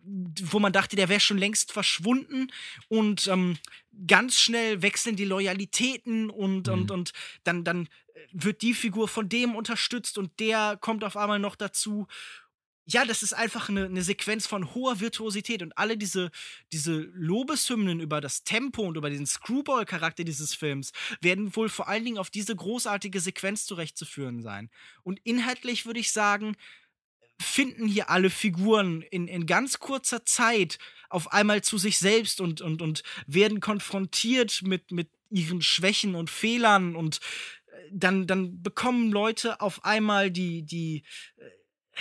wo 0.05 0.59
man 0.59 0.73
dachte, 0.73 0.97
der 0.97 1.09
wäre 1.09 1.21
schon 1.21 1.39
längst 1.39 1.73
verschwunden 1.73 2.51
und 2.89 3.27
ähm, 3.27 3.59
ganz 4.07 4.39
schnell 4.39 4.83
wechseln 4.83 5.17
die 5.17 5.25
Loyalitäten 5.25 6.31
und, 6.31 6.67
mhm. 6.67 6.73
und, 6.73 6.91
und 6.91 7.13
dann, 7.45 7.65
dann 7.65 7.89
wird 8.33 8.63
die 8.63 8.75
Figur 8.75 9.09
von 9.09 9.29
dem 9.29 9.55
unterstützt 9.55 10.19
und 10.19 10.39
der 10.41 10.77
kommt 10.81 11.05
auf 11.05 11.17
einmal 11.17 11.39
noch 11.39 11.57
dazu. 11.57 12.07
Ja, 12.87 13.07
das 13.07 13.23
ist 13.23 13.33
einfach 13.33 13.71
eine, 13.71 13.87
eine 13.87 14.03
Sequenz 14.03 14.47
von 14.47 14.75
hoher 14.75 15.01
Virtuosität 15.01 15.63
und 15.63 15.77
alle 15.79 15.97
diese, 15.97 16.31
diese 16.71 16.93
Lobeshymnen 17.15 18.01
über 18.01 18.21
das 18.21 18.45
Tempo 18.45 18.83
und 18.83 18.99
über 18.99 19.09
diesen 19.09 19.27
Screwball-Charakter 19.27 20.23
dieses 20.23 20.55
Films 20.55 20.93
werden 21.23 21.57
wohl 21.57 21.71
vor 21.71 21.89
allen 21.89 22.05
Dingen 22.05 22.19
auf 22.19 22.29
diese 22.29 22.55
großartige 22.55 23.21
Sequenz 23.21 23.65
zurechtzuführen 23.65 24.43
sein. 24.43 24.71
Und 25.03 25.19
inhaltlich 25.25 25.87
würde 25.87 26.01
ich 26.01 26.13
sagen, 26.13 26.57
finden 27.45 27.87
hier 27.87 28.11
alle 28.11 28.31
Figuren 28.31 29.03
in, 29.03 29.29
in 29.29 29.47
ganz 29.47 29.79
kurzer 29.79 30.25
Zeit 30.25 30.79
auf 31.09 31.33
einmal 31.33 31.63
zu 31.63 31.79
sich 31.79 31.99
selbst 31.99 32.41
und, 32.41 32.61
und, 32.61 32.83
und 32.83 33.03
werden 33.27 33.61
konfrontiert 33.61 34.63
mit, 34.63 34.91
mit 34.91 35.09
ihren 35.31 35.63
Schwächen 35.63 36.15
und 36.15 36.31
Fehlern 36.31 36.97
und 36.97 37.21
dann, 37.91 38.27
dann 38.27 38.63
bekommen 38.63 39.13
Leute 39.13 39.61
auf 39.61 39.85
einmal 39.85 40.31
die, 40.31 40.63
die, 40.63 41.03
äh, 41.37 41.45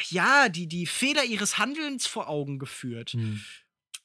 ja, 0.09 0.49
die, 0.49 0.67
die 0.67 0.85
Feder 0.85 1.23
ihres 1.23 1.57
Handelns 1.57 2.07
vor 2.07 2.29
Augen 2.29 2.59
geführt. 2.59 3.13
Mhm. 3.13 3.43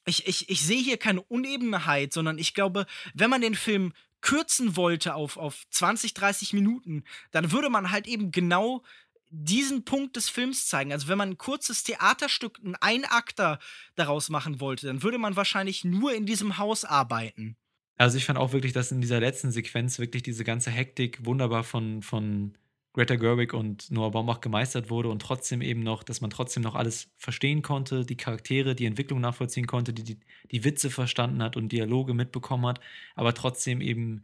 Ich, 0.05 0.27
ich, 0.27 0.49
ich 0.49 0.61
sehe 0.61 0.81
hier 0.81 0.97
keine 0.97 1.21
Unebenheit, 1.21 2.13
sondern 2.13 2.37
ich 2.37 2.53
glaube, 2.53 2.85
wenn 3.13 3.29
man 3.29 3.41
den 3.41 3.55
Film 3.55 3.93
kürzen 4.21 4.75
wollte 4.75 5.15
auf, 5.15 5.37
auf 5.37 5.63
20, 5.69 6.13
30 6.13 6.53
Minuten, 6.53 7.03
dann 7.31 7.51
würde 7.51 7.69
man 7.69 7.91
halt 7.91 8.07
eben 8.07 8.31
genau 8.31 8.83
diesen 9.29 9.85
Punkt 9.85 10.15
des 10.15 10.29
Films 10.29 10.67
zeigen. 10.67 10.91
Also 10.91 11.07
wenn 11.07 11.17
man 11.17 11.31
ein 11.31 11.37
kurzes 11.37 11.83
Theaterstück, 11.83 12.59
ein 12.63 12.75
Einakter 12.75 13.59
daraus 13.95 14.29
machen 14.29 14.59
wollte, 14.59 14.87
dann 14.87 15.03
würde 15.03 15.17
man 15.17 15.35
wahrscheinlich 15.35 15.83
nur 15.83 16.13
in 16.13 16.25
diesem 16.25 16.57
Haus 16.57 16.83
arbeiten. 16.83 17.55
Also 17.97 18.17
ich 18.17 18.25
fand 18.25 18.39
auch 18.39 18.53
wirklich, 18.53 18.73
dass 18.73 18.91
in 18.91 19.01
dieser 19.01 19.19
letzten 19.19 19.51
Sequenz 19.51 19.99
wirklich 19.99 20.23
diese 20.23 20.43
ganze 20.43 20.71
Hektik 20.71 21.25
wunderbar 21.25 21.63
von, 21.63 22.01
von 22.01 22.57
Greta 22.93 23.15
Gerwig 23.15 23.53
und 23.53 23.91
Noah 23.91 24.11
Baumbach 24.11 24.41
gemeistert 24.41 24.89
wurde 24.89 25.09
und 25.09 25.21
trotzdem 25.21 25.61
eben 25.61 25.83
noch, 25.83 26.03
dass 26.03 26.21
man 26.21 26.29
trotzdem 26.29 26.63
noch 26.63 26.75
alles 26.75 27.09
verstehen 27.17 27.61
konnte, 27.61 28.05
die 28.05 28.17
Charaktere, 28.17 28.73
die 28.73 28.85
Entwicklung 28.85 29.19
nachvollziehen 29.19 29.67
konnte, 29.67 29.93
die, 29.93 30.03
die, 30.03 30.17
die 30.51 30.63
Witze 30.63 30.89
verstanden 30.89 31.43
hat 31.43 31.55
und 31.55 31.71
Dialoge 31.71 32.13
mitbekommen 32.13 32.65
hat, 32.65 32.79
aber 33.15 33.33
trotzdem 33.33 33.81
eben 33.81 34.23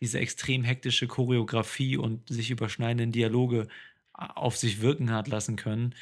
diese 0.00 0.18
extrem 0.18 0.64
hektische 0.64 1.06
Choreografie 1.08 1.96
und 1.96 2.28
sich 2.28 2.50
überschneidenden 2.50 3.12
Dialoge 3.12 3.66
auf 4.16 4.56
sich 4.56 4.80
wirken 4.80 5.10
hat 5.12 5.28
lassen 5.28 5.56
können 5.56 5.94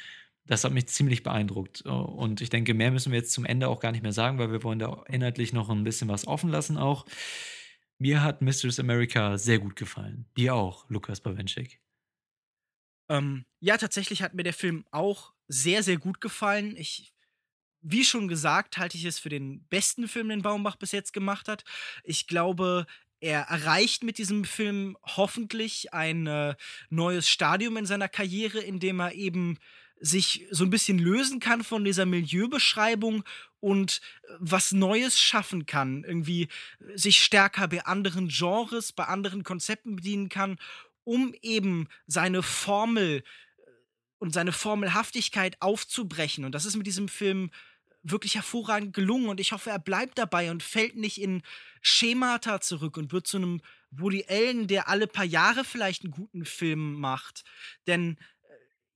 das 0.47 0.63
hat 0.63 0.73
mich 0.73 0.87
ziemlich 0.87 1.23
beeindruckt. 1.23 1.83
Äh, 1.85 1.89
und 1.89 2.41
ich 2.41 2.49
denke, 2.49 2.73
mehr 2.73 2.91
müssen 2.91 3.11
wir 3.11 3.19
jetzt 3.19 3.33
zum 3.33 3.45
Ende 3.45 3.67
auch 3.67 3.79
gar 3.79 3.91
nicht 3.91 4.03
mehr 4.03 4.13
sagen, 4.13 4.37
weil 4.37 4.51
wir 4.51 4.63
wollen 4.63 4.79
da 4.79 5.03
inhaltlich 5.07 5.53
noch 5.53 5.69
ein 5.69 5.83
bisschen 5.83 6.07
was 6.07 6.27
offen 6.27 6.49
lassen 6.49 6.77
auch. 6.77 7.05
Mir 7.97 8.23
hat 8.23 8.41
Mistress 8.41 8.79
America 8.79 9.37
sehr 9.37 9.59
gut 9.59 9.75
gefallen. 9.75 10.25
Dir 10.35 10.55
auch, 10.55 10.89
Lukas 10.89 11.21
Bawenschik. 11.21 11.81
Ähm, 13.09 13.45
ja, 13.59 13.77
tatsächlich 13.77 14.21
hat 14.21 14.33
mir 14.33 14.43
der 14.43 14.53
Film 14.53 14.85
auch 14.91 15.33
sehr, 15.47 15.81
sehr 15.81 15.97
gut 15.97 16.19
gefallen. 16.19 16.75
Ich, 16.75 17.13
wie 17.81 18.03
schon 18.03 18.27
gesagt, 18.27 18.77
halte 18.77 18.97
ich 18.97 19.05
es 19.05 19.19
für 19.19 19.29
den 19.29 19.65
besten 19.67 20.07
Film, 20.07 20.29
den 20.29 20.41
Baumbach 20.41 20.75
bis 20.75 20.91
jetzt 20.91 21.13
gemacht 21.13 21.47
hat. 21.47 21.63
Ich 22.03 22.27
glaube, 22.27 22.85
er 23.19 23.41
erreicht 23.41 24.03
mit 24.03 24.17
diesem 24.17 24.45
Film 24.45 24.97
hoffentlich 25.03 25.93
ein 25.93 26.27
äh, 26.27 26.55
neues 26.89 27.27
Stadium 27.29 27.77
in 27.77 27.85
seiner 27.85 28.09
Karriere, 28.09 28.59
in 28.59 28.79
dem 28.79 28.99
er 28.99 29.13
eben 29.13 29.57
sich 29.99 30.45
so 30.51 30.63
ein 30.63 30.69
bisschen 30.69 30.99
lösen 30.99 31.39
kann 31.39 31.63
von 31.63 31.83
dieser 31.83 32.05
Milieubeschreibung 32.05 33.23
und 33.59 34.01
äh, 34.23 34.33
was 34.39 34.71
Neues 34.71 35.19
schaffen 35.19 35.65
kann, 35.65 36.03
irgendwie 36.03 36.43
äh, 36.43 36.97
sich 36.97 37.23
stärker 37.23 37.67
bei 37.67 37.85
anderen 37.85 38.27
Genres, 38.27 38.91
bei 38.91 39.05
anderen 39.05 39.43
Konzepten 39.43 39.95
bedienen 39.95 40.29
kann, 40.29 40.57
um 41.03 41.33
eben 41.41 41.87
seine 42.07 42.43
Formel 42.43 43.23
äh, 43.23 43.71
und 44.19 44.33
seine 44.33 44.51
Formelhaftigkeit 44.51 45.61
aufzubrechen. 45.61 46.45
Und 46.45 46.53
das 46.53 46.65
ist 46.65 46.75
mit 46.75 46.87
diesem 46.87 47.07
Film 47.07 47.49
wirklich 48.05 48.35
hervorragend 48.35 48.93
gelungen 48.93 49.29
und 49.29 49.39
ich 49.39 49.51
hoffe, 49.51 49.71
er 49.71 49.79
bleibt 49.79 50.17
dabei 50.17 50.51
und 50.51 50.63
fällt 50.63 50.95
nicht 50.95 51.19
in 51.19 51.41
Schemata 51.81 52.61
zurück 52.61 52.97
und 52.97 53.11
wird 53.11 53.27
zu 53.27 53.37
einem 53.37 53.61
Woody 53.91 54.25
Allen, 54.27 54.67
der 54.67 54.87
alle 54.87 55.07
paar 55.07 55.25
Jahre 55.25 55.63
vielleicht 55.63 56.03
einen 56.03 56.11
guten 56.11 56.45
Film 56.45 56.99
macht. 56.99 57.43
Denn 57.87 58.17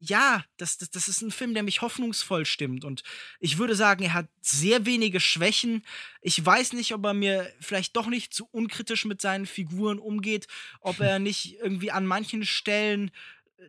ja, 0.01 0.45
das, 0.57 0.77
das, 0.77 0.89
das 0.91 1.07
ist 1.09 1.21
ein 1.21 1.31
Film, 1.31 1.53
der 1.53 1.63
mich 1.63 1.81
hoffnungsvoll 1.81 2.45
stimmt. 2.45 2.85
Und 2.85 3.03
ich 3.39 3.57
würde 3.57 3.75
sagen, 3.75 4.03
er 4.03 4.13
hat 4.13 4.29
sehr 4.41 4.85
wenige 4.85 5.19
Schwächen. 5.19 5.83
Ich 6.21 6.43
weiß 6.43 6.73
nicht, 6.73 6.93
ob 6.93 7.03
er 7.05 7.13
mir 7.13 7.51
vielleicht 7.59 7.97
doch 7.97 8.07
nicht 8.07 8.33
zu 8.33 8.47
unkritisch 8.51 9.03
mit 9.03 9.19
seinen 9.19 9.45
Figuren 9.45 9.99
umgeht, 9.99 10.47
ob 10.79 11.01
er 11.01 11.19
nicht 11.19 11.57
irgendwie 11.59 11.91
an 11.91 12.05
manchen 12.05 12.45
Stellen 12.45 13.09
äh, 13.09 13.11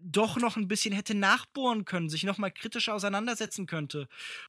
doch 0.01 0.37
noch 0.37 0.57
ein 0.57 0.69
bisschen 0.69 0.95
hätte 0.95 1.15
nachbohren 1.15 1.85
können, 1.85 2.09
sich 2.09 2.25
noch 2.25 2.39
mal 2.39 2.51
kritischer 2.51 2.95
auseinandersetzen 2.95 3.67
könnte 3.67 4.09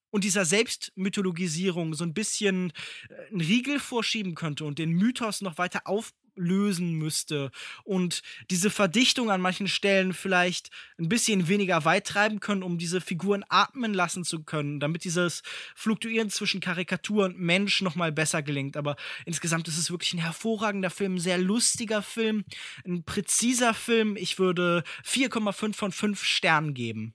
und 0.10 0.24
dieser 0.24 0.46
Selbstmythologisierung 0.46 1.94
so 1.94 2.04
ein 2.04 2.14
bisschen 2.14 2.72
äh, 3.10 3.28
einen 3.30 3.42
Riegel 3.42 3.80
vorschieben 3.80 4.36
könnte 4.36 4.66
und 4.66 4.80
den 4.80 4.92
Mythos 4.92 5.42
noch 5.42 5.58
weiter 5.58 5.82
auf 5.86 6.12
lösen 6.36 6.94
müsste 6.94 7.52
und 7.84 8.22
diese 8.50 8.70
Verdichtung 8.70 9.32
an 9.32 9.42
manchen 9.42 9.68
Stellen 9.68 10.14
vielleicht 10.14 10.70
ein 10.98 11.10
bisschen 11.10 11.48
weniger 11.48 11.86
weit 11.86 12.08
treiben 12.08 12.40
können, 12.40 12.64
um 12.64 12.78
diese 12.78 13.02
Figuren 13.02 13.44
atmen 13.50 13.94
lassen 13.94 14.24
zu 14.24 14.44
können, 14.44 14.80
damit 14.80 15.04
dieses 15.04 15.44
Fluktuieren 15.76 16.30
zwischen 16.30 16.62
Karikatur 16.62 17.26
und 17.26 17.40
Mensch 17.40 17.82
noch 17.82 17.96
mal 17.96 18.12
besser 18.12 18.42
gelingt. 18.42 18.78
Aber 18.78 18.96
insgesamt 19.26 19.68
ist 19.68 19.78
es 19.78 19.92
wirklich 19.92 20.14
ein 20.14 20.20
hervorragender 20.20 20.90
Film, 20.90 21.16
ein 21.16 21.20
sehr 21.20 21.38
lustiger 21.38 22.02
Film, 22.02 22.46
ein 22.86 23.04
präziser 23.04 23.74
Film. 23.74 24.16
Ich 24.16 24.40
würde 24.40 24.84
4,5 25.06 25.74
von 25.74 25.92
5 25.92 26.24
Sternen 26.24 26.74
geben. 26.74 27.14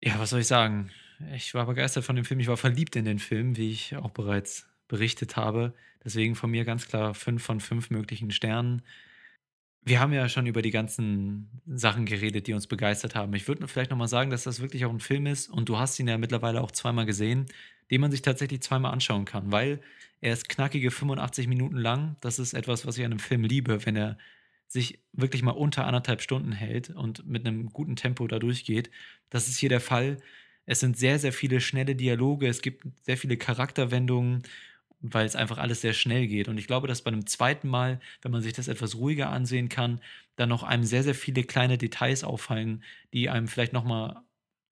Ja, 0.00 0.18
was 0.18 0.30
soll 0.30 0.40
ich 0.40 0.46
sagen? 0.46 0.90
Ich 1.34 1.54
war 1.54 1.66
begeistert 1.66 2.04
von 2.04 2.14
dem 2.14 2.24
Film. 2.24 2.38
Ich 2.38 2.46
war 2.46 2.56
verliebt 2.56 2.94
in 2.94 3.04
den 3.04 3.18
Film, 3.18 3.56
wie 3.56 3.72
ich 3.72 3.96
auch 3.96 4.10
bereits 4.10 4.67
berichtet 4.88 5.36
habe. 5.36 5.74
Deswegen 6.04 6.34
von 6.34 6.50
mir 6.50 6.64
ganz 6.64 6.88
klar 6.88 7.14
fünf 7.14 7.42
von 7.42 7.60
fünf 7.60 7.90
möglichen 7.90 8.30
Sternen. 8.30 8.82
Wir 9.82 10.00
haben 10.00 10.12
ja 10.12 10.28
schon 10.28 10.46
über 10.46 10.62
die 10.62 10.70
ganzen 10.70 11.62
Sachen 11.66 12.04
geredet, 12.04 12.46
die 12.46 12.52
uns 12.52 12.66
begeistert 12.66 13.14
haben. 13.14 13.32
Ich 13.34 13.48
würde 13.48 13.68
vielleicht 13.68 13.90
nochmal 13.90 14.08
sagen, 14.08 14.30
dass 14.30 14.44
das 14.44 14.60
wirklich 14.60 14.84
auch 14.84 14.92
ein 14.92 15.00
Film 15.00 15.26
ist 15.26 15.48
und 15.48 15.68
du 15.68 15.78
hast 15.78 15.98
ihn 15.98 16.08
ja 16.08 16.18
mittlerweile 16.18 16.60
auch 16.60 16.72
zweimal 16.72 17.06
gesehen, 17.06 17.46
den 17.90 18.00
man 18.00 18.10
sich 18.10 18.22
tatsächlich 18.22 18.60
zweimal 18.60 18.92
anschauen 18.92 19.24
kann, 19.24 19.50
weil 19.50 19.80
er 20.20 20.32
ist 20.32 20.48
knackige 20.48 20.90
85 20.90 21.46
Minuten 21.46 21.76
lang. 21.76 22.16
Das 22.20 22.38
ist 22.38 22.52
etwas, 22.52 22.86
was 22.86 22.98
ich 22.98 23.04
an 23.04 23.12
einem 23.12 23.20
Film 23.20 23.44
liebe, 23.44 23.86
wenn 23.86 23.96
er 23.96 24.18
sich 24.66 25.00
wirklich 25.12 25.42
mal 25.42 25.52
unter 25.52 25.86
anderthalb 25.86 26.20
Stunden 26.20 26.52
hält 26.52 26.90
und 26.90 27.26
mit 27.26 27.46
einem 27.46 27.70
guten 27.70 27.96
Tempo 27.96 28.26
da 28.26 28.38
durchgeht. 28.38 28.90
Das 29.30 29.48
ist 29.48 29.56
hier 29.56 29.70
der 29.70 29.80
Fall. 29.80 30.18
Es 30.66 30.80
sind 30.80 30.98
sehr, 30.98 31.18
sehr 31.18 31.32
viele 31.32 31.60
schnelle 31.60 31.96
Dialoge, 31.96 32.46
es 32.46 32.60
gibt 32.60 32.86
sehr 33.00 33.16
viele 33.16 33.38
Charakterwendungen 33.38 34.42
weil 35.00 35.26
es 35.26 35.36
einfach 35.36 35.58
alles 35.58 35.80
sehr 35.80 35.92
schnell 35.92 36.26
geht. 36.26 36.48
Und 36.48 36.58
ich 36.58 36.66
glaube, 36.66 36.88
dass 36.88 37.02
bei 37.02 37.08
einem 37.08 37.26
zweiten 37.26 37.68
Mal, 37.68 38.00
wenn 38.22 38.32
man 38.32 38.42
sich 38.42 38.52
das 38.52 38.68
etwas 38.68 38.96
ruhiger 38.96 39.30
ansehen 39.30 39.68
kann, 39.68 40.00
dann 40.36 40.48
noch 40.48 40.62
einem 40.62 40.84
sehr, 40.84 41.02
sehr 41.02 41.14
viele 41.14 41.44
kleine 41.44 41.78
Details 41.78 42.24
auffallen, 42.24 42.82
die 43.12 43.28
einem 43.28 43.48
vielleicht 43.48 43.72
nochmal 43.72 44.22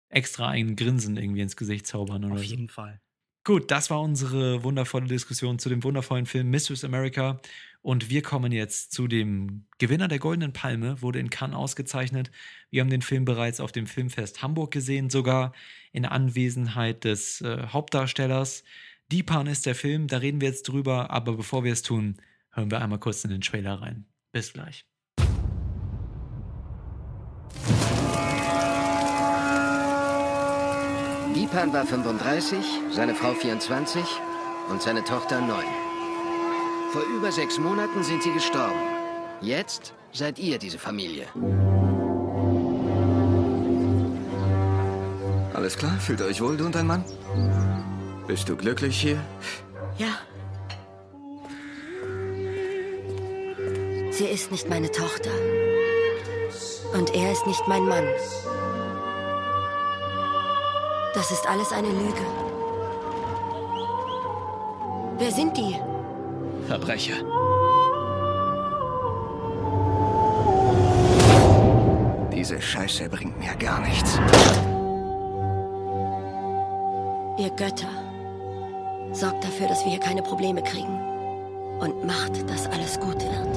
extra 0.08 0.48
ein 0.48 0.76
Grinsen 0.76 1.16
irgendwie 1.16 1.40
ins 1.40 1.56
Gesicht 1.56 1.86
zaubern. 1.86 2.24
Oder 2.24 2.34
Auf 2.34 2.44
jeden 2.44 2.68
so. 2.68 2.74
Fall. 2.74 3.00
Gut, 3.44 3.72
das 3.72 3.90
war 3.90 4.00
unsere 4.00 4.62
wundervolle 4.62 5.06
Diskussion 5.06 5.58
zu 5.58 5.68
dem 5.68 5.82
wundervollen 5.82 6.26
Film 6.26 6.50
Mistress 6.50 6.84
America. 6.84 7.40
Und 7.80 8.08
wir 8.08 8.22
kommen 8.22 8.52
jetzt 8.52 8.92
zu 8.92 9.08
dem 9.08 9.66
Gewinner 9.78 10.06
der 10.06 10.20
Goldenen 10.20 10.52
Palme, 10.52 11.02
wurde 11.02 11.18
in 11.18 11.30
Cannes 11.30 11.56
ausgezeichnet. 11.56 12.30
Wir 12.70 12.80
haben 12.80 12.90
den 12.90 13.02
Film 13.02 13.24
bereits 13.24 13.58
auf 13.58 13.72
dem 13.72 13.88
Filmfest 13.88 14.42
Hamburg 14.42 14.70
gesehen, 14.70 15.10
sogar 15.10 15.52
in 15.90 16.06
Anwesenheit 16.06 17.02
des 17.02 17.40
äh, 17.40 17.66
Hauptdarstellers. 17.66 18.62
Deepan 19.12 19.46
ist 19.46 19.66
der 19.66 19.74
Film, 19.74 20.06
da 20.06 20.16
reden 20.16 20.40
wir 20.40 20.48
jetzt 20.48 20.66
drüber, 20.68 21.10
aber 21.10 21.34
bevor 21.34 21.64
wir 21.64 21.72
es 21.74 21.82
tun, 21.82 22.16
hören 22.50 22.70
wir 22.70 22.80
einmal 22.80 22.98
kurz 22.98 23.22
in 23.24 23.30
den 23.30 23.42
Trailer 23.42 23.82
rein. 23.82 24.06
Bis 24.32 24.54
gleich. 24.54 24.86
Deepan 31.36 31.74
war 31.74 31.84
35, 31.84 32.58
seine 32.90 33.14
Frau 33.14 33.34
24 33.34 34.02
und 34.70 34.80
seine 34.80 35.04
Tochter 35.04 35.42
9. 35.42 35.62
Vor 36.92 37.02
über 37.14 37.30
sechs 37.30 37.58
Monaten 37.58 38.02
sind 38.02 38.22
sie 38.22 38.32
gestorben. 38.32 38.80
Jetzt 39.42 39.92
seid 40.12 40.38
ihr 40.38 40.58
diese 40.58 40.78
Familie. 40.78 41.26
Alles 45.52 45.76
klar? 45.76 45.98
Fühlt 46.00 46.20
ihr 46.20 46.26
euch 46.26 46.40
wohl, 46.40 46.56
du 46.56 46.64
und 46.64 46.74
dein 46.74 46.86
Mann? 46.86 47.04
Bist 48.26 48.48
du 48.48 48.56
glücklich 48.56 49.00
hier? 49.00 49.20
Ja. 49.98 50.18
Sie 54.10 54.24
ist 54.24 54.52
nicht 54.52 54.68
meine 54.68 54.90
Tochter. 54.90 55.30
Und 56.94 57.14
er 57.14 57.32
ist 57.32 57.46
nicht 57.46 57.66
mein 57.66 57.86
Mann. 57.86 58.06
Das 61.14 61.30
ist 61.30 61.46
alles 61.48 61.72
eine 61.72 61.88
Lüge. 61.88 62.26
Wer 65.18 65.30
sind 65.30 65.56
die? 65.56 65.76
Verbrecher. 66.66 67.16
Diese 72.32 72.60
Scheiße 72.60 73.08
bringt 73.08 73.38
mir 73.38 73.54
gar 73.56 73.80
nichts. 73.80 74.18
Ihr 77.38 77.50
Götter. 77.50 78.11
Sorgt 79.12 79.44
dafür, 79.44 79.68
dass 79.68 79.84
wir 79.84 79.90
hier 79.90 80.00
keine 80.00 80.22
Probleme 80.22 80.62
kriegen. 80.62 80.98
Und 81.80 82.04
macht, 82.06 82.48
dass 82.48 82.66
alles 82.66 82.98
gut 82.98 83.20
wird. 83.22 83.52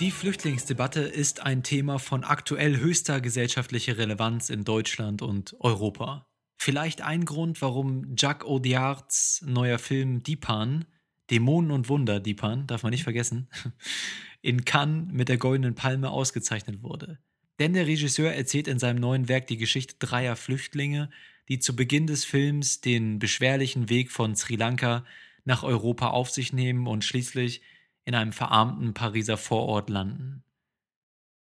Die 0.00 0.10
Flüchtlingsdebatte 0.10 1.00
ist 1.00 1.40
ein 1.40 1.62
Thema 1.62 1.98
von 1.98 2.22
aktuell 2.22 2.76
höchster 2.76 3.20
gesellschaftlicher 3.20 3.96
Relevanz 3.98 4.50
in 4.50 4.62
Deutschland 4.62 5.22
und 5.22 5.56
Europa. 5.58 6.28
Vielleicht 6.58 7.00
ein 7.00 7.24
Grund, 7.24 7.60
warum 7.60 8.14
Jacques 8.16 8.46
Audiards 8.46 9.42
neuer 9.46 9.78
Film 9.78 10.22
Dipan, 10.22 10.84
Dämonen 11.30 11.70
und 11.70 11.88
Wunder 11.88 12.20
Dipan, 12.20 12.66
darf 12.66 12.82
man 12.82 12.90
nicht 12.90 13.04
vergessen, 13.04 13.48
in 14.42 14.64
Cannes 14.64 15.08
mit 15.12 15.28
der 15.28 15.38
Goldenen 15.38 15.74
Palme 15.74 16.10
ausgezeichnet 16.10 16.82
wurde. 16.82 17.18
Denn 17.58 17.72
der 17.72 17.86
Regisseur 17.86 18.32
erzählt 18.32 18.68
in 18.68 18.78
seinem 18.78 19.00
neuen 19.00 19.28
Werk 19.28 19.46
die 19.46 19.56
Geschichte 19.56 19.96
dreier 19.98 20.36
Flüchtlinge, 20.36 21.10
die 21.48 21.58
zu 21.58 21.74
Beginn 21.74 22.06
des 22.06 22.24
Films 22.24 22.80
den 22.80 23.18
beschwerlichen 23.18 23.88
Weg 23.88 24.10
von 24.10 24.36
Sri 24.36 24.56
Lanka 24.56 25.04
nach 25.44 25.62
Europa 25.62 26.08
auf 26.08 26.30
sich 26.30 26.52
nehmen 26.52 26.86
und 26.86 27.04
schließlich 27.04 27.62
in 28.04 28.14
einem 28.14 28.32
verarmten 28.32 28.94
Pariser 28.94 29.36
Vorort 29.36 29.88
landen. 29.88 30.42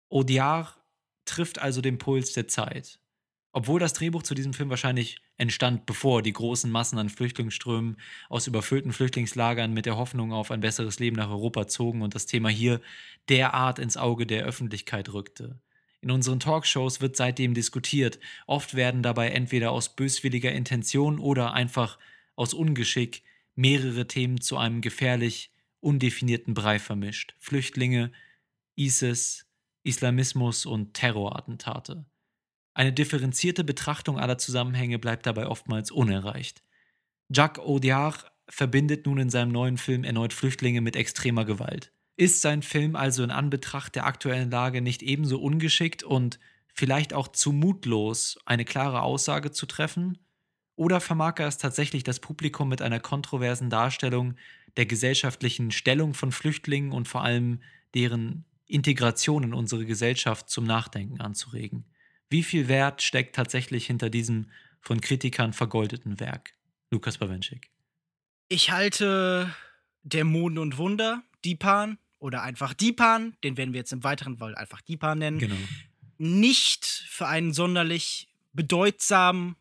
Audiard 0.10 0.78
trifft 1.26 1.60
also 1.60 1.82
den 1.82 1.98
Puls 1.98 2.34
der 2.34 2.48
Zeit. 2.48 3.00
Obwohl 3.52 3.80
das 3.80 3.94
Drehbuch 3.94 4.24
zu 4.24 4.36
diesem 4.36 4.54
Film 4.54 4.70
wahrscheinlich 4.70 5.20
entstand, 5.38 5.86
bevor 5.86 6.22
die 6.22 6.34
großen 6.34 6.70
Massen 6.70 7.00
an 7.00 7.10
Flüchtlingsströmen 7.10 7.98
aus 8.30 8.46
überfüllten 8.46 8.94
Flüchtlingslagern 8.94 9.74
mit 9.74 9.86
der 9.86 9.98
Hoffnung 9.98 10.32
auf 10.32 10.52
ein 10.52 10.60
besseres 10.60 11.00
Leben 11.00 11.16
nach 11.16 11.30
Europa 11.30 11.68
zogen 11.68 12.02
und 12.02 12.14
das 12.14 12.28
Thema 12.28 12.50
hier 12.50 12.82
derart 13.30 13.80
ins 13.80 13.98
Auge 13.98 14.28
der 14.28 14.46
Öffentlichkeit 14.46 15.12
rückte. 15.12 15.60
In 16.02 16.12
unseren 16.12 16.40
Talkshows 16.40 17.02
wird 17.02 17.16
seitdem 17.16 17.54
diskutiert. 17.54 18.20
Oft 18.46 18.76
werden 18.76 19.02
dabei 19.04 19.30
entweder 19.30 19.72
aus 19.72 19.96
böswilliger 19.96 20.52
Intention 20.52 21.20
oder 21.20 21.54
einfach 21.54 21.98
aus 22.36 22.54
Ungeschick 22.54 23.24
mehrere 23.56 24.08
Themen 24.08 24.40
zu 24.40 24.58
einem 24.58 24.82
gefährlich 24.82 25.52
undefinierten 25.80 26.54
Brei 26.54 26.80
vermischt. 26.80 27.36
Flüchtlinge, 27.40 28.12
ISIS, 28.76 29.48
Islamismus 29.84 30.66
und 30.66 30.94
Terrorattentate. 30.94 32.06
Eine 32.74 32.94
differenzierte 32.94 33.64
Betrachtung 33.64 34.20
aller 34.20 34.38
Zusammenhänge 34.38 35.00
bleibt 35.00 35.26
dabei 35.26 35.48
oftmals 35.48 35.90
unerreicht. 35.90 36.62
Jacques 37.30 37.64
Audiard 37.64 38.32
verbindet 38.48 39.06
nun 39.06 39.18
in 39.18 39.30
seinem 39.30 39.52
neuen 39.52 39.78
Film 39.78 40.04
erneut 40.04 40.34
Flüchtlinge 40.34 40.82
mit 40.82 40.96
extremer 40.96 41.44
Gewalt. 41.44 41.92
Ist 42.18 42.42
sein 42.42 42.64
Film 42.64 42.96
also 42.96 43.24
in 43.24 43.30
Anbetracht 43.30 43.96
der 43.96 44.08
aktuellen 44.08 44.50
Lage 44.50 44.82
nicht 44.82 45.04
ebenso 45.04 45.40
ungeschickt 45.40 46.02
und 46.04 46.40
vielleicht 46.74 47.14
auch 47.14 47.28
zu 47.28 47.52
mutlos, 47.52 48.40
eine 48.46 48.66
klare 48.66 49.04
Aussage 49.04 49.52
zu 49.52 49.68
treffen? 49.68 50.18
Oder 50.76 51.00
vermag 51.00 51.36
er 51.38 51.48
es 51.48 51.60
tatsächlich, 51.60 52.04
das 52.04 52.20
Publikum 52.20 52.70
mit 52.70 52.82
einer 52.82 53.00
kontroversen 53.00 53.70
Darstellung 53.70 54.36
der 54.78 54.88
gesellschaftlichen 54.88 55.72
Stellung 55.72 56.16
von 56.16 56.32
Flüchtlingen 56.32 56.92
und 56.92 57.08
vor 57.08 57.24
allem 57.24 57.62
deren 57.94 58.46
Integration 58.66 59.44
in 59.44 59.54
unsere 59.54 59.86
Gesellschaft 59.86 60.50
zum 60.50 60.66
Nachdenken 60.66 61.22
anzuregen? 61.22 61.86
Wie 62.30 62.44
viel 62.44 62.68
Wert 62.68 63.04
steckt 63.04 63.36
tatsächlich 63.36 63.86
hinter 63.86 64.10
diesem 64.10 64.50
von 64.82 65.02
Kritikern 65.02 65.54
vergoldeten 65.54 66.20
Werk? 66.20 66.54
Lukas 66.90 67.20
Bawenschik. 67.20 67.70
Ich 68.50 68.72
halte 68.72 69.54
Dämonen 70.04 70.58
und 70.58 70.78
Wunder, 70.78 71.24
Dipan, 71.44 71.98
oder 72.20 72.42
einfach 72.44 72.74
Dipan, 72.74 73.36
den 73.44 73.58
werden 73.58 73.74
wir 73.74 73.80
jetzt 73.80 73.94
im 73.94 74.04
weiteren 74.04 74.38
Fall 74.38 74.56
einfach 74.56 74.82
Dipan 74.82 75.20
nennen, 75.20 75.40
Genau. 75.40 75.56
nicht 76.18 76.86
für 76.86 77.28
einen 77.28 77.54
sonderlich 77.54 78.28
bedeutsamen 78.54 79.56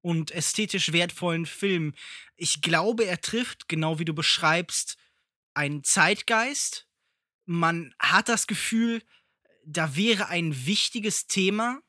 und 0.00 0.30
ästhetisch 0.30 0.92
wertvollen 0.92 1.44
Film. 1.46 1.94
Ich 2.36 2.62
glaube, 2.62 3.04
er 3.04 3.20
trifft, 3.20 3.68
genau 3.68 3.98
wie 3.98 4.04
du 4.04 4.14
beschreibst, 4.14 4.96
einen 5.54 5.84
Zeitgeist. 5.84 6.86
Man 7.44 7.94
hat 7.98 8.28
das 8.28 8.46
Gefühl, 8.46 9.02
da 9.64 9.96
wäre 9.96 10.28
ein 10.28 10.66
wichtiges 10.66 11.26
Thema, 11.26 11.80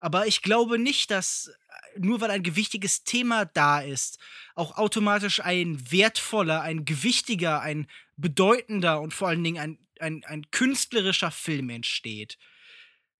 aber 0.00 0.26
ich 0.26 0.42
glaube 0.42 0.78
nicht, 0.78 1.10
dass 1.10 1.48
äh, 1.94 1.98
nur 2.00 2.20
weil 2.20 2.30
ein 2.30 2.42
gewichtiges 2.42 3.04
Thema 3.04 3.44
da 3.44 3.80
ist, 3.80 4.18
auch 4.54 4.76
automatisch 4.76 5.40
ein 5.40 5.90
wertvoller, 5.92 6.62
ein 6.62 6.84
gewichtiger, 6.84 7.60
ein 7.60 7.86
bedeutender 8.18 9.00
und 9.00 9.14
vor 9.14 9.28
allen 9.28 9.42
Dingen 9.42 9.58
ein, 9.58 9.78
ein, 10.00 10.24
ein 10.24 10.50
künstlerischer 10.50 11.30
Film 11.30 11.70
entsteht. 11.70 12.36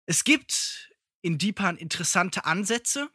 Es 0.05 0.25
gibt 0.25 0.93
in 1.23 1.39
Deepan 1.39 1.77
interessante 1.77 2.45
Ansätze, 2.45 3.09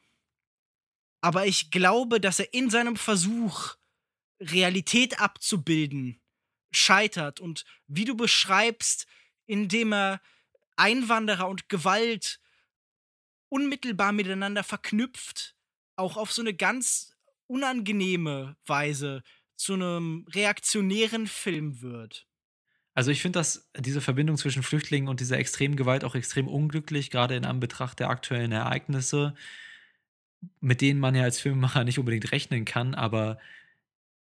aber 1.22 1.46
ich 1.46 1.72
glaube, 1.72 2.20
dass 2.20 2.40
er 2.40 2.54
in 2.54 2.70
seinem 2.70 2.96
Versuch, 2.96 3.76
Realität 4.40 5.20
abzubilden, 5.20 6.20
scheitert 6.72 7.40
und 7.40 7.66
wie 7.88 8.06
du 8.06 8.16
beschreibst, 8.16 9.06
indem 9.46 9.94
er 9.94 10.22
Einwanderer 10.76 11.48
und 11.48 11.70
Gewalt 11.70 12.40
unmittelbar 13.50 14.12
miteinander 14.12 14.64
verknüpft, 14.64 15.56
auch 15.96 16.18
auf 16.18 16.32
so 16.32 16.42
eine 16.42 16.54
ganz 16.54 17.16
unangenehme 17.48 18.58
Weise 18.66 19.24
zu 19.64 19.74
einem 19.74 20.26
reaktionären 20.34 21.28
Film 21.28 21.82
wird. 21.82 22.28
Also 22.94 23.10
ich 23.10 23.22
finde, 23.22 23.40
dass 23.40 23.72
diese 23.78 24.02
Verbindung 24.02 24.38
zwischen 24.38 24.62
Flüchtlingen 24.62 25.10
und 25.10 25.20
dieser 25.20 25.40
extremen 25.40 25.76
Gewalt 25.76 26.04
auch 26.04 26.16
extrem 26.16 26.48
unglücklich, 26.48 27.10
gerade 27.10 27.36
in 27.36 27.46
Anbetracht 27.46 28.00
der 28.00 28.10
aktuellen 28.10 28.52
Ereignisse, 28.52 29.34
mit 30.60 30.82
denen 30.82 31.00
man 31.00 31.16
ja 31.16 31.24
als 31.24 31.40
Filmemacher 31.40 31.84
nicht 31.86 31.98
unbedingt 31.98 32.32
rechnen 32.32 32.66
kann, 32.66 32.94
aber 32.94 33.40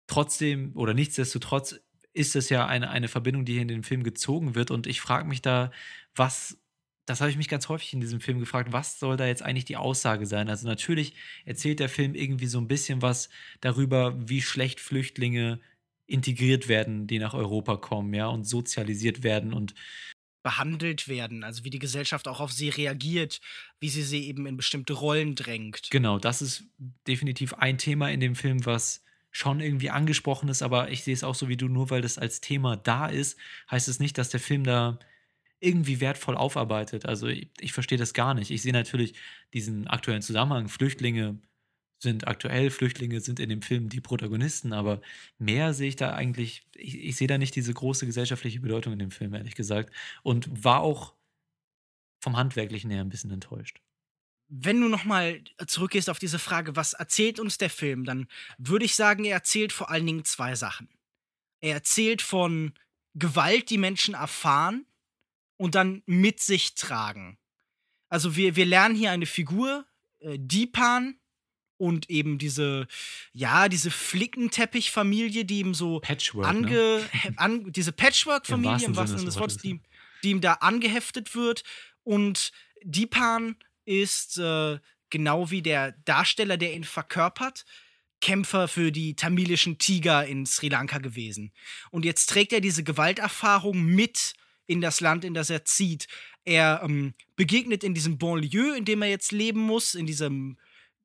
trotzdem 0.07 0.72
oder 0.74 0.95
nichtsdestotrotz 0.95 1.81
ist 2.12 2.35
es 2.35 2.49
ja 2.49 2.66
eine, 2.66 2.89
eine 2.89 3.09
Verbindung, 3.09 3.45
die 3.45 3.53
hier 3.55 3.62
in 3.62 3.68
den 3.68 3.83
Film 3.83 4.03
gezogen 4.03 4.55
wird. 4.55 4.70
Und 4.70 4.87
ich 4.87 5.03
frage 5.03 5.29
mich 5.29 5.43
da, 5.43 5.70
was, 6.14 6.59
das 7.07 7.20
habe 7.20 7.30
ich 7.30 7.36
mich 7.36 7.48
ganz 7.48 7.68
häufig 7.68 7.92
in 7.94 8.00
diesem 8.00 8.20
Film 8.20 8.40
gefragt, 8.40 8.72
was 8.72 8.98
soll 8.98 9.16
da 9.16 9.26
jetzt 9.26 9.42
eigentlich 9.42 9.64
die 9.64 9.76
Aussage 9.76 10.26
sein? 10.26 10.48
Also 10.48 10.66
natürlich 10.66 11.14
erzählt 11.44 11.80
der 11.80 11.88
Film 11.88 12.14
irgendwie 12.14 12.46
so 12.46 12.59
ein 12.59 12.68
bisschen 12.68 13.00
was 13.00 13.28
darüber, 13.61 14.14
wie 14.28 14.42
schlecht 14.42 14.80
Flüchtlinge 14.80 15.61
integriert 16.07 16.68
werden, 16.68 17.07
die 17.07 17.18
nach 17.18 17.34
Europa 17.34 17.76
kommen, 17.76 18.12
ja, 18.12 18.26
und 18.26 18.44
sozialisiert 18.44 19.22
werden 19.22 19.52
und 19.52 19.74
behandelt 20.42 21.09
werden, 21.09 21.42
also 21.42 21.64
wie 21.64 21.70
die 21.70 21.80
Gesellschaft 21.80 22.28
auch 22.28 22.38
auf 22.38 22.52
sie 22.52 22.68
reagiert, 22.68 23.40
wie 23.80 23.88
sie 23.88 24.02
sie 24.02 24.28
eben 24.28 24.46
in 24.46 24.57
bestimmte 24.57 24.92
Rollen 24.92 25.34
drängt. 25.34 25.88
Genau, 25.90 26.20
das 26.20 26.40
ist 26.40 26.64
definitiv 27.09 27.54
ein 27.54 27.78
Thema 27.78 28.11
in 28.11 28.20
dem 28.20 28.36
Film, 28.36 28.64
was 28.64 29.02
schon 29.32 29.59
irgendwie 29.59 29.90
angesprochen 29.90 30.48
ist, 30.48 30.62
aber 30.62 30.90
ich 30.90 31.02
sehe 31.02 31.14
es 31.14 31.24
auch 31.24 31.34
so 31.34 31.48
wie 31.48 31.57
du, 31.57 31.66
nur 31.66 31.90
weil 31.90 32.00
das 32.00 32.16
als 32.16 32.40
Thema 32.40 32.76
da 32.76 33.07
ist, 33.09 33.36
heißt 33.70 33.88
es 33.88 33.98
nicht, 33.98 34.18
dass 34.18 34.28
der 34.28 34.38
Film 34.38 34.62
da 34.62 35.00
irgendwie 35.61 36.00
wertvoll 36.00 36.36
aufarbeitet. 36.36 37.07
Also 37.07 37.28
ich, 37.28 37.50
ich 37.61 37.72
verstehe 37.72 37.98
das 37.98 38.12
gar 38.12 38.34
nicht. 38.34 38.50
Ich 38.50 38.62
sehe 38.62 38.72
natürlich 38.72 39.14
diesen 39.54 39.86
aktuellen 39.86 40.22
Zusammenhang. 40.22 40.68
Flüchtlinge 40.68 41.38
sind 41.98 42.28
aktuell, 42.28 42.70
Flüchtlinge 42.70 43.20
sind 43.20 43.40
in 43.40 43.48
dem 43.48 43.62
Film 43.62 43.88
die 43.88 44.02
Protagonisten, 44.02 44.72
aber 44.72 45.00
mehr 45.38 45.72
sehe 45.72 45.88
ich 45.88 45.96
da 45.96 46.12
eigentlich, 46.12 46.66
ich, 46.74 46.98
ich 47.00 47.16
sehe 47.16 47.26
da 47.26 47.38
nicht 47.38 47.57
diese 47.57 47.72
große 47.72 48.04
gesellschaftliche 48.04 48.61
Bedeutung 48.61 48.92
in 48.92 48.98
dem 48.98 49.11
Film, 49.11 49.34
ehrlich 49.34 49.54
gesagt. 49.54 49.94
Und 50.22 50.64
war 50.64 50.80
auch 50.80 51.14
vom 52.20 52.36
Handwerklichen 52.36 52.90
her 52.90 53.00
ein 53.00 53.09
bisschen 53.09 53.30
enttäuscht. 53.30 53.80
Wenn 54.48 54.80
du 54.80 54.88
nochmal 54.88 55.42
zurückgehst 55.66 56.09
auf 56.09 56.18
diese 56.18 56.38
Frage, 56.38 56.76
was 56.76 56.92
erzählt 56.92 57.40
uns 57.40 57.59
der 57.59 57.70
Film, 57.70 58.04
dann 58.04 58.28
würde 58.59 58.84
ich 58.84 58.94
sagen, 58.94 59.24
er 59.24 59.34
erzählt 59.34 59.72
vor 59.72 59.90
allen 59.90 60.07
Dingen 60.07 60.24
zwei 60.24 60.54
Sachen. 60.54 60.88
Er 61.61 61.74
erzählt 61.74 62.22
von 62.22 62.74
Gewalt, 63.14 63.70
die 63.70 63.78
Menschen 63.78 64.14
erfahren 64.14 64.86
und 65.57 65.74
dann 65.74 66.02
mit 66.07 66.40
sich 66.40 66.74
tragen. 66.74 67.38
Also 68.09 68.36
wir, 68.36 68.57
wir 68.57 68.66
lernen 68.66 68.94
hier 68.94 69.11
eine 69.11 69.26
Figur, 69.26 69.86
äh, 70.20 70.38
Dipan, 70.38 71.18
und 71.78 72.09
eben 72.11 72.38
diese, 72.38 72.86
ja, 73.32 73.68
diese 73.68 73.90
Flickenteppichfamilie, 73.90 75.44
die 75.44 75.61
ihm 75.61 75.74
so 75.74 76.00
Patchwork, 76.00 76.46
ange, 76.46 76.70
ne? 76.70 77.34
an, 77.36 77.72
diese 77.72 77.92
Patchwork-Familie, 77.92 78.86
Im 78.86 78.96
wahrsten 78.96 79.18
Sinne 79.18 79.30
des 79.30 79.38
Wortes, 79.38 79.57
Wortes. 79.57 79.62
die, 79.62 79.80
die 80.22 80.30
ihm 80.30 80.40
da 80.40 80.54
angeheftet 80.54 81.34
wird. 81.34 81.64
Und 82.02 82.52
Deepan 82.82 83.57
ist 83.84 84.38
äh, 84.38 84.78
genau 85.11 85.50
wie 85.50 85.62
der 85.62 85.92
Darsteller, 86.04 86.57
der 86.57 86.74
ihn 86.74 86.84
verkörpert, 86.84 87.64
Kämpfer 88.20 88.68
für 88.68 88.90
die 88.90 89.14
tamilischen 89.14 89.78
Tiger 89.78 90.26
in 90.26 90.46
Sri 90.46 90.68
Lanka 90.68 90.98
gewesen. 90.98 91.52
Und 91.90 92.04
jetzt 92.04 92.30
trägt 92.30 92.52
er 92.52 92.61
diese 92.61 92.82
Gewalterfahrung 92.82 93.82
mit 93.82 94.34
in 94.66 94.80
das 94.80 95.00
Land, 95.00 95.24
in 95.24 95.34
das 95.34 95.50
er 95.50 95.64
zieht. 95.64 96.06
Er 96.44 96.80
ähm, 96.84 97.14
begegnet 97.36 97.84
in 97.84 97.94
diesem 97.94 98.18
Banlieue, 98.18 98.76
in 98.76 98.84
dem 98.84 99.02
er 99.02 99.08
jetzt 99.08 99.32
leben 99.32 99.60
muss, 99.60 99.94
in 99.94 100.06
diesem 100.06 100.58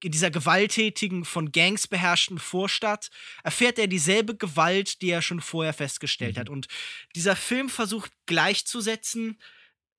in 0.04 0.12
dieser 0.12 0.32
gewalttätigen, 0.32 1.26
von 1.26 1.52
Gangs 1.52 1.88
beherrschten 1.88 2.40
Vorstadt, 2.40 3.12
erfährt 3.44 3.78
er 3.78 3.86
dieselbe 3.88 4.36
Gewalt, 4.36 5.02
die 5.02 5.12
er 5.12 5.22
schon 5.22 5.42
vorher 5.42 5.74
festgestellt 5.74 6.38
hat. 6.38 6.50
Und 6.50 6.68
dieser 7.16 7.36
Film 7.36 7.70
versucht 7.70 8.12
gleichzusetzen, 8.26 9.40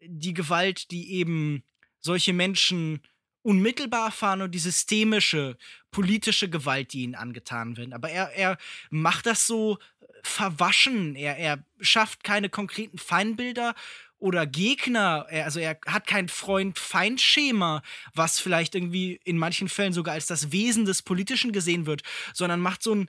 die 0.01 0.35
Gewalt, 0.35 0.91
die 0.91 1.13
eben 1.13 1.63
solche 2.01 2.33
Menschen 2.33 3.01
unmittelbar 3.43 4.07
erfahren 4.07 4.43
und 4.43 4.53
die 4.53 4.59
systemische, 4.59 5.57
politische 5.91 6.49
Gewalt, 6.49 6.93
die 6.93 7.03
ihnen 7.03 7.15
angetan 7.15 7.77
wird. 7.77 7.93
Aber 7.93 8.09
er, 8.09 8.33
er 8.35 8.59
macht 8.91 9.27
das 9.27 9.47
so 9.47 9.79
verwaschen. 10.23 11.17
Er, 11.17 11.37
er 11.37 11.65
schafft 11.81 12.25
keine 12.25 12.49
konkreten 12.49 12.99
Feindbilder 12.99 13.75
oder 14.19 14.47
Gegner. 14.47 15.27
Er, 15.29 15.45
also 15.45 15.59
er 15.59 15.79
hat 15.87 16.07
kein 16.07 16.29
Freund-Feind-Schema, 16.29 17.83
was 18.15 18.39
vielleicht 18.39 18.75
irgendwie 18.77 19.21
in 19.25 19.37
manchen 19.37 19.69
Fällen 19.69 19.93
sogar 19.93 20.15
als 20.15 20.27
das 20.27 20.53
Wesen 20.53 20.85
des 20.85 21.03
Politischen 21.03 21.53
gesehen 21.53 21.87
wird, 21.87 22.03
sondern 22.33 22.61
macht 22.61 22.85
so 22.85 22.93
einen 22.93 23.09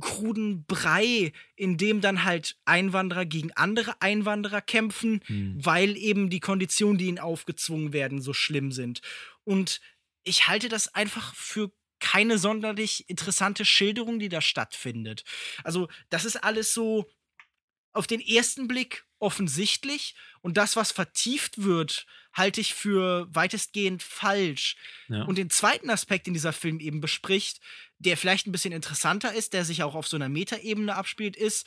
kruden 0.00 0.64
Brei, 0.64 1.32
in 1.54 1.76
dem 1.76 2.00
dann 2.00 2.24
halt 2.24 2.56
Einwanderer 2.64 3.26
gegen 3.26 3.52
andere 3.52 4.00
Einwanderer 4.00 4.62
kämpfen, 4.62 5.20
weil 5.62 5.96
eben 5.96 6.30
die 6.30 6.40
Konditionen, 6.40 6.98
die 6.98 7.06
ihnen 7.06 7.18
aufgezwungen 7.18 7.92
werden, 7.92 8.22
so 8.22 8.32
schlimm 8.32 8.72
sind. 8.72 9.02
Und 9.44 9.80
ich 10.24 10.48
halte 10.48 10.70
das 10.70 10.94
einfach 10.94 11.34
für 11.34 11.70
keine 12.04 12.36
sonderlich 12.36 13.08
interessante 13.08 13.64
Schilderung, 13.64 14.18
die 14.18 14.28
da 14.28 14.42
stattfindet. 14.42 15.24
Also, 15.64 15.88
das 16.10 16.26
ist 16.26 16.36
alles 16.36 16.74
so 16.74 17.10
auf 17.94 18.06
den 18.06 18.20
ersten 18.20 18.68
Blick 18.68 19.06
offensichtlich 19.20 20.14
und 20.42 20.58
das, 20.58 20.76
was 20.76 20.92
vertieft 20.92 21.62
wird, 21.62 22.04
halte 22.34 22.60
ich 22.60 22.74
für 22.74 23.26
weitestgehend 23.30 24.02
falsch. 24.02 24.76
Ja. 25.08 25.22
Und 25.22 25.38
den 25.38 25.48
zweiten 25.48 25.88
Aspekt, 25.88 26.26
den 26.26 26.34
dieser 26.34 26.52
Film 26.52 26.78
eben 26.78 27.00
bespricht, 27.00 27.60
der 27.98 28.18
vielleicht 28.18 28.46
ein 28.46 28.52
bisschen 28.52 28.72
interessanter 28.72 29.32
ist, 29.32 29.54
der 29.54 29.64
sich 29.64 29.82
auch 29.82 29.94
auf 29.94 30.06
so 30.06 30.16
einer 30.16 30.28
Metaebene 30.28 30.94
abspielt, 30.94 31.36
ist, 31.36 31.66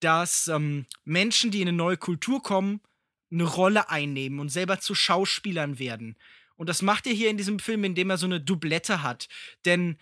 dass 0.00 0.48
ähm, 0.48 0.84
Menschen, 1.04 1.50
die 1.50 1.62
in 1.62 1.68
eine 1.68 1.76
neue 1.76 1.96
Kultur 1.96 2.42
kommen, 2.42 2.82
eine 3.30 3.44
Rolle 3.44 3.88
einnehmen 3.88 4.38
und 4.38 4.50
selber 4.50 4.80
zu 4.80 4.94
Schauspielern 4.94 5.78
werden. 5.78 6.18
Und 6.58 6.68
das 6.68 6.82
macht 6.82 7.06
er 7.06 7.12
hier 7.14 7.30
in 7.30 7.38
diesem 7.38 7.60
Film, 7.60 7.84
indem 7.84 8.10
er 8.10 8.18
so 8.18 8.26
eine 8.26 8.40
Doublette 8.40 9.02
hat. 9.02 9.28
Denn, 9.64 9.96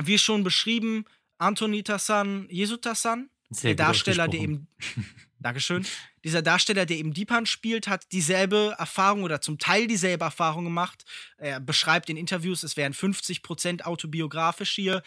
wie 0.00 0.18
schon 0.18 0.44
beschrieben, 0.44 1.06
Antonita-san, 1.38 2.46
Jesuta-san, 2.50 3.30
Sehr 3.50 3.74
der 3.74 3.86
Darsteller, 3.86 4.28
der 4.28 4.40
eben, 4.40 4.68
Dankeschön, 5.40 5.86
dieser 6.22 6.42
Darsteller, 6.42 6.84
der 6.84 6.98
eben 6.98 7.14
Deepan 7.14 7.46
spielt, 7.46 7.88
hat 7.88 8.12
dieselbe 8.12 8.76
Erfahrung 8.78 9.22
oder 9.22 9.40
zum 9.40 9.58
Teil 9.58 9.86
dieselbe 9.86 10.24
Erfahrung 10.24 10.64
gemacht. 10.64 11.04
Er 11.38 11.58
beschreibt 11.58 12.10
in 12.10 12.18
Interviews, 12.18 12.62
es 12.62 12.76
wären 12.76 12.92
50% 12.92 13.82
autobiografisch 13.82 14.70
hier, 14.70 15.02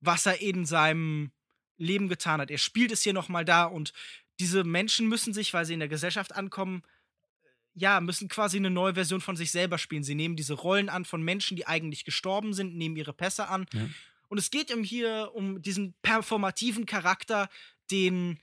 was 0.00 0.26
er 0.26 0.40
in 0.40 0.66
seinem 0.66 1.32
Leben 1.78 2.08
getan 2.08 2.40
hat. 2.40 2.50
Er 2.50 2.58
spielt 2.58 2.92
es 2.92 3.02
hier 3.02 3.14
nochmal 3.14 3.46
da 3.46 3.64
und 3.64 3.94
diese 4.40 4.62
Menschen 4.62 5.08
müssen 5.08 5.32
sich, 5.32 5.54
weil 5.54 5.64
sie 5.64 5.74
in 5.74 5.80
der 5.80 5.88
Gesellschaft 5.88 6.36
ankommen, 6.36 6.82
ja, 7.74 8.00
müssen 8.00 8.28
quasi 8.28 8.56
eine 8.56 8.70
neue 8.70 8.94
Version 8.94 9.20
von 9.20 9.36
sich 9.36 9.50
selber 9.50 9.78
spielen. 9.78 10.02
Sie 10.02 10.14
nehmen 10.14 10.36
diese 10.36 10.54
Rollen 10.54 10.88
an 10.88 11.04
von 11.04 11.22
Menschen, 11.22 11.56
die 11.56 11.66
eigentlich 11.66 12.04
gestorben 12.04 12.52
sind, 12.52 12.76
nehmen 12.76 12.96
ihre 12.96 13.12
Pässe 13.12 13.48
an. 13.48 13.66
Ja. 13.72 13.88
Und 14.28 14.38
es 14.38 14.50
geht 14.50 14.70
ihm 14.70 14.84
hier 14.84 15.30
um 15.34 15.62
diesen 15.62 15.94
performativen 16.02 16.86
Charakter, 16.86 17.48
den 17.90 18.38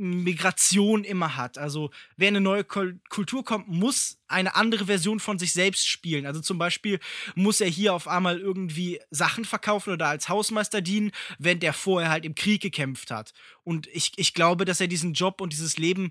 Migration 0.00 1.02
immer 1.02 1.36
hat. 1.36 1.58
Also, 1.58 1.90
wer 2.16 2.28
in 2.28 2.36
eine 2.36 2.44
neue 2.44 2.62
Kul- 2.62 3.00
Kultur 3.08 3.44
kommt, 3.44 3.66
muss 3.66 4.18
eine 4.28 4.54
andere 4.54 4.86
Version 4.86 5.18
von 5.18 5.40
sich 5.40 5.52
selbst 5.52 5.88
spielen. 5.88 6.24
Also 6.24 6.40
zum 6.40 6.56
Beispiel 6.56 7.00
muss 7.34 7.60
er 7.60 7.68
hier 7.68 7.92
auf 7.92 8.06
einmal 8.06 8.38
irgendwie 8.38 9.00
Sachen 9.10 9.44
verkaufen 9.44 9.92
oder 9.92 10.06
als 10.06 10.28
Hausmeister 10.28 10.82
dienen, 10.82 11.10
während 11.38 11.64
er 11.64 11.72
vorher 11.72 12.10
halt 12.10 12.24
im 12.24 12.36
Krieg 12.36 12.62
gekämpft 12.62 13.10
hat. 13.10 13.32
Und 13.64 13.88
ich, 13.88 14.12
ich 14.16 14.34
glaube, 14.34 14.64
dass 14.64 14.80
er 14.80 14.86
diesen 14.86 15.14
Job 15.14 15.40
und 15.40 15.52
dieses 15.52 15.78
Leben 15.78 16.10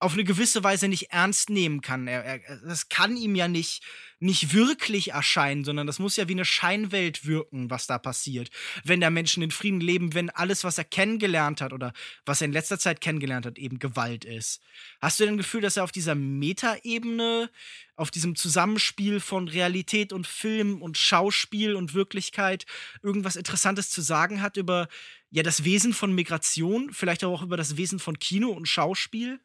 auf 0.00 0.12
eine 0.12 0.24
gewisse 0.24 0.62
Weise 0.62 0.88
nicht 0.88 1.10
ernst 1.10 1.50
nehmen 1.50 1.80
kann. 1.80 2.06
Er, 2.06 2.24
er, 2.24 2.56
das 2.58 2.88
kann 2.88 3.16
ihm 3.16 3.34
ja 3.34 3.48
nicht, 3.48 3.82
nicht 4.20 4.52
wirklich 4.52 5.10
erscheinen, 5.10 5.64
sondern 5.64 5.88
das 5.88 5.98
muss 5.98 6.16
ja 6.16 6.28
wie 6.28 6.32
eine 6.32 6.44
Scheinwelt 6.44 7.26
wirken, 7.26 7.68
was 7.68 7.88
da 7.88 7.98
passiert. 7.98 8.50
Wenn 8.84 9.00
da 9.00 9.10
Menschen 9.10 9.42
in 9.42 9.50
Frieden 9.50 9.80
leben, 9.80 10.14
wenn 10.14 10.30
alles, 10.30 10.62
was 10.62 10.78
er 10.78 10.84
kennengelernt 10.84 11.60
hat 11.60 11.72
oder 11.72 11.92
was 12.24 12.40
er 12.40 12.46
in 12.46 12.52
letzter 12.52 12.78
Zeit 12.78 13.00
kennengelernt 13.00 13.44
hat, 13.44 13.58
eben 13.58 13.80
Gewalt 13.80 14.24
ist. 14.24 14.60
Hast 15.00 15.18
du 15.18 15.24
denn 15.24 15.36
Gefühl, 15.36 15.62
dass 15.62 15.76
er 15.76 15.84
auf 15.84 15.92
dieser 15.92 16.14
Metaebene, 16.14 17.50
auf 17.96 18.12
diesem 18.12 18.36
Zusammenspiel 18.36 19.18
von 19.18 19.48
Realität 19.48 20.12
und 20.12 20.28
Film 20.28 20.80
und 20.80 20.96
Schauspiel 20.96 21.74
und 21.74 21.94
Wirklichkeit 21.94 22.66
irgendwas 23.02 23.34
Interessantes 23.34 23.90
zu 23.90 24.00
sagen 24.00 24.42
hat 24.42 24.56
über 24.56 24.86
ja 25.30 25.42
das 25.42 25.64
Wesen 25.64 25.92
von 25.92 26.14
Migration, 26.14 26.92
vielleicht 26.92 27.24
auch 27.24 27.42
über 27.42 27.56
das 27.56 27.76
Wesen 27.76 27.98
von 27.98 28.18
Kino 28.20 28.50
und 28.50 28.66
Schauspiel? 28.66 29.40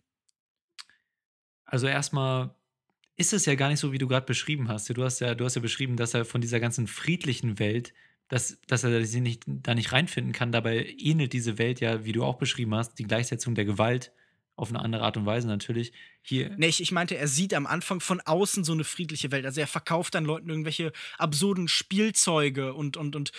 Also 1.73 1.87
erstmal 1.87 2.53
ist 3.15 3.33
es 3.33 3.47
ja 3.47 3.55
gar 3.55 3.67
nicht 3.67 3.79
so, 3.79 3.91
wie 3.91 3.97
du 3.97 4.07
gerade 4.07 4.27
beschrieben 4.27 4.69
hast. 4.69 4.95
Du 4.95 5.03
hast 5.03 5.21
ja, 5.21 5.33
du 5.33 5.43
hast 5.43 5.55
ja 5.55 5.61
beschrieben, 5.61 5.97
dass 5.97 6.13
er 6.13 6.23
von 6.23 6.39
dieser 6.39 6.59
ganzen 6.59 6.85
friedlichen 6.85 7.57
Welt, 7.57 7.95
dass, 8.27 8.59
dass 8.67 8.83
er 8.83 9.03
sie 9.07 9.21
nicht, 9.21 9.41
da 9.47 9.73
nicht 9.73 9.91
reinfinden 9.91 10.33
kann. 10.33 10.51
Dabei 10.51 10.85
ähnelt 10.99 11.33
diese 11.33 11.57
Welt 11.57 11.79
ja, 11.79 12.05
wie 12.05 12.11
du 12.11 12.23
auch 12.23 12.35
beschrieben 12.35 12.75
hast, 12.75 12.99
die 12.99 13.05
Gleichsetzung 13.05 13.55
der 13.55 13.65
Gewalt 13.65 14.11
auf 14.55 14.69
eine 14.69 14.81
andere 14.81 15.01
Art 15.01 15.17
und 15.17 15.25
Weise 15.25 15.47
natürlich. 15.47 15.93
Hier, 16.21 16.51
Nee, 16.57 16.67
ich, 16.67 16.79
ich 16.79 16.91
meinte, 16.91 17.17
er 17.17 17.27
sieht 17.27 17.55
am 17.55 17.65
Anfang 17.65 18.01
von 18.01 18.21
außen 18.21 18.63
so 18.63 18.73
eine 18.73 18.83
friedliche 18.83 19.31
Welt. 19.31 19.43
Also 19.43 19.59
er 19.59 19.65
verkauft 19.65 20.13
dann 20.13 20.25
Leuten 20.25 20.51
irgendwelche 20.51 20.93
absurden 21.17 21.67
Spielzeuge 21.67 22.75
und, 22.75 22.97
und, 22.97 23.15
und 23.15 23.31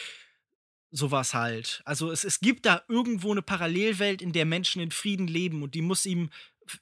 sowas 0.90 1.34
halt. 1.34 1.82
Also 1.84 2.10
es, 2.10 2.24
es 2.24 2.40
gibt 2.40 2.66
da 2.66 2.82
irgendwo 2.88 3.32
eine 3.32 3.42
Parallelwelt, 3.42 4.22
in 4.22 4.32
der 4.32 4.44
Menschen 4.44 4.80
in 4.80 4.90
Frieden 4.90 5.26
leben 5.26 5.62
und 5.62 5.74
die 5.74 5.82
muss 5.82 6.04
ihm 6.04 6.30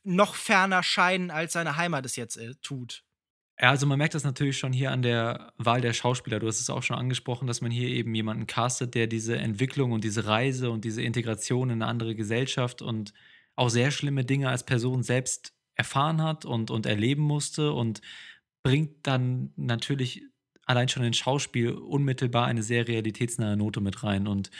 noch 0.04 0.34
ferner 0.34 0.82
scheinen, 0.82 1.30
als 1.30 1.52
seine 1.54 1.76
Heimat 1.76 2.06
es 2.06 2.16
jetzt 2.16 2.36
äh, 2.36 2.54
tut. 2.62 3.04
Ja, 3.60 3.70
also 3.70 3.86
man 3.86 3.98
merkt 3.98 4.14
das 4.14 4.24
natürlich 4.24 4.58
schon 4.58 4.72
hier 4.72 4.90
an 4.90 5.02
der 5.02 5.52
Wahl 5.56 5.80
der 5.80 5.92
Schauspieler. 5.92 6.40
Du 6.40 6.48
hast 6.48 6.60
es 6.60 6.70
auch 6.70 6.82
schon 6.82 6.96
angesprochen, 6.96 7.46
dass 7.46 7.60
man 7.60 7.70
hier 7.70 7.88
eben 7.88 8.14
jemanden 8.14 8.46
castet, 8.46 8.94
der 8.94 9.06
diese 9.06 9.36
Entwicklung 9.36 9.92
und 9.92 10.02
diese 10.04 10.26
Reise 10.26 10.70
und 10.70 10.84
diese 10.84 11.02
Integration 11.02 11.70
in 11.70 11.82
eine 11.82 11.90
andere 11.90 12.14
Gesellschaft 12.14 12.82
und 12.82 13.12
auch 13.54 13.68
sehr 13.68 13.90
schlimme 13.90 14.24
Dinge 14.24 14.48
als 14.48 14.64
Person 14.64 15.02
selbst 15.02 15.54
erfahren 15.74 16.22
hat 16.22 16.44
und, 16.44 16.70
und 16.70 16.86
erleben 16.86 17.22
musste 17.22 17.72
und 17.72 18.00
bringt 18.64 19.06
dann 19.06 19.52
natürlich 19.56 20.22
allein 20.66 20.88
schon 20.88 21.04
ins 21.04 21.18
Schauspiel 21.18 21.72
unmittelbar 21.72 22.46
eine 22.46 22.62
sehr 22.62 22.88
realitätsnahe 22.88 23.56
Note 23.56 23.80
mit 23.80 24.02
rein 24.02 24.26
und 24.26 24.50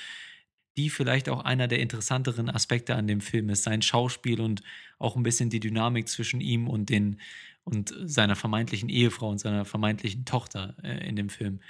die 0.77 0.91
vielleicht 0.91 1.29
auch 1.29 1.45
einer 1.45 1.69
der 1.69 1.81
interessanteren 1.81 2.49
Aspekte 2.49 2.95
an 2.95 3.07
dem 3.07 3.21
Film 3.21 3.51
ist, 3.51 3.63
sein 3.63 3.83
Schauspiel 3.83 4.41
und 4.41 4.63
auch 4.99 5.17
ein 5.17 5.23
bisschen 5.23 5.51
die 5.51 5.61
Dynamik 5.61 6.09
zwischen 6.09 6.41
ihm 6.41 6.69
und 6.69 6.89
den 6.89 7.21
und 7.65 7.95
seiner 8.05 8.35
vermeintlichen 8.35 8.89
Ehefrau 8.89 9.31
und 9.31 9.39
seiner 9.39 9.65
vermeintlichen 9.65 10.25
Tochter 10.25 10.77
äh, 10.83 11.07
in 11.07 11.15
dem 11.15 11.29
Film 11.29 11.61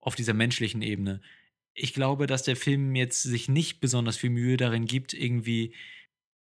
auf 0.00 0.14
dieser 0.14 0.34
menschlichen 0.34 0.82
Ebene. 0.82 1.20
Ich 1.74 1.94
glaube, 1.94 2.26
dass 2.26 2.42
der 2.42 2.56
Film 2.56 2.94
jetzt 2.94 3.22
sich 3.22 3.48
nicht 3.48 3.80
besonders 3.80 4.18
viel 4.18 4.30
Mühe 4.30 4.58
darin 4.58 4.84
gibt, 4.84 5.14
irgendwie 5.14 5.74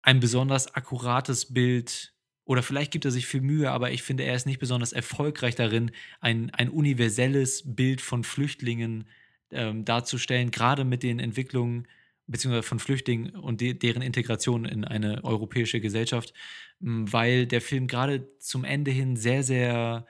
ein 0.01 0.19
besonders 0.19 0.75
akkurates 0.75 1.53
Bild 1.53 2.13
oder 2.45 2.63
vielleicht 2.63 2.91
gibt 2.91 3.05
er 3.05 3.13
sich 3.13 3.27
viel 3.27 3.41
Mühe, 3.41 3.71
aber 3.71 3.93
ich 3.93 4.03
finde, 4.03 4.25
er 4.25 4.35
ist 4.35 4.47
nicht 4.47 4.59
besonders 4.59 4.93
erfolgreich 4.93 5.55
darin, 5.55 5.93
ein, 6.21 6.51
ein 6.51 6.69
universelles 6.69 7.63
Bild 7.65 8.01
von 8.01 8.25
Flüchtlingen 8.25 9.07
ähm, 9.53 9.85
darzustellen, 9.85 10.51
gerade 10.51 10.85
mit 10.85 11.03
den 11.03 11.19
Entwicklungen 11.19 11.87
beziehungsweise 12.27 12.67
von 12.67 12.79
Flüchtlingen 12.79 13.35
und 13.37 13.61
de 13.61 13.75
deren 13.75 14.03
Integration 14.03 14.65
in 14.65 14.85
eine 14.85 15.23
europäische 15.25 15.81
Gesellschaft, 15.81 16.33
weil 16.81 17.47
der 17.47 17.61
Film 17.61 17.87
gerade 17.87 18.29
zum 18.39 18.65
Ende 18.65 18.91
hin 18.91 19.17
sehr, 19.17 19.43
sehr 19.43 20.07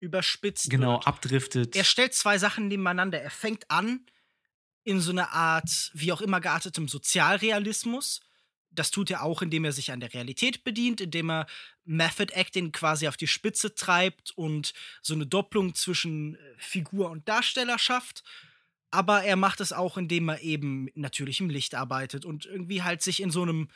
Überspitzt. 0.00 0.70
genau 0.70 0.94
wird. 0.94 1.06
abdriftet. 1.06 1.76
Er 1.76 1.84
stellt 1.84 2.14
zwei 2.14 2.38
Sachen 2.38 2.68
nebeneinander. 2.68 3.20
Er 3.20 3.30
fängt 3.30 3.70
an 3.70 4.06
in 4.82 5.00
so 5.00 5.12
einer 5.12 5.32
Art, 5.32 5.90
wie 5.94 6.12
auch 6.12 6.20
immer 6.20 6.40
geartetem 6.40 6.88
Sozialrealismus. 6.88 8.20
Das 8.74 8.90
tut 8.90 9.10
er 9.10 9.22
auch, 9.22 9.42
indem 9.42 9.64
er 9.64 9.72
sich 9.72 9.92
an 9.92 10.00
der 10.00 10.12
Realität 10.12 10.64
bedient, 10.64 11.00
indem 11.00 11.30
er 11.30 11.46
Method 11.84 12.32
Acting 12.34 12.72
quasi 12.72 13.08
auf 13.08 13.16
die 13.16 13.26
Spitze 13.26 13.74
treibt 13.74 14.32
und 14.36 14.72
so 15.02 15.14
eine 15.14 15.26
Doppelung 15.26 15.74
zwischen 15.74 16.34
äh, 16.34 16.38
Figur 16.58 17.10
und 17.10 17.28
Darsteller 17.28 17.78
schafft. 17.78 18.22
aber 18.94 19.24
er 19.24 19.34
macht 19.34 19.60
es 19.60 19.72
auch, 19.72 19.98
indem 19.98 20.28
er 20.28 20.40
eben 20.42 20.84
mit 20.84 20.96
natürlichem 20.96 21.50
Licht 21.50 21.74
arbeitet 21.74 22.24
und 22.24 22.46
irgendwie 22.46 22.82
halt 22.82 23.02
sich 23.02 23.20
in 23.20 23.30
so 23.30 23.42
einem 23.42 23.68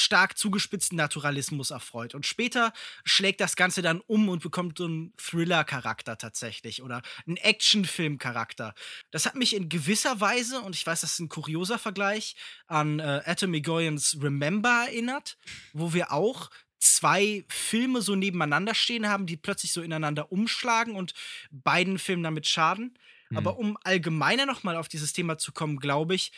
stark 0.00 0.38
zugespitzten 0.38 0.96
Naturalismus 0.96 1.70
erfreut. 1.70 2.14
Und 2.14 2.26
später 2.26 2.72
schlägt 3.04 3.40
das 3.40 3.56
Ganze 3.56 3.82
dann 3.82 4.00
um 4.06 4.28
und 4.28 4.42
bekommt 4.42 4.78
so 4.78 4.84
einen 4.84 5.12
Thriller-Charakter 5.16 6.18
tatsächlich 6.18 6.82
oder 6.82 7.02
einen 7.26 7.36
Actionfilm-Charakter. 7.36 8.74
Das 9.10 9.26
hat 9.26 9.34
mich 9.34 9.54
in 9.54 9.68
gewisser 9.68 10.20
Weise, 10.20 10.60
und 10.60 10.74
ich 10.74 10.86
weiß, 10.86 11.00
das 11.00 11.12
ist 11.12 11.20
ein 11.20 11.28
kurioser 11.28 11.78
Vergleich, 11.78 12.36
an 12.66 13.00
äh, 13.00 13.22
Adam 13.24 13.54
Egoyans 13.54 14.18
Remember 14.20 14.86
erinnert, 14.86 15.38
wo 15.72 15.92
wir 15.92 16.12
auch 16.12 16.50
zwei 16.78 17.44
Filme 17.48 18.02
so 18.02 18.14
nebeneinander 18.14 18.74
stehen 18.74 19.08
haben, 19.08 19.26
die 19.26 19.36
plötzlich 19.36 19.72
so 19.72 19.82
ineinander 19.82 20.30
umschlagen 20.32 20.94
und 20.94 21.12
beiden 21.50 21.98
Filmen 21.98 22.22
damit 22.22 22.46
schaden. 22.46 22.96
Mhm. 23.30 23.36
Aber 23.36 23.58
um 23.58 23.76
allgemeiner 23.82 24.46
nochmal 24.46 24.76
auf 24.76 24.88
dieses 24.88 25.12
Thema 25.12 25.38
zu 25.38 25.52
kommen, 25.52 25.78
glaube 25.78 26.14
ich, 26.14 26.32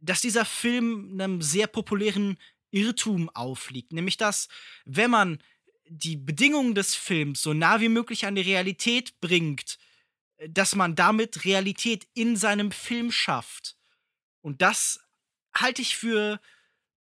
dass 0.00 0.20
dieser 0.20 0.44
Film 0.44 1.10
einem 1.12 1.42
sehr 1.42 1.66
populären 1.66 2.36
Irrtum 2.72 3.28
aufliegt. 3.30 3.92
Nämlich, 3.92 4.16
dass, 4.16 4.48
wenn 4.84 5.10
man 5.10 5.42
die 5.88 6.16
Bedingungen 6.16 6.74
des 6.74 6.94
Films 6.94 7.42
so 7.42 7.52
nah 7.52 7.80
wie 7.80 7.88
möglich 7.88 8.26
an 8.26 8.34
die 8.34 8.42
Realität 8.42 9.20
bringt, 9.20 9.78
dass 10.48 10.74
man 10.74 10.94
damit 10.94 11.44
Realität 11.44 12.08
in 12.14 12.36
seinem 12.36 12.72
Film 12.72 13.12
schafft. 13.12 13.76
Und 14.40 14.62
das 14.62 15.00
halte 15.54 15.82
ich 15.82 15.96
für 15.96 16.40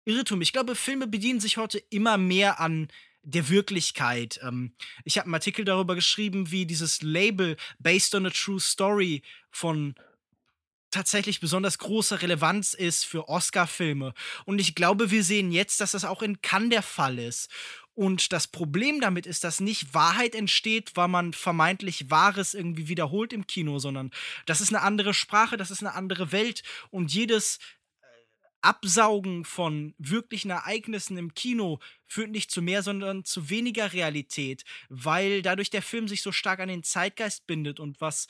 Irrtum. 0.04 0.40
Ich 0.40 0.52
glaube, 0.52 0.74
Filme 0.74 1.06
bedienen 1.06 1.40
sich 1.40 1.56
heute 1.56 1.78
immer 1.78 2.16
mehr 2.16 2.60
an 2.60 2.88
der 3.22 3.48
Wirklichkeit. 3.48 4.38
Ähm, 4.42 4.74
ich 5.04 5.18
habe 5.18 5.26
einen 5.26 5.34
Artikel 5.34 5.64
darüber 5.64 5.96
geschrieben, 5.96 6.50
wie 6.52 6.64
dieses 6.64 7.02
Label 7.02 7.56
Based 7.78 8.14
on 8.14 8.26
a 8.26 8.30
True 8.30 8.60
Story 8.60 9.22
von 9.50 9.96
tatsächlich 10.97 11.40
besonders 11.40 11.76
große 11.76 12.22
Relevanz 12.22 12.72
ist 12.72 13.05
für 13.05 13.28
Oscar-Filme. 13.28 14.14
Und 14.47 14.59
ich 14.59 14.74
glaube, 14.74 15.11
wir 15.11 15.22
sehen 15.22 15.53
jetzt, 15.53 15.80
dass 15.82 15.90
das 15.90 16.07
auch 16.07 16.22
in 16.22 16.40
Cannes 16.40 16.70
der 16.70 16.82
Fall 16.82 17.18
ist. 17.18 17.51
Und 17.94 18.32
das 18.32 18.47
Problem 18.47 19.01
damit 19.01 19.26
ist, 19.26 19.44
dass 19.44 19.61
nicht 19.61 19.92
Wahrheit 19.92 20.34
entsteht, 20.34 20.92
weil 20.97 21.09
man 21.09 21.34
vermeintlich 21.34 22.11
Wahres 22.11 22.55
irgendwie 22.55 22.88
wiederholt 22.88 23.34
im 23.34 23.47
Kino, 23.47 23.78
sondern 23.78 24.11
das 24.47 24.62
ist 24.62 24.70
eine 24.70 24.82
andere 24.82 25.12
Sprache, 25.12 25.59
das 25.59 25.70
ist 25.70 25.80
eine 25.80 25.94
andere 25.94 26.32
Welt. 26.32 26.62
Und 26.90 27.12
jedes 27.12 27.59
äh, 28.01 28.05
Absaugen 28.62 29.44
von 29.44 29.94
wirklichen 29.99 30.51
Ereignissen 30.51 31.18
im 31.18 31.34
Kino 31.34 31.78
führt 32.07 32.30
nicht 32.30 32.51
zu 32.51 32.62
mehr, 32.62 32.82
sondern 32.82 33.24
zu 33.24 33.51
weniger 33.51 33.92
Realität, 33.92 34.64
weil 34.88 35.42
dadurch 35.42 35.68
der 35.68 35.82
Film 35.82 36.09
sich 36.09 36.22
so 36.22 36.32
stark 36.32 36.61
an 36.61 36.68
den 36.68 36.82
Zeitgeist 36.82 37.47
bindet 37.47 37.80
und 37.80 38.01
was 38.01 38.28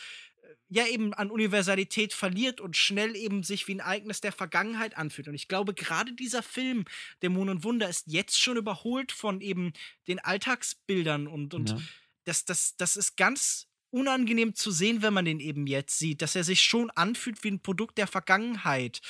ja 0.69 0.87
eben 0.87 1.15
an 1.15 1.31
Universalität 1.31 2.13
verliert 2.13 2.61
und 2.61 2.77
schnell 2.77 3.15
eben 3.15 3.43
sich 3.43 3.69
wie 3.69 3.75
ein 3.75 3.81
Ereignis 3.81 4.21
der 4.21 4.33
Vergangenheit 4.33 4.97
anfühlt. 4.97 5.29
Und 5.29 5.35
ich 5.35 5.49
glaube, 5.49 5.75
gerade 5.75 6.13
dieser 6.13 6.43
Film, 6.43 6.85
Dämonen 7.23 7.57
und 7.57 7.65
Wunder, 7.65 7.89
ist 7.89 8.05
jetzt 8.07 8.41
schon 8.41 8.57
überholt 8.57 9.13
von 9.13 9.41
eben 9.41 9.73
den 10.09 10.19
Alltagsbildern 10.19 11.27
und, 11.29 11.55
und 11.55 11.71
ja. 11.71 11.79
das, 12.25 12.45
das, 12.45 12.77
das 12.77 12.97
ist 12.97 13.17
ganz 13.17 13.69
unangenehm 13.91 14.55
zu 14.55 14.71
sehen, 14.71 15.03
wenn 15.03 15.15
man 15.15 15.25
den 15.25 15.41
eben 15.41 15.67
jetzt 15.67 15.99
sieht, 15.99 16.21
dass 16.21 16.35
er 16.35 16.45
sich 16.45 16.63
schon 16.63 16.91
anfühlt 16.91 17.43
wie 17.45 17.51
ein 17.53 17.63
Produkt 17.63 17.99
der 17.99 18.07
Vergangenheit. 18.07 19.01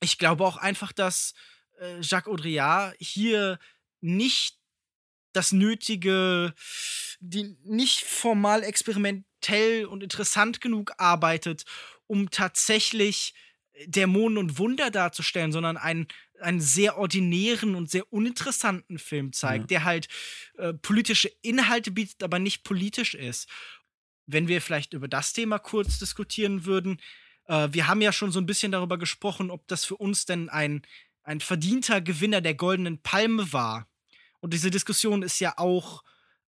Ich 0.00 0.18
glaube 0.18 0.44
auch 0.44 0.56
einfach, 0.56 0.92
dass 0.92 1.34
äh, 1.78 2.00
Jacques 2.00 2.30
Audrillard 2.32 2.96
hier 2.98 3.58
nicht 4.00 4.58
das 5.32 5.52
nötige, 5.52 6.54
die 7.20 7.56
nicht 7.64 8.00
formal 8.04 8.62
experimentell 9.40 9.86
und 9.86 10.02
interessant 10.02 10.60
genug 10.60 10.92
arbeitet, 10.98 11.64
um 12.06 12.30
tatsächlich 12.30 13.34
Dämonen 13.86 14.38
und 14.38 14.58
Wunder 14.58 14.90
darzustellen, 14.90 15.52
sondern 15.52 15.76
einen, 15.76 16.06
einen 16.40 16.60
sehr 16.60 16.98
ordinären 16.98 17.74
und 17.74 17.90
sehr 17.90 18.12
uninteressanten 18.12 18.98
Film 18.98 19.32
zeigt, 19.32 19.70
ja. 19.70 19.78
der 19.78 19.84
halt 19.84 20.08
äh, 20.58 20.74
politische 20.74 21.30
Inhalte 21.42 21.90
bietet, 21.90 22.22
aber 22.22 22.38
nicht 22.38 22.62
politisch 22.64 23.14
ist. 23.14 23.48
Wenn 24.26 24.48
wir 24.48 24.60
vielleicht 24.60 24.92
über 24.92 25.08
das 25.08 25.32
Thema 25.32 25.58
kurz 25.58 25.98
diskutieren 25.98 26.66
würden, 26.66 27.00
äh, 27.46 27.68
wir 27.72 27.86
haben 27.88 28.02
ja 28.02 28.12
schon 28.12 28.32
so 28.32 28.38
ein 28.38 28.46
bisschen 28.46 28.72
darüber 28.72 28.98
gesprochen, 28.98 29.50
ob 29.50 29.66
das 29.66 29.84
für 29.84 29.96
uns 29.96 30.26
denn 30.26 30.50
ein, 30.50 30.82
ein 31.22 31.40
verdienter 31.40 32.00
Gewinner 32.00 32.40
der 32.40 32.54
Goldenen 32.54 33.02
Palme 33.02 33.52
war. 33.52 33.88
Und 34.40 34.52
diese 34.52 34.70
Diskussion 34.70 35.22
ist 35.22 35.40
ja 35.40 35.54
auch 35.56 36.02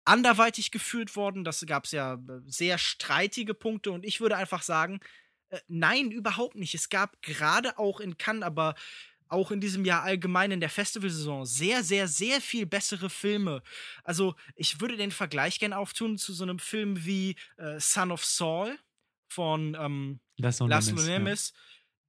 anderweitig 0.05 0.71
geführt 0.71 1.15
worden. 1.15 1.43
Das 1.43 1.65
gab 1.65 1.85
es 1.85 1.91
ja 1.91 2.15
äh, 2.15 2.41
sehr 2.45 2.77
streitige 2.77 3.53
Punkte. 3.53 3.91
Und 3.91 4.05
ich 4.05 4.21
würde 4.21 4.37
einfach 4.37 4.63
sagen, 4.63 4.99
äh, 5.49 5.59
nein, 5.67 6.11
überhaupt 6.11 6.55
nicht. 6.55 6.73
Es 6.73 6.89
gab 6.89 7.21
gerade 7.21 7.77
auch 7.77 7.99
in 7.99 8.17
Cannes, 8.17 8.43
aber 8.43 8.75
auch 9.27 9.51
in 9.51 9.61
diesem 9.61 9.85
Jahr 9.85 10.03
allgemein 10.03 10.51
in 10.51 10.59
der 10.59 10.69
Festivalsaison 10.69 11.45
sehr, 11.45 11.83
sehr, 11.83 12.07
sehr 12.07 12.41
viel 12.41 12.65
bessere 12.65 13.09
Filme. 13.09 13.63
Also 14.03 14.35
ich 14.55 14.81
würde 14.81 14.97
den 14.97 15.11
Vergleich 15.11 15.57
gerne 15.57 15.77
auftun 15.77 16.17
zu 16.17 16.33
so 16.33 16.43
einem 16.43 16.59
Film 16.59 17.05
wie 17.05 17.35
äh, 17.57 17.79
Son 17.79 18.11
of 18.11 18.25
Saul 18.25 18.77
von 19.29 19.77
ähm, 19.79 20.19
Las 20.35 20.59
ja 20.87 21.37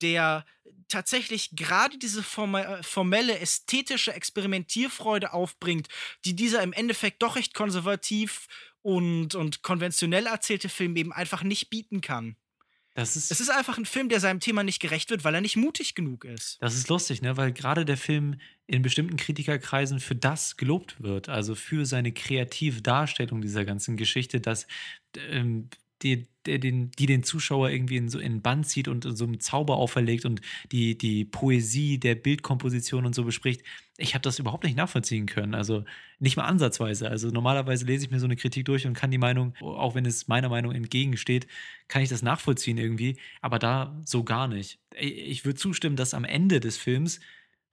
der 0.02 0.44
tatsächlich 0.88 1.50
gerade 1.56 1.96
diese 1.98 2.20
äh, 2.20 2.82
formelle 2.82 3.38
ästhetische 3.38 4.12
Experimentierfreude 4.12 5.32
aufbringt, 5.32 5.88
die 6.24 6.36
dieser 6.36 6.62
im 6.62 6.72
Endeffekt 6.72 7.22
doch 7.22 7.36
recht 7.36 7.54
konservativ 7.54 8.46
und, 8.82 9.34
und 9.34 9.62
konventionell 9.62 10.26
erzählte 10.26 10.68
Film 10.68 10.96
eben 10.96 11.12
einfach 11.12 11.42
nicht 11.42 11.70
bieten 11.70 12.00
kann. 12.00 12.36
Das 12.94 13.16
ist, 13.16 13.30
es 13.30 13.40
ist 13.40 13.50
einfach 13.50 13.78
ein 13.78 13.86
Film, 13.86 14.10
der 14.10 14.20
seinem 14.20 14.40
Thema 14.40 14.62
nicht 14.62 14.80
gerecht 14.80 15.08
wird, 15.08 15.24
weil 15.24 15.34
er 15.34 15.40
nicht 15.40 15.56
mutig 15.56 15.94
genug 15.94 16.26
ist. 16.26 16.58
Das 16.60 16.74
ist 16.74 16.90
lustig, 16.90 17.22
ne? 17.22 17.38
weil 17.38 17.52
gerade 17.52 17.86
der 17.86 17.96
Film 17.96 18.38
in 18.66 18.82
bestimmten 18.82 19.16
Kritikerkreisen 19.16 19.98
für 19.98 20.14
das 20.14 20.58
gelobt 20.58 21.02
wird, 21.02 21.30
also 21.30 21.54
für 21.54 21.86
seine 21.86 22.12
kreative 22.12 22.82
Darstellung 22.82 23.40
dieser 23.40 23.64
ganzen 23.64 23.96
Geschichte, 23.96 24.40
dass 24.40 24.66
ähm, 25.16 25.70
die, 26.02 26.26
der 26.46 26.58
den, 26.58 26.90
die 26.92 27.06
den 27.06 27.22
Zuschauer 27.22 27.70
irgendwie 27.70 27.96
in 27.96 28.08
so 28.08 28.18
in 28.18 28.42
Band 28.42 28.66
zieht 28.66 28.88
und 28.88 29.04
so 29.16 29.24
einen 29.24 29.40
Zauber 29.40 29.76
auferlegt 29.76 30.24
und 30.24 30.40
die, 30.70 30.96
die 30.96 31.24
Poesie 31.24 31.98
der 31.98 32.14
Bildkomposition 32.14 33.06
und 33.06 33.14
so 33.14 33.24
bespricht. 33.24 33.62
Ich 33.98 34.14
habe 34.14 34.22
das 34.22 34.38
überhaupt 34.38 34.64
nicht 34.64 34.76
nachvollziehen 34.76 35.26
können. 35.26 35.54
Also 35.54 35.84
nicht 36.18 36.36
mal 36.36 36.44
ansatzweise. 36.44 37.08
Also 37.08 37.28
normalerweise 37.28 37.84
lese 37.84 38.04
ich 38.04 38.10
mir 38.10 38.18
so 38.20 38.26
eine 38.26 38.36
Kritik 38.36 38.64
durch 38.64 38.86
und 38.86 38.94
kann 38.94 39.10
die 39.10 39.18
Meinung, 39.18 39.54
auch 39.60 39.94
wenn 39.94 40.06
es 40.06 40.28
meiner 40.28 40.48
Meinung 40.48 40.72
entgegensteht, 40.72 41.46
kann 41.88 42.02
ich 42.02 42.08
das 42.08 42.22
nachvollziehen 42.22 42.78
irgendwie. 42.78 43.16
Aber 43.40 43.58
da 43.58 44.00
so 44.04 44.24
gar 44.24 44.48
nicht. 44.48 44.78
Ich 44.98 45.44
würde 45.44 45.58
zustimmen, 45.58 45.96
dass 45.96 46.14
am 46.14 46.24
Ende 46.24 46.60
des 46.60 46.76
Films 46.76 47.20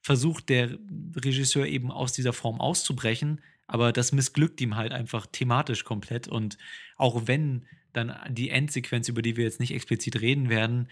versucht 0.01 0.49
der 0.49 0.77
Regisseur 1.15 1.65
eben 1.65 1.91
aus 1.91 2.13
dieser 2.13 2.33
Form 2.33 2.61
auszubrechen, 2.61 3.41
aber 3.67 3.91
das 3.91 4.11
missglückt 4.11 4.61
ihm 4.61 4.75
halt 4.75 4.93
einfach 4.93 5.27
thematisch 5.27 5.83
komplett. 5.83 6.27
Und 6.27 6.57
auch 6.97 7.27
wenn 7.27 7.65
dann 7.93 8.15
die 8.29 8.49
Endsequenz, 8.49 9.07
über 9.07 9.21
die 9.21 9.37
wir 9.37 9.43
jetzt 9.43 9.59
nicht 9.59 9.73
explizit 9.73 10.21
reden 10.21 10.49
werden, 10.49 10.89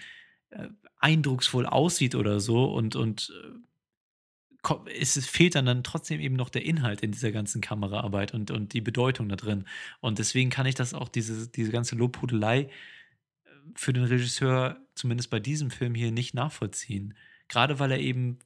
äh, 0.49 0.67
eindrucksvoll 0.99 1.65
aussieht 1.65 2.15
oder 2.15 2.39
so 2.39 2.65
und, 2.73 2.95
und 2.95 3.31
äh, 3.43 3.59
es 4.99 5.25
fehlt 5.25 5.55
dann, 5.55 5.65
dann 5.65 5.83
trotzdem 5.83 6.19
eben 6.19 6.35
noch 6.35 6.49
der 6.49 6.65
Inhalt 6.65 7.01
in 7.01 7.11
dieser 7.11 7.31
ganzen 7.31 7.61
Kameraarbeit 7.61 8.33
und, 8.33 8.51
und 8.51 8.73
die 8.73 8.81
Bedeutung 8.81 9.29
da 9.29 9.35
drin. 9.35 9.65
Und 10.01 10.19
deswegen 10.19 10.49
kann 10.49 10.65
ich 10.65 10.75
das 10.75 10.93
auch, 10.93 11.07
diese, 11.07 11.47
diese 11.47 11.71
ganze 11.71 11.95
Lobhudelei 11.95 12.61
äh, 12.61 12.69
für 13.75 13.93
den 13.93 14.03
Regisseur, 14.03 14.77
zumindest 14.95 15.29
bei 15.29 15.39
diesem 15.39 15.71
Film 15.71 15.95
hier, 15.95 16.11
nicht 16.11 16.33
nachvollziehen. 16.33 17.13
Gerade 17.47 17.79
weil 17.79 17.91
er 17.91 17.99
eben 17.99 18.39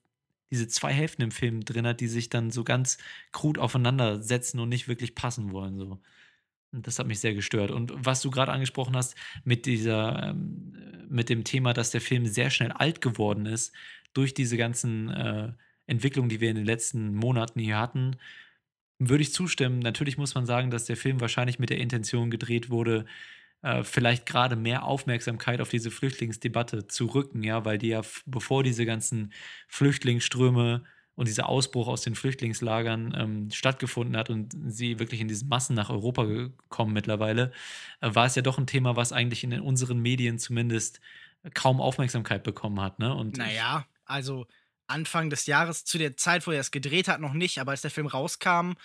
diese 0.51 0.67
zwei 0.67 0.93
Hälften 0.93 1.21
im 1.21 1.31
Film 1.31 1.63
drin 1.63 1.87
hat, 1.87 2.01
die 2.01 2.07
sich 2.07 2.29
dann 2.29 2.51
so 2.51 2.63
ganz 2.63 2.97
krud 3.31 3.57
aufeinandersetzen 3.57 4.59
und 4.59 4.69
nicht 4.69 4.87
wirklich 4.87 5.15
passen 5.15 5.53
wollen. 5.53 5.77
So. 5.77 6.01
Das 6.71 6.99
hat 6.99 7.07
mich 7.07 7.19
sehr 7.19 7.33
gestört. 7.33 7.69
Und 7.71 7.91
was 7.95 8.21
du 8.21 8.31
gerade 8.31 8.51
angesprochen 8.51 8.95
hast 8.95 9.15
mit 9.43 9.65
dieser, 9.65 10.29
ähm, 10.29 10.73
mit 11.09 11.29
dem 11.29 11.43
Thema, 11.43 11.73
dass 11.73 11.91
der 11.91 12.01
Film 12.01 12.25
sehr 12.25 12.49
schnell 12.49 12.71
alt 12.71 13.01
geworden 13.01 13.45
ist, 13.45 13.73
durch 14.13 14.33
diese 14.33 14.57
ganzen 14.57 15.09
äh, 15.09 15.51
Entwicklungen, 15.87 16.29
die 16.29 16.39
wir 16.39 16.49
in 16.49 16.55
den 16.55 16.65
letzten 16.65 17.13
Monaten 17.13 17.59
hier 17.59 17.77
hatten, 17.77 18.17
würde 18.99 19.23
ich 19.23 19.33
zustimmen. 19.33 19.79
Natürlich 19.79 20.17
muss 20.17 20.35
man 20.35 20.45
sagen, 20.45 20.71
dass 20.71 20.85
der 20.85 20.97
Film 20.97 21.19
wahrscheinlich 21.19 21.59
mit 21.59 21.69
der 21.69 21.79
Intention 21.79 22.29
gedreht 22.29 22.69
wurde, 22.69 23.05
äh, 23.63 23.83
vielleicht 23.83 24.25
gerade 24.25 24.55
mehr 24.55 24.83
Aufmerksamkeit 24.83 25.59
auf 25.59 25.69
diese 25.69 25.91
Flüchtlingsdebatte 25.91 26.87
zu 26.87 27.07
rücken, 27.07 27.43
ja, 27.43 27.65
weil 27.65 27.77
die 27.77 27.89
ja, 27.89 28.01
bevor 28.25 28.63
diese 28.63 28.85
ganzen 28.85 29.33
Flüchtlingsströme 29.67 30.83
und 31.15 31.27
dieser 31.27 31.49
Ausbruch 31.49 31.87
aus 31.87 32.01
den 32.01 32.15
Flüchtlingslagern 32.15 33.15
ähm, 33.17 33.51
stattgefunden 33.51 34.17
hat 34.17 34.29
und 34.29 34.55
sie 34.67 34.99
wirklich 34.99 35.21
in 35.21 35.27
diesen 35.27 35.49
Massen 35.49 35.75
nach 35.75 35.89
Europa 35.89 36.23
gekommen 36.23 36.93
mittlerweile, 36.93 37.51
äh, 37.99 38.13
war 38.13 38.25
es 38.25 38.35
ja 38.35 38.41
doch 38.41 38.57
ein 38.57 38.67
Thema, 38.67 38.95
was 38.95 39.11
eigentlich 39.11 39.43
in 39.43 39.59
unseren 39.59 39.99
Medien 39.99 40.39
zumindest 40.39 41.01
kaum 41.53 41.81
Aufmerksamkeit 41.81 42.43
bekommen 42.43 42.79
hat. 42.79 42.99
Ne? 42.99 43.13
Und 43.13 43.37
naja, 43.37 43.85
also 44.05 44.47
Anfang 44.87 45.29
des 45.29 45.45
Jahres, 45.45 45.85
zu 45.85 45.97
der 45.97 46.17
Zeit, 46.17 46.45
wo 46.47 46.51
er 46.51 46.59
es 46.59 46.71
gedreht 46.71 47.07
hat, 47.07 47.19
noch 47.19 47.33
nicht, 47.33 47.59
aber 47.59 47.71
als 47.71 47.81
der 47.81 47.91
Film 47.91 48.07
rauskam, 48.07 48.71
äh, 48.71 48.75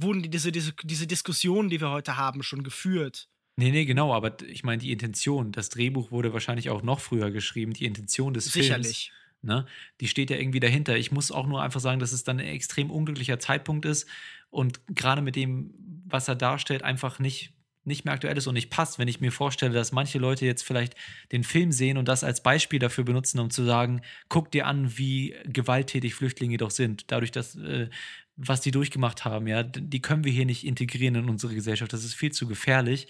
wurden 0.00 0.22
diese, 0.30 0.52
diese, 0.52 0.72
diese 0.82 1.06
Diskussionen, 1.06 1.68
die 1.68 1.80
wir 1.80 1.90
heute 1.90 2.16
haben, 2.16 2.42
schon 2.42 2.62
geführt. 2.62 3.28
Nee, 3.56 3.72
nee, 3.72 3.86
genau, 3.86 4.14
aber 4.14 4.40
ich 4.42 4.62
meine, 4.62 4.80
die 4.80 4.92
Intention, 4.92 5.50
das 5.50 5.68
Drehbuch 5.68 6.12
wurde 6.12 6.32
wahrscheinlich 6.32 6.70
auch 6.70 6.82
noch 6.82 7.00
früher 7.00 7.32
geschrieben, 7.32 7.72
die 7.72 7.86
Intention 7.86 8.32
des 8.32 8.44
Sicherlich. 8.44 9.10
Films. 9.10 9.17
Ne? 9.42 9.66
Die 10.00 10.08
steht 10.08 10.30
ja 10.30 10.36
irgendwie 10.36 10.60
dahinter. 10.60 10.96
Ich 10.96 11.12
muss 11.12 11.30
auch 11.30 11.46
nur 11.46 11.62
einfach 11.62 11.80
sagen, 11.80 12.00
dass 12.00 12.12
es 12.12 12.24
dann 12.24 12.40
ein 12.40 12.46
extrem 12.46 12.90
unglücklicher 12.90 13.38
Zeitpunkt 13.38 13.84
ist 13.86 14.08
und 14.50 14.80
gerade 14.88 15.22
mit 15.22 15.36
dem, 15.36 15.72
was 16.06 16.28
er 16.28 16.34
darstellt, 16.34 16.82
einfach 16.82 17.18
nicht, 17.18 17.52
nicht 17.84 18.04
mehr 18.04 18.14
aktuell 18.14 18.36
ist 18.36 18.46
und 18.46 18.54
nicht 18.54 18.70
passt, 18.70 18.98
wenn 18.98 19.08
ich 19.08 19.20
mir 19.20 19.30
vorstelle, 19.30 19.74
dass 19.74 19.92
manche 19.92 20.18
Leute 20.18 20.44
jetzt 20.44 20.62
vielleicht 20.62 20.94
den 21.32 21.44
Film 21.44 21.70
sehen 21.70 21.98
und 21.98 22.08
das 22.08 22.24
als 22.24 22.42
Beispiel 22.42 22.78
dafür 22.78 23.04
benutzen, 23.04 23.38
um 23.38 23.50
zu 23.50 23.64
sagen, 23.64 24.02
guck 24.28 24.50
dir 24.50 24.66
an, 24.66 24.98
wie 24.98 25.36
gewalttätig 25.44 26.14
Flüchtlinge 26.14 26.56
doch 26.56 26.70
sind. 26.70 27.10
Dadurch, 27.12 27.30
dass 27.30 27.56
äh, 27.56 27.88
was 28.36 28.60
die 28.60 28.70
durchgemacht 28.70 29.24
haben, 29.24 29.46
ja, 29.46 29.62
die 29.62 30.00
können 30.00 30.24
wir 30.24 30.32
hier 30.32 30.46
nicht 30.46 30.64
integrieren 30.64 31.16
in 31.16 31.28
unsere 31.28 31.54
Gesellschaft. 31.54 31.92
Das 31.92 32.04
ist 32.04 32.14
viel 32.14 32.32
zu 32.32 32.46
gefährlich 32.46 33.08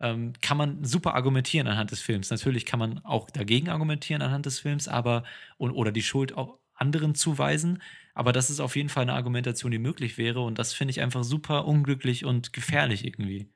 ähm, 0.00 0.32
kann 0.40 0.56
man 0.56 0.84
super 0.84 1.14
argumentieren 1.14 1.66
anhand 1.66 1.90
des 1.90 2.00
Films. 2.00 2.30
Natürlich 2.30 2.66
kann 2.66 2.78
man 2.78 3.04
auch 3.04 3.30
dagegen 3.30 3.68
argumentieren 3.68 4.22
anhand 4.22 4.46
des 4.46 4.60
Films, 4.60 4.88
aber 4.88 5.24
und, 5.56 5.70
oder 5.72 5.92
die 5.92 6.02
Schuld 6.02 6.36
auch 6.36 6.58
anderen 6.74 7.14
zuweisen. 7.14 7.82
Aber 8.14 8.32
das 8.32 8.50
ist 8.50 8.60
auf 8.60 8.76
jeden 8.76 8.88
Fall 8.88 9.02
eine 9.02 9.14
Argumentation, 9.14 9.70
die 9.70 9.78
möglich 9.78 10.18
wäre. 10.18 10.40
Und 10.40 10.58
das 10.58 10.72
finde 10.72 10.92
ich 10.92 11.00
einfach 11.00 11.24
super 11.24 11.66
unglücklich 11.66 12.24
und 12.24 12.52
gefährlich 12.52 13.04
irgendwie. 13.04 13.48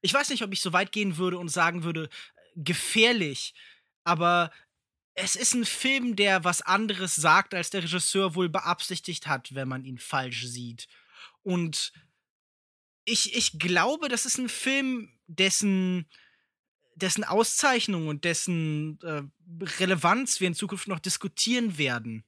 Ich 0.00 0.12
weiß 0.12 0.30
nicht, 0.30 0.42
ob 0.42 0.52
ich 0.52 0.60
so 0.60 0.72
weit 0.72 0.90
gehen 0.92 1.16
würde 1.16 1.38
und 1.38 1.48
sagen 1.48 1.84
würde, 1.84 2.08
gefährlich. 2.56 3.54
Aber 4.04 4.50
es 5.14 5.36
ist 5.36 5.54
ein 5.54 5.64
Film, 5.64 6.16
der 6.16 6.44
was 6.44 6.62
anderes 6.62 7.14
sagt, 7.14 7.54
als 7.54 7.70
der 7.70 7.82
Regisseur 7.82 8.34
wohl 8.34 8.48
beabsichtigt 8.48 9.28
hat, 9.28 9.54
wenn 9.54 9.68
man 9.68 9.84
ihn 9.84 9.98
falsch 9.98 10.46
sieht. 10.46 10.88
Und 11.42 11.92
ich, 13.04 13.36
ich 13.36 13.58
glaube, 13.58 14.08
das 14.08 14.26
ist 14.26 14.38
ein 14.38 14.48
Film, 14.48 15.08
dessen, 15.26 16.06
dessen 16.94 17.24
Auszeichnung 17.24 18.08
und 18.08 18.24
dessen 18.24 18.98
äh, 19.02 19.22
Relevanz 19.78 20.40
wir 20.40 20.48
in 20.48 20.54
Zukunft 20.54 20.88
noch 20.88 20.98
diskutieren 20.98 21.78
werden. 21.78 22.24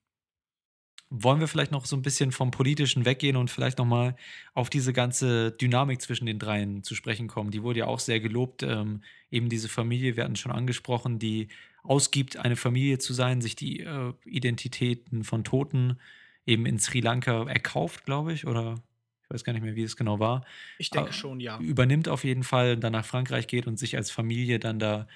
Wollen 1.11 1.39
wir 1.39 1.49
vielleicht 1.49 1.71
noch 1.71 1.87
so 1.87 1.95
ein 1.97 2.03
bisschen 2.03 2.33
vom 2.33 2.51
Politischen 2.51 3.05
weggehen 3.05 3.37
und 3.37 3.51
vielleicht 3.51 3.79
noch 3.79 3.85
mal 3.85 4.17
auf 4.53 4.69
diese 4.69 4.93
ganze 4.93 5.53
Dynamik 5.53 6.01
zwischen 6.01 6.27
den 6.27 6.39
dreien 6.39 6.83
zu 6.83 6.95
sprechen 6.95 7.29
kommen? 7.29 7.51
Die 7.51 7.63
wurde 7.63 7.81
ja 7.81 7.87
auch 7.87 8.01
sehr 8.01 8.21
gelobt. 8.21 8.63
Ähm, 8.63 9.03
eben 9.31 9.49
diese 9.49 9.69
Familie, 9.69 10.17
wir 10.17 10.25
hatten 10.25 10.35
schon 10.35 10.51
angesprochen, 10.51 11.19
die 11.19 11.49
ausgibt, 11.85 12.39
eine 12.39 12.57
Familie 12.57 12.99
zu 12.99 13.13
sein, 13.13 13.43
sich 13.43 13.55
die 13.55 13.81
äh, 13.81 14.13
Identitäten 14.25 15.23
von 15.23 15.45
Toten 15.45 16.01
eben 16.47 16.67
in 16.67 16.79
Sri 16.79 17.01
Lanka 17.01 17.45
erkauft, 17.45 18.05
glaube 18.07 18.33
ich, 18.33 18.47
oder 18.47 18.83
ich 19.25 19.35
weiß 19.35 19.45
gar 19.45 19.53
nicht 19.53 19.63
mehr, 19.63 19.75
wie 19.75 19.83
es 19.83 19.97
genau 19.97 20.21
war. 20.21 20.45
Ich 20.79 20.91
denke 20.91 21.13
schon, 21.13 21.41
ja. 21.41 21.59
Übernimmt 21.59 22.09
auf 22.09 22.25
jeden 22.25 22.45
Fall, 22.45 22.77
dann 22.77 22.93
nach 22.93 23.05
Frankreich 23.05 23.47
geht 23.47 23.67
und 23.67 23.79
sich 23.79 23.97
als 23.97 24.11
Familie 24.11 24.59
dann 24.59 24.79
da, 24.79 25.07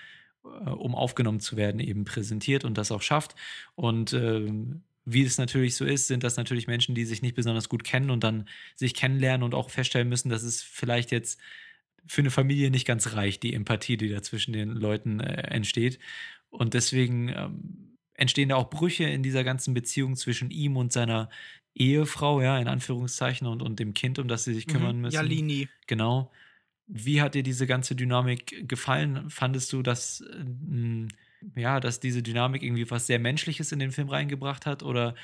äh, 0.44 0.70
um 0.70 0.94
aufgenommen 0.94 1.40
zu 1.40 1.56
werden, 1.56 1.80
eben 1.80 2.04
präsentiert 2.04 2.64
und 2.64 2.78
das 2.78 2.90
auch 2.90 3.02
schafft. 3.02 3.34
Und 3.74 4.12
äh, 4.12 4.50
wie 5.04 5.22
es 5.22 5.38
natürlich 5.38 5.74
so 5.74 5.84
ist, 5.84 6.06
sind 6.06 6.22
das 6.24 6.36
natürlich 6.36 6.66
Menschen, 6.66 6.94
die 6.94 7.04
sich 7.04 7.22
nicht 7.22 7.34
besonders 7.34 7.68
gut 7.68 7.84
kennen 7.84 8.10
und 8.10 8.24
dann 8.24 8.48
sich 8.74 8.94
kennenlernen 8.94 9.42
und 9.42 9.54
auch 9.54 9.70
feststellen 9.70 10.08
müssen, 10.08 10.28
dass 10.28 10.42
es 10.42 10.62
vielleicht 10.62 11.10
jetzt 11.12 11.40
für 12.06 12.22
eine 12.22 12.30
Familie 12.30 12.70
nicht 12.70 12.86
ganz 12.86 13.14
reicht, 13.14 13.42
die 13.42 13.54
Empathie, 13.54 13.96
die 13.96 14.08
da 14.08 14.22
zwischen 14.22 14.52
den 14.52 14.70
Leuten 14.70 15.20
äh, 15.20 15.48
entsteht. 15.48 15.98
Und 16.50 16.74
deswegen 16.74 17.28
ähm, 17.28 17.96
entstehen 18.14 18.48
da 18.48 18.56
auch 18.56 18.70
Brüche 18.70 19.04
in 19.04 19.22
dieser 19.22 19.44
ganzen 19.44 19.74
Beziehung 19.74 20.16
zwischen 20.16 20.50
ihm 20.50 20.76
und 20.76 20.92
seiner 20.92 21.28
Ehefrau, 21.78 22.40
ja, 22.40 22.58
in 22.58 22.68
Anführungszeichen, 22.68 23.46
und, 23.46 23.62
und 23.62 23.78
dem 23.78 23.94
Kind, 23.94 24.18
um 24.18 24.28
das 24.28 24.44
sie 24.44 24.54
sich 24.54 24.66
mhm. 24.66 24.72
kümmern 24.72 25.00
müssen. 25.00 25.14
Jalini. 25.14 25.68
Genau. 25.86 26.30
Wie 26.86 27.20
hat 27.20 27.34
dir 27.34 27.42
diese 27.42 27.66
ganze 27.66 27.94
Dynamik 27.94 28.68
gefallen? 28.68 29.28
Fandest 29.30 29.72
du, 29.72 29.82
dass, 29.82 30.22
äh, 30.22 31.06
ja, 31.60 31.80
dass 31.80 32.00
diese 32.00 32.22
Dynamik 32.22 32.62
irgendwie 32.62 32.90
was 32.90 33.06
sehr 33.06 33.18
Menschliches 33.18 33.72
in 33.72 33.78
den 33.78 33.92
Film 33.92 34.08
reingebracht 34.08 34.66
hat? 34.66 34.82
Oder 34.82 35.14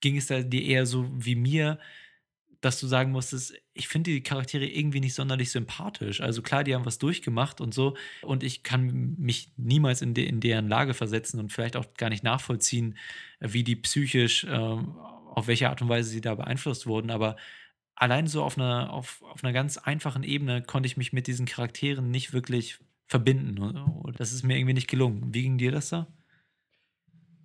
ging 0.00 0.16
es 0.16 0.26
da 0.26 0.42
dir 0.42 0.62
eher 0.62 0.86
so 0.86 1.10
wie 1.16 1.34
mir, 1.34 1.78
dass 2.60 2.80
du 2.80 2.86
sagen 2.86 3.12
musstest, 3.12 3.54
ich 3.74 3.88
finde 3.88 4.10
die 4.10 4.22
Charaktere 4.22 4.66
irgendwie 4.66 5.00
nicht 5.00 5.14
sonderlich 5.14 5.50
sympathisch. 5.50 6.20
Also 6.20 6.42
klar, 6.42 6.64
die 6.64 6.74
haben 6.74 6.84
was 6.84 6.98
durchgemacht 6.98 7.60
und 7.60 7.74
so. 7.74 7.96
Und 8.22 8.42
ich 8.42 8.62
kann 8.62 9.14
mich 9.18 9.52
niemals 9.56 10.02
in, 10.02 10.14
de 10.14 10.26
in 10.26 10.40
deren 10.40 10.68
Lage 10.68 10.94
versetzen 10.94 11.38
und 11.38 11.52
vielleicht 11.52 11.76
auch 11.76 11.86
gar 11.94 12.08
nicht 12.08 12.24
nachvollziehen, 12.24 12.96
wie 13.40 13.62
die 13.62 13.76
psychisch 13.76 14.44
äh, 14.44 14.76
auf 15.36 15.46
welche 15.46 15.68
Art 15.68 15.82
und 15.82 15.88
Weise 15.90 16.08
sie 16.08 16.22
da 16.22 16.34
beeinflusst 16.34 16.86
wurden, 16.86 17.10
aber 17.10 17.36
allein 17.94 18.26
so 18.26 18.42
auf 18.42 18.56
einer, 18.56 18.90
auf, 18.92 19.22
auf 19.22 19.44
einer 19.44 19.52
ganz 19.52 19.76
einfachen 19.76 20.22
Ebene 20.22 20.62
konnte 20.62 20.86
ich 20.86 20.96
mich 20.96 21.12
mit 21.12 21.26
diesen 21.26 21.46
Charakteren 21.46 22.10
nicht 22.10 22.32
wirklich 22.32 22.78
verbinden. 23.06 24.12
Das 24.16 24.32
ist 24.32 24.42
mir 24.44 24.56
irgendwie 24.56 24.72
nicht 24.72 24.88
gelungen. 24.88 25.34
Wie 25.34 25.42
ging 25.42 25.58
dir 25.58 25.72
das 25.72 25.90
da? 25.90 26.06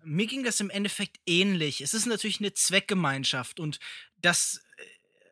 Mir 0.03 0.25
ging 0.25 0.43
das 0.43 0.61
im 0.61 0.69
Endeffekt 0.69 1.19
ähnlich. 1.25 1.81
Es 1.81 1.93
ist 1.93 2.05
natürlich 2.05 2.39
eine 2.39 2.53
Zweckgemeinschaft 2.53 3.59
und 3.59 3.79
dass 4.17 4.63
äh, 4.77 4.83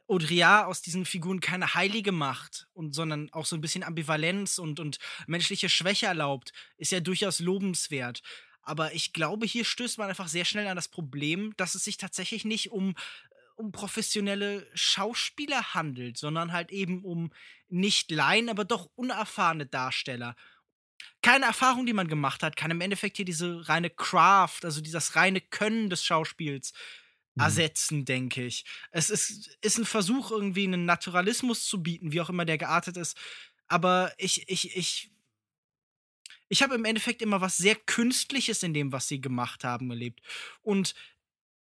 Audrillard 0.07 0.67
aus 0.67 0.81
diesen 0.81 1.05
Figuren 1.05 1.39
keine 1.39 1.75
Heilige 1.75 2.11
macht, 2.11 2.67
und, 2.73 2.93
sondern 2.93 3.31
auch 3.31 3.45
so 3.45 3.55
ein 3.55 3.61
bisschen 3.61 3.83
Ambivalenz 3.83 4.57
und, 4.57 4.81
und 4.81 4.99
menschliche 5.27 5.69
Schwäche 5.69 6.07
erlaubt, 6.07 6.51
ist 6.77 6.91
ja 6.91 6.99
durchaus 6.99 7.39
lobenswert. 7.39 8.21
Aber 8.61 8.93
ich 8.93 9.13
glaube, 9.13 9.45
hier 9.45 9.65
stößt 9.65 9.97
man 9.97 10.09
einfach 10.09 10.27
sehr 10.27 10.45
schnell 10.45 10.67
an 10.67 10.75
das 10.75 10.87
Problem, 10.87 11.53
dass 11.57 11.75
es 11.75 11.83
sich 11.83 11.97
tatsächlich 11.97 12.45
nicht 12.45 12.71
um, 12.71 12.91
äh, 12.91 12.93
um 13.55 13.71
professionelle 13.71 14.67
Schauspieler 14.73 15.73
handelt, 15.73 16.17
sondern 16.17 16.51
halt 16.53 16.71
eben 16.71 17.03
um 17.03 17.31
nicht 17.67 18.11
Laien, 18.11 18.49
aber 18.49 18.65
doch 18.65 18.89
unerfahrene 18.95 19.65
Darsteller. 19.65 20.35
Keine 21.21 21.45
Erfahrung, 21.45 21.85
die 21.85 21.93
man 21.93 22.07
gemacht 22.07 22.43
hat, 22.43 22.55
kann 22.55 22.71
im 22.71 22.81
Endeffekt 22.81 23.17
hier 23.17 23.25
diese 23.25 23.67
reine 23.69 23.89
Craft, 23.89 24.59
also 24.63 24.81
dieses 24.81 25.15
reine 25.15 25.41
Können 25.41 25.89
des 25.89 26.03
Schauspiels 26.03 26.73
mhm. 27.35 27.43
ersetzen, 27.43 28.05
denke 28.05 28.45
ich. 28.45 28.65
Es 28.91 29.09
ist, 29.09 29.57
ist 29.61 29.77
ein 29.77 29.85
Versuch, 29.85 30.31
irgendwie 30.31 30.65
einen 30.65 30.85
Naturalismus 30.85 31.65
zu 31.65 31.81
bieten, 31.81 32.11
wie 32.11 32.21
auch 32.21 32.29
immer 32.29 32.45
der 32.45 32.57
geartet 32.57 32.97
ist. 32.97 33.17
Aber 33.67 34.13
ich, 34.17 34.49
ich, 34.49 34.75
ich 34.75 35.11
ich 36.49 36.63
habe 36.63 36.75
im 36.75 36.85
Endeffekt 36.85 37.21
immer 37.21 37.41
was 37.41 37.57
sehr 37.57 37.75
Künstliches 37.75 38.63
in 38.63 38.73
dem, 38.73 38.91
was 38.91 39.07
sie 39.07 39.21
gemacht 39.21 39.63
haben, 39.63 39.89
erlebt. 39.89 40.21
Und 40.61 40.95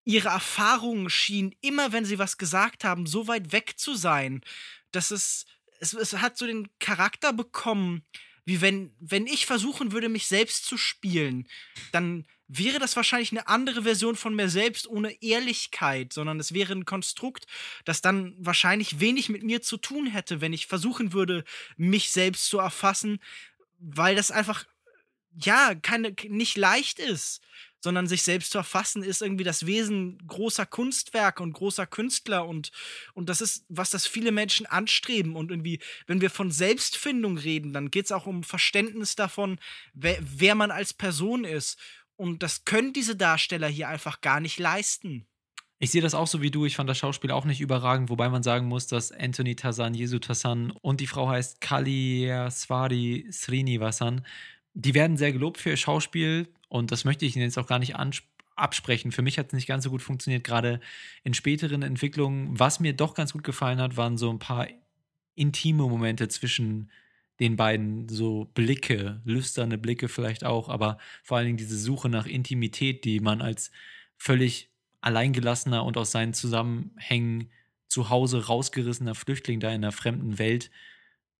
ihre 0.04 0.28
Erfahrungen 0.28 1.10
schienen 1.10 1.54
immer, 1.60 1.92
wenn 1.92 2.04
sie 2.04 2.18
was 2.18 2.38
gesagt 2.38 2.84
haben, 2.84 3.06
so 3.06 3.26
weit 3.28 3.52
weg 3.52 3.74
zu 3.76 3.94
sein, 3.94 4.42
dass 4.92 5.10
es, 5.10 5.44
es, 5.80 5.92
es 5.92 6.14
hat 6.14 6.38
so 6.38 6.46
den 6.46 6.68
Charakter 6.78 7.32
bekommen, 7.32 8.04
wie 8.44 8.60
wenn, 8.60 8.94
wenn 9.00 9.26
ich 9.26 9.44
versuchen 9.44 9.90
würde, 9.90 10.08
mich 10.08 10.26
selbst 10.28 10.64
zu 10.64 10.78
spielen, 10.78 11.48
dann 11.90 12.24
wäre 12.46 12.78
das 12.78 12.94
wahrscheinlich 12.94 13.32
eine 13.32 13.48
andere 13.48 13.82
Version 13.82 14.14
von 14.14 14.36
mir 14.36 14.48
selbst 14.48 14.86
ohne 14.86 15.20
Ehrlichkeit, 15.20 16.12
sondern 16.12 16.38
es 16.38 16.54
wäre 16.54 16.72
ein 16.72 16.84
Konstrukt, 16.84 17.48
das 17.84 18.02
dann 18.02 18.36
wahrscheinlich 18.38 19.00
wenig 19.00 19.28
mit 19.28 19.42
mir 19.42 19.62
zu 19.62 19.76
tun 19.76 20.06
hätte, 20.06 20.40
wenn 20.40 20.52
ich 20.52 20.68
versuchen 20.68 21.12
würde, 21.12 21.42
mich 21.76 22.12
selbst 22.12 22.46
zu 22.46 22.58
erfassen, 22.58 23.18
weil 23.78 24.14
das 24.14 24.30
einfach 24.30 24.64
ja, 25.38 25.74
keine, 25.74 26.14
nicht 26.28 26.56
leicht 26.56 26.98
ist, 26.98 27.40
sondern 27.80 28.06
sich 28.06 28.22
selbst 28.22 28.50
zu 28.50 28.58
erfassen, 28.58 29.02
ist 29.02 29.22
irgendwie 29.22 29.44
das 29.44 29.66
Wesen 29.66 30.18
großer 30.26 30.66
Kunstwerke 30.66 31.42
und 31.42 31.52
großer 31.52 31.86
Künstler 31.86 32.46
und, 32.46 32.72
und 33.14 33.28
das 33.28 33.40
ist, 33.40 33.64
was 33.68 33.90
das 33.90 34.06
viele 34.06 34.32
Menschen 34.32 34.66
anstreben. 34.66 35.36
Und 35.36 35.50
irgendwie, 35.50 35.80
wenn 36.06 36.20
wir 36.20 36.30
von 36.30 36.50
Selbstfindung 36.50 37.38
reden, 37.38 37.72
dann 37.72 37.90
geht 37.90 38.06
es 38.06 38.12
auch 38.12 38.26
um 38.26 38.42
Verständnis 38.42 39.14
davon, 39.14 39.58
wer, 39.94 40.18
wer 40.20 40.54
man 40.54 40.70
als 40.70 40.94
Person 40.94 41.44
ist. 41.44 41.78
Und 42.16 42.42
das 42.42 42.64
können 42.64 42.92
diese 42.92 43.14
Darsteller 43.14 43.68
hier 43.68 43.88
einfach 43.88 44.20
gar 44.20 44.40
nicht 44.40 44.58
leisten. 44.58 45.26
Ich 45.78 45.90
sehe 45.90 46.00
das 46.00 46.14
auch 46.14 46.26
so 46.26 46.40
wie 46.40 46.50
du. 46.50 46.64
Ich 46.64 46.74
fand 46.74 46.88
das 46.88 46.96
Schauspiel 46.96 47.30
auch 47.30 47.44
nicht 47.44 47.60
überragend, 47.60 48.08
wobei 48.08 48.30
man 48.30 48.42
sagen 48.42 48.66
muss, 48.66 48.86
dass 48.86 49.12
Anthony 49.12 49.56
Tazan, 49.56 49.92
Jesu 49.92 50.18
Tassan 50.18 50.70
und 50.70 51.02
die 51.02 51.06
Frau 51.06 51.28
heißt 51.28 51.60
Kali 51.60 52.32
Swari 52.50 53.26
Srinivasan 53.30 54.24
die 54.76 54.94
werden 54.94 55.16
sehr 55.16 55.32
gelobt 55.32 55.58
für 55.58 55.70
ihr 55.70 55.76
Schauspiel 55.76 56.48
und 56.68 56.92
das 56.92 57.04
möchte 57.04 57.24
ich 57.24 57.34
Ihnen 57.34 57.46
jetzt 57.46 57.58
auch 57.58 57.66
gar 57.66 57.78
nicht 57.78 57.96
absprechen. 58.56 59.10
Für 59.10 59.22
mich 59.22 59.38
hat 59.38 59.48
es 59.48 59.52
nicht 59.54 59.66
ganz 59.66 59.84
so 59.84 59.90
gut 59.90 60.02
funktioniert, 60.02 60.44
gerade 60.44 60.80
in 61.24 61.32
späteren 61.32 61.82
Entwicklungen. 61.82 62.58
Was 62.58 62.78
mir 62.78 62.92
doch 62.92 63.14
ganz 63.14 63.32
gut 63.32 63.42
gefallen 63.42 63.80
hat, 63.80 63.96
waren 63.96 64.18
so 64.18 64.30
ein 64.30 64.38
paar 64.38 64.68
intime 65.34 65.84
Momente 65.84 66.28
zwischen 66.28 66.90
den 67.40 67.56
beiden, 67.56 68.08
so 68.08 68.50
Blicke, 68.54 69.20
lüsterne 69.24 69.78
Blicke 69.78 70.08
vielleicht 70.08 70.44
auch, 70.44 70.68
aber 70.68 70.98
vor 71.22 71.38
allen 71.38 71.46
Dingen 71.46 71.58
diese 71.58 71.78
Suche 71.78 72.08
nach 72.10 72.26
Intimität, 72.26 73.04
die 73.04 73.20
man 73.20 73.40
als 73.40 73.70
völlig 74.16 74.70
alleingelassener 75.00 75.84
und 75.84 75.96
aus 75.96 76.10
seinen 76.10 76.34
Zusammenhängen 76.34 77.50
zu 77.88 78.10
Hause 78.10 78.46
rausgerissener 78.46 79.14
Flüchtling 79.14 79.60
da 79.60 79.68
in 79.68 79.76
einer 79.76 79.92
fremden 79.92 80.38
Welt 80.38 80.70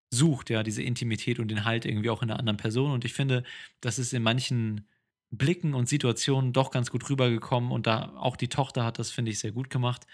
sucht, 0.09 0.49
ja, 0.49 0.63
diese 0.63 0.83
Intimität 0.83 1.39
und 1.39 1.49
den 1.49 1.65
Halt 1.65 1.85
irgendwie 1.85 2.09
auch 2.09 2.21
in 2.23 2.29
einer 2.29 2.39
anderen 2.39 2.57
Person. 2.57 2.91
Und 2.91 3.05
ich 3.05 3.13
finde, 3.13 3.43
das 3.81 3.99
ist 3.99 4.13
in 4.13 4.23
manchen 4.23 4.87
Blicken 5.31 5.73
und 5.73 5.89
Situationen 5.89 6.53
doch 6.53 6.71
ganz 6.71 6.89
gut 6.91 7.09
rübergekommen. 7.09 7.71
Und 7.71 7.87
da 7.87 8.13
auch 8.17 8.37
die 8.37 8.47
Tochter 8.49 8.85
hat 8.85 8.99
das, 8.99 9.11
finde 9.11 9.31
ich, 9.31 9.39
sehr 9.39 9.51
gut 9.51 9.69
gemacht. 9.69 10.07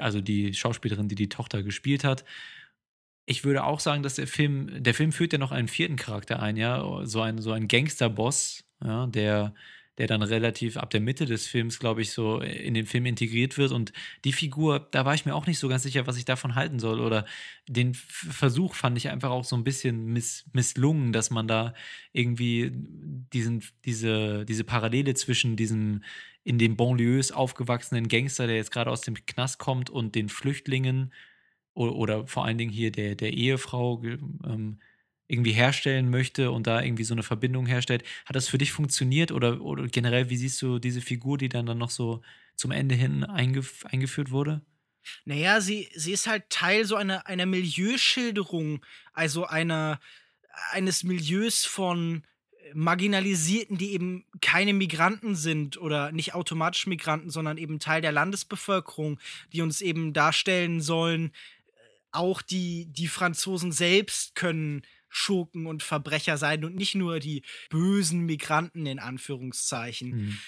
Also 0.00 0.20
die 0.20 0.54
Schauspielerin, 0.54 1.08
die 1.08 1.14
die 1.14 1.28
Tochter 1.28 1.62
gespielt 1.62 2.04
hat. 2.04 2.24
ich 3.26 3.44
würde 3.44 3.64
auch 3.64 3.80
sagen, 3.80 4.02
dass 4.02 4.16
der 4.16 4.26
Film, 4.26 4.82
der 4.82 4.94
Film 4.94 5.12
führt 5.12 5.32
ja 5.32 5.38
noch 5.38 5.52
einen 5.52 5.68
vierten 5.68 5.96
Charakter 5.96 6.40
ein, 6.42 6.56
ja, 6.56 7.04
so 7.06 7.20
ein, 7.22 7.38
so 7.38 7.52
ein 7.52 7.68
Gangsterboss, 7.68 8.64
ja, 8.84 9.06
der, 9.06 9.54
der 9.98 10.06
dann 10.06 10.22
relativ 10.22 10.76
ab 10.76 10.90
der 10.90 11.00
Mitte 11.00 11.24
des 11.24 11.46
Films, 11.46 11.78
glaube 11.78 12.02
ich, 12.02 12.10
so 12.10 12.40
in 12.40 12.74
den 12.74 12.86
Film 12.86 13.06
integriert 13.06 13.56
wird. 13.58 13.70
Und 13.70 13.92
die 14.24 14.32
Figur, 14.32 14.88
da 14.90 15.04
war 15.04 15.14
ich 15.14 15.24
mir 15.24 15.34
auch 15.34 15.46
nicht 15.46 15.58
so 15.58 15.68
ganz 15.68 15.84
sicher, 15.84 16.06
was 16.06 16.16
ich 16.16 16.24
davon 16.24 16.54
halten 16.56 16.78
soll. 16.78 17.00
Oder 17.00 17.26
den 17.68 17.94
Versuch 17.94 18.74
fand 18.74 18.98
ich 18.98 19.08
einfach 19.08 19.30
auch 19.30 19.44
so 19.44 19.56
ein 19.56 19.64
bisschen 19.64 20.06
miss 20.06 20.46
misslungen, 20.52 21.12
dass 21.12 21.30
man 21.30 21.46
da 21.46 21.74
irgendwie 22.12 22.72
diesen, 22.72 23.62
diese, 23.84 24.44
diese 24.44 24.64
Parallele 24.64 25.14
zwischen 25.14 25.56
diesem 25.56 26.02
in 26.42 26.58
den 26.58 26.76
Banlieues 26.76 27.32
aufgewachsenen 27.32 28.08
Gangster, 28.08 28.46
der 28.46 28.56
jetzt 28.56 28.70
gerade 28.70 28.90
aus 28.90 29.00
dem 29.00 29.14
Knast 29.26 29.58
kommt, 29.58 29.90
und 29.90 30.14
den 30.14 30.28
Flüchtlingen 30.28 31.12
oder, 31.72 31.94
oder 31.94 32.26
vor 32.26 32.44
allen 32.44 32.58
Dingen 32.58 32.72
hier 32.72 32.92
der, 32.92 33.14
der 33.14 33.32
Ehefrau 33.32 34.02
ähm, 34.02 34.78
irgendwie 35.26 35.52
herstellen 35.52 36.10
möchte 36.10 36.50
und 36.50 36.66
da 36.66 36.82
irgendwie 36.82 37.04
so 37.04 37.14
eine 37.14 37.22
Verbindung 37.22 37.66
herstellt. 37.66 38.04
Hat 38.26 38.36
das 38.36 38.48
für 38.48 38.58
dich 38.58 38.72
funktioniert 38.72 39.32
oder, 39.32 39.60
oder 39.60 39.86
generell, 39.88 40.30
wie 40.30 40.36
siehst 40.36 40.60
du 40.60 40.78
diese 40.78 41.00
Figur, 41.00 41.38
die 41.38 41.48
dann, 41.48 41.66
dann 41.66 41.78
noch 41.78 41.90
so 41.90 42.22
zum 42.56 42.70
Ende 42.70 42.94
hin 42.94 43.24
eingef 43.24 43.84
eingeführt 43.86 44.30
wurde? 44.30 44.60
Naja, 45.24 45.60
sie, 45.60 45.88
sie 45.94 46.12
ist 46.12 46.26
halt 46.26 46.48
Teil 46.50 46.84
so 46.84 46.96
einer, 46.96 47.26
einer 47.26 47.46
Milieuschilderung, 47.46 48.84
also 49.12 49.46
einer, 49.46 50.00
eines 50.70 51.04
Milieus 51.04 51.64
von 51.64 52.22
Marginalisierten, 52.72 53.76
die 53.76 53.92
eben 53.92 54.24
keine 54.40 54.72
Migranten 54.72 55.36
sind 55.36 55.76
oder 55.76 56.12
nicht 56.12 56.34
automatisch 56.34 56.86
Migranten, 56.86 57.30
sondern 57.30 57.58
eben 57.58 57.78
Teil 57.78 58.00
der 58.00 58.12
Landesbevölkerung, 58.12 59.20
die 59.52 59.62
uns 59.62 59.80
eben 59.80 60.12
darstellen 60.12 60.80
sollen, 60.80 61.32
auch 62.10 62.42
die, 62.42 62.86
die 62.86 63.08
Franzosen 63.08 63.72
selbst 63.72 64.34
können 64.34 64.82
Schurken 65.14 65.66
und 65.66 65.82
Verbrecher 65.82 66.38
sein 66.38 66.64
und 66.64 66.74
nicht 66.74 66.94
nur 66.94 67.20
die 67.20 67.42
bösen 67.70 68.20
Migranten 68.20 68.86
in 68.86 68.98
Anführungszeichen. 68.98 70.10
Mhm. 70.10 70.38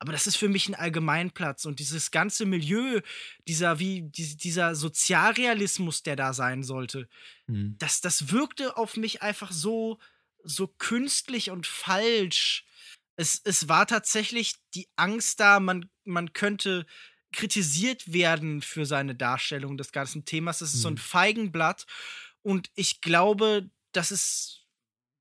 Aber 0.00 0.12
das 0.12 0.26
ist 0.26 0.36
für 0.36 0.48
mich 0.48 0.68
ein 0.68 0.76
Allgemeinplatz 0.76 1.64
und 1.64 1.80
dieses 1.80 2.10
ganze 2.10 2.46
Milieu, 2.46 3.00
dieser 3.48 3.80
wie 3.80 4.02
dieser 4.02 4.76
Sozialrealismus, 4.76 6.04
der 6.04 6.14
da 6.14 6.32
sein 6.32 6.62
sollte, 6.62 7.08
mhm. 7.46 7.74
das, 7.78 8.00
das 8.00 8.30
wirkte 8.30 8.76
auf 8.76 8.96
mich 8.96 9.22
einfach 9.22 9.50
so 9.50 9.98
so 10.44 10.66
künstlich 10.66 11.50
und 11.50 11.66
falsch. 11.66 12.64
Es, 13.16 13.40
es 13.44 13.68
war 13.68 13.86
tatsächlich 13.86 14.54
die 14.74 14.88
Angst 14.96 15.40
da, 15.40 15.60
man, 15.60 15.90
man 16.04 16.32
könnte 16.32 16.86
kritisiert 17.32 18.12
werden 18.12 18.62
für 18.62 18.86
seine 18.86 19.14
Darstellung 19.14 19.76
des 19.76 19.92
ganzen 19.92 20.24
Themas. 20.24 20.60
Es 20.60 20.70
ist 20.70 20.78
mhm. 20.78 20.82
so 20.82 20.88
ein 20.88 20.94
mhm. 20.94 20.98
Feigenblatt. 20.98 21.86
Und 22.42 22.70
ich 22.74 23.00
glaube, 23.00 23.70
das 23.92 24.10
ist 24.10 24.66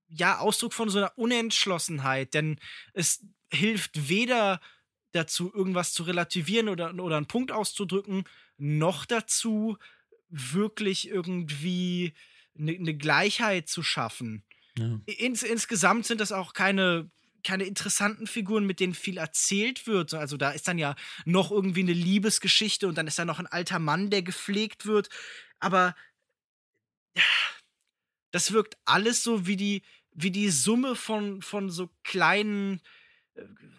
ja 0.08 0.40
Ausdruck 0.40 0.74
von 0.74 0.90
so 0.90 1.00
einer 1.00 1.18
Unentschlossenheit, 1.18 2.34
denn 2.34 2.60
es 2.94 3.26
hilft 3.52 4.10
weder 4.10 4.62
dazu, 5.12 5.52
irgendwas 5.54 5.94
zu 5.94 6.04
relativieren 6.04 6.70
oder, 6.70 6.94
oder 6.94 7.18
einen 7.18 7.28
Punkt 7.28 7.52
auszudrücken, 7.52 8.26
noch 8.58 9.06
dazu, 9.06 9.78
wirklich 10.30 11.08
irgendwie 11.08 12.14
eine 12.58 12.78
ne 12.80 12.96
Gleichheit 12.96 13.70
zu 13.70 13.84
schaffen. 13.84 14.44
Ja. 14.78 15.00
Ins, 15.06 15.44
insgesamt 15.44 16.06
sind 16.06 16.22
das 16.22 16.32
auch 16.32 16.54
keine 16.54 17.10
keine 17.44 17.64
interessanten 17.64 18.28
Figuren, 18.28 18.66
mit 18.66 18.82
denen 18.82 18.94
viel 18.94 19.18
erzählt 19.18 19.88
wird. 19.88 20.14
Also 20.14 20.36
da 20.36 20.52
ist 20.52 20.68
dann 20.68 20.78
ja 20.78 20.96
noch 21.24 21.50
irgendwie 21.50 21.80
eine 21.80 21.94
Liebesgeschichte 21.94 22.90
und 22.90 22.98
dann 22.98 23.08
ist 23.08 23.20
da 23.20 23.26
noch 23.26 23.40
ein 23.40 23.48
alter 23.48 23.80
Mann, 23.80 24.10
der 24.10 24.22
gepflegt 24.22 24.86
wird. 24.86 25.10
Aber 25.60 25.96
das 28.32 28.52
wirkt 28.52 28.78
alles 28.86 29.24
so 29.24 29.48
wie 29.48 29.56
die, 29.56 29.82
wie 30.14 30.32
die 30.32 30.50
Summe 30.50 30.96
von, 30.96 31.42
von 31.42 31.70
so 31.70 31.90
kleinen 32.04 32.82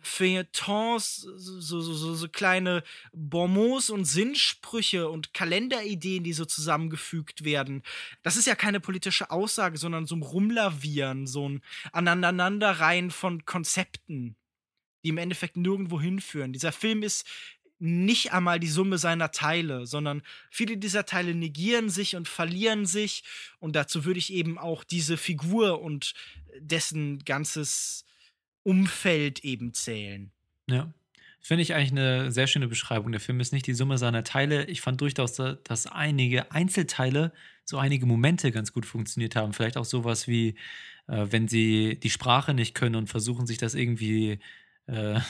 Feuilletons, 0.03 1.17
so, 1.17 1.61
so, 1.61 1.81
so, 1.81 2.15
so 2.15 2.29
kleine 2.29 2.83
Bonmots 3.13 3.91
und 3.91 4.05
Sinnsprüche 4.05 5.09
und 5.09 5.35
Kalenderideen, 5.35 6.25
die 6.25 6.33
so 6.33 6.45
zusammengefügt 6.45 7.45
werden. 7.45 7.83
Das 8.23 8.37
ist 8.37 8.47
ja 8.47 8.55
keine 8.55 8.81
politische 8.81 9.31
Aussage, 9.31 9.77
sondern 9.77 10.07
so 10.07 10.17
ein 10.17 10.23
Rumlavieren, 10.23 11.27
so 11.27 11.49
ein 11.49 11.63
Aneinanderreihen 11.93 13.11
von 13.11 13.45
Konzepten, 13.45 14.37
die 15.05 15.11
im 15.11 15.19
Endeffekt 15.19 15.57
nirgendwo 15.57 16.01
hinführen. 16.01 16.53
Dieser 16.53 16.73
Film 16.73 17.03
ist 17.03 17.27
nicht 17.79 18.33
einmal 18.33 18.59
die 18.59 18.69
Summe 18.69 18.99
seiner 18.99 19.31
Teile, 19.31 19.87
sondern 19.87 20.23
viele 20.51 20.77
dieser 20.77 21.07
Teile 21.07 21.35
negieren 21.35 21.91
sich 21.91 22.17
und 22.17 22.29
verlieren 22.29 22.87
sich. 22.87 23.25
Und 23.61 23.77
dazu 23.77 24.05
würde 24.05 24.19
ich 24.19 24.33
eben 24.33 24.59
auch 24.59 24.85
diese 24.85 25.17
Figur 25.17 25.81
und 25.81 26.15
dessen 26.59 27.21
ganzes 27.25 28.05
Umfeld 28.63 29.45
eben 29.45 29.73
zählen. 29.75 30.33
Ja. 30.69 30.93
Finde 31.41 31.63
ich 31.63 31.73
eigentlich 31.73 31.93
eine 31.93 32.33
sehr 32.33 32.49
schöne 32.49 32.69
Beschreibung. 32.69 33.13
Der 33.13 33.21
Film 33.21 33.41
ist 33.41 33.53
nicht 33.53 33.67
die 33.67 33.75
Summe 33.75 33.97
seiner 33.97 34.25
Teile. 34.25 34.65
Ich 34.67 34.81
fand 34.81 35.01
durchaus, 35.01 35.35
dass 35.35 35.87
einige 35.87 36.51
Einzelteile, 36.51 37.33
so 37.65 37.79
einige 37.79 38.07
Momente 38.07 38.51
ganz 38.51 38.73
gut 38.73 38.85
funktioniert 38.85 39.37
haben. 39.37 39.53
Vielleicht 39.53 39.77
auch 39.77 39.85
sowas 39.85 40.27
wie, 40.27 40.57
äh, 41.07 41.27
wenn 41.31 41.47
sie 41.47 41.99
die 42.03 42.11
Sprache 42.11 42.55
nicht 42.55 42.75
können 42.75 42.97
und 42.97 43.09
versuchen, 43.09 43.47
sich 43.47 43.57
das 43.57 43.75
irgendwie 43.75 44.41
äh, 44.87 45.21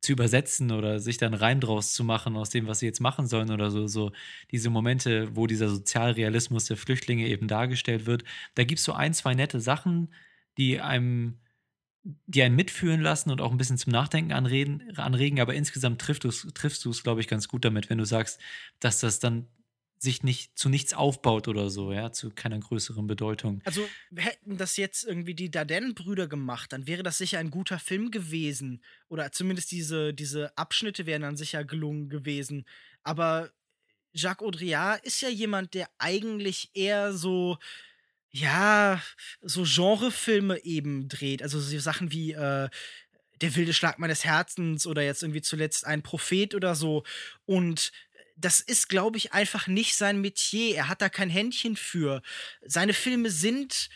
zu 0.00 0.12
übersetzen 0.12 0.72
oder 0.72 0.98
sich 0.98 1.18
dann 1.18 1.34
Reim 1.34 1.60
draus 1.60 1.92
zu 1.92 2.04
machen 2.04 2.36
aus 2.36 2.50
dem, 2.50 2.66
was 2.66 2.80
sie 2.80 2.86
jetzt 2.86 3.00
machen 3.00 3.26
sollen 3.26 3.50
oder 3.50 3.70
so. 3.70 3.86
So 3.86 4.12
diese 4.50 4.70
Momente, 4.70 5.36
wo 5.36 5.46
dieser 5.46 5.68
Sozialrealismus 5.68 6.64
der 6.66 6.76
Flüchtlinge 6.76 7.26
eben 7.26 7.48
dargestellt 7.48 8.06
wird. 8.06 8.24
Da 8.54 8.64
gibt 8.64 8.78
es 8.78 8.84
so 8.84 8.92
ein, 8.92 9.14
zwei 9.14 9.34
nette 9.34 9.60
Sachen, 9.60 10.12
die 10.58 10.80
einem 10.80 11.38
die 12.26 12.42
einen 12.42 12.56
mitführen 12.56 13.00
lassen 13.00 13.30
und 13.30 13.40
auch 13.40 13.50
ein 13.50 13.58
bisschen 13.58 13.76
zum 13.76 13.92
Nachdenken 13.92 14.32
anreden, 14.32 14.96
anregen, 14.96 15.40
aber 15.40 15.54
insgesamt 15.54 16.00
triffst 16.00 16.24
du 16.24 16.28
es, 16.28 16.46
triffst 16.54 16.84
du 16.84 16.90
es, 16.90 17.02
glaube 17.02 17.20
ich, 17.20 17.28
ganz 17.28 17.46
gut 17.46 17.64
damit, 17.64 17.90
wenn 17.90 17.98
du 17.98 18.06
sagst, 18.06 18.40
dass 18.78 19.00
das 19.00 19.18
dann 19.18 19.48
sich 20.02 20.22
nicht 20.22 20.58
zu 20.58 20.70
nichts 20.70 20.94
aufbaut 20.94 21.46
oder 21.46 21.68
so, 21.68 21.92
ja, 21.92 22.10
zu 22.10 22.30
keiner 22.30 22.58
größeren 22.58 23.06
Bedeutung. 23.06 23.60
Also 23.64 23.86
hätten 24.16 24.56
das 24.56 24.76
jetzt 24.78 25.04
irgendwie 25.04 25.34
die 25.34 25.50
Dardenne-Brüder 25.50 26.26
gemacht, 26.26 26.72
dann 26.72 26.86
wäre 26.86 27.02
das 27.02 27.18
sicher 27.18 27.38
ein 27.38 27.50
guter 27.50 27.78
Film 27.78 28.10
gewesen. 28.10 28.82
Oder 29.08 29.30
zumindest 29.30 29.70
diese, 29.70 30.14
diese 30.14 30.56
Abschnitte 30.56 31.04
wären 31.04 31.22
dann 31.22 31.36
sicher 31.36 31.64
gelungen 31.64 32.08
gewesen. 32.08 32.64
Aber 33.02 33.50
Jacques 34.12 34.44
Audrillard 34.46 35.04
ist 35.04 35.20
ja 35.20 35.28
jemand, 35.28 35.74
der 35.74 35.88
eigentlich 35.98 36.70
eher 36.74 37.12
so 37.12 37.58
ja, 38.32 39.02
so 39.42 39.64
Genrefilme 39.64 40.62
eben 40.64 41.08
dreht. 41.08 41.42
Also 41.42 41.60
so 41.60 41.78
Sachen 41.78 42.12
wie 42.12 42.32
äh, 42.32 42.68
Der 43.40 43.56
wilde 43.56 43.72
Schlag 43.72 43.98
meines 43.98 44.24
Herzens 44.24 44.86
oder 44.86 45.02
jetzt 45.02 45.22
irgendwie 45.22 45.42
zuletzt 45.42 45.86
ein 45.86 46.02
Prophet 46.02 46.54
oder 46.54 46.74
so. 46.74 47.04
Und 47.44 47.90
das 48.40 48.60
ist, 48.60 48.88
glaube 48.88 49.18
ich, 49.18 49.32
einfach 49.32 49.66
nicht 49.66 49.96
sein 49.96 50.20
Metier. 50.20 50.76
Er 50.76 50.88
hat 50.88 51.02
da 51.02 51.08
kein 51.08 51.30
Händchen 51.30 51.76
für. 51.76 52.22
Seine 52.62 52.94
Filme 52.94 53.30
sind 53.30 53.90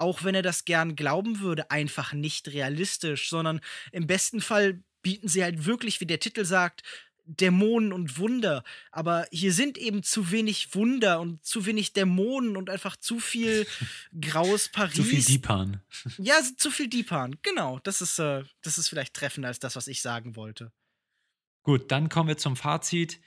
auch 0.00 0.24
wenn 0.24 0.34
er 0.34 0.42
das 0.42 0.64
gern 0.64 0.96
glauben 0.96 1.40
würde, 1.40 1.70
einfach 1.70 2.14
nicht 2.14 2.48
realistisch, 2.48 3.28
sondern 3.28 3.60
im 3.92 4.06
besten 4.06 4.40
Fall 4.40 4.82
bieten 5.02 5.28
sie 5.28 5.42
halt 5.42 5.66
wirklich, 5.66 6.00
wie 6.00 6.06
der 6.06 6.20
Titel 6.20 6.44
sagt, 6.44 6.82
Dämonen 7.26 7.92
und 7.92 8.18
Wunder. 8.18 8.64
Aber 8.90 9.26
hier 9.30 9.52
sind 9.52 9.78
eben 9.78 10.02
zu 10.02 10.30
wenig 10.30 10.74
Wunder 10.74 11.20
und 11.20 11.44
zu 11.44 11.66
wenig 11.66 11.92
Dämonen 11.92 12.56
und 12.56 12.70
einfach 12.70 12.96
zu 12.96 13.20
viel 13.20 13.66
graues 14.20 14.70
Paris. 14.70 14.96
zu 14.96 15.04
viel 15.04 15.22
Deepan. 15.22 15.82
Ja, 16.18 16.40
zu 16.56 16.70
viel 16.70 16.88
Deepan. 16.88 17.36
Genau. 17.42 17.78
Das 17.80 18.00
ist, 18.00 18.18
äh, 18.18 18.42
das 18.62 18.78
ist 18.78 18.88
vielleicht 18.88 19.14
treffender 19.14 19.48
als 19.48 19.60
das, 19.60 19.76
was 19.76 19.86
ich 19.86 20.02
sagen 20.02 20.34
wollte. 20.34 20.72
Gut, 21.62 21.92
dann 21.92 22.08
kommen 22.08 22.28
wir 22.28 22.38
zum 22.38 22.56
Fazit. 22.56 23.20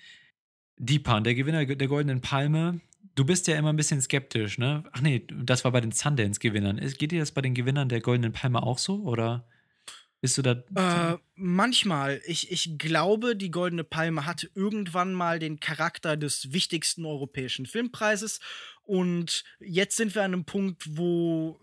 Deepan, 0.78 1.24
der 1.24 1.36
Gewinner 1.36 1.66
der 1.66 1.88
Goldenen 1.88 2.22
Palme. 2.22 2.82
Du 3.16 3.26
bist 3.26 3.48
ja 3.48 3.56
immer 3.58 3.72
ein 3.72 3.76
bisschen 3.76 4.02
skeptisch, 4.02 4.58
ne? 4.58 4.84
Ach 4.92 5.02
nee, 5.02 5.28
das 5.44 5.64
war 5.64 5.72
bei 5.72 5.82
den 5.82 5.92
Sundance-Gewinnern. 5.92 6.78
Geht 6.98 7.12
dir 7.12 7.20
das 7.20 7.32
bei 7.32 7.42
den 7.42 7.54
Gewinnern 7.54 7.90
der 7.90 8.02
Goldenen 8.02 8.34
Palme 8.34 8.64
auch 8.64 8.80
so, 8.80 9.04
oder? 9.04 9.48
Bist 10.24 10.38
du 10.38 10.42
da? 10.42 10.64
Äh, 10.76 11.18
manchmal. 11.36 12.22
Ich, 12.26 12.50
ich 12.50 12.78
glaube, 12.78 13.36
die 13.36 13.52
Goldene 13.52 13.84
Palme 13.84 14.26
hatte 14.26 14.50
irgendwann 14.56 15.14
mal 15.14 15.38
den 15.38 15.60
Charakter 15.60 16.16
des 16.16 16.54
wichtigsten 16.54 17.06
europäischen 17.06 17.66
Filmpreises. 17.66 18.40
Und 18.84 19.44
jetzt 19.60 19.98
sind 19.98 20.16
wir 20.16 20.24
an 20.24 20.34
einem 20.34 20.46
Punkt, 20.46 20.98
wo 20.98 21.60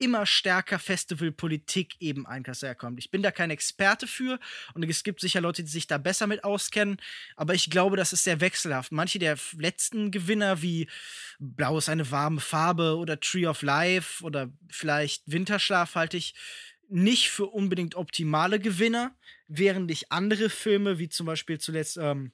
immer 0.00 0.26
stärker 0.26 0.78
Festivalpolitik 0.78 1.96
eben 2.00 2.26
Einkasse 2.26 2.74
kommt. 2.74 2.98
Ich 2.98 3.10
bin 3.10 3.22
da 3.22 3.30
kein 3.30 3.50
Experte 3.50 4.06
für 4.06 4.40
und 4.74 4.88
es 4.88 5.04
gibt 5.04 5.20
sicher 5.20 5.40
Leute, 5.40 5.62
die 5.62 5.70
sich 5.70 5.86
da 5.86 5.98
besser 5.98 6.26
mit 6.26 6.42
auskennen, 6.42 6.96
aber 7.36 7.54
ich 7.54 7.70
glaube, 7.70 7.96
das 7.96 8.12
ist 8.12 8.24
sehr 8.24 8.40
wechselhaft. 8.40 8.92
Manche 8.92 9.18
der 9.18 9.38
letzten 9.56 10.10
Gewinner 10.10 10.62
wie 10.62 10.88
Blau 11.38 11.78
ist 11.78 11.88
eine 11.88 12.10
warme 12.10 12.40
Farbe 12.40 12.96
oder 12.96 13.20
Tree 13.20 13.46
of 13.46 13.62
Life 13.62 14.24
oder 14.24 14.50
vielleicht 14.68 15.22
Winterschlaf 15.26 15.94
halte 15.94 16.16
ich 16.16 16.34
nicht 16.88 17.30
für 17.30 17.46
unbedingt 17.46 17.94
optimale 17.94 18.58
Gewinner, 18.58 19.14
während 19.46 19.90
ich 19.90 20.10
andere 20.10 20.50
Filme, 20.50 20.98
wie 20.98 21.08
zum 21.08 21.26
Beispiel 21.26 21.58
zuletzt 21.58 21.98
ähm, 21.98 22.32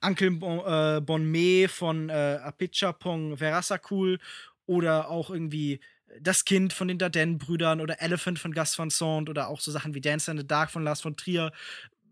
Uncle 0.00 0.30
bon, 0.32 0.60
äh, 0.66 1.00
Bonme 1.00 1.68
von 1.68 2.08
äh, 2.08 2.38
Apichatpong 2.42 3.36
Verasakul 3.38 4.18
oder 4.66 5.08
auch 5.10 5.30
irgendwie 5.30 5.80
Das 6.20 6.44
Kind 6.44 6.72
von 6.72 6.88
den 6.88 6.98
Dardenne-Brüdern 6.98 7.80
oder 7.80 8.00
Elephant 8.00 8.38
von 8.38 8.52
Gus 8.52 8.78
Van 8.78 8.90
Sant 8.90 9.28
oder 9.30 9.48
auch 9.48 9.60
so 9.60 9.70
Sachen 9.70 9.94
wie 9.94 10.00
Dance 10.00 10.30
in 10.30 10.38
the 10.38 10.46
Dark 10.46 10.70
von 10.70 10.84
Lars 10.84 11.00
von 11.00 11.16
Trier 11.16 11.52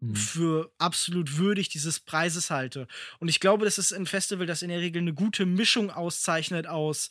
Mhm. 0.01 0.17
für 0.17 0.73
absolut 0.79 1.37
würdig 1.37 1.69
dieses 1.69 2.01
Preises 2.01 2.51
halte. 2.51 2.87
Und 3.19 3.29
ich 3.29 3.39
glaube, 3.39 3.67
das 3.67 3.77
ist 3.77 3.93
ein 3.93 4.07
Festival, 4.07 4.47
das 4.47 4.63
in 4.63 4.71
der 4.71 4.81
Regel 4.81 5.03
eine 5.03 5.13
gute 5.13 5.45
Mischung 5.45 5.91
auszeichnet 5.91 6.67
aus 6.67 7.09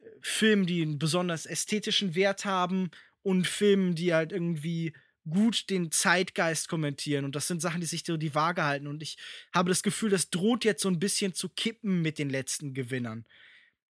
äh, 0.00 0.06
Filmen, 0.20 0.66
die 0.66 0.82
einen 0.82 0.98
besonders 0.98 1.46
ästhetischen 1.46 2.14
Wert 2.16 2.44
haben 2.44 2.90
und 3.22 3.46
Filmen, 3.46 3.94
die 3.94 4.12
halt 4.12 4.32
irgendwie 4.32 4.92
gut 5.30 5.70
den 5.70 5.92
Zeitgeist 5.92 6.68
kommentieren. 6.68 7.24
Und 7.24 7.36
das 7.36 7.46
sind 7.46 7.62
Sachen, 7.62 7.80
die 7.80 7.86
sich 7.86 8.02
so 8.04 8.16
die 8.16 8.34
Waage 8.34 8.64
halten. 8.64 8.88
Und 8.88 9.04
ich 9.04 9.18
habe 9.54 9.68
das 9.68 9.84
Gefühl, 9.84 10.10
das 10.10 10.30
droht 10.30 10.64
jetzt 10.64 10.82
so 10.82 10.88
ein 10.88 10.98
bisschen 10.98 11.34
zu 11.34 11.48
kippen 11.48 12.02
mit 12.02 12.18
den 12.18 12.28
letzten 12.28 12.74
Gewinnern. 12.74 13.24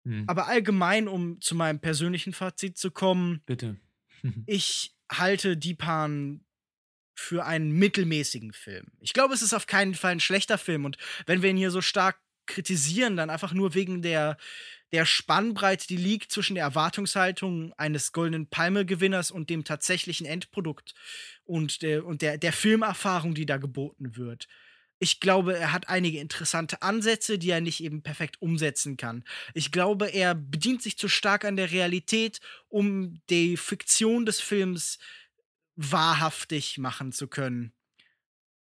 Hm. 0.04 0.24
Aber 0.26 0.48
allgemein, 0.48 1.08
um 1.08 1.40
zu 1.40 1.54
meinem 1.54 1.80
persönlichen 1.80 2.32
Fazit 2.32 2.78
zu 2.78 2.90
kommen, 2.90 3.42
Bitte. 3.46 3.76
ich 4.46 4.94
halte 5.10 5.56
Deepan 5.56 6.44
für 7.14 7.44
einen 7.44 7.72
mittelmäßigen 7.72 8.52
Film. 8.52 8.86
Ich 9.00 9.12
glaube, 9.12 9.34
es 9.34 9.42
ist 9.42 9.54
auf 9.54 9.66
keinen 9.66 9.94
Fall 9.94 10.12
ein 10.12 10.20
schlechter 10.20 10.58
Film. 10.58 10.84
Und 10.84 10.96
wenn 11.26 11.42
wir 11.42 11.50
ihn 11.50 11.56
hier 11.56 11.70
so 11.70 11.80
stark 11.80 12.18
kritisieren, 12.46 13.16
dann 13.16 13.30
einfach 13.30 13.52
nur 13.52 13.74
wegen 13.74 14.02
der, 14.02 14.36
der 14.92 15.06
Spannbreite, 15.06 15.86
die 15.86 15.96
liegt 15.96 16.32
zwischen 16.32 16.54
der 16.54 16.64
Erwartungshaltung 16.64 17.72
eines 17.74 18.12
Goldenen 18.12 18.48
Palme-Gewinners 18.48 19.30
und 19.30 19.50
dem 19.50 19.64
tatsächlichen 19.64 20.26
Endprodukt 20.26 20.94
und 21.44 21.82
der, 21.82 22.04
und 22.04 22.22
der, 22.22 22.38
der 22.38 22.52
Filmerfahrung, 22.52 23.34
die 23.34 23.46
da 23.46 23.58
geboten 23.58 24.16
wird. 24.16 24.48
Ich 25.02 25.18
glaube, 25.18 25.58
er 25.58 25.72
hat 25.72 25.88
einige 25.88 26.20
interessante 26.20 26.80
Ansätze, 26.80 27.36
die 27.36 27.50
er 27.50 27.60
nicht 27.60 27.82
eben 27.82 28.04
perfekt 28.04 28.40
umsetzen 28.40 28.96
kann. 28.96 29.24
Ich 29.52 29.72
glaube, 29.72 30.06
er 30.06 30.36
bedient 30.36 30.80
sich 30.80 30.96
zu 30.96 31.08
stark 31.08 31.44
an 31.44 31.56
der 31.56 31.72
Realität, 31.72 32.38
um 32.68 33.20
die 33.28 33.56
Fiktion 33.56 34.26
des 34.26 34.38
Films 34.38 35.00
wahrhaftig 35.74 36.78
machen 36.78 37.10
zu 37.10 37.26
können. 37.26 37.72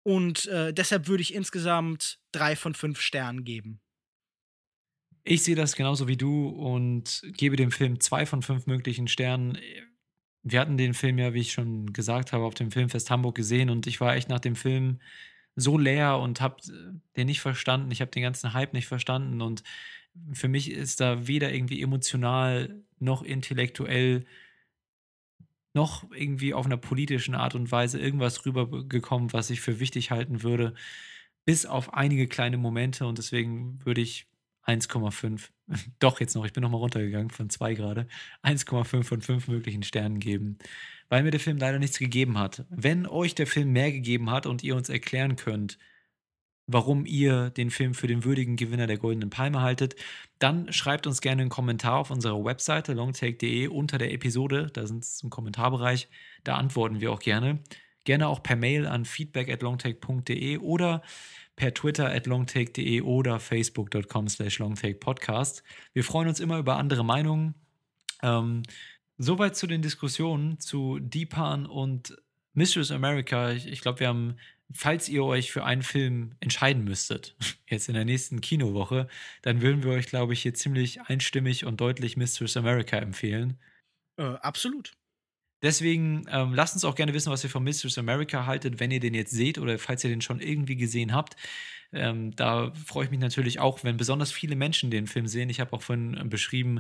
Und 0.02 0.48
äh, 0.48 0.74
deshalb 0.74 1.08
würde 1.08 1.22
ich 1.22 1.36
insgesamt 1.36 2.18
drei 2.32 2.56
von 2.56 2.74
fünf 2.74 3.02
Sternen 3.02 3.44
geben. 3.44 3.80
Ich 5.24 5.44
sehe 5.44 5.56
das 5.56 5.76
genauso 5.76 6.08
wie 6.08 6.18
du 6.18 6.48
und 6.48 7.22
gebe 7.38 7.56
dem 7.56 7.70
Film 7.70 8.00
zwei 8.00 8.26
von 8.26 8.42
fünf 8.42 8.66
möglichen 8.66 9.08
Sternen. 9.08 9.60
Wir 10.42 10.60
hatten 10.60 10.78
den 10.78 10.96
Film 10.96 11.20
ja, 11.20 11.36
wie 11.36 11.42
ich 11.42 11.52
schon 11.52 11.94
gesagt 11.94 12.34
habe, 12.34 12.46
auf 12.46 12.56
dem 12.56 12.72
Filmfest 12.72 13.12
Hamburg 13.12 13.36
gesehen 13.36 13.70
und 13.70 13.86
ich 13.86 14.02
war 14.02 14.16
echt 14.16 14.28
nach 14.28 14.40
dem 14.40 14.56
Film 14.56 15.00
so 15.56 15.78
leer 15.78 16.18
und 16.20 16.42
habe 16.42 16.58
den 17.16 17.28
nicht 17.28 17.42
verstanden. 17.42 17.92
Ich 17.92 18.02
habe 18.02 18.12
den 18.12 18.24
ganzen 18.24 18.54
Hype 18.54 18.74
nicht 18.74 18.88
verstanden 18.88 19.42
und 19.42 19.64
für 20.34 20.48
mich 20.48 20.72
ist 20.72 21.00
da 21.00 21.28
weder 21.28 21.54
irgendwie 21.54 21.82
emotional 21.82 22.84
noch 23.00 23.24
intellektuell 23.24 24.26
noch 25.74 26.12
irgendwie 26.12 26.54
auf 26.54 26.66
einer 26.66 26.78
politischen 26.78 27.36
Art 27.36 27.56
und 27.56 27.72
Weise 27.72 28.00
irgendwas 28.00 28.46
rübergekommen, 28.46 29.32
was 29.34 29.50
ich 29.50 29.62
für 29.62 29.80
wichtig 29.80 30.12
halten 30.12 30.44
würde, 30.44 30.74
bis 31.46 31.66
auf 31.66 31.94
einige 31.94 32.28
kleine 32.28 32.58
Momente 32.58 33.06
und 33.08 33.18
deswegen 33.18 33.84
würde 33.86 34.02
ich 34.02 34.28
1,5, 34.66 35.50
doch 36.00 36.20
jetzt 36.20 36.36
noch, 36.36 36.46
ich 36.46 36.54
bin 36.54 36.62
noch 36.62 36.70
mal 36.70 36.78
runtergegangen 36.78 37.30
von 37.30 37.50
2 37.50 37.74
gerade, 37.74 38.08
1,5 38.44 39.04
von 39.04 39.22
5 39.22 39.48
möglichen 39.48 39.84
Sternen 39.84 40.20
geben, 40.20 40.58
weil 41.10 41.24
mir 41.24 41.32
der 41.32 41.40
Film 41.40 41.58
leider 41.58 41.80
nichts 41.80 42.00
gegeben 42.00 42.38
hat. 42.38 42.66
Wenn 42.70 43.08
euch 43.08 43.36
der 43.36 43.48
Film 43.48 43.72
mehr 43.72 43.92
gegeben 43.92 44.30
hat 44.30 44.46
und 44.46 44.64
ihr 44.64 44.76
uns 44.76 44.90
erklären 44.90 45.36
könnt, 45.36 45.78
warum 46.68 47.06
ihr 47.06 47.50
den 47.50 47.72
Film 47.72 47.94
für 47.94 48.08
den 48.08 48.24
würdigen 48.24 48.56
Gewinner 48.56 48.88
der 48.88 48.98
Goldenen 48.98 49.30
Palme 49.30 49.62
haltet, 49.62 49.96
dann 50.40 50.72
schreibt 50.72 51.08
uns 51.08 51.22
gerne 51.22 51.42
einen 51.42 51.50
Kommentar 51.50 52.00
auf 52.00 52.12
unserer 52.12 52.44
Webseite 52.44 52.94
longtake.de 52.94 53.68
unter 53.68 53.98
der 53.98 54.14
Episode. 54.14 54.70
Da 54.74 54.88
sind 54.88 55.04
es 55.04 55.22
im 55.24 55.30
Kommentarbereich. 55.30 56.08
Da 56.44 56.56
antworten 56.56 57.02
wir 57.02 57.12
auch 57.12 57.20
gerne. 57.20 57.60
Gerne 58.04 58.28
auch 58.28 58.42
per 58.44 58.56
Mail 58.56 58.88
an 58.88 59.06
feedback 59.06 59.50
at 59.50 59.62
longtake.de 59.62 60.58
oder 60.58 61.02
per 61.56 61.74
Twitter 61.74 62.10
at 62.10 62.26
longtake.de 62.26 63.02
oder 63.02 63.40
facebook.com 63.40 64.28
slash 64.28 64.60
longtakepodcast. 64.60 65.64
Wir 65.94 66.04
freuen 66.04 66.28
uns 66.28 66.40
immer 66.40 66.58
über 66.58 66.78
andere 66.78 67.06
Meinungen. 67.06 67.56
Ähm, 68.24 68.64
soweit 69.18 69.56
zu 69.56 69.68
den 69.68 69.82
Diskussionen 69.82 70.60
zu 70.60 71.00
Deepan 71.00 71.66
und 71.66 72.18
Mistress 72.54 72.92
America. 72.92 73.52
Ich, 73.52 73.68
ich 73.68 73.82
glaube, 73.82 74.00
wir 74.00 74.08
haben 74.08 74.38
falls 74.74 75.10
ihr 75.10 75.24
euch 75.24 75.52
für 75.52 75.64
einen 75.64 75.82
Film 75.84 76.36
entscheiden 76.40 76.84
müsstet, 76.84 77.36
jetzt 77.70 77.88
in 77.88 77.96
der 77.96 78.06
nächsten 78.06 78.42
Kinowoche, 78.42 79.08
dann 79.42 79.62
würden 79.62 79.84
wir 79.84 79.92
euch, 79.92 80.08
glaube 80.08 80.34
ich, 80.34 80.42
hier 80.42 80.54
ziemlich 80.54 81.02
einstimmig 81.02 81.66
und 81.66 81.82
deutlich 81.82 82.18
Mistress 82.18 82.58
America 82.58 82.98
empfehlen. 82.98 83.60
Äh, 84.18 84.24
absolut. 84.24 84.94
Deswegen 85.62 86.26
ähm, 86.32 86.54
lasst 86.54 86.74
uns 86.74 86.86
auch 86.86 86.96
gerne 86.96 87.14
wissen, 87.14 87.32
was 87.32 87.44
ihr 87.44 87.50
von 87.50 87.64
Mistress 87.64 87.98
America 87.98 88.46
haltet, 88.46 88.80
wenn 88.80 88.92
ihr 88.92 89.00
den 89.00 89.14
jetzt 89.14 89.32
seht 89.32 89.60
oder 89.60 89.78
falls 89.78 90.04
ihr 90.04 90.10
den 90.10 90.22
schon 90.22 90.40
irgendwie 90.40 90.76
gesehen 90.76 91.14
habt. 91.14 91.36
Ähm, 91.94 92.36
da 92.36 92.72
freue 92.86 93.06
ich 93.06 93.12
mich 93.12 93.20
natürlich 93.20 93.60
auch, 93.60 93.84
wenn 93.84 93.98
besonders 93.98 94.32
viele 94.32 94.56
Menschen 94.56 94.92
den 94.92 95.08
Film 95.08 95.28
sehen. 95.28 95.50
Ich 95.50 95.60
habe 95.60 95.74
auch 95.74 95.82
vorhin 95.82 96.18
äh, 96.18 96.24
beschrieben, 96.24 96.80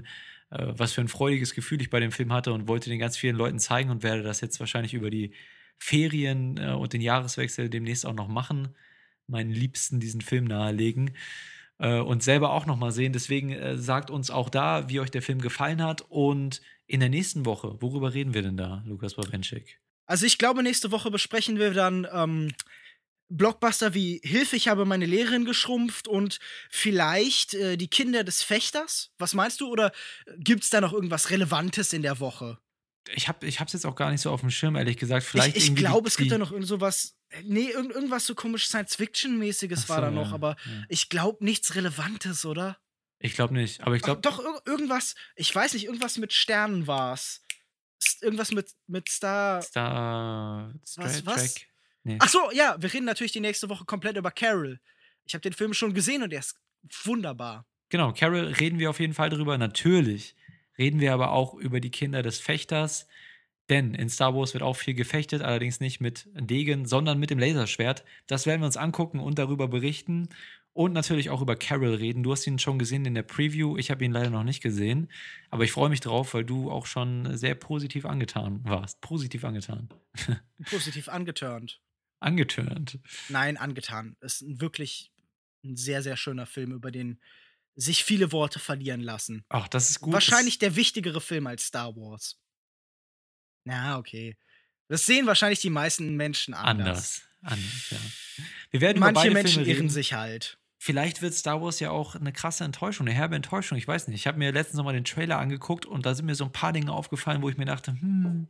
äh, 0.51 0.67
was 0.69 0.93
für 0.93 1.01
ein 1.01 1.09
freudiges 1.09 1.53
Gefühl 1.53 1.81
ich 1.81 1.89
bei 1.89 1.99
dem 1.99 2.11
Film 2.11 2.31
hatte 2.31 2.53
und 2.53 2.67
wollte 2.67 2.89
den 2.89 2.99
ganz 2.99 3.17
vielen 3.17 3.35
Leuten 3.35 3.59
zeigen 3.59 3.89
und 3.89 4.03
werde 4.03 4.23
das 4.23 4.41
jetzt 4.41 4.59
wahrscheinlich 4.59 4.93
über 4.93 5.09
die 5.09 5.33
Ferien 5.77 6.57
äh, 6.57 6.71
und 6.71 6.93
den 6.93 7.01
Jahreswechsel 7.01 7.69
demnächst 7.69 8.05
auch 8.05 8.13
noch 8.13 8.27
machen. 8.27 8.69
Meinen 9.27 9.51
Liebsten 9.51 9.99
diesen 9.99 10.21
Film 10.21 10.45
nahelegen 10.45 11.11
äh, 11.79 11.99
und 11.99 12.23
selber 12.23 12.51
auch 12.51 12.65
noch 12.65 12.77
mal 12.77 12.91
sehen. 12.91 13.13
Deswegen 13.13 13.51
äh, 13.51 13.77
sagt 13.77 14.11
uns 14.11 14.31
auch 14.31 14.49
da, 14.49 14.89
wie 14.89 14.99
euch 14.99 15.11
der 15.11 15.21
Film 15.21 15.41
gefallen 15.41 15.81
hat. 15.83 16.01
Und 16.07 16.61
in 16.91 16.99
der 16.99 17.09
nächsten 17.09 17.45
Woche, 17.45 17.77
worüber 17.79 18.13
reden 18.13 18.33
wir 18.33 18.41
denn 18.41 18.57
da, 18.57 18.83
Lukas 18.85 19.15
Bawenschik? 19.15 19.79
Also 20.05 20.25
ich 20.25 20.37
glaube, 20.37 20.61
nächste 20.61 20.91
Woche 20.91 21.09
besprechen 21.09 21.57
wir 21.57 21.71
dann 21.73 22.05
ähm, 22.11 22.51
Blockbuster 23.29 23.93
wie 23.93 24.19
Hilfe, 24.25 24.57
ich 24.57 24.67
habe 24.67 24.83
meine 24.83 25.05
Lehrerin 25.05 25.45
geschrumpft 25.45 26.09
und 26.09 26.39
vielleicht 26.69 27.53
äh, 27.53 27.77
die 27.77 27.87
Kinder 27.87 28.25
des 28.25 28.43
Fechters. 28.43 29.11
Was 29.17 29.33
meinst 29.33 29.61
du? 29.61 29.69
Oder 29.69 29.93
gibt 30.37 30.63
es 30.63 30.69
da 30.69 30.81
noch 30.81 30.91
irgendwas 30.91 31.29
Relevantes 31.29 31.93
in 31.93 32.01
der 32.01 32.19
Woche? 32.19 32.57
Ich 33.15 33.29
habe 33.29 33.45
es 33.45 33.55
jetzt 33.55 33.85
auch 33.85 33.95
gar 33.95 34.11
nicht 34.11 34.21
so 34.21 34.29
auf 34.29 34.41
dem 34.41 34.51
Schirm, 34.51 34.75
ehrlich 34.75 34.97
gesagt. 34.97 35.25
Vielleicht 35.25 35.55
ich 35.55 35.69
ich 35.69 35.75
glaube, 35.75 36.09
es 36.09 36.17
gibt 36.17 36.31
da 36.31 36.37
noch 36.37 36.51
irgend 36.51 36.67
sowas. 36.67 37.17
Nee, 37.43 37.69
irgend, 37.69 37.93
irgendwas 37.93 38.25
so 38.25 38.35
komisch 38.35 38.67
Science-Fiction-mäßiges 38.67 39.83
Ach 39.85 39.89
war 39.89 39.95
so, 39.95 40.01
da 40.01 40.11
noch, 40.11 40.29
ja, 40.29 40.33
aber 40.33 40.57
ja. 40.65 40.83
ich 40.89 41.07
glaube 41.07 41.43
nichts 41.43 41.73
Relevantes, 41.75 42.45
oder? 42.45 42.77
Ich 43.21 43.33
glaube 43.33 43.53
nicht. 43.53 43.81
Aber 43.81 43.95
ich 43.95 44.01
glaube, 44.01 44.21
doch, 44.21 44.39
ir 44.39 44.61
irgendwas, 44.65 45.15
ich 45.35 45.53
weiß 45.53 45.73
nicht, 45.73 45.85
irgendwas 45.85 46.17
mit 46.17 46.33
Sternen 46.33 46.87
war's. 46.87 47.41
S 48.01 48.17
irgendwas 48.21 48.51
mit, 48.51 48.71
mit 48.87 49.09
Star. 49.09 49.61
Star 49.61 50.73
Star 50.85 51.05
Was- 51.05 51.25
was? 51.25 51.53
Trek. 51.53 51.67
Nee. 52.03 52.17
Ach 52.19 52.29
so, 52.29 52.51
ja, 52.51 52.75
wir 52.79 52.91
reden 52.91 53.05
natürlich 53.05 53.31
die 53.31 53.39
nächste 53.39 53.69
Woche 53.69 53.85
komplett 53.85 54.17
über 54.17 54.31
Carol. 54.31 54.79
Ich 55.25 55.35
habe 55.35 55.41
den 55.41 55.53
Film 55.53 55.73
schon 55.73 55.93
gesehen 55.93 56.23
und 56.23 56.33
er 56.33 56.39
ist 56.39 56.59
wunderbar. 57.03 57.67
Genau, 57.89 58.11
Carol 58.11 58.45
reden 58.45 58.79
wir 58.79 58.89
auf 58.89 58.99
jeden 58.99 59.13
Fall 59.13 59.29
drüber. 59.29 59.57
Natürlich 59.59 60.35
reden 60.79 60.99
wir 60.99 61.13
aber 61.13 61.31
auch 61.31 61.53
über 61.53 61.79
die 61.79 61.91
Kinder 61.91 62.23
des 62.23 62.39
Fechters. 62.39 63.07
Denn 63.69 63.93
in 63.93 64.09
Star 64.09 64.35
Wars 64.35 64.53
wird 64.53 64.63
auch 64.63 64.75
viel 64.75 64.95
gefechtet, 64.95 65.43
allerdings 65.43 65.79
nicht 65.79 66.01
mit 66.01 66.27
Degen, 66.33 66.87
sondern 66.87 67.19
mit 67.19 67.29
dem 67.29 67.39
Laserschwert. 67.39 68.03
Das 68.27 68.45
werden 68.45 68.61
wir 68.61 68.65
uns 68.65 68.77
angucken 68.77 69.19
und 69.19 69.37
darüber 69.37 69.67
berichten. 69.67 70.27
Und 70.73 70.93
natürlich 70.93 71.29
auch 71.29 71.41
über 71.41 71.57
Carol 71.57 71.95
reden. 71.95 72.23
Du 72.23 72.31
hast 72.31 72.47
ihn 72.47 72.57
schon 72.57 72.79
gesehen 72.79 73.05
in 73.05 73.13
der 73.13 73.23
Preview. 73.23 73.77
Ich 73.77 73.91
habe 73.91 74.05
ihn 74.05 74.11
leider 74.13 74.29
noch 74.29 74.43
nicht 74.45 74.61
gesehen. 74.61 75.11
Aber 75.49 75.65
ich 75.65 75.71
freue 75.73 75.89
mich 75.89 75.99
drauf, 75.99 76.33
weil 76.33 76.45
du 76.45 76.71
auch 76.71 76.85
schon 76.85 77.35
sehr 77.37 77.55
positiv 77.55 78.05
angetan 78.05 78.63
warst. 78.63 79.01
Positiv 79.01 79.43
angetan. 79.43 79.89
Positiv 80.69 81.09
angeturnt. 81.09 81.81
Angetörnt. 82.21 82.99
Nein, 83.27 83.57
angetan. 83.57 84.15
Ist 84.21 84.43
wirklich 84.61 85.11
ein 85.63 85.75
sehr, 85.75 86.01
sehr 86.01 86.15
schöner 86.15 86.45
Film, 86.45 86.71
über 86.71 86.91
den 86.91 87.19
sich 87.75 88.03
viele 88.03 88.31
Worte 88.31 88.59
verlieren 88.59 89.01
lassen. 89.01 89.43
Ach, 89.49 89.67
das 89.67 89.89
ist 89.89 89.99
gut. 89.99 90.13
Wahrscheinlich 90.13 90.57
der 90.59 90.75
wichtigere 90.75 91.19
Film 91.19 91.47
als 91.47 91.65
Star 91.65 91.95
Wars. 91.95 92.39
Na, 93.65 93.97
okay. 93.97 94.37
Das 94.87 95.05
sehen 95.05 95.25
wahrscheinlich 95.25 95.59
die 95.59 95.69
meisten 95.69 96.15
Menschen 96.15 96.53
anders. 96.53 96.87
anders. 96.87 97.21
Anders, 97.43 97.89
ja. 97.89 97.97
Wir 98.71 98.81
werden 98.81 98.99
Manche 98.99 99.31
Menschen 99.31 99.53
Filme 99.53 99.69
irren 99.69 99.77
reden. 99.81 99.89
sich 99.89 100.13
halt. 100.13 100.59
Vielleicht 100.83 101.21
wird 101.21 101.35
Star 101.35 101.61
Wars 101.61 101.79
ja 101.79 101.91
auch 101.91 102.15
eine 102.15 102.33
krasse 102.33 102.63
Enttäuschung, 102.63 103.05
eine 103.05 103.15
herbe 103.15 103.35
Enttäuschung. 103.35 103.77
Ich 103.77 103.87
weiß 103.87 104.07
nicht. 104.07 104.19
Ich 104.19 104.25
habe 104.25 104.39
mir 104.39 104.51
letztens 104.51 104.77
noch 104.77 104.83
mal 104.83 104.93
den 104.93 105.03
Trailer 105.03 105.37
angeguckt 105.37 105.85
und 105.85 106.07
da 106.07 106.15
sind 106.15 106.25
mir 106.25 106.33
so 106.33 106.45
ein 106.45 106.51
paar 106.51 106.73
Dinge 106.73 106.91
aufgefallen, 106.91 107.43
wo 107.43 107.49
ich 107.49 107.57
mir 107.57 107.65
dachte, 107.65 107.91
hm, 107.91 108.47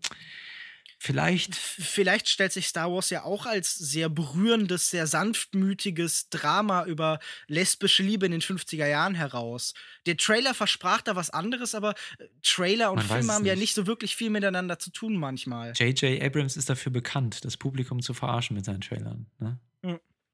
vielleicht. 0.97 1.53
Vielleicht 1.57 2.29
stellt 2.29 2.53
sich 2.53 2.67
Star 2.67 2.89
Wars 2.89 3.09
ja 3.09 3.25
auch 3.25 3.45
als 3.45 3.75
sehr 3.75 4.07
berührendes, 4.07 4.89
sehr 4.89 5.07
sanftmütiges 5.07 6.29
Drama 6.29 6.85
über 6.85 7.19
lesbische 7.47 8.01
Liebe 8.01 8.27
in 8.27 8.31
den 8.31 8.41
50er 8.41 8.87
Jahren 8.87 9.15
heraus. 9.15 9.73
Der 10.05 10.15
Trailer 10.15 10.53
versprach 10.53 11.01
da 11.01 11.17
was 11.17 11.31
anderes, 11.31 11.75
aber 11.75 11.95
äh, 12.17 12.27
Trailer 12.43 12.93
und 12.93 13.09
Man 13.09 13.19
es 13.19 13.27
haben 13.27 13.45
ja 13.45 13.55
nicht. 13.55 13.61
nicht 13.61 13.73
so 13.73 13.87
wirklich 13.87 14.15
viel 14.15 14.29
miteinander 14.29 14.79
zu 14.79 14.89
tun 14.89 15.17
manchmal. 15.17 15.73
J.J. 15.75 16.23
Abrams 16.23 16.55
ist 16.55 16.69
dafür 16.69 16.93
bekannt, 16.93 17.43
das 17.43 17.57
Publikum 17.57 18.01
zu 18.01 18.13
verarschen 18.13 18.55
mit 18.55 18.63
seinen 18.63 18.79
Trailern. 18.79 19.25
Ne? 19.39 19.59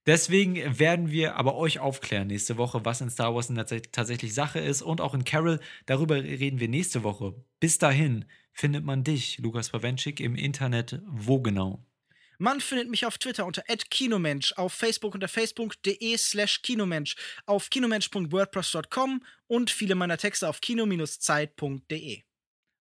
Deswegen 0.08 0.80
werden 0.80 1.12
wir 1.12 1.36
aber 1.36 1.56
euch 1.56 1.80
aufklären 1.80 2.28
nächste 2.28 2.56
Woche, 2.58 2.86
was 2.86 3.02
in 3.02 3.10
Star 3.10 3.36
Wars 3.36 3.52
tatsächlich 3.92 4.34
Sache 4.34 4.60
ist 4.60 4.82
und 4.82 5.02
auch 5.02 5.14
in 5.14 5.26
Carol. 5.26 5.60
Darüber 5.86 6.16
reden 6.16 6.62
wir 6.62 6.70
nächste 6.70 7.04
Woche. 7.04 7.36
Bis 7.60 7.78
dahin 7.78 8.24
findet 8.54 8.86
man 8.86 9.04
dich, 9.04 9.38
Lukas 9.40 9.70
Pawenschik, 9.70 10.22
im 10.22 10.36
Internet 10.36 11.02
wo 11.06 11.42
genau? 11.42 11.86
Man 12.40 12.62
findet 12.62 12.90
mich 12.90 13.06
auf 13.06 13.18
Twitter 13.18 13.46
unter 13.46 13.64
@kinomensch, 13.64 14.54
auf 14.54 14.72
Facebook 14.72 15.14
unter 15.14 15.28
facebook.de/slash 15.28 16.62
kinomensch, 16.62 17.16
auf 17.46 17.70
kinomensch.wordpress.com 17.70 19.24
und 19.48 19.72
viele 19.72 19.96
meiner 19.96 20.18
Texte 20.18 20.48
auf 20.48 20.62
kino-zeit.de. 20.62 22.27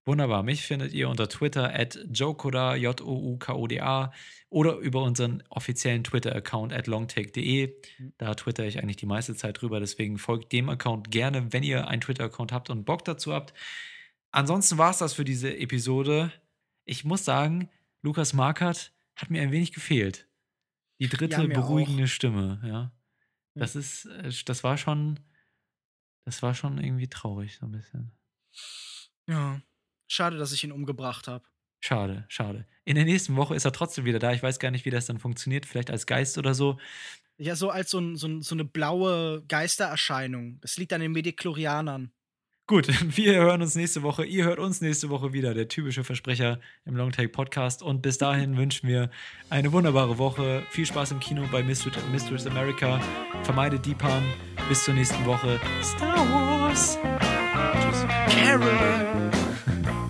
Wunderbar. 0.05 0.43
Mich 0.43 0.61
findet 0.61 0.93
ihr 0.93 1.09
unter 1.09 1.27
Twitter 1.27 1.73
at 1.73 1.97
jokoda, 2.11 2.75
J-O-U-K-O-D-A 2.75 4.13
oder 4.49 4.77
über 4.77 5.01
unseren 5.01 5.43
offiziellen 5.49 6.03
Twitter-Account 6.03 6.73
at 6.73 6.85
longtake.de. 6.85 7.73
Da 8.17 8.35
twitter 8.35 8.65
ich 8.65 8.77
eigentlich 8.77 8.97
die 8.97 9.07
meiste 9.07 9.35
Zeit 9.35 9.61
drüber, 9.61 9.79
deswegen 9.79 10.19
folgt 10.19 10.51
dem 10.51 10.69
Account 10.69 11.09
gerne, 11.09 11.51
wenn 11.51 11.63
ihr 11.63 11.87
einen 11.87 12.01
Twitter-Account 12.01 12.51
habt 12.51 12.69
und 12.69 12.85
Bock 12.85 13.03
dazu 13.03 13.33
habt. 13.33 13.53
Ansonsten 14.31 14.77
war 14.77 14.91
es 14.91 14.99
das 14.99 15.13
für 15.13 15.25
diese 15.25 15.57
Episode. 15.57 16.31
Ich 16.83 17.03
muss 17.03 17.25
sagen, 17.25 17.69
Lukas 18.03 18.33
Markert 18.33 18.93
hat 19.15 19.31
mir 19.31 19.41
ein 19.41 19.51
wenig 19.51 19.71
gefehlt. 19.71 20.27
Die 20.99 21.09
dritte 21.09 21.41
ja, 21.41 21.47
beruhigende 21.47 22.03
auch. 22.03 22.07
Stimme, 22.07 22.61
ja. 22.63 22.91
Das 23.55 23.75
ist, 23.75 24.05
äh, 24.05 24.31
das 24.45 24.63
war 24.63 24.77
schon, 24.77 25.19
das 26.25 26.43
war 26.43 26.53
schon 26.53 26.77
irgendwie 26.77 27.07
traurig, 27.07 27.55
so 27.55 27.65
ein 27.65 27.71
bisschen. 27.71 28.11
Ja. 29.27 29.61
Schade, 30.07 30.37
dass 30.37 30.51
ich 30.51 30.63
ihn 30.63 30.71
umgebracht 30.71 31.27
habe. 31.27 31.45
Schade, 31.81 32.25
schade. 32.29 32.65
In 32.83 32.95
der 32.95 33.05
nächsten 33.05 33.35
Woche 33.35 33.55
ist 33.55 33.65
er 33.65 33.71
trotzdem 33.71 34.05
wieder 34.05 34.19
da. 34.19 34.33
Ich 34.33 34.41
weiß 34.41 34.59
gar 34.59 34.71
nicht, 34.71 34.85
wie 34.85 34.89
das 34.89 35.05
dann 35.05 35.19
funktioniert. 35.19 35.65
Vielleicht 35.65 35.91
als 35.91 36.05
Geist 36.05 36.37
oder 36.37 36.53
so. 36.53 36.79
Ja, 37.37 37.55
so 37.55 37.69
als 37.69 37.91
so, 37.91 37.99
ein, 37.99 38.15
so, 38.15 38.27
ein, 38.27 38.41
so 38.41 38.55
eine 38.55 38.65
blaue 38.65 39.43
Geistererscheinung. 39.47 40.59
Das 40.61 40.77
liegt 40.77 40.93
an 40.93 41.01
den 41.01 41.11
Mediklorianern. 41.11 42.11
Gut, 42.67 42.87
wir 43.15 43.35
hören 43.35 43.61
uns 43.61 43.75
nächste 43.75 44.01
Woche. 44.01 44.25
Ihr 44.25 44.45
hört 44.45 44.57
uns 44.57 44.81
nächste 44.81 45.09
Woche 45.09 45.33
wieder. 45.33 45.53
Der 45.53 45.67
typische 45.67 46.03
Versprecher 46.03 46.59
im 46.85 46.95
Longtake 46.95 47.29
Podcast. 47.29 47.83
Und 47.83 48.01
bis 48.01 48.17
dahin 48.17 48.57
wünschen 48.57 48.89
wir 48.89 49.11
eine 49.49 49.71
wunderbare 49.71 50.17
Woche. 50.17 50.63
Viel 50.71 50.85
Spaß 50.85 51.11
im 51.11 51.19
Kino 51.19 51.47
bei 51.51 51.61
Mistress 51.61 52.47
America. 52.47 52.99
Vermeide 53.43 53.79
Deepan. 53.79 54.23
Bis 54.69 54.83
zur 54.83 54.95
nächsten 54.95 55.23
Woche. 55.25 55.59
Star 55.83 56.17
Wars. 56.31 56.97
Tschüss. 57.83 58.05
Carol. 58.33 59.34
Thank 59.65 59.87
you. 59.87 60.04